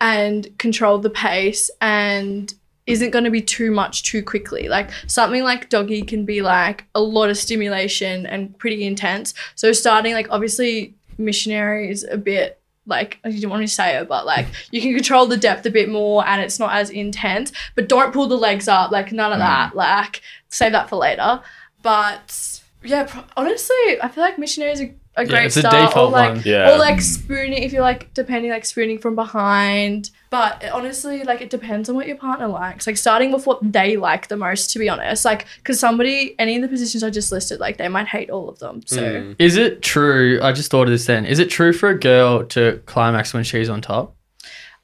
and 0.00 0.56
control 0.58 0.98
the 0.98 1.10
pace 1.10 1.70
and 1.80 2.52
isn't 2.86 3.10
going 3.10 3.24
to 3.24 3.30
be 3.30 3.40
too 3.40 3.70
much 3.70 4.02
too 4.02 4.22
quickly. 4.22 4.68
Like 4.68 4.90
something 5.06 5.44
like 5.44 5.68
doggy 5.68 6.02
can 6.02 6.24
be 6.24 6.42
like 6.42 6.84
a 6.94 7.00
lot 7.00 7.30
of 7.30 7.36
stimulation 7.36 8.26
and 8.26 8.56
pretty 8.58 8.84
intense. 8.84 9.34
So 9.54 9.72
starting 9.72 10.14
like 10.14 10.26
obviously 10.30 10.94
missionary 11.18 11.90
is 11.90 12.04
a 12.10 12.16
bit 12.16 12.58
like 12.86 13.20
I 13.24 13.30
didn't 13.30 13.50
want 13.50 13.62
to 13.62 13.72
say 13.72 13.96
it, 13.96 14.08
but 14.08 14.26
like 14.26 14.46
you 14.72 14.80
can 14.80 14.94
control 14.94 15.26
the 15.26 15.36
depth 15.36 15.64
a 15.66 15.70
bit 15.70 15.88
more 15.88 16.26
and 16.26 16.42
it's 16.42 16.58
not 16.58 16.74
as 16.74 16.90
intense. 16.90 17.52
But 17.76 17.88
don't 17.88 18.12
pull 18.12 18.26
the 18.26 18.36
legs 18.36 18.66
up, 18.66 18.90
like 18.90 19.12
none 19.12 19.32
of 19.32 19.38
mm. 19.38 19.42
that. 19.42 19.76
Like 19.76 20.20
save 20.48 20.72
that 20.72 20.88
for 20.88 20.96
later. 20.96 21.40
But 21.82 22.62
yeah, 22.82 23.04
pro- 23.04 23.24
honestly, 23.36 24.00
I 24.02 24.08
feel 24.08 24.24
like 24.24 24.38
missionary 24.38 24.72
is 24.72 24.80
a, 24.80 24.94
a 25.16 25.26
great 25.26 25.46
it's 25.46 25.56
a 25.56 25.60
start. 25.60 25.74
or 25.74 25.86
default 25.86 26.12
like 26.12 26.34
one. 26.34 26.42
Yeah. 26.44 26.72
or 26.72 26.78
like 26.78 27.00
spooning 27.00 27.62
if 27.62 27.72
you're 27.72 27.82
like 27.82 28.12
depending 28.14 28.50
like 28.50 28.64
spooning 28.64 28.98
from 28.98 29.14
behind 29.14 30.10
but 30.32 30.62
it- 30.64 30.72
honestly 30.72 31.22
like 31.24 31.40
it 31.40 31.50
depends 31.50 31.88
on 31.88 31.94
what 31.94 32.06
your 32.08 32.16
partner 32.16 32.48
likes 32.48 32.86
like 32.88 32.96
starting 32.96 33.30
with 33.30 33.46
what 33.46 33.58
they 33.72 33.96
like 33.96 34.26
the 34.28 34.36
most 34.36 34.70
to 34.72 34.78
be 34.78 34.88
honest 34.88 35.24
like 35.24 35.46
because 35.58 35.78
somebody 35.78 36.34
any 36.40 36.56
of 36.56 36.62
the 36.62 36.68
positions 36.68 37.04
i 37.04 37.10
just 37.10 37.30
listed 37.30 37.60
like 37.60 37.76
they 37.76 37.86
might 37.88 38.08
hate 38.08 38.30
all 38.30 38.48
of 38.48 38.58
them 38.58 38.80
so 38.86 39.02
Mm. 39.02 39.36
Is 39.38 39.56
it 39.56 39.82
true? 39.82 40.40
I 40.42 40.52
just 40.52 40.70
thought 40.70 40.84
of 40.84 40.90
this 40.90 41.06
then. 41.06 41.26
Is 41.26 41.38
it 41.38 41.50
true 41.50 41.72
for 41.72 41.88
a 41.90 41.98
girl 41.98 42.44
to 42.46 42.80
climax 42.86 43.34
when 43.34 43.44
she's 43.44 43.68
on 43.68 43.80
top? 43.82 44.16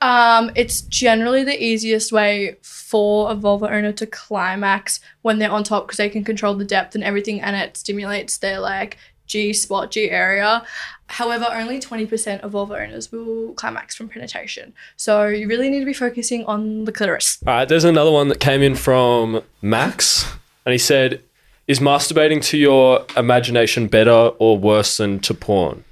um 0.00 0.50
it's 0.54 0.82
generally 0.82 1.42
the 1.42 1.58
easiest 1.70 2.12
way 2.12 2.56
for 2.62 3.32
a 3.32 3.34
vulva 3.34 3.66
owner 3.76 3.90
to 3.92 4.06
climax 4.06 5.00
when 5.22 5.38
they're 5.40 5.50
on 5.50 5.64
top 5.64 5.86
because 5.86 5.96
they 5.96 6.08
can 6.08 6.22
control 6.22 6.54
the 6.54 6.64
depth 6.64 6.94
and 6.94 7.02
everything 7.02 7.40
and 7.40 7.56
it 7.56 7.76
stimulates 7.76 8.38
their 8.38 8.60
like 8.60 8.96
G 9.26 9.52
spot, 9.52 9.90
G 9.90 10.10
area. 10.10 10.64
However, 11.08 11.46
only 11.50 11.80
20% 11.80 12.40
of 12.40 12.52
vulva 12.52 12.74
owners 12.78 13.10
will 13.10 13.52
climax 13.54 13.96
from 13.96 14.08
penetration. 14.08 14.74
So 14.96 15.26
you 15.26 15.48
really 15.48 15.70
need 15.70 15.80
to 15.80 15.86
be 15.86 15.94
focusing 15.94 16.44
on 16.44 16.84
the 16.84 16.92
clitoris. 16.92 17.38
All 17.46 17.54
right, 17.54 17.68
there's 17.68 17.84
another 17.84 18.10
one 18.10 18.28
that 18.28 18.40
came 18.40 18.62
in 18.62 18.74
from 18.74 19.42
Max, 19.62 20.30
and 20.66 20.72
he 20.72 20.78
said, 20.78 21.22
"Is 21.66 21.80
masturbating 21.80 22.42
to 22.44 22.58
your 22.58 23.04
imagination 23.16 23.86
better 23.86 24.32
or 24.38 24.58
worse 24.58 24.98
than 24.98 25.18
to 25.20 25.34
porn?" 25.34 25.84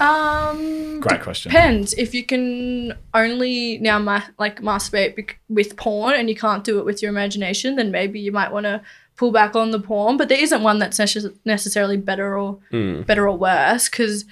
Um, 0.00 1.00
Great 1.00 1.22
question. 1.22 1.50
depends. 1.50 1.94
If 1.94 2.14
you 2.14 2.24
can 2.24 2.94
only 3.14 3.78
now 3.78 3.98
ma- 3.98 4.22
like 4.38 4.60
masturbate 4.60 5.16
bec- 5.16 5.38
with 5.48 5.76
porn 5.76 6.14
and 6.14 6.28
you 6.28 6.34
can't 6.36 6.62
do 6.64 6.78
it 6.78 6.84
with 6.84 7.00
your 7.02 7.10
imagination, 7.10 7.76
then 7.76 7.90
maybe 7.90 8.20
you 8.20 8.32
might 8.32 8.52
want 8.52 8.64
to 8.64 8.82
pull 9.16 9.32
back 9.32 9.56
on 9.56 9.70
the 9.70 9.80
porn. 9.80 10.16
But 10.16 10.28
there 10.28 10.40
isn't 10.40 10.62
one 10.62 10.78
that's 10.78 10.98
necess- 10.98 11.34
necessarily 11.44 11.96
better 11.96 12.36
or 12.36 12.58
hmm. 12.70 13.02
better 13.02 13.28
or 13.28 13.36
worse 13.36 13.88
because 13.88 14.24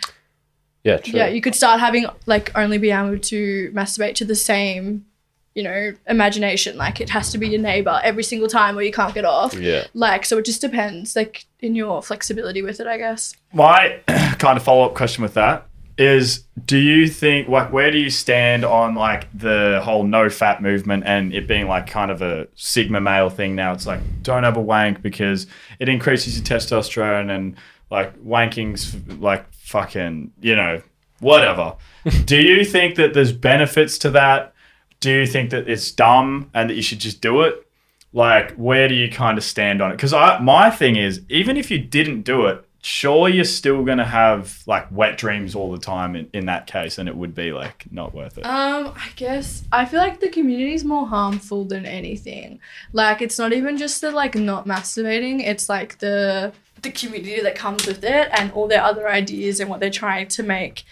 Yeah, 0.82 0.98
true. 0.98 1.18
yeah, 1.18 1.26
you 1.26 1.40
could 1.40 1.54
start 1.54 1.80
having 1.80 2.06
like 2.26 2.56
only 2.56 2.78
be 2.78 2.90
able 2.90 3.18
to 3.18 3.72
masturbate 3.72 4.14
to 4.16 4.24
the 4.24 4.34
same, 4.34 5.06
you 5.54 5.62
know, 5.62 5.94
imagination. 6.06 6.76
Like 6.76 7.00
it 7.00 7.10
has 7.10 7.30
to 7.32 7.38
be 7.38 7.48
your 7.48 7.60
neighbor 7.60 8.00
every 8.04 8.24
single 8.24 8.48
time, 8.48 8.78
or 8.78 8.82
you 8.82 8.92
can't 8.92 9.14
get 9.14 9.24
off. 9.24 9.54
yeah. 9.54 9.84
Like 9.94 10.24
so, 10.24 10.38
it 10.38 10.44
just 10.44 10.60
depends. 10.60 11.16
Like 11.16 11.46
in 11.60 11.74
your 11.74 12.02
flexibility 12.02 12.62
with 12.62 12.80
it, 12.80 12.86
I 12.86 12.98
guess. 12.98 13.34
My 13.52 14.00
kind 14.38 14.56
of 14.56 14.62
follow 14.62 14.84
up 14.84 14.94
question 14.94 15.22
with 15.22 15.34
that 15.34 15.66
is 15.96 16.44
do 16.64 16.76
you 16.76 17.06
think 17.06 17.48
like 17.48 17.72
where 17.72 17.90
do 17.90 17.98
you 17.98 18.10
stand 18.10 18.64
on 18.64 18.94
like 18.94 19.26
the 19.36 19.80
whole 19.84 20.02
no 20.02 20.26
fap 20.26 20.60
movement 20.60 21.04
and 21.06 21.32
it 21.32 21.46
being 21.46 21.68
like 21.68 21.86
kind 21.86 22.10
of 22.10 22.20
a 22.22 22.48
sigma 22.54 23.00
male 23.00 23.30
thing 23.30 23.54
now? 23.54 23.72
It's 23.72 23.86
like 23.86 24.00
don't 24.22 24.42
have 24.42 24.56
a 24.56 24.60
wank 24.60 25.02
because 25.02 25.46
it 25.78 25.88
increases 25.88 26.36
your 26.36 26.44
testosterone 26.44 27.30
and 27.30 27.56
like 27.90 28.16
wanking's 28.24 28.94
like 29.20 29.52
fucking 29.52 30.32
you 30.40 30.56
know 30.56 30.82
whatever. 31.20 31.76
Do 32.24 32.40
you 32.40 32.64
think 32.64 32.96
that 32.96 33.14
there's 33.14 33.32
benefits 33.32 33.96
to 33.98 34.10
that? 34.10 34.52
Do 35.00 35.10
you 35.10 35.26
think 35.26 35.50
that 35.50 35.68
it's 35.68 35.90
dumb 35.92 36.50
and 36.54 36.68
that 36.70 36.74
you 36.74 36.82
should 36.82 36.98
just 36.98 37.20
do 37.20 37.42
it? 37.42 37.66
Like 38.12 38.52
where 38.54 38.88
do 38.88 38.94
you 38.94 39.10
kind 39.10 39.36
of 39.36 39.44
stand 39.44 39.82
on 39.82 39.90
it? 39.90 39.96
Because 39.96 40.12
i 40.12 40.38
my 40.38 40.70
thing 40.70 40.96
is 40.96 41.20
even 41.28 41.56
if 41.56 41.70
you 41.70 41.78
didn't 41.78 42.22
do 42.22 42.46
it 42.46 42.63
sure 42.84 43.30
you're 43.30 43.46
still 43.46 43.82
gonna 43.82 44.04
have 44.04 44.62
like 44.66 44.86
wet 44.90 45.16
dreams 45.16 45.54
all 45.54 45.72
the 45.72 45.78
time 45.78 46.14
in, 46.14 46.28
in 46.34 46.44
that 46.44 46.66
case 46.66 46.98
and 46.98 47.08
it 47.08 47.16
would 47.16 47.34
be 47.34 47.50
like 47.50 47.86
not 47.90 48.14
worth 48.14 48.36
it 48.36 48.44
Um, 48.44 48.92
I 48.94 49.08
guess 49.16 49.64
I 49.72 49.86
feel 49.86 50.00
like 50.00 50.20
the 50.20 50.28
community 50.28 50.74
is 50.74 50.84
more 50.84 51.06
harmful 51.06 51.64
than 51.64 51.86
anything. 51.86 52.60
Like 52.92 53.22
it's 53.22 53.38
not 53.38 53.54
even 53.54 53.78
just 53.78 54.02
the 54.02 54.10
like 54.10 54.34
not 54.34 54.66
masturbating, 54.66 55.40
it's 55.40 55.68
like 55.70 55.98
the 56.00 56.52
the 56.82 56.90
community 56.90 57.40
that 57.40 57.54
comes 57.54 57.86
with 57.86 58.04
it 58.04 58.28
and 58.38 58.52
all 58.52 58.68
their 58.68 58.82
other 58.82 59.08
ideas 59.08 59.60
and 59.60 59.70
what 59.70 59.80
they're 59.80 59.88
trying 59.88 60.28
to 60.28 60.42
make, 60.42 60.84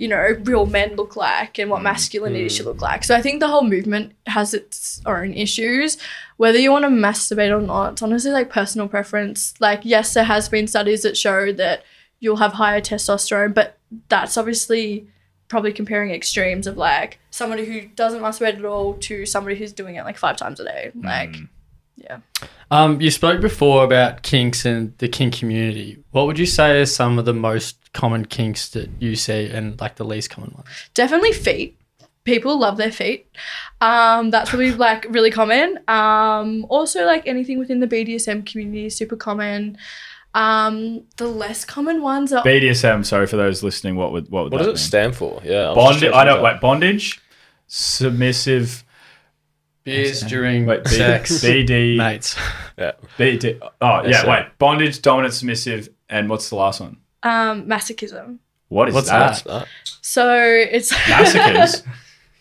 you 0.00 0.08
know, 0.08 0.34
real 0.44 0.64
men 0.64 0.96
look 0.96 1.14
like 1.14 1.58
and 1.58 1.70
what 1.70 1.80
mm. 1.80 1.84
masculinity 1.84 2.46
mm. 2.46 2.50
should 2.50 2.64
look 2.64 2.80
like. 2.80 3.04
So 3.04 3.14
I 3.14 3.20
think 3.20 3.38
the 3.38 3.48
whole 3.48 3.64
movement 3.64 4.14
has 4.26 4.54
its 4.54 5.02
own 5.04 5.34
issues. 5.34 5.98
Whether 6.38 6.58
you 6.58 6.72
want 6.72 6.86
to 6.86 6.88
masturbate 6.88 7.54
or 7.54 7.60
not, 7.60 7.92
it's 7.92 8.02
honestly 8.02 8.30
like 8.30 8.48
personal 8.48 8.88
preference. 8.88 9.52
Like 9.60 9.82
yes, 9.84 10.14
there 10.14 10.24
has 10.24 10.48
been 10.48 10.66
studies 10.66 11.02
that 11.02 11.18
show 11.18 11.52
that 11.52 11.84
you'll 12.18 12.36
have 12.36 12.54
higher 12.54 12.80
testosterone, 12.80 13.52
but 13.52 13.78
that's 14.08 14.38
obviously 14.38 15.06
probably 15.48 15.72
comparing 15.72 16.12
extremes 16.12 16.66
of 16.66 16.78
like 16.78 17.18
somebody 17.30 17.66
who 17.66 17.82
doesn't 17.88 18.22
masturbate 18.22 18.56
at 18.56 18.64
all 18.64 18.94
to 18.94 19.26
somebody 19.26 19.56
who's 19.56 19.74
doing 19.74 19.96
it 19.96 20.04
like 20.04 20.16
five 20.16 20.38
times 20.38 20.60
a 20.60 20.64
day. 20.64 20.92
Like, 20.94 21.32
mm. 21.32 21.48
Yeah. 22.02 22.18
Um, 22.70 23.00
you 23.00 23.10
spoke 23.10 23.40
before 23.40 23.84
about 23.84 24.22
kinks 24.22 24.64
and 24.64 24.96
the 24.98 25.08
kink 25.08 25.34
community. 25.34 26.02
What 26.10 26.26
would 26.26 26.38
you 26.38 26.46
say 26.46 26.80
are 26.80 26.86
some 26.86 27.18
of 27.18 27.24
the 27.24 27.34
most 27.34 27.92
common 27.92 28.24
kinks 28.24 28.68
that 28.70 28.88
you 29.00 29.16
see 29.16 29.48
and 29.48 29.80
like 29.80 29.96
the 29.96 30.04
least 30.04 30.30
common 30.30 30.52
ones? 30.54 30.68
Definitely 30.94 31.32
feet. 31.32 31.76
People 32.24 32.58
love 32.58 32.76
their 32.76 32.92
feet. 32.92 33.26
Um, 33.80 34.30
that's 34.30 34.50
probably 34.50 34.70
like 34.88 35.06
really 35.10 35.30
common. 35.30 35.78
Um, 35.88 36.66
also 36.68 37.04
like 37.04 37.26
anything 37.26 37.58
within 37.58 37.80
the 37.80 37.88
BDSM 37.88 38.46
community 38.46 38.86
is 38.86 38.96
super 38.96 39.16
common. 39.16 39.76
Um, 40.32 41.02
the 41.16 41.26
less 41.26 41.64
common 41.64 42.02
ones 42.02 42.32
are 42.32 42.44
bdsm 42.44 43.04
sorry 43.04 43.26
for 43.26 43.36
those 43.36 43.64
listening 43.64 43.96
what 43.96 44.12
would 44.12 44.30
what 44.30 44.44
would 44.44 44.52
What 44.52 44.58
that 44.58 44.70
does 44.70 44.80
it 44.80 44.84
stand 44.84 45.16
for? 45.16 45.42
Yeah. 45.44 45.74
Bondage 45.74 46.12
i 46.12 46.22
don't 46.24 46.40
like 46.40 46.60
bondage 46.60 47.20
submissive 47.66 48.84
Beers 49.84 50.20
during 50.22 50.66
wait 50.66 50.84
B- 50.84 50.90
sex, 50.90 51.32
bd 51.42 51.96
mates. 51.96 52.36
Yeah. 52.78 52.92
BD, 53.18 53.58
oh 53.80 54.06
yeah 54.06 54.28
wait 54.28 54.46
bondage 54.58 55.00
dominant 55.02 55.34
submissive 55.34 55.88
and 56.08 56.28
what's 56.28 56.48
the 56.50 56.56
last 56.56 56.80
one 56.80 56.98
um 57.22 57.66
masochism. 57.66 58.38
what 58.68 58.88
is 58.88 58.94
What's 58.94 59.08
that 59.08 59.42
that? 59.44 59.66
So 60.02 60.34
it's 60.38 60.92
masochist 61.10 61.84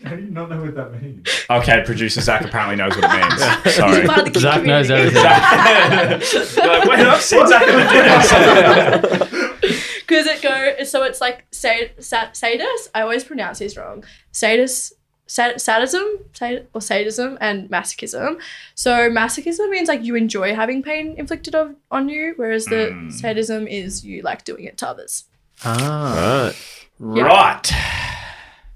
How 0.03 0.15
do 0.15 0.21
you 0.23 0.29
not 0.31 0.49
know 0.49 0.61
what 0.61 0.75
that 0.75 1.01
means? 1.01 1.27
okay 1.49 1.83
producer 1.85 2.21
zach 2.21 2.43
apparently 2.45 2.75
knows 2.77 2.95
what 2.95 3.03
it 3.03 3.11
means 3.19 3.75
sorry 3.75 4.05
part 4.07 4.27
of 4.27 4.33
the 4.33 4.39
Zach 4.39 4.63
knows 4.63 4.87
community. 4.87 5.17
everything. 5.17 6.63
You're 6.63 6.67
like, 6.79 6.87
wait, 6.89 6.99
I've 6.99 7.21
seen 7.21 7.47
Zach 7.47 7.61
at 7.67 7.75
the 7.75 9.09
dinner. 9.19 9.49
Because 10.07 10.25
it 10.25 10.41
go 10.41 10.83
so 10.85 11.03
it's 11.03 11.19
like 11.21 11.45
sad, 11.51 11.91
sad, 12.03 12.35
sadist. 12.35 12.89
I 12.95 13.01
always 13.01 13.23
pronounce 13.25 13.59
these 13.59 13.75
wrong. 13.77 14.03
Sadist, 14.31 14.93
sad, 15.30 15.61
sadism, 15.61 16.03
sad, 16.34 16.67
or 16.73 16.82
sadism, 16.82 17.38
and 17.39 17.69
masochism. 17.69 18.39
So 18.75 19.09
masochism 19.09 19.69
means 19.69 19.88
like 19.88 20.03
you 20.03 20.15
enjoy 20.15 20.53
having 20.55 20.82
pain 20.84 21.15
inflicted 21.17 21.53
of, 21.55 21.75
on 21.91 22.09
you, 22.09 22.34
whereas 22.36 22.65
the 22.65 22.89
Mm. 22.91 23.11
sadism 23.13 23.67
is 23.67 24.03
you 24.03 24.21
like 24.23 24.43
doing 24.43 24.63
it 24.65 24.77
to 24.80 24.88
others. 24.89 25.25
Ah. 25.63 26.51
Right. 26.99 27.71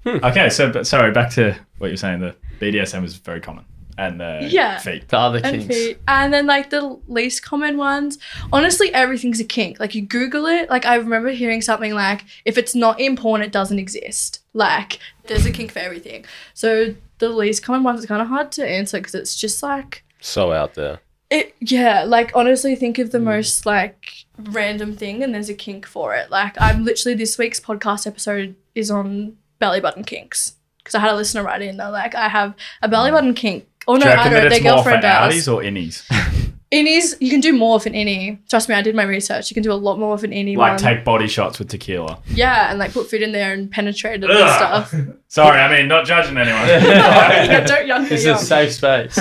Right. 0.06 0.22
Okay, 0.30 0.48
so 0.50 0.70
but 0.70 0.86
sorry, 0.86 1.10
back 1.12 1.30
to 1.30 1.56
what 1.78 1.88
you're 1.88 1.96
saying. 1.96 2.20
The 2.20 2.34
BDSM 2.60 3.04
is 3.04 3.16
very 3.16 3.40
common. 3.40 3.64
And 3.98 4.20
the 4.20 4.48
Yeah. 4.50 4.78
feet. 4.78 5.08
The 5.08 5.18
other 5.18 5.40
and 5.44 5.60
kinks. 5.60 5.74
feet. 5.74 5.98
And 6.08 6.32
then 6.32 6.46
like 6.46 6.70
the 6.70 6.98
least 7.08 7.42
common 7.44 7.76
ones, 7.76 8.18
honestly, 8.52 8.92
everything's 8.92 9.40
a 9.40 9.44
kink. 9.44 9.78
Like 9.80 9.94
you 9.94 10.02
Google 10.02 10.46
it. 10.46 10.68
Like 10.70 10.84
I 10.86 10.96
remember 10.96 11.30
hearing 11.30 11.62
something 11.62 11.94
like, 11.94 12.24
if 12.44 12.58
it's 12.58 12.74
not 12.74 12.98
in 13.00 13.16
porn, 13.16 13.42
it 13.42 13.52
doesn't 13.52 13.78
exist. 13.78 14.40
Like 14.52 14.98
there's 15.26 15.46
a 15.46 15.50
kink 15.52 15.72
for 15.72 15.78
everything. 15.80 16.24
So 16.54 16.94
the 17.18 17.28
least 17.28 17.62
common 17.62 17.82
ones 17.82 18.02
are 18.04 18.06
kind 18.08 18.22
of 18.22 18.28
hard 18.28 18.50
to 18.52 18.66
answer 18.68 18.98
because 18.98 19.14
it's 19.14 19.36
just 19.36 19.62
like 19.62 20.04
So 20.20 20.52
out 20.52 20.74
there. 20.74 21.00
it. 21.30 21.54
Yeah, 21.60 22.04
like 22.04 22.32
honestly, 22.34 22.74
think 22.76 22.98
of 22.98 23.10
the 23.12 23.18
Hmm. 23.18 23.24
most 23.24 23.64
like 23.66 24.24
random 24.38 24.96
thing, 24.96 25.22
and 25.22 25.34
there's 25.34 25.48
a 25.48 25.54
kink 25.54 25.86
for 25.86 26.14
it. 26.14 26.30
Like 26.30 26.54
I'm 26.60 26.84
literally 26.84 27.14
this 27.16 27.38
week's 27.38 27.60
podcast 27.60 28.06
episode 28.06 28.56
is 28.74 28.90
on 28.90 29.36
belly 29.60 29.80
button 29.80 30.04
kinks 30.04 30.54
because 30.78 30.94
I 30.94 31.00
had 31.00 31.10
a 31.12 31.16
listener 31.16 31.42
write 31.42 31.62
in. 31.62 31.76
They're 31.78 31.90
like, 31.90 32.14
I 32.14 32.28
have 32.28 32.54
a 32.82 32.88
belly 32.88 33.10
button 33.10 33.32
kink. 33.34 33.66
Oh 33.86 33.96
Do 33.98 34.04
no, 34.04 34.10
you 34.10 34.12
I 34.12 34.16
reckon 34.16 34.32
don't. 34.32 34.42
that 34.42 34.48
Their 34.48 34.58
it's 34.58 34.64
more 34.64 34.82
for 34.82 34.90
girlfriend 34.90 35.02
does. 35.02 35.34
outies 35.34 35.52
or 35.52 35.62
innies? 35.62 36.50
Innies, 36.72 37.14
you 37.20 37.30
can 37.30 37.38
do 37.38 37.52
more 37.52 37.74
with 37.74 37.86
an 37.86 37.92
innie. 37.92 38.38
Trust 38.48 38.68
me, 38.68 38.74
I 38.74 38.82
did 38.82 38.96
my 38.96 39.04
research. 39.04 39.48
You 39.48 39.54
can 39.54 39.62
do 39.62 39.70
a 39.70 39.74
lot 39.74 39.96
more 39.96 40.10
with 40.12 40.24
an 40.24 40.32
innie 40.32 40.56
like 40.56 40.70
one. 40.72 40.78
take 40.78 41.04
body 41.04 41.28
shots 41.28 41.60
with 41.60 41.68
tequila. 41.68 42.18
yeah, 42.30 42.70
and 42.70 42.80
like 42.80 42.92
put 42.92 43.08
food 43.08 43.22
in 43.22 43.30
there 43.30 43.52
and 43.52 43.70
penetrate 43.70 44.24
it 44.24 44.28
and 44.28 44.32
Ugh. 44.40 44.56
stuff. 44.56 44.94
Sorry, 45.28 45.60
I 45.60 45.76
mean 45.76 45.86
not 45.86 46.04
judging 46.04 46.36
anyone. 46.36 46.66
yeah, 46.68 47.60
don't 47.64 47.86
young 47.86 48.02
This 48.04 48.20
is 48.20 48.24
young. 48.24 48.36
a 48.36 48.38
safe 48.38 48.72
space 48.72 49.20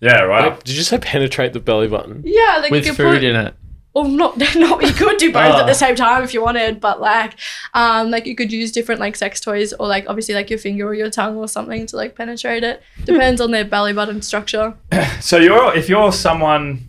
yeah, 0.00 0.22
right. 0.22 0.62
Did 0.64 0.76
you 0.76 0.82
say 0.82 0.98
penetrate 0.98 1.52
the 1.52 1.60
belly 1.60 1.86
button? 1.86 2.22
Yeah, 2.24 2.58
like 2.62 2.70
with 2.70 2.86
you 2.86 2.94
food 2.94 3.16
put, 3.16 3.24
in 3.24 3.36
it. 3.36 3.54
Or 3.92 4.06
not, 4.06 4.38
not. 4.56 4.82
You 4.82 4.92
could 4.92 5.16
do 5.18 5.32
both 5.32 5.54
Oh. 5.54 5.60
at 5.60 5.66
the 5.66 5.74
same 5.74 5.96
time 5.96 6.22
if 6.22 6.32
you 6.32 6.42
wanted, 6.42 6.80
but 6.80 7.00
like, 7.00 7.34
um, 7.74 8.10
like 8.10 8.24
you 8.26 8.36
could 8.36 8.52
use 8.52 8.70
different 8.70 9.00
like 9.00 9.16
sex 9.16 9.40
toys 9.40 9.72
or 9.72 9.88
like 9.88 10.04
obviously 10.08 10.34
like 10.34 10.48
your 10.48 10.58
finger 10.60 10.86
or 10.86 10.94
your 10.94 11.10
tongue 11.10 11.36
or 11.36 11.48
something 11.48 11.86
to 11.86 11.96
like 11.96 12.14
penetrate 12.14 12.62
it. 12.62 12.82
Depends 13.04 13.40
on 13.40 13.50
their 13.50 13.64
belly 13.64 13.92
button 13.92 14.22
structure. 14.22 14.74
So 15.20 15.38
you're 15.38 15.74
if 15.76 15.88
you're 15.88 16.12
someone 16.12 16.86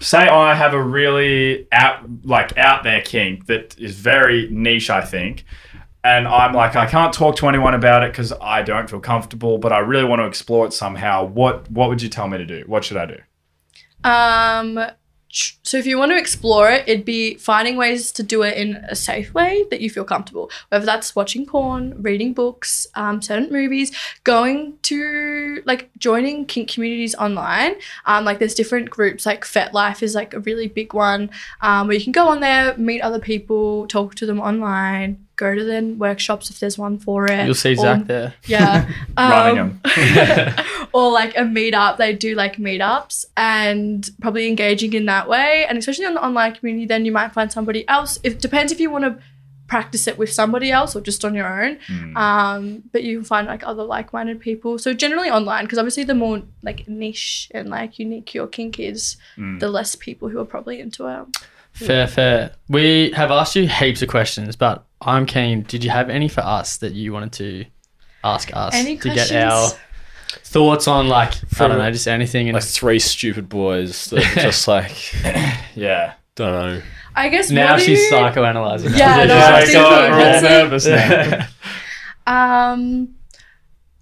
say 0.00 0.18
I 0.28 0.54
have 0.54 0.74
a 0.74 0.82
really 0.82 1.66
out 1.72 1.98
like 2.24 2.56
out 2.56 2.82
there 2.84 3.00
kink 3.02 3.46
that 3.46 3.76
is 3.78 3.96
very 3.96 4.48
niche, 4.50 4.90
I 4.90 5.00
think. 5.04 5.44
And 6.04 6.28
I'm 6.28 6.52
like, 6.52 6.76
I 6.76 6.86
can't 6.86 7.12
talk 7.14 7.36
to 7.36 7.48
anyone 7.48 7.72
about 7.74 8.02
it 8.04 8.12
because 8.12 8.32
I 8.40 8.62
don't 8.62 8.88
feel 8.90 9.00
comfortable, 9.00 9.56
but 9.58 9.72
I 9.72 9.78
really 9.78 10.04
want 10.04 10.20
to 10.20 10.26
explore 10.26 10.66
it 10.66 10.72
somehow. 10.72 11.24
What 11.24 11.70
what 11.70 11.88
would 11.88 12.00
you 12.02 12.08
tell 12.10 12.28
me 12.28 12.38
to 12.38 12.44
do? 12.46 12.62
What 12.66 12.84
should 12.84 12.96
I 12.98 13.06
do? 13.06 13.18
Um, 14.04 14.78
so 15.34 15.76
if 15.76 15.84
you 15.84 15.98
want 15.98 16.12
to 16.12 16.16
explore 16.16 16.70
it, 16.70 16.88
it'd 16.88 17.04
be 17.04 17.34
finding 17.34 17.76
ways 17.76 18.12
to 18.12 18.22
do 18.22 18.42
it 18.42 18.56
in 18.56 18.76
a 18.88 18.94
safe 18.94 19.34
way 19.34 19.64
that 19.70 19.80
you 19.80 19.90
feel 19.90 20.04
comfortable. 20.04 20.48
Whether 20.68 20.86
that's 20.86 21.16
watching 21.16 21.44
porn, 21.44 22.00
reading 22.00 22.32
books, 22.34 22.86
um, 22.94 23.20
certain 23.20 23.50
movies, 23.50 23.90
going 24.22 24.78
to 24.82 25.60
like 25.66 25.90
joining 25.98 26.46
kink 26.46 26.70
communities 26.70 27.16
online. 27.16 27.74
Um, 28.06 28.24
like 28.24 28.38
there's 28.38 28.54
different 28.54 28.90
groups. 28.90 29.26
Like 29.26 29.44
FetLife 29.44 30.04
is 30.04 30.14
like 30.14 30.34
a 30.34 30.40
really 30.40 30.68
big 30.68 30.94
one, 30.94 31.30
um, 31.60 31.88
where 31.88 31.96
you 31.96 32.04
can 32.04 32.12
go 32.12 32.28
on 32.28 32.38
there, 32.38 32.76
meet 32.76 33.00
other 33.00 33.18
people, 33.18 33.88
talk 33.88 34.14
to 34.16 34.26
them 34.26 34.40
online. 34.40 35.23
Go 35.36 35.54
to 35.54 35.64
then 35.64 35.98
workshops 35.98 36.48
if 36.50 36.60
there's 36.60 36.78
one 36.78 36.98
for 36.98 37.26
it. 37.30 37.44
You'll 37.46 37.54
see 37.54 37.72
or- 37.72 37.76
Zach 37.76 38.06
there. 38.06 38.34
Yeah. 38.46 38.88
Running 39.16 39.58
Um, 39.60 39.80
'em. 39.84 40.54
or 40.92 41.10
like 41.10 41.36
a 41.36 41.40
meetup. 41.40 41.96
They 41.96 42.12
do 42.14 42.34
like 42.34 42.56
meetups 42.56 43.24
and 43.36 44.08
probably 44.20 44.46
engaging 44.48 44.92
in 44.92 45.06
that 45.06 45.28
way. 45.28 45.66
And 45.68 45.76
especially 45.78 46.06
on 46.06 46.14
the 46.14 46.24
online 46.24 46.54
community, 46.54 46.86
then 46.86 47.04
you 47.04 47.12
might 47.12 47.32
find 47.32 47.50
somebody 47.50 47.86
else. 47.88 48.18
It 48.22 48.40
depends 48.40 48.70
if 48.72 48.78
you 48.80 48.90
want 48.90 49.04
to 49.04 49.18
practice 49.66 50.06
it 50.06 50.18
with 50.18 50.30
somebody 50.30 50.70
else 50.70 50.94
or 50.94 51.00
just 51.00 51.24
on 51.24 51.34
your 51.34 51.46
own. 51.64 51.78
Hmm. 51.86 52.16
Um, 52.16 52.82
but 52.92 53.02
you 53.02 53.16
can 53.18 53.24
find 53.24 53.46
like 53.46 53.66
other 53.66 53.82
like-minded 53.82 54.38
people. 54.38 54.78
So 54.78 54.92
generally 54.92 55.30
online, 55.30 55.64
because 55.64 55.78
obviously 55.78 56.04
the 56.04 56.14
more 56.14 56.42
like 56.62 56.86
niche 56.86 57.50
and 57.52 57.70
like 57.70 57.98
unique 57.98 58.34
your 58.34 58.46
kink 58.46 58.78
is, 58.78 59.16
Hmm. 59.36 59.58
the 59.58 59.68
less 59.68 59.94
people 59.96 60.28
who 60.28 60.38
are 60.38 60.44
probably 60.44 60.80
into 60.80 61.06
it. 61.08 61.26
Fair, 61.74 62.06
fair. 62.06 62.52
We 62.68 63.10
have 63.16 63.30
asked 63.30 63.56
you 63.56 63.66
heaps 63.68 64.00
of 64.02 64.08
questions, 64.08 64.56
but 64.56 64.84
I'm 65.00 65.26
keen. 65.26 65.62
Did 65.62 65.82
you 65.84 65.90
have 65.90 66.08
any 66.08 66.28
for 66.28 66.40
us 66.42 66.76
that 66.78 66.92
you 66.92 67.12
wanted 67.12 67.32
to 67.34 67.64
ask 68.22 68.50
us 68.56 68.74
Any 68.74 68.96
to 68.96 69.12
get 69.12 69.30
our 69.32 69.70
thoughts 70.44 70.86
on, 70.88 71.08
like, 71.08 71.34
I 71.60 71.68
don't 71.68 71.78
know, 71.78 71.90
just 71.90 72.08
anything? 72.08 72.48
And 72.48 72.54
Like 72.54 72.64
three 72.64 72.98
stupid 72.98 73.48
boys 73.48 74.06
that 74.06 74.24
are 74.36 74.40
just 74.40 74.66
like 74.76 74.92
Yeah. 75.74 76.14
don't 76.36 76.52
know. 76.52 76.82
I 77.16 77.28
guess 77.28 77.50
now 77.50 77.72
what 77.72 77.78
do 77.80 77.84
she's 77.86 78.00
you- 78.04 78.10
psychoanalyzing. 78.12 78.96
Yeah, 78.96 79.24
no, 79.24 79.34
Yeah, 79.36 79.46
I'm 79.46 79.66
so 79.66 79.82
we're 79.82 80.12
all 80.12 80.32
thinking. 80.40 80.42
nervous 80.50 80.86
now. 80.86 81.46
Um, 82.26 83.16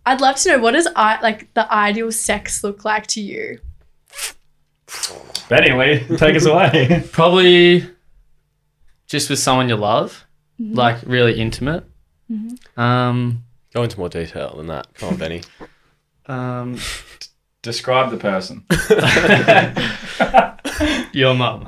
I'd 0.07 0.21
love 0.21 0.37
to 0.37 0.49
know 0.51 0.59
what 0.61 0.73
does 0.73 0.89
I 0.95 1.21
like 1.21 1.53
the 1.55 1.71
ideal 1.73 2.13
sex 2.13 2.63
look 2.63 2.85
like 2.85 3.07
to 3.09 3.21
you? 3.21 3.59
But 5.49 5.65
anyway, 5.65 6.05
take 6.17 6.37
us 6.37 6.47
away. 6.47 7.05
Probably 7.13 7.87
just 9.07 9.29
with 9.31 9.39
someone 9.39 9.69
you 9.69 9.77
love, 9.77 10.27
Mm-hmm. 10.61 10.75
like 10.75 10.99
really 11.07 11.41
intimate. 11.41 11.85
Um, 12.77 13.45
Go 13.75 13.83
into 13.83 13.99
more 13.99 14.09
detail 14.11 14.55
than 14.57 14.67
that. 14.69 14.93
Come 14.95 15.11
on, 15.11 15.17
Benny. 15.17 15.43
um, 16.27 16.79
Describe 17.63 18.11
the 18.11 18.17
person. 18.19 18.65
your 21.13 21.35
mum. 21.35 21.67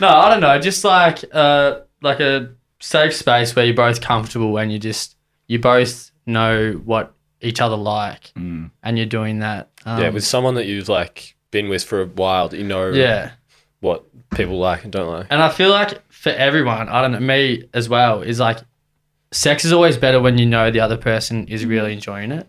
no, 0.00 0.08
I 0.08 0.28
don't 0.30 0.40
know. 0.40 0.58
Just 0.60 0.84
like 0.84 1.24
uh, 1.32 1.80
like 2.02 2.20
a 2.20 2.54
safe 2.80 3.14
space 3.14 3.54
where 3.54 3.64
you're 3.64 3.74
both 3.74 4.00
comfortable 4.00 4.56
and 4.58 4.72
you 4.72 4.78
just 4.78 5.16
you 5.46 5.58
both 5.58 6.10
know 6.26 6.72
what 6.84 7.14
each 7.40 7.60
other 7.60 7.76
like, 7.76 8.32
Mm. 8.36 8.70
and 8.82 8.96
you're 8.96 9.06
doing 9.06 9.40
that. 9.40 9.70
Um, 9.86 10.00
yeah, 10.02 10.10
with 10.10 10.24
someone 10.24 10.54
that 10.56 10.66
you've 10.66 10.88
like 10.88 11.34
been 11.50 11.68
with 11.68 11.84
for 11.84 12.02
a 12.02 12.06
while, 12.06 12.54
you 12.54 12.64
know 12.64 12.90
yeah. 12.90 13.32
what 13.80 14.04
people 14.30 14.58
like 14.58 14.84
and 14.84 14.92
don't 14.92 15.10
like. 15.10 15.26
And 15.30 15.42
I 15.42 15.48
feel 15.48 15.70
like 15.70 16.00
for 16.12 16.30
everyone, 16.30 16.88
I 16.88 17.02
don't 17.02 17.12
know, 17.12 17.20
me 17.20 17.68
as 17.74 17.88
well, 17.88 18.22
is 18.22 18.40
like 18.40 18.58
sex 19.32 19.64
is 19.64 19.72
always 19.72 19.96
better 19.96 20.20
when 20.20 20.38
you 20.38 20.46
know 20.46 20.70
the 20.70 20.80
other 20.80 20.96
person 20.96 21.46
is 21.48 21.64
really 21.64 21.92
enjoying 21.92 22.32
it. 22.32 22.48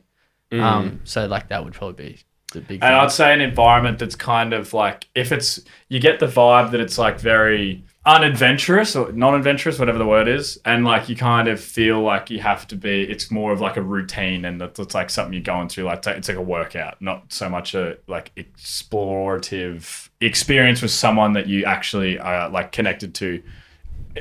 Mm. 0.51 0.61
Um, 0.61 0.99
so 1.03 1.25
like 1.27 1.49
that 1.49 1.63
would 1.63 1.73
probably 1.73 2.05
be 2.05 2.19
the 2.53 2.59
big 2.59 2.79
thing. 2.79 2.83
And 2.83 2.95
I'd 2.95 3.11
say 3.11 3.33
an 3.33 3.41
environment 3.41 3.99
that's 3.99 4.15
kind 4.15 4.53
of 4.53 4.73
like 4.73 5.07
if 5.15 5.31
it's 5.31 5.61
you 5.89 5.99
get 5.99 6.19
the 6.19 6.27
vibe 6.27 6.71
that 6.71 6.81
it's 6.81 6.97
like 6.97 7.19
very 7.19 7.83
unadventurous 8.05 8.95
or 8.95 9.11
non-adventurous, 9.11 9.77
whatever 9.77 9.97
the 9.99 10.05
word 10.05 10.27
is, 10.27 10.59
and 10.65 10.83
like 10.83 11.07
you 11.09 11.15
kind 11.15 11.47
of 11.47 11.59
feel 11.59 12.01
like 12.01 12.29
you 12.31 12.39
have 12.39 12.67
to 12.67 12.75
be. 12.75 13.03
It's 13.03 13.29
more 13.29 13.51
of 13.51 13.61
like 13.61 13.77
a 13.77 13.81
routine, 13.81 14.43
and 14.45 14.61
it's, 14.61 14.79
it's 14.79 14.95
like 14.95 15.09
something 15.09 15.33
you're 15.33 15.41
going 15.43 15.69
through. 15.69 15.83
Like 15.85 16.05
it's 16.07 16.27
like 16.27 16.37
a 16.37 16.41
workout, 16.41 17.01
not 17.01 17.31
so 17.31 17.49
much 17.49 17.75
a 17.75 17.97
like 18.07 18.31
explorative 18.35 20.09
experience 20.19 20.81
with 20.81 20.91
someone 20.91 21.33
that 21.33 21.47
you 21.47 21.65
actually 21.65 22.19
are 22.19 22.49
like 22.49 22.71
connected 22.71 23.13
to. 23.15 23.41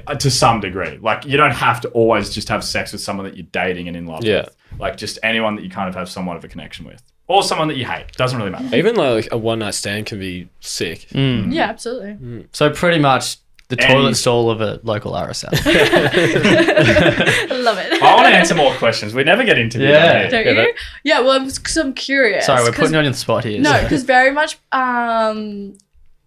uh, 0.07 0.15
To 0.15 0.31
some 0.31 0.61
degree, 0.61 0.99
like 0.99 1.25
you 1.25 1.37
don't 1.37 1.51
have 1.55 1.81
to 1.83 1.89
always 1.91 2.31
just 2.31 2.49
have 2.49 2.63
sex 2.63 2.93
with 2.93 3.01
someone 3.01 3.27
that 3.27 3.37
you're 3.37 3.47
dating 3.51 3.89
and 3.89 3.97
in 3.97 4.07
love 4.07 4.25
Yeah. 4.25 4.43
with. 4.43 4.57
Like 4.79 4.97
just 4.97 5.19
anyone 5.23 5.57
that 5.57 5.63
you 5.65 5.71
kind 5.71 5.89
of 5.89 5.95
have 5.95 6.09
somewhat 6.09 6.37
of 6.37 6.45
a 6.45 6.49
connection 6.49 6.87
with, 6.87 7.03
or 7.27 7.43
someone 7.43 7.69
that 7.69 7.77
you 7.77 7.85
hate. 7.87 8.13
Doesn't 8.13 8.39
really 8.39 8.51
matter. 8.51 8.77
Even 8.77 8.95
like 8.95 9.29
a 9.33 9.39
one 9.39 9.59
night 9.59 9.75
stand 9.75 10.07
can 10.07 10.19
be 10.21 10.49
sick. 10.61 11.09
Mm. 11.13 11.53
Yeah, 11.53 11.65
absolutely. 11.65 12.47
So 12.53 12.71
pretty 12.71 13.01
much 13.01 13.39
the 13.71 13.83
Any- 13.83 13.95
toilet 13.95 14.15
stall 14.17 14.51
of 14.51 14.61
a 14.61 14.79
local 14.83 15.13
RSL. 15.13 15.49
I 15.53 17.47
love 17.55 17.79
it. 17.79 18.03
I 18.03 18.15
want 18.15 18.27
to 18.29 18.35
answer 18.35 18.55
more 18.55 18.75
questions. 18.75 19.15
We 19.15 19.25
never 19.25 19.45
get 19.45 19.59
interviewed. 19.59 19.91
Yeah. 19.91 20.29
Don't 20.29 20.45
Yeah, 20.45 20.53
you? 20.63 20.75
Yeah, 21.05 21.21
well, 21.21 21.45
because 21.45 21.77
I'm 21.77 21.95
curious. 21.95 22.47
Sorry, 22.47 22.61
we're 22.63 22.67
'cause- 22.73 22.77
putting 22.77 22.93
you 22.95 22.99
on 22.99 23.05
the 23.07 23.15
spot 23.15 23.45
here. 23.45 23.61
No, 23.61 23.73
so- 23.77 23.83
because 23.83 24.03
very 24.05 24.31
much, 24.33 24.59
um, 24.73 25.77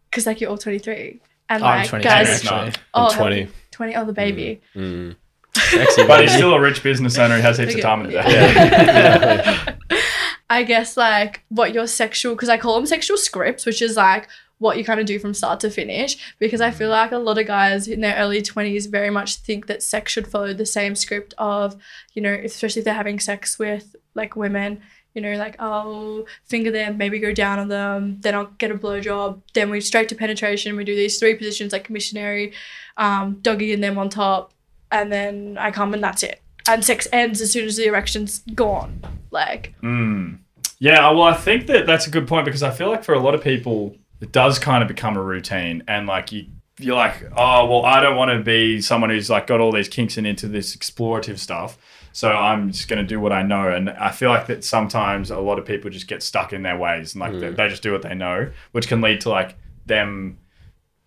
because 0.10 0.26
like 0.26 0.42
you're 0.42 0.50
all 0.50 0.58
23, 0.58 1.20
and 1.50 1.64
I'm 1.64 1.80
like 1.82 1.90
23 1.90 2.10
guys, 2.10 2.30
actually. 2.30 2.50
actually. 2.68 2.84
oh, 2.94 3.08
I'm 3.10 3.18
20. 3.18 3.48
20, 3.72 3.96
oh, 3.96 4.06
the 4.06 4.14
baby. 4.14 4.62
Mm. 4.76 5.16
Sexy, 5.56 6.08
But 6.08 6.22
he's 6.22 6.34
still 6.34 6.54
a 6.54 6.60
rich 6.60 6.82
business 6.82 7.18
owner. 7.18 7.36
He 7.36 7.42
has 7.44 7.58
heaps 7.60 7.76
of 7.76 7.82
time 7.82 8.02
in 8.02 8.08
the 8.08 8.14
day. 8.14 8.24
Yeah. 8.28 9.76
I 10.50 10.64
guess 10.64 10.98
like 10.98 11.44
what 11.50 11.74
your 11.74 11.88
sexual, 11.88 12.36
because 12.36 12.50
I 12.50 12.58
call 12.58 12.76
them 12.76 12.86
sexual 12.86 13.18
scripts, 13.18 13.66
which 13.66 13.82
is 13.82 13.96
like 13.98 14.28
what 14.64 14.78
you 14.78 14.86
kind 14.86 15.00
of 15.00 15.06
do 15.06 15.20
from 15.20 15.34
start 15.34 15.60
to 15.60 15.70
finish. 15.70 16.18
Because 16.40 16.62
I 16.62 16.72
feel 16.72 16.90
like 16.90 17.12
a 17.12 17.18
lot 17.18 17.38
of 17.38 17.46
guys 17.46 17.88
in 17.88 18.00
their 18.00 18.16
early 18.16 18.42
20s 18.42 18.90
very 18.90 19.10
much 19.10 19.36
think 19.36 19.68
that 19.68 19.84
sex 19.84 20.12
should 20.14 20.26
follow 20.26 20.54
the 20.54 20.66
same 20.66 20.96
script 20.96 21.34
of, 21.38 21.76
you 22.14 22.22
know, 22.22 22.34
especially 22.34 22.80
if 22.80 22.86
they're 22.86 22.94
having 22.94 23.20
sex 23.20 23.60
with 23.60 23.96
like 24.16 24.36
women. 24.38 24.82
You 25.14 25.22
know, 25.22 25.34
like 25.34 25.62
I'll 25.62 26.26
finger 26.46 26.72
them, 26.72 26.98
maybe 26.98 27.20
go 27.20 27.34
down 27.34 27.60
on 27.60 27.68
them, 27.68 28.18
then 28.22 28.34
I'll 28.34 28.48
get 28.58 28.72
a 28.72 28.76
blowjob, 28.76 29.42
then 29.54 29.70
we 29.70 29.80
straight 29.80 30.10
to 30.10 30.16
penetration. 30.16 30.76
We 30.76 30.86
do 30.86 30.96
these 30.96 31.20
three 31.20 31.36
positions 31.36 31.72
like 31.72 31.92
missionary, 31.92 32.54
um, 32.98 33.38
doggy, 33.42 33.74
and 33.74 33.84
then 33.84 33.96
on 33.96 34.10
top, 34.10 34.54
and 34.92 35.12
then 35.12 35.56
I 35.60 35.70
come 35.70 35.94
and 35.94 36.04
that's 36.04 36.24
it. 36.24 36.42
And 36.68 36.84
sex 36.84 37.08
ends 37.14 37.42
as 37.42 37.52
soon 37.52 37.66
as 37.66 37.76
the 37.76 37.86
erection's 37.86 38.40
gone. 38.56 39.02
Like, 39.30 39.76
Mm. 39.84 40.40
Yeah, 40.80 41.12
well, 41.12 41.24
I 41.24 41.34
think 41.34 41.68
that 41.68 41.86
that's 41.86 42.08
a 42.08 42.10
good 42.10 42.28
point 42.28 42.44
because 42.44 42.62
I 42.62 42.72
feel 42.72 42.90
like 42.90 43.06
for 43.06 43.14
a 43.14 43.20
lot 43.20 43.36
of 43.36 43.42
people, 43.42 43.96
it 44.24 44.32
does 44.32 44.58
kind 44.58 44.82
of 44.82 44.88
become 44.88 45.18
a 45.18 45.22
routine, 45.22 45.84
and 45.86 46.08
like 46.08 46.32
you, 46.32 46.46
you're 46.80 46.96
like, 46.96 47.22
oh 47.36 47.66
well, 47.66 47.86
I 47.86 48.00
don't 48.00 48.16
want 48.16 48.32
to 48.32 48.40
be 48.40 48.80
someone 48.80 49.10
who's 49.10 49.30
like 49.30 49.48
got 49.48 49.60
all 49.60 49.74
these 49.74 49.90
kinks 49.90 50.18
and 50.18 50.26
into 50.26 50.48
this 50.48 50.76
explorative 50.78 51.38
stuff. 51.38 51.78
So 52.14 52.32
I'm 52.32 52.72
just 52.72 52.88
going 52.88 53.00
to 53.02 53.08
do 53.08 53.20
what 53.20 53.34
I 53.34 53.44
know, 53.44 53.68
and 53.68 53.90
I 53.90 54.12
feel 54.12 54.30
like 54.30 54.48
that 54.48 54.64
sometimes 54.64 55.30
a 55.30 55.40
lot 55.40 55.60
of 55.60 55.66
people 55.66 55.90
just 55.90 56.08
get 56.08 56.24
stuck 56.24 56.54
in 56.54 56.64
their 56.64 56.78
ways 56.78 57.14
and 57.14 57.20
like 57.20 57.38
they, 57.38 57.50
they 57.50 57.68
just 57.68 57.84
do 57.84 57.92
what 57.92 58.02
they 58.02 58.16
know, 58.16 58.50
which 58.72 58.88
can 58.88 59.02
lead 59.02 59.20
to 59.22 59.30
like 59.30 59.58
them, 59.86 60.38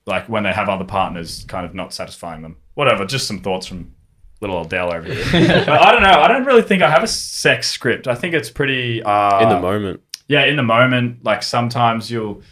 like 0.05 0.29
when 0.29 0.43
they 0.43 0.53
have 0.53 0.69
other 0.69 0.85
partners, 0.85 1.45
kind 1.49 1.65
of 1.65 1.75
not 1.75 1.95
satisfying 1.95 2.43
them. 2.43 2.59
Whatever. 2.75 3.07
Just 3.07 3.27
some 3.27 3.41
thoughts 3.41 3.67
from 3.67 3.95
little 4.43 4.61
Adele 4.61 4.93
over 4.93 5.11
here. 5.11 5.25
but 5.65 5.81
I 5.81 5.93
don't 5.93 6.03
know. 6.03 6.21
I 6.21 6.29
don't 6.29 6.45
really 6.45 6.61
think 6.61 6.83
I 6.83 6.91
have 6.91 7.03
a 7.03 7.09
sex 7.09 7.71
script. 7.71 8.07
I 8.07 8.15
think 8.15 8.35
it's 8.35 8.51
pretty 8.51 9.03
uh, 9.03 9.41
in 9.41 9.49
the 9.49 9.61
moment. 9.61 10.03
yeah, 10.29 10.45
in 10.45 10.57
the 10.57 10.63
moment, 10.63 11.25
like 11.25 11.43
sometimes 11.43 12.11
you'll 12.11 12.43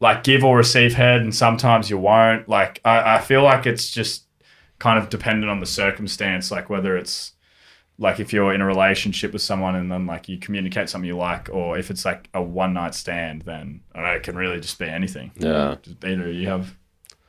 like 0.00 0.24
give 0.24 0.42
or 0.42 0.56
receive 0.56 0.94
head, 0.94 1.20
and 1.20 1.34
sometimes 1.34 1.90
you 1.90 1.98
won't. 1.98 2.48
Like 2.48 2.80
I, 2.84 3.16
I 3.16 3.20
feel 3.20 3.42
like 3.42 3.66
it's 3.66 3.90
just 3.90 4.24
kind 4.78 4.98
of 4.98 5.10
dependent 5.10 5.50
on 5.50 5.60
the 5.60 5.66
circumstance, 5.66 6.50
like 6.50 6.70
whether 6.70 6.96
it's 6.96 7.32
like 7.98 8.18
if 8.18 8.32
you're 8.32 8.54
in 8.54 8.62
a 8.62 8.66
relationship 8.66 9.30
with 9.34 9.42
someone 9.42 9.74
and 9.74 9.92
then 9.92 10.06
like 10.06 10.26
you 10.26 10.38
communicate 10.38 10.88
something 10.88 11.06
you 11.06 11.18
like, 11.18 11.50
or 11.52 11.76
if 11.78 11.90
it's 11.90 12.06
like 12.06 12.30
a 12.32 12.42
one 12.42 12.72
night 12.72 12.94
stand, 12.94 13.42
then 13.42 13.82
I 13.94 13.98
don't 13.98 14.06
know, 14.08 14.14
it 14.14 14.22
can 14.22 14.36
really 14.36 14.58
just 14.58 14.78
be 14.78 14.86
anything. 14.86 15.32
Yeah. 15.36 15.76
Just 15.82 16.02
either 16.02 16.32
you 16.32 16.48
have 16.48 16.74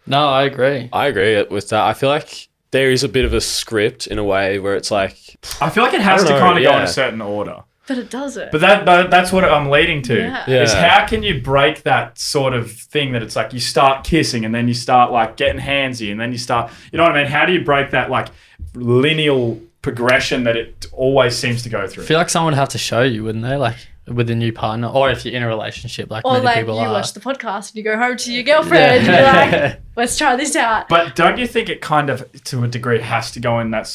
No, 0.07 0.29
I 0.29 0.43
agree. 0.43 0.87
I 0.93 1.07
agree 1.07 1.43
with 1.43 1.69
that. 1.69 1.83
I 1.83 1.93
feel 1.93 2.07
like 2.07 2.47
there 2.71 2.89
is 2.89 3.03
a 3.03 3.09
bit 3.09 3.25
of 3.25 3.33
a 3.33 3.41
script 3.41 4.07
in 4.07 4.17
a 4.17 4.23
way 4.23 4.59
where 4.59 4.77
it's 4.77 4.91
like 4.91 5.17
I 5.59 5.69
feel 5.69 5.83
like 5.83 5.93
it 5.93 5.99
has 5.99 6.23
to 6.23 6.29
know, 6.29 6.39
kind 6.39 6.57
of 6.57 6.63
go 6.63 6.77
in 6.77 6.83
a 6.83 6.87
certain 6.87 7.21
order. 7.21 7.63
But 7.87 7.97
it 7.97 8.09
doesn't. 8.09 8.51
But 8.51 8.61
that, 8.61 8.85
but 8.85 9.09
that's 9.09 9.31
what 9.31 9.43
I'm 9.43 9.69
leading 9.69 10.01
to. 10.03 10.17
Yeah. 10.17 10.43
Yeah. 10.47 10.61
Is 10.63 10.73
how 10.73 11.05
can 11.07 11.23
you 11.23 11.41
break 11.41 11.83
that 11.83 12.17
sort 12.17 12.53
of 12.53 12.71
thing 12.71 13.11
that 13.13 13.23
it's 13.23 13.35
like 13.35 13.53
you 13.53 13.59
start 13.59 14.03
kissing 14.03 14.45
and 14.45 14.53
then 14.53 14.67
you 14.67 14.73
start 14.73 15.11
like 15.11 15.35
getting 15.35 15.61
handsy 15.61 16.11
and 16.11 16.19
then 16.19 16.31
you 16.31 16.37
start, 16.37 16.71
you 16.91 16.97
know 16.97 17.03
what 17.03 17.13
I 17.13 17.23
mean? 17.23 17.31
How 17.31 17.45
do 17.45 17.53
you 17.53 17.63
break 17.63 17.91
that 17.91 18.09
like 18.09 18.29
lineal 18.75 19.59
progression 19.81 20.43
that 20.43 20.55
it 20.55 20.85
always 20.93 21.35
seems 21.35 21.63
to 21.63 21.69
go 21.69 21.87
through? 21.87 22.03
I 22.03 22.07
feel 22.07 22.17
like 22.17 22.29
someone 22.29 22.53
would 22.53 22.59
have 22.59 22.69
to 22.69 22.77
show 22.77 23.01
you, 23.01 23.23
wouldn't 23.23 23.43
they? 23.43 23.57
Like 23.57 23.77
with 24.07 24.29
a 24.29 24.35
new 24.35 24.51
partner, 24.51 24.87
or 24.87 25.09
if 25.09 25.25
you're 25.25 25.35
in 25.35 25.43
a 25.43 25.47
relationship, 25.47 26.09
like 26.09 26.25
or 26.25 26.33
many 26.33 26.45
like 26.45 26.65
you 26.65 26.71
are. 26.73 26.91
watch 26.91 27.13
the 27.13 27.19
podcast 27.19 27.69
and 27.69 27.75
you 27.75 27.83
go 27.83 27.97
home 27.97 28.17
to 28.17 28.31
your 28.33 28.43
girlfriend 28.43 29.07
and 29.07 29.51
you're 29.51 29.61
like, 29.61 29.81
let's 29.95 30.17
try 30.17 30.35
this 30.35 30.55
out. 30.55 30.89
but 30.89 31.15
don't 31.15 31.37
you 31.37 31.47
think 31.47 31.69
it 31.69 31.81
kind 31.81 32.09
of, 32.09 32.29
to 32.43 32.63
a 32.63 32.67
degree, 32.67 32.99
has 32.99 33.31
to 33.31 33.39
go 33.39 33.59
in 33.59 33.71
that 33.71 33.87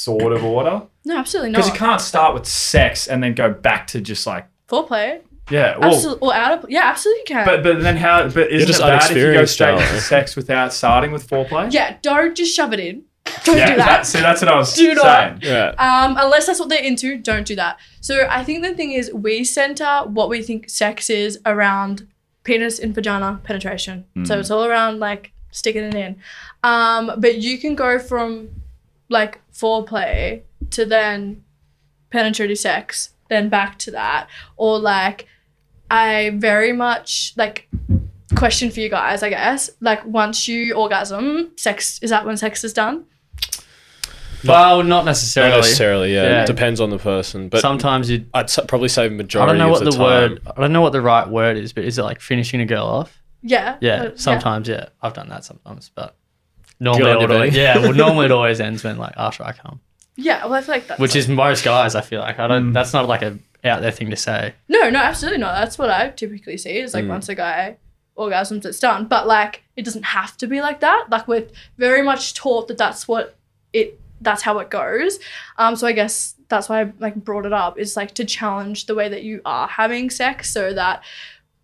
sort 0.00 0.32
of 0.32 0.42
order? 0.44 0.82
No, 1.04 1.16
absolutely 1.18 1.50
not. 1.50 1.58
Because 1.58 1.70
you 1.72 1.78
can't 1.78 2.00
start 2.00 2.34
with 2.34 2.46
sex 2.46 3.06
and 3.06 3.22
then 3.22 3.34
go 3.34 3.52
back 3.52 3.86
to 3.88 4.00
just 4.00 4.26
like, 4.26 4.46
Foreplay. 4.68 5.20
yeah, 5.50 5.76
well, 5.78 5.94
Absolutely. 5.94 6.28
Or 6.28 6.34
out 6.34 6.64
of, 6.64 6.70
yeah, 6.70 6.82
absolutely 6.84 7.20
you 7.20 7.24
can. 7.26 7.44
but 7.46 7.62
but 7.62 7.82
then 7.82 7.96
how? 7.96 8.28
But 8.28 8.50
isn't 8.50 8.66
just 8.68 8.80
it 8.80 8.84
bad 8.84 9.10
if 9.10 9.16
you 9.16 9.32
go 9.32 9.44
straight 9.44 9.76
now. 9.78 9.92
to 9.92 10.00
sex 10.00 10.36
without 10.36 10.72
starting 10.72 11.10
with 11.12 11.28
foreplay? 11.28 11.72
yeah, 11.72 11.96
don't 12.02 12.36
just 12.36 12.54
shove 12.54 12.72
it 12.72 12.80
in. 12.80 13.04
Don't 13.44 13.58
Yeah, 13.58 13.70
do 13.70 13.76
that. 13.76 14.06
see, 14.06 14.18
that's 14.20 14.40
what 14.40 14.48
I 14.50 14.56
was 14.56 14.74
Do 14.74 14.94
not. 14.94 15.04
saying. 15.04 15.38
yeah. 15.42 15.68
Um, 15.78 16.16
unless 16.18 16.46
that's 16.46 16.58
what 16.58 16.68
they're 16.70 16.82
into, 16.82 17.18
don't 17.18 17.46
do 17.46 17.54
that. 17.54 17.78
So 18.00 18.26
I 18.30 18.42
think 18.42 18.64
the 18.64 18.74
thing 18.74 18.92
is, 18.92 19.12
we 19.12 19.44
center 19.44 20.02
what 20.06 20.28
we 20.30 20.42
think 20.42 20.70
sex 20.70 21.10
is 21.10 21.38
around 21.44 22.08
penis 22.44 22.78
and 22.78 22.94
vagina 22.94 23.38
penetration. 23.44 24.06
So 24.24 24.38
it's 24.38 24.50
all 24.50 24.64
around 24.64 25.00
like 25.00 25.32
sticking 25.52 25.84
it 25.84 25.94
in. 25.94 26.16
Um, 26.64 27.12
but 27.18 27.36
you 27.38 27.58
can 27.58 27.74
go 27.74 27.98
from 27.98 28.48
like 29.10 29.40
foreplay 29.52 30.42
to 30.70 30.86
then 30.86 31.44
penetrative 32.10 32.58
sex, 32.58 33.10
then 33.28 33.48
back 33.50 33.78
to 33.80 33.90
that, 33.90 34.28
or 34.56 34.78
like 34.78 35.26
I 35.90 36.30
very 36.36 36.72
much 36.72 37.34
like 37.36 37.68
question 38.36 38.70
for 38.70 38.80
you 38.80 38.88
guys, 38.88 39.22
I 39.22 39.28
guess. 39.28 39.68
Like 39.80 40.04
once 40.06 40.48
you 40.48 40.74
orgasm, 40.74 41.50
sex 41.56 41.98
is 42.02 42.10
that 42.10 42.24
when 42.24 42.36
sex 42.38 42.64
is 42.64 42.72
done? 42.72 43.04
well, 44.46 44.82
not 44.82 45.04
necessarily. 45.04 45.50
Not 45.50 45.56
necessarily. 45.58 45.60
necessarily, 45.60 46.14
yeah. 46.14 46.22
Yeah. 46.22 46.42
It 46.44 46.46
depends 46.46 46.80
on 46.80 46.88
the 46.90 46.98
person. 46.98 47.48
But 47.50 47.60
Sometimes 47.60 48.08
you. 48.08 48.24
I'd 48.32 48.44
s- 48.44 48.58
probably 48.68 48.88
say 48.88 49.08
the 49.08 49.14
majority. 49.14 49.50
I 49.50 49.52
don't 49.52 49.58
know 49.58 49.68
what 49.70 49.84
the, 49.84 49.90
the, 49.90 50.00
word. 50.00 50.40
I 50.56 50.60
don't 50.60 50.72
know 50.72 50.80
what 50.80 50.92
the 50.92 51.02
right 51.02 51.28
word 51.28 51.58
is, 51.58 51.72
but 51.74 51.84
is 51.84 51.98
it 51.98 52.02
like 52.04 52.20
finishing 52.20 52.60
a 52.60 52.66
girl 52.66 52.86
off? 52.86 53.20
Yeah. 53.42 53.76
Yeah, 53.80 54.02
Uh, 54.04 54.10
sometimes. 54.16 54.68
Yeah, 54.68 54.88
I've 55.02 55.12
done 55.14 55.28
that 55.28 55.44
sometimes, 55.44 55.90
but 55.94 56.16
normally, 56.80 57.10
it 57.12 57.20
you, 57.30 57.34
always, 57.36 57.56
yeah. 57.56 57.78
Well, 57.78 57.92
normally 57.92 58.26
it 58.26 58.32
always 58.40 58.60
ends 58.60 58.82
when 58.82 58.96
like 58.98 59.14
after 59.16 59.44
I 59.44 59.52
come, 59.52 59.80
Yeah, 60.16 60.44
well, 60.44 60.54
I 60.54 60.62
feel 60.62 60.74
like 60.74 60.86
that's 60.88 61.00
which 61.00 61.14
is 61.14 61.28
most 61.28 61.64
guys. 61.64 61.94
I 61.94 62.00
feel 62.00 62.20
like 62.20 62.38
I 62.38 62.44
Mm. 62.46 62.48
don't. 62.48 62.72
That's 62.72 62.92
not 62.92 63.06
like 63.08 63.22
a 63.22 63.38
out 63.62 63.82
there 63.82 63.90
thing 63.90 64.08
to 64.10 64.16
say. 64.16 64.54
no, 64.68 64.88
no, 64.90 64.98
absolutely 64.98 65.38
not. 65.38 65.54
That's 65.60 65.76
what 65.78 65.90
I 65.90 66.08
typically 66.10 66.56
see. 66.56 66.78
Is 66.78 66.94
like 66.94 67.06
once 67.06 67.28
a 67.28 67.34
guy 67.34 67.76
orgasms, 68.16 68.64
it's 68.64 68.80
done. 68.80 69.06
But 69.06 69.26
like, 69.26 69.62
it 69.76 69.84
doesn't 69.84 70.02
have 70.04 70.36
to 70.38 70.46
be 70.46 70.60
like 70.60 70.80
that. 70.80 71.06
Like 71.10 71.28
we're 71.28 71.46
very 71.78 72.02
much 72.02 72.34
taught 72.34 72.68
that 72.68 72.78
that's 72.78 73.06
what 73.06 73.36
it. 73.72 73.98
That's 74.22 74.42
how 74.42 74.58
it 74.58 74.68
goes. 74.68 75.18
Um, 75.56 75.76
so 75.76 75.86
I 75.86 75.92
guess 75.92 76.34
that's 76.48 76.68
why 76.68 76.82
I 76.82 76.92
like 76.98 77.14
brought 77.14 77.46
it 77.46 77.52
up. 77.54 77.78
Is 77.78 77.96
like 77.96 78.12
to 78.14 78.24
challenge 78.24 78.84
the 78.86 78.94
way 78.94 79.08
that 79.08 79.22
you 79.22 79.40
are 79.46 79.66
having 79.68 80.10
sex, 80.10 80.50
so 80.50 80.74
that 80.74 81.02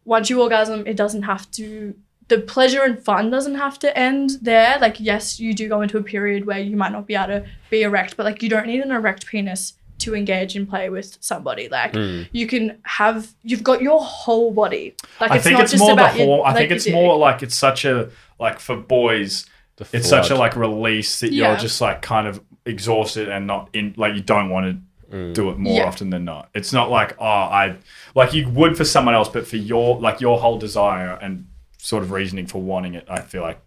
once 0.07 0.31
you 0.31 0.41
orgasm, 0.41 0.87
it 0.87 0.97
doesn't 0.97 1.23
have 1.25 1.51
to. 1.53 1.95
The 2.29 2.39
pleasure 2.41 2.83
and 2.83 3.03
fun 3.05 3.31
doesn't 3.31 3.55
have 3.55 3.79
to 3.81 3.97
end 3.97 4.31
there. 4.43 4.79
Like, 4.81 4.99
yes, 4.99 5.39
you 5.39 5.55
do 5.55 5.69
go 5.69 5.81
into 5.83 5.97
a 5.99 6.03
period 6.03 6.45
where 6.47 6.59
you 6.59 6.77
might 6.77 6.91
not 6.93 7.07
be 7.07 7.15
able 7.15 7.27
to 7.29 7.47
be 7.71 7.83
erect, 7.83 8.17
but 8.17 8.25
like, 8.27 8.43
you 8.43 8.49
don't 8.49 8.67
need 8.67 8.81
an 8.81 8.91
erect 8.91 9.27
penis 9.27 9.75
to 9.99 10.15
engage 10.15 10.57
and 10.57 10.69
play 10.69 10.89
with 10.91 11.17
somebody. 11.21 11.69
Like, 11.69 11.95
you 12.33 12.47
can 12.47 12.79
have, 12.83 13.33
you've 13.45 13.63
got 13.63 13.81
your 13.81 14.01
whole 14.03 14.51
body. 14.53 14.95
Like, 15.21 15.31
I 15.31 15.37
it's 15.37 15.45
think 15.45 15.55
not 15.55 15.63
it's 15.63 15.73
just 15.73 15.81
more 15.81 15.95
the 15.95 16.03
about 16.03 16.17
your. 16.19 16.45
I 16.45 16.49
like, 16.51 16.57
think 16.57 16.69
your 16.71 16.77
it's 16.77 16.85
dick. 16.85 16.95
more 16.95 17.17
like 17.17 17.43
it's 17.43 17.57
such 17.57 17.85
a 17.85 18.11
like 18.39 18.59
for 18.59 18.77
boys. 18.77 19.47
The 19.77 19.87
It's 19.93 20.09
such 20.09 20.31
a 20.31 20.35
like 20.35 20.57
release 20.57 21.21
that 21.21 21.33
Yeah. 21.33 21.51
you're 21.51 21.59
just 21.59 21.81
like 21.81 22.03
kind 22.03 22.27
of 22.27 22.41
exhausted 22.67 23.29
and 23.29 23.47
not 23.47 23.69
in 23.73 23.95
like 23.97 24.15
you 24.15 24.23
don't 24.23 24.51
want 24.51 24.67
to 24.67 24.83
Mm. 25.17 25.33
do 25.35 25.51
it 25.51 25.57
more 25.59 25.79
Yeah. 25.79 25.85
often 25.87 26.11
than 26.11 26.25
not. 26.25 26.49
It's 26.53 26.73
not 26.73 26.91
like 26.91 27.15
oh 27.21 27.25
I 27.25 27.77
like 28.17 28.35
you 28.35 28.49
would 28.49 28.77
for 28.77 28.85
someone 28.85 29.15
else, 29.15 29.29
but 29.29 29.47
for 29.47 29.57
your 29.57 30.01
like 30.01 30.21
your 30.21 30.41
whole 30.41 30.59
desire 30.59 31.17
and 31.23 31.47
sort 31.87 32.03
of 32.03 32.11
reasoning 32.11 32.47
for 32.49 32.61
wanting 32.61 32.95
it, 32.95 33.07
I 33.09 33.21
feel 33.21 33.43
like 33.43 33.61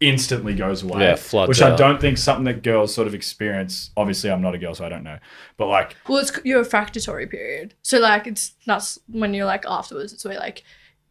instantly 0.00 0.54
goes 0.54 0.82
away. 0.82 1.02
Yeah, 1.02 1.16
floods 1.16 1.48
which 1.50 1.60
I 1.60 1.72
out. 1.72 1.78
don't 1.78 2.00
think 2.00 2.16
something 2.16 2.44
that 2.44 2.62
girls 2.62 2.94
sort 2.94 3.06
of 3.06 3.14
experience. 3.14 3.90
Obviously, 3.98 4.30
I'm 4.30 4.40
not 4.40 4.54
a 4.54 4.58
girl, 4.58 4.74
so 4.74 4.86
I 4.86 4.88
don't 4.88 5.04
know. 5.04 5.18
But 5.58 5.66
like 5.66 5.94
Well, 6.08 6.16
it's 6.18 6.32
your 6.42 6.60
refractory 6.60 7.26
period. 7.26 7.74
So 7.82 7.98
like 7.98 8.26
it's 8.26 8.54
that's 8.64 8.98
when 9.08 9.34
you're 9.34 9.44
like 9.44 9.66
afterwards. 9.68 10.14
It's 10.14 10.24
where 10.24 10.38
like 10.38 10.62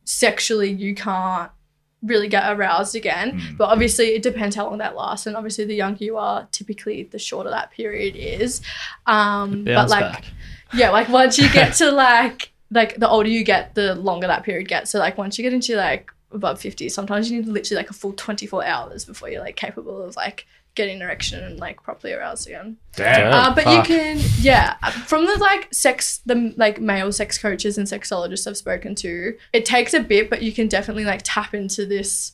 sexually 0.06 0.72
you 0.72 0.96
can't 0.96 1.52
really 2.02 2.28
get 2.28 2.52
aroused 2.52 2.96
again. 2.96 3.40
Hmm. 3.40 3.58
But 3.58 3.66
obviously 3.66 4.16
it 4.16 4.24
depends 4.24 4.56
how 4.56 4.66
long 4.66 4.80
that 4.80 4.96
lasts. 4.96 5.28
And 5.28 5.38
obviously 5.38 5.66
the 5.66 5.76
younger 5.76 6.04
you 6.04 6.18
are, 6.18 6.48
typically 6.52 7.04
the 7.04 7.20
shorter 7.20 7.52
that 7.52 7.70
period 7.70 8.16
is. 8.16 8.62
Um, 9.06 9.66
but 9.66 9.88
like 9.88 10.14
back. 10.14 10.26
yeah, 10.74 10.90
like 10.90 11.10
once 11.10 11.38
you 11.38 11.48
get 11.54 11.74
to 11.76 11.92
like 11.92 12.54
like 12.72 12.96
the 12.96 13.08
older 13.08 13.30
you 13.30 13.44
get, 13.44 13.76
the 13.76 13.94
longer 13.94 14.26
that 14.26 14.44
period 14.44 14.68
gets. 14.68 14.90
So 14.90 14.98
like 14.98 15.16
once 15.16 15.38
you 15.38 15.44
get 15.44 15.54
into 15.54 15.76
like 15.76 16.12
above 16.36 16.62
fifty, 16.62 16.90
sometimes 16.90 17.32
you 17.32 17.40
need 17.40 17.48
literally 17.48 17.78
like 17.82 17.90
a 17.90 17.94
full 17.94 18.14
twenty 18.14 18.46
four 18.46 18.64
hours 18.64 19.06
before 19.06 19.30
you're 19.30 19.42
like 19.42 19.56
capable 19.56 20.02
of 20.02 20.16
like 20.16 20.46
getting 20.76 20.98
an 20.98 21.02
erection 21.02 21.44
and 21.44 21.58
like 21.58 21.82
properly 21.82 22.14
aroused 22.14 22.48
again. 22.48 22.78
damn. 22.96 23.34
Uh, 23.34 23.56
but 23.56 23.64
fuck. 23.64 23.88
you 23.88 23.96
can, 23.96 24.20
yeah, 24.40 24.76
from 25.08 25.26
the 25.26 25.38
like 25.38 25.74
sex, 25.74 26.20
the 26.26 26.54
like 26.58 26.82
male 26.82 27.12
sex 27.12 27.38
coaches 27.38 27.78
and 27.78 27.88
sexologists 27.88 28.46
I've 28.46 28.58
spoken 28.58 28.94
to, 28.96 29.38
it 29.54 29.66
takes 29.66 29.94
a 29.94 30.02
bit, 30.02 30.30
but 30.30 30.42
you 30.42 30.52
can 30.52 30.68
definitely 30.68 31.06
like 31.06 31.22
tap 31.24 31.54
into 31.54 31.86
this 31.86 32.34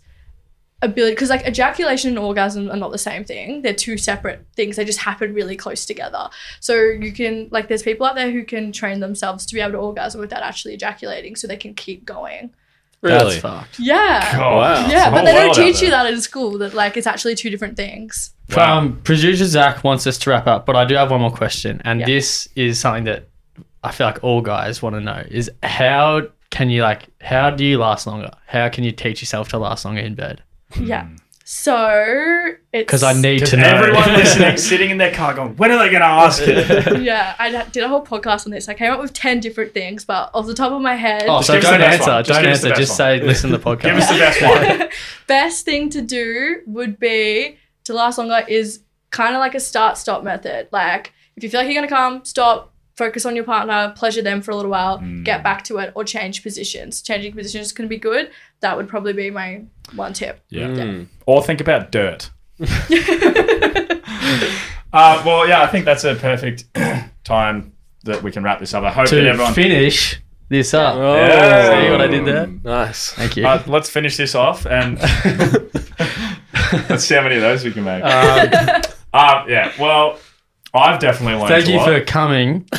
ability 0.82 1.14
because 1.14 1.30
like 1.30 1.48
ejaculation 1.48 2.10
and 2.10 2.18
orgasm 2.18 2.72
are 2.72 2.78
not 2.78 2.92
the 2.92 2.98
same 2.98 3.24
thing. 3.24 3.62
They're 3.62 3.76
two 3.76 3.98
separate 3.98 4.44
things. 4.56 4.76
They 4.76 4.86
just 4.86 5.00
happen 5.00 5.36
really 5.36 5.56
close 5.56 5.86
together. 5.86 6.28
So 6.60 6.74
you 6.74 7.14
can 7.14 7.48
like, 7.52 7.68
there's 7.68 7.84
people 7.84 8.08
out 8.08 8.16
there 8.16 8.32
who 8.32 8.44
can 8.44 8.72
train 8.72 9.00
themselves 9.00 9.46
to 9.46 9.54
be 9.54 9.62
able 9.62 9.74
to 9.74 9.78
orgasm 9.78 10.20
without 10.20 10.42
actually 10.42 10.74
ejaculating, 10.74 11.36
so 11.36 11.48
they 11.48 11.58
can 11.58 11.76
keep 11.76 12.06
going. 12.06 12.56
Really? 13.02 13.18
That's 13.32 13.38
fucked. 13.42 13.80
Yeah. 13.80 14.38
God, 14.38 14.58
Wow. 14.58 14.88
Yeah, 14.90 15.10
but 15.10 15.26
they 15.26 15.34
don't 15.34 15.56
teach 15.56 15.82
you 15.82 15.90
that 15.90 16.06
in 16.12 16.22
school. 16.22 16.58
That 16.60 16.74
like 16.74 16.98
it's 16.98 17.08
actually 17.08 17.36
two 17.36 17.50
different 17.50 17.76
things. 17.76 18.34
Wow. 18.56 18.78
Um, 18.80 19.02
producer 19.02 19.46
Zach 19.46 19.84
wants 19.84 20.06
us 20.06 20.18
to 20.20 20.30
wrap 20.30 20.46
up, 20.46 20.66
but 20.66 20.76
I 20.76 20.86
do 20.86 20.96
have 20.96 21.10
one 21.12 21.22
more 21.22 21.32
question, 21.32 21.82
and 21.84 22.00
Yeah. 22.02 22.06
this 22.06 22.48
is 22.56 22.80
something 22.80 23.06
that 23.06 23.28
I 23.84 23.92
feel 23.92 24.06
like 24.08 24.24
all 24.24 24.42
guys 24.42 24.82
want 24.82 24.96
to 24.96 25.02
know: 25.02 25.24
is 25.30 25.50
how 25.64 26.28
can 26.52 26.70
you 26.70 26.84
like 26.84 27.08
how 27.22 27.50
do 27.50 27.64
you 27.66 27.78
last 27.80 28.06
longer? 28.06 28.30
How 28.46 28.70
can 28.70 28.84
you 28.84 28.92
teach 28.92 29.22
yourself 29.22 29.48
to 29.50 29.58
last 29.58 29.84
longer 29.86 30.02
in 30.02 30.14
bed? 30.16 30.44
Yeah. 30.80 31.08
So 31.54 31.76
it's 32.72 32.86
Because 32.86 33.04
I 33.04 33.12
need 33.12 33.46
to 33.48 33.58
know. 33.58 33.64
everyone 33.68 34.08
listening, 34.14 34.56
sitting 34.56 34.90
in 34.90 34.98
their 34.98 35.14
car, 35.14 35.34
going, 35.34 35.58
"When 35.58 35.70
are 35.70 35.80
they 35.80 35.90
going 35.90 36.00
to 36.00 36.08
ask 36.08 36.42
it?" 36.46 37.02
yeah, 37.04 37.36
I 37.38 37.66
did 37.66 37.84
a 37.84 37.90
whole 37.90 38.06
podcast 38.06 38.46
on 38.46 38.54
this. 38.54 38.70
I 38.70 38.74
came 38.74 38.90
up 38.94 39.02
with 39.02 39.12
10 39.12 39.42
different 39.42 39.74
things, 39.74 40.06
but 40.06 40.32
off 40.34 40.48
the 40.48 40.54
top 40.54 40.72
of 40.72 40.82
my 40.82 40.96
head, 40.96 41.24
Oh, 41.28 41.40
Just 41.42 41.48
so 41.48 41.60
don't 41.60 41.82
answer. 41.82 42.24
Just 42.24 42.30
Don't 42.30 42.44
give 42.44 42.52
us 42.54 42.62
the 42.62 42.70
answer. 42.70 42.70
best 42.70 42.80
Just 42.80 42.90
one. 42.92 42.96
say 42.96 43.22
listen 43.22 43.50
to 43.52 43.58
the 43.58 43.64
podcast. 43.64 43.82
Give 43.84 43.98
us 43.98 44.10
the 44.10 44.18
best 44.18 44.42
one. 44.80 44.90
best 45.28 45.66
thing 45.66 45.90
to 45.90 46.02
do 46.02 46.62
would 46.68 46.98
be 46.98 47.58
to 47.84 47.94
last 47.94 48.18
longer 48.18 48.46
is 48.48 48.84
kind 49.10 49.36
of 49.36 49.40
like 49.42 49.54
a 49.54 49.60
start 49.60 49.98
stop 49.98 50.24
method. 50.24 50.70
Like, 50.72 51.12
if 51.36 51.44
you 51.44 51.50
feel 51.50 51.60
like 51.60 51.68
you're 51.68 51.76
going 51.76 51.88
to 51.90 51.94
come, 51.94 52.24
stop 52.24 52.71
focus 53.06 53.26
on 53.26 53.36
your 53.36 53.46
partner, 53.46 53.94
pleasure 53.96 54.22
them 54.22 54.42
for 54.44 54.52
a 54.52 54.56
little 54.56 54.70
while, 54.72 55.00
Mm. 55.00 55.24
get 55.24 55.44
back 55.44 55.64
to 55.66 55.78
it, 55.80 55.92
or 55.96 56.04
change 56.04 56.44
positions. 56.44 57.02
Changing 57.02 57.34
positions 57.34 57.72
can 57.72 57.88
be 57.88 57.98
good. 57.98 58.30
That 58.60 58.78
would 58.78 58.88
probably 58.88 59.14
be 59.14 59.32
my 59.32 59.64
one 59.96 60.14
tip. 60.14 60.36
Yeah. 60.50 60.68
Mm. 60.68 61.08
Or 61.26 61.42
think 61.44 61.60
about 61.62 61.92
dirt. 61.92 62.30
uh, 64.94 65.22
well, 65.26 65.48
yeah, 65.48 65.62
I 65.62 65.68
think 65.68 65.86
that's 65.86 66.04
a 66.04 66.14
perfect 66.16 66.66
time 67.24 67.74
that 68.04 68.22
we 68.24 68.32
can 68.32 68.44
wrap 68.44 68.60
this 68.60 68.74
up. 68.74 68.84
I 68.84 68.92
hope 68.92 69.10
that 69.10 69.16
To 69.22 69.28
everyone. 69.30 69.54
finish 69.54 70.22
this 70.50 70.74
up. 70.74 70.96
Yeah. 70.98 71.82
See 71.86 71.90
what 71.92 72.02
I 72.02 72.08
did 72.08 72.26
there? 72.26 72.48
Nice. 72.64 73.14
Thank 73.14 73.36
you. 73.38 73.48
Uh, 73.48 73.64
let's 73.68 73.90
finish 73.90 74.18
this 74.18 74.36
off 74.36 74.66
and 74.66 75.00
let's 76.90 77.06
see 77.06 77.16
how 77.16 77.24
many 77.24 77.36
of 77.36 77.42
those 77.42 77.64
we 77.64 77.72
can 77.72 77.84
make. 77.84 78.04
Um, 78.04 78.82
Uh, 79.14 79.44
yeah, 79.50 79.72
well, 79.78 80.18
I've 80.74 81.00
definitely 81.00 81.34
learned 81.36 81.50
thank 81.50 81.68
you 81.68 81.84
for 81.84 82.00
coming. 82.06 82.66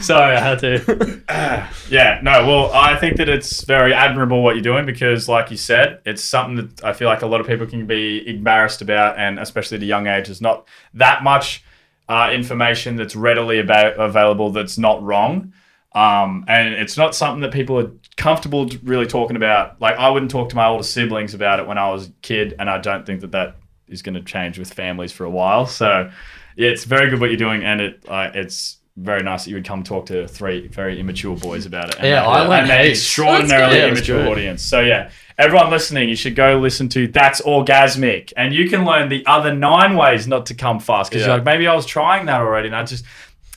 Sorry, 0.00 0.36
I 0.36 0.40
had 0.40 0.58
to. 0.60 1.22
Yeah, 1.90 2.18
no, 2.22 2.46
well, 2.46 2.72
I 2.72 2.96
think 2.96 3.18
that 3.18 3.28
it's 3.28 3.62
very 3.64 3.92
admirable 3.92 4.42
what 4.42 4.56
you're 4.56 4.62
doing 4.62 4.86
because, 4.86 5.28
like 5.28 5.50
you 5.50 5.56
said, 5.56 6.00
it's 6.06 6.24
something 6.24 6.56
that 6.56 6.82
I 6.82 6.94
feel 6.94 7.08
like 7.08 7.20
a 7.22 7.26
lot 7.26 7.40
of 7.40 7.46
people 7.46 7.66
can 7.66 7.86
be 7.86 8.26
embarrassed 8.26 8.80
about, 8.80 9.18
and 9.18 9.38
especially 9.38 9.76
at 9.76 9.82
a 9.82 9.86
young 9.86 10.06
age, 10.06 10.26
there's 10.26 10.40
not 10.40 10.66
that 10.94 11.22
much 11.22 11.62
uh, 12.08 12.30
information 12.32 12.96
that's 12.96 13.14
readily 13.14 13.58
about, 13.60 14.00
available 14.00 14.50
that's 14.50 14.78
not 14.78 15.02
wrong. 15.02 15.52
Um, 15.94 16.44
and 16.48 16.74
it's 16.74 16.96
not 16.96 17.14
something 17.14 17.42
that 17.42 17.52
people 17.52 17.78
are 17.78 17.92
comfortable 18.16 18.68
really 18.82 19.06
talking 19.06 19.36
about. 19.36 19.80
Like, 19.80 19.96
I 19.96 20.08
wouldn't 20.08 20.30
talk 20.30 20.48
to 20.48 20.56
my 20.56 20.66
older 20.66 20.84
siblings 20.84 21.34
about 21.34 21.60
it 21.60 21.66
when 21.66 21.78
I 21.78 21.90
was 21.90 22.08
a 22.08 22.12
kid, 22.22 22.54
and 22.58 22.68
I 22.68 22.78
don't 22.78 23.04
think 23.06 23.20
that 23.20 23.32
that 23.32 23.56
is 23.88 24.02
going 24.02 24.14
to 24.14 24.22
change 24.22 24.58
with 24.58 24.72
families 24.72 25.12
for 25.12 25.24
a 25.24 25.30
while. 25.30 25.66
So, 25.66 26.10
yeah, 26.56 26.68
it's 26.68 26.84
very 26.84 27.10
good 27.10 27.20
what 27.20 27.30
you're 27.30 27.36
doing, 27.38 27.64
and 27.64 27.80
it 27.80 28.04
uh, 28.08 28.30
it's 28.34 28.78
very 28.96 29.24
nice 29.24 29.42
that 29.44 29.50
you 29.50 29.56
would 29.56 29.64
come 29.64 29.82
talk 29.82 30.06
to 30.06 30.28
three 30.28 30.68
very 30.68 31.00
immature 31.00 31.36
boys 31.36 31.66
about 31.66 31.88
it. 31.88 31.96
And 31.96 32.06
Yeah, 32.06 32.20
that- 32.20 32.28
I 32.28 32.40
learned 32.46 32.60
and 32.62 32.70
that 32.70 32.86
extraordinarily 32.86 33.78
Yeah, 33.78 33.88
immature 33.88 34.28
audience. 34.28 34.62
So 34.62 34.80
yeah, 34.80 35.10
everyone 35.36 35.68
listening, 35.70 36.08
you 36.08 36.14
should 36.14 36.36
go 36.36 36.58
listen 36.58 36.88
to 36.90 37.08
That's 37.08 37.40
Orgasmic, 37.42 38.32
and 38.36 38.54
you 38.54 38.70
can 38.70 38.84
learn 38.84 39.08
the 39.08 39.26
other 39.26 39.52
nine 39.52 39.96
ways 39.96 40.28
not 40.28 40.46
to 40.46 40.54
come 40.54 40.78
fast. 40.78 41.10
Because 41.10 41.22
Yeah. 41.22 41.28
you're 41.32 41.36
like, 41.38 41.44
maybe 41.44 41.66
I 41.66 41.74
was 41.74 41.86
trying 41.86 42.26
that 42.26 42.40
already, 42.40 42.68
and 42.68 42.76
I 42.76 42.84
just, 42.84 43.04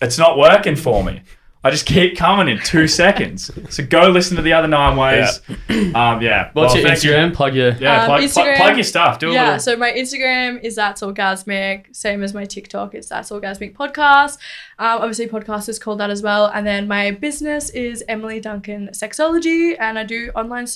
it's 0.01 0.17
not 0.17 0.39
working 0.39 0.75
for 0.75 1.03
me. 1.03 1.21
I 1.63 1.71
just 1.71 1.85
keep 1.85 2.15
coming 2.15 2.47
in 2.47 2.61
two 2.63 2.87
seconds. 2.87 3.51
So 3.69 3.85
go 3.85 4.07
listen 4.09 4.35
to 4.37 4.41
the 4.41 4.53
other 4.53 4.67
nine 4.67 4.95
ways. 4.95 5.41
Yeah. 5.47 5.55
Um, 5.97 6.21
yeah. 6.21 6.49
What's 6.53 6.73
Well, 6.73 6.81
your 6.81 6.89
thank 6.89 7.03
you. 7.03 7.11
Instagram? 7.11 7.33
Plug 7.33 7.55
your. 7.55 7.71
Yeah, 7.75 8.01
Um, 8.01 8.05
plug, 8.07 8.19
plug, 8.19 8.29
Instagram- 8.47 8.57
plug 8.57 8.75
your 8.77 8.83
stuff. 8.83 9.19
Do 9.19 9.29
a 9.29 9.33
yeah, 9.33 9.43
little. 9.45 9.59
so 9.59 9.75
my 9.75 9.91
Instagram 9.91 10.61
is 10.63 10.75
that's 10.75 11.01
orgasmic, 11.01 11.95
same 11.95 12.23
as 12.23 12.33
my 12.33 12.45
TikTok. 12.45 12.93
It's 12.95 13.09
that's 13.09 13.29
orgasmic 13.31 13.73
podcast. 13.75 14.37
Um, 14.79 15.01
obviously, 15.01 15.27
podcast 15.27 15.67
is 15.69 15.77
called 15.79 15.99
that 15.99 16.09
as 16.09 16.21
well. 16.21 16.47
And 16.47 16.65
then 16.65 16.87
my 16.87 17.11
business 17.11 17.69
is 17.71 18.03
Emily 18.07 18.39
Duncan 18.39 18.89
Sexology, 18.93 19.75
and 19.79 19.97
I 19.99 20.03
do 20.03 20.31
online 20.35 20.67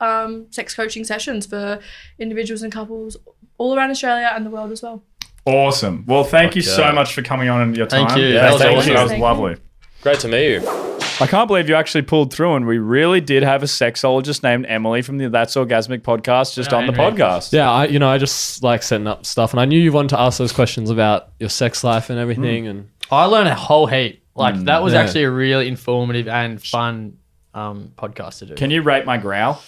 um, 0.00 0.46
sex 0.50 0.74
coaching 0.74 1.04
sessions 1.04 1.46
for 1.46 1.78
individuals 2.18 2.62
and 2.62 2.72
couples 2.72 3.16
all 3.58 3.76
around 3.76 3.90
Australia 3.90 4.30
and 4.34 4.44
the 4.46 4.50
world 4.50 4.72
as 4.72 4.82
well. 4.82 5.02
Awesome. 5.46 6.04
Well, 6.06 6.24
thank 6.24 6.54
you 6.56 6.62
so 6.62 6.92
much 6.92 7.14
for 7.14 7.22
coming 7.22 7.48
on 7.48 7.60
and 7.62 7.76
your 7.76 7.86
time. 7.86 8.06
Thank 8.08 8.18
you. 8.20 8.26
Yeah, 8.28 8.42
That 8.42 8.52
was 8.52 8.60
that 8.62 8.72
was, 8.74 8.78
awesome. 8.84 8.94
that 8.94 9.02
was 9.02 9.10
Thank 9.10 9.18
you. 9.20 9.24
lovely. 9.24 9.56
Great 10.02 10.20
to 10.20 10.28
meet 10.28 10.52
you. 10.52 10.68
I 11.20 11.26
can't 11.26 11.46
believe 11.48 11.68
you 11.68 11.74
actually 11.74 12.02
pulled 12.02 12.32
through, 12.32 12.54
and 12.54 12.66
we 12.66 12.78
really 12.78 13.20
did 13.20 13.42
have 13.42 13.62
a 13.62 13.66
sexologist 13.66 14.42
named 14.42 14.64
Emily 14.66 15.02
from 15.02 15.18
the 15.18 15.28
That's 15.28 15.54
Orgasmic 15.54 16.00
podcast 16.00 16.54
just 16.54 16.72
Yeah, 16.72 16.78
on 16.78 16.86
the 16.86 16.94
Henry. 16.94 17.18
podcast. 17.18 17.52
Yeah, 17.52 17.70
I 17.70 17.84
you 17.86 17.98
know 17.98 18.08
I 18.08 18.16
just 18.16 18.62
like 18.62 18.82
setting 18.82 19.06
up 19.06 19.26
stuff, 19.26 19.52
and 19.52 19.60
I 19.60 19.66
knew 19.66 19.78
you 19.78 19.92
wanted 19.92 20.08
to 20.10 20.20
ask 20.20 20.38
those 20.38 20.52
questions 20.52 20.88
about 20.88 21.28
your 21.38 21.50
sex 21.50 21.84
life 21.84 22.08
and 22.08 22.18
everything, 22.18 22.66
and 22.66 22.88
I 23.10 23.26
learned 23.26 23.48
a 23.48 23.54
whole 23.54 23.86
heap. 23.86 24.22
Like 24.34 24.64
that 24.64 24.82
was 24.82 24.94
Yeah. 24.94 25.00
actually 25.00 25.24
a 25.24 25.30
really 25.30 25.68
informative 25.68 26.26
and 26.28 26.62
fun 26.62 27.18
um, 27.52 27.92
podcast 27.98 28.38
to 28.38 28.46
do. 28.46 28.54
Can 28.54 28.70
you 28.70 28.80
rate 28.80 29.04
my 29.04 29.18
growl? 29.18 29.60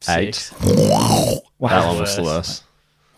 Six. 0.00 0.50
that 0.50 1.40
one 1.60 1.98
was 2.00 2.16
the 2.16 2.22
worse. 2.24 2.62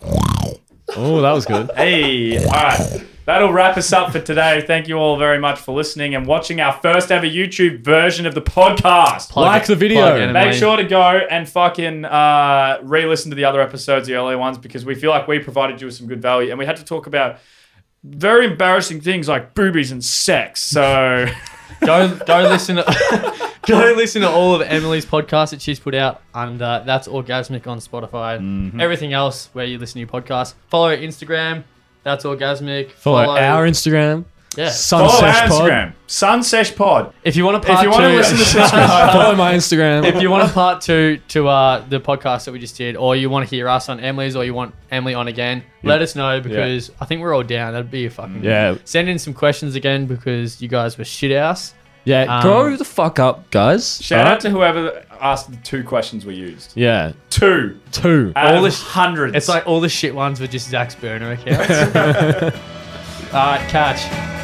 worst. 0.01 0.55
Oh, 0.95 1.21
that 1.21 1.31
was 1.31 1.45
good. 1.47 1.71
Hey, 1.75 2.37
all 2.45 2.51
right. 2.51 3.01
That'll 3.29 3.53
wrap 3.53 3.77
us 3.77 3.93
up 3.93 4.11
for 4.11 4.19
today. 4.19 4.63
Thank 4.65 4.87
you 4.87 4.95
all 4.95 5.15
very 5.15 5.37
much 5.37 5.59
for 5.59 5.71
listening 5.75 6.15
and 6.15 6.25
watching 6.25 6.59
our 6.59 6.73
first 6.73 7.11
ever 7.11 7.27
YouTube 7.27 7.83
version 7.83 8.25
of 8.25 8.33
the 8.33 8.41
podcast. 8.41 9.29
Plug 9.29 9.45
Like 9.45 9.61
it- 9.61 9.67
the 9.67 9.75
video. 9.75 10.01
plug 10.01 10.19
it, 10.19 10.31
Make 10.33 10.53
sure 10.53 10.77
to 10.77 10.83
go 10.83 10.99
and 11.03 11.47
fucking 11.47 12.05
uh, 12.05 12.79
re-listen 12.81 13.29
to 13.29 13.35
the 13.35 13.45
other 13.45 13.61
episodes, 13.61 14.07
the 14.07 14.15
earlier 14.15 14.39
ones, 14.39 14.57
because 14.57 14.83
we 14.83 14.95
feel 14.95 15.11
like 15.11 15.27
we 15.27 15.37
provided 15.37 15.79
you 15.79 15.85
with 15.85 15.93
some 15.95 16.07
good 16.07 16.23
value, 16.23 16.49
and 16.49 16.57
we 16.57 16.65
had 16.65 16.77
to 16.77 16.83
talk 16.83 17.05
about 17.05 17.37
very 18.03 18.47
embarrassing 18.47 18.99
things 18.99 19.27
like 19.27 19.53
boobies 19.53 19.91
and 19.91 20.03
sex. 20.03 20.59
So 20.63 21.27
go 21.81 22.17
go 22.25 22.41
listen 22.49 22.77
to 22.77 23.51
go 23.67 23.93
listen 23.95 24.23
to 24.23 24.27
all 24.29 24.55
of 24.55 24.61
Emily's 24.63 25.05
podcasts 25.05 25.51
that 25.51 25.61
she's 25.61 25.79
put 25.79 25.93
out, 25.93 26.23
and 26.33 26.59
uh, 26.59 26.81
that's 26.83 27.07
orgasmic 27.07 27.67
on 27.67 27.77
Spotify. 27.77 28.39
Mm-hmm. 28.39 28.79
Everything 28.81 29.13
else 29.13 29.51
where 29.53 29.65
you 29.65 29.77
listen 29.77 29.93
to 29.93 29.99
your 29.99 30.07
podcast, 30.07 30.55
follow 30.69 30.89
her 30.89 30.97
Instagram. 30.97 31.63
That's 32.09 32.25
orgasmic. 32.25 32.91
Follow 32.91 33.37
our 33.37 33.67
Instagram. 33.67 34.25
yeah. 34.57 34.71
follow 34.71 35.09
Sunsesh 35.09 35.41
our 35.41 35.47
Pod. 35.47 35.61
Instagram, 35.69 35.93
Sunsesh 36.07 36.75
Pod. 36.75 37.13
If 37.23 37.35
you 37.35 37.45
want 37.45 37.61
to 37.61 37.71
If 37.71 37.81
you 37.83 37.89
want 37.91 38.01
to 38.03 38.09
two- 38.09 38.15
listen 38.17 38.37
to 38.37 38.45
subscribe, 38.55 39.11
Follow 39.11 39.35
my 39.35 39.53
Instagram. 39.53 40.05
if 40.05 40.19
you 40.21 40.31
want 40.31 40.49
a 40.49 40.51
part 40.53 40.81
two 40.81 41.19
to 41.29 41.47
uh, 41.47 41.85
the 41.87 41.99
podcast 41.99 42.45
that 42.45 42.51
we 42.51 42.57
just 42.59 42.75
did, 42.75 42.95
or 42.95 43.15
you 43.15 43.29
want 43.29 43.47
to 43.47 43.55
hear 43.55 43.67
us 43.69 43.89
on 43.89 43.99
Emily's, 43.99 44.35
or 44.35 44.43
you 44.43 44.55
want 44.55 44.73
Emily 44.89 45.13
on 45.13 45.27
again, 45.27 45.63
let 45.83 46.01
us 46.01 46.15
know 46.15 46.41
because 46.41 46.89
I 46.99 47.05
think 47.05 47.21
we're 47.21 47.33
all 47.35 47.43
down. 47.43 47.73
That'd 47.73 47.91
be 47.91 48.05
a 48.07 48.09
fucking 48.09 48.43
yeah, 48.43 48.75
Send 48.85 49.07
in 49.07 49.19
some 49.19 49.35
questions 49.35 49.75
again 49.75 50.07
because 50.07 50.61
you 50.63 50.67
guys 50.67 50.97
were 50.97 51.05
shit 51.05 51.31
house. 51.37 51.75
Yeah. 52.09 52.37
Um, 52.37 52.41
grow 52.41 52.75
the 52.75 52.85
fuck 52.85 53.19
up, 53.19 53.49
guys. 53.51 54.01
shout 54.01 54.19
Alright? 54.19 54.33
out 54.33 54.39
to 54.41 54.49
whoever 54.49 55.03
asked 55.21 55.51
the 55.51 55.57
two 55.57 55.83
questions 55.83 56.25
we 56.25 56.33
used. 56.35 56.71
yeah, 56.75 57.11
Two 57.29 57.79
two. 57.91 58.33
out 58.35 58.55
All 58.55 58.61
the- 58.63 58.71
hundreds. 58.71 59.35
It's 59.35 59.47
like 59.49 59.67
all 59.67 59.79
the 59.81 59.89
shit 59.89 60.15
ones 60.15 60.39
were 60.39 60.47
just 60.47 60.69
Zach's 60.69 60.95
burner 60.95 61.31
accounts. 61.31 61.69
All 63.33 63.51
right, 63.51 63.69
catch. 63.69 64.38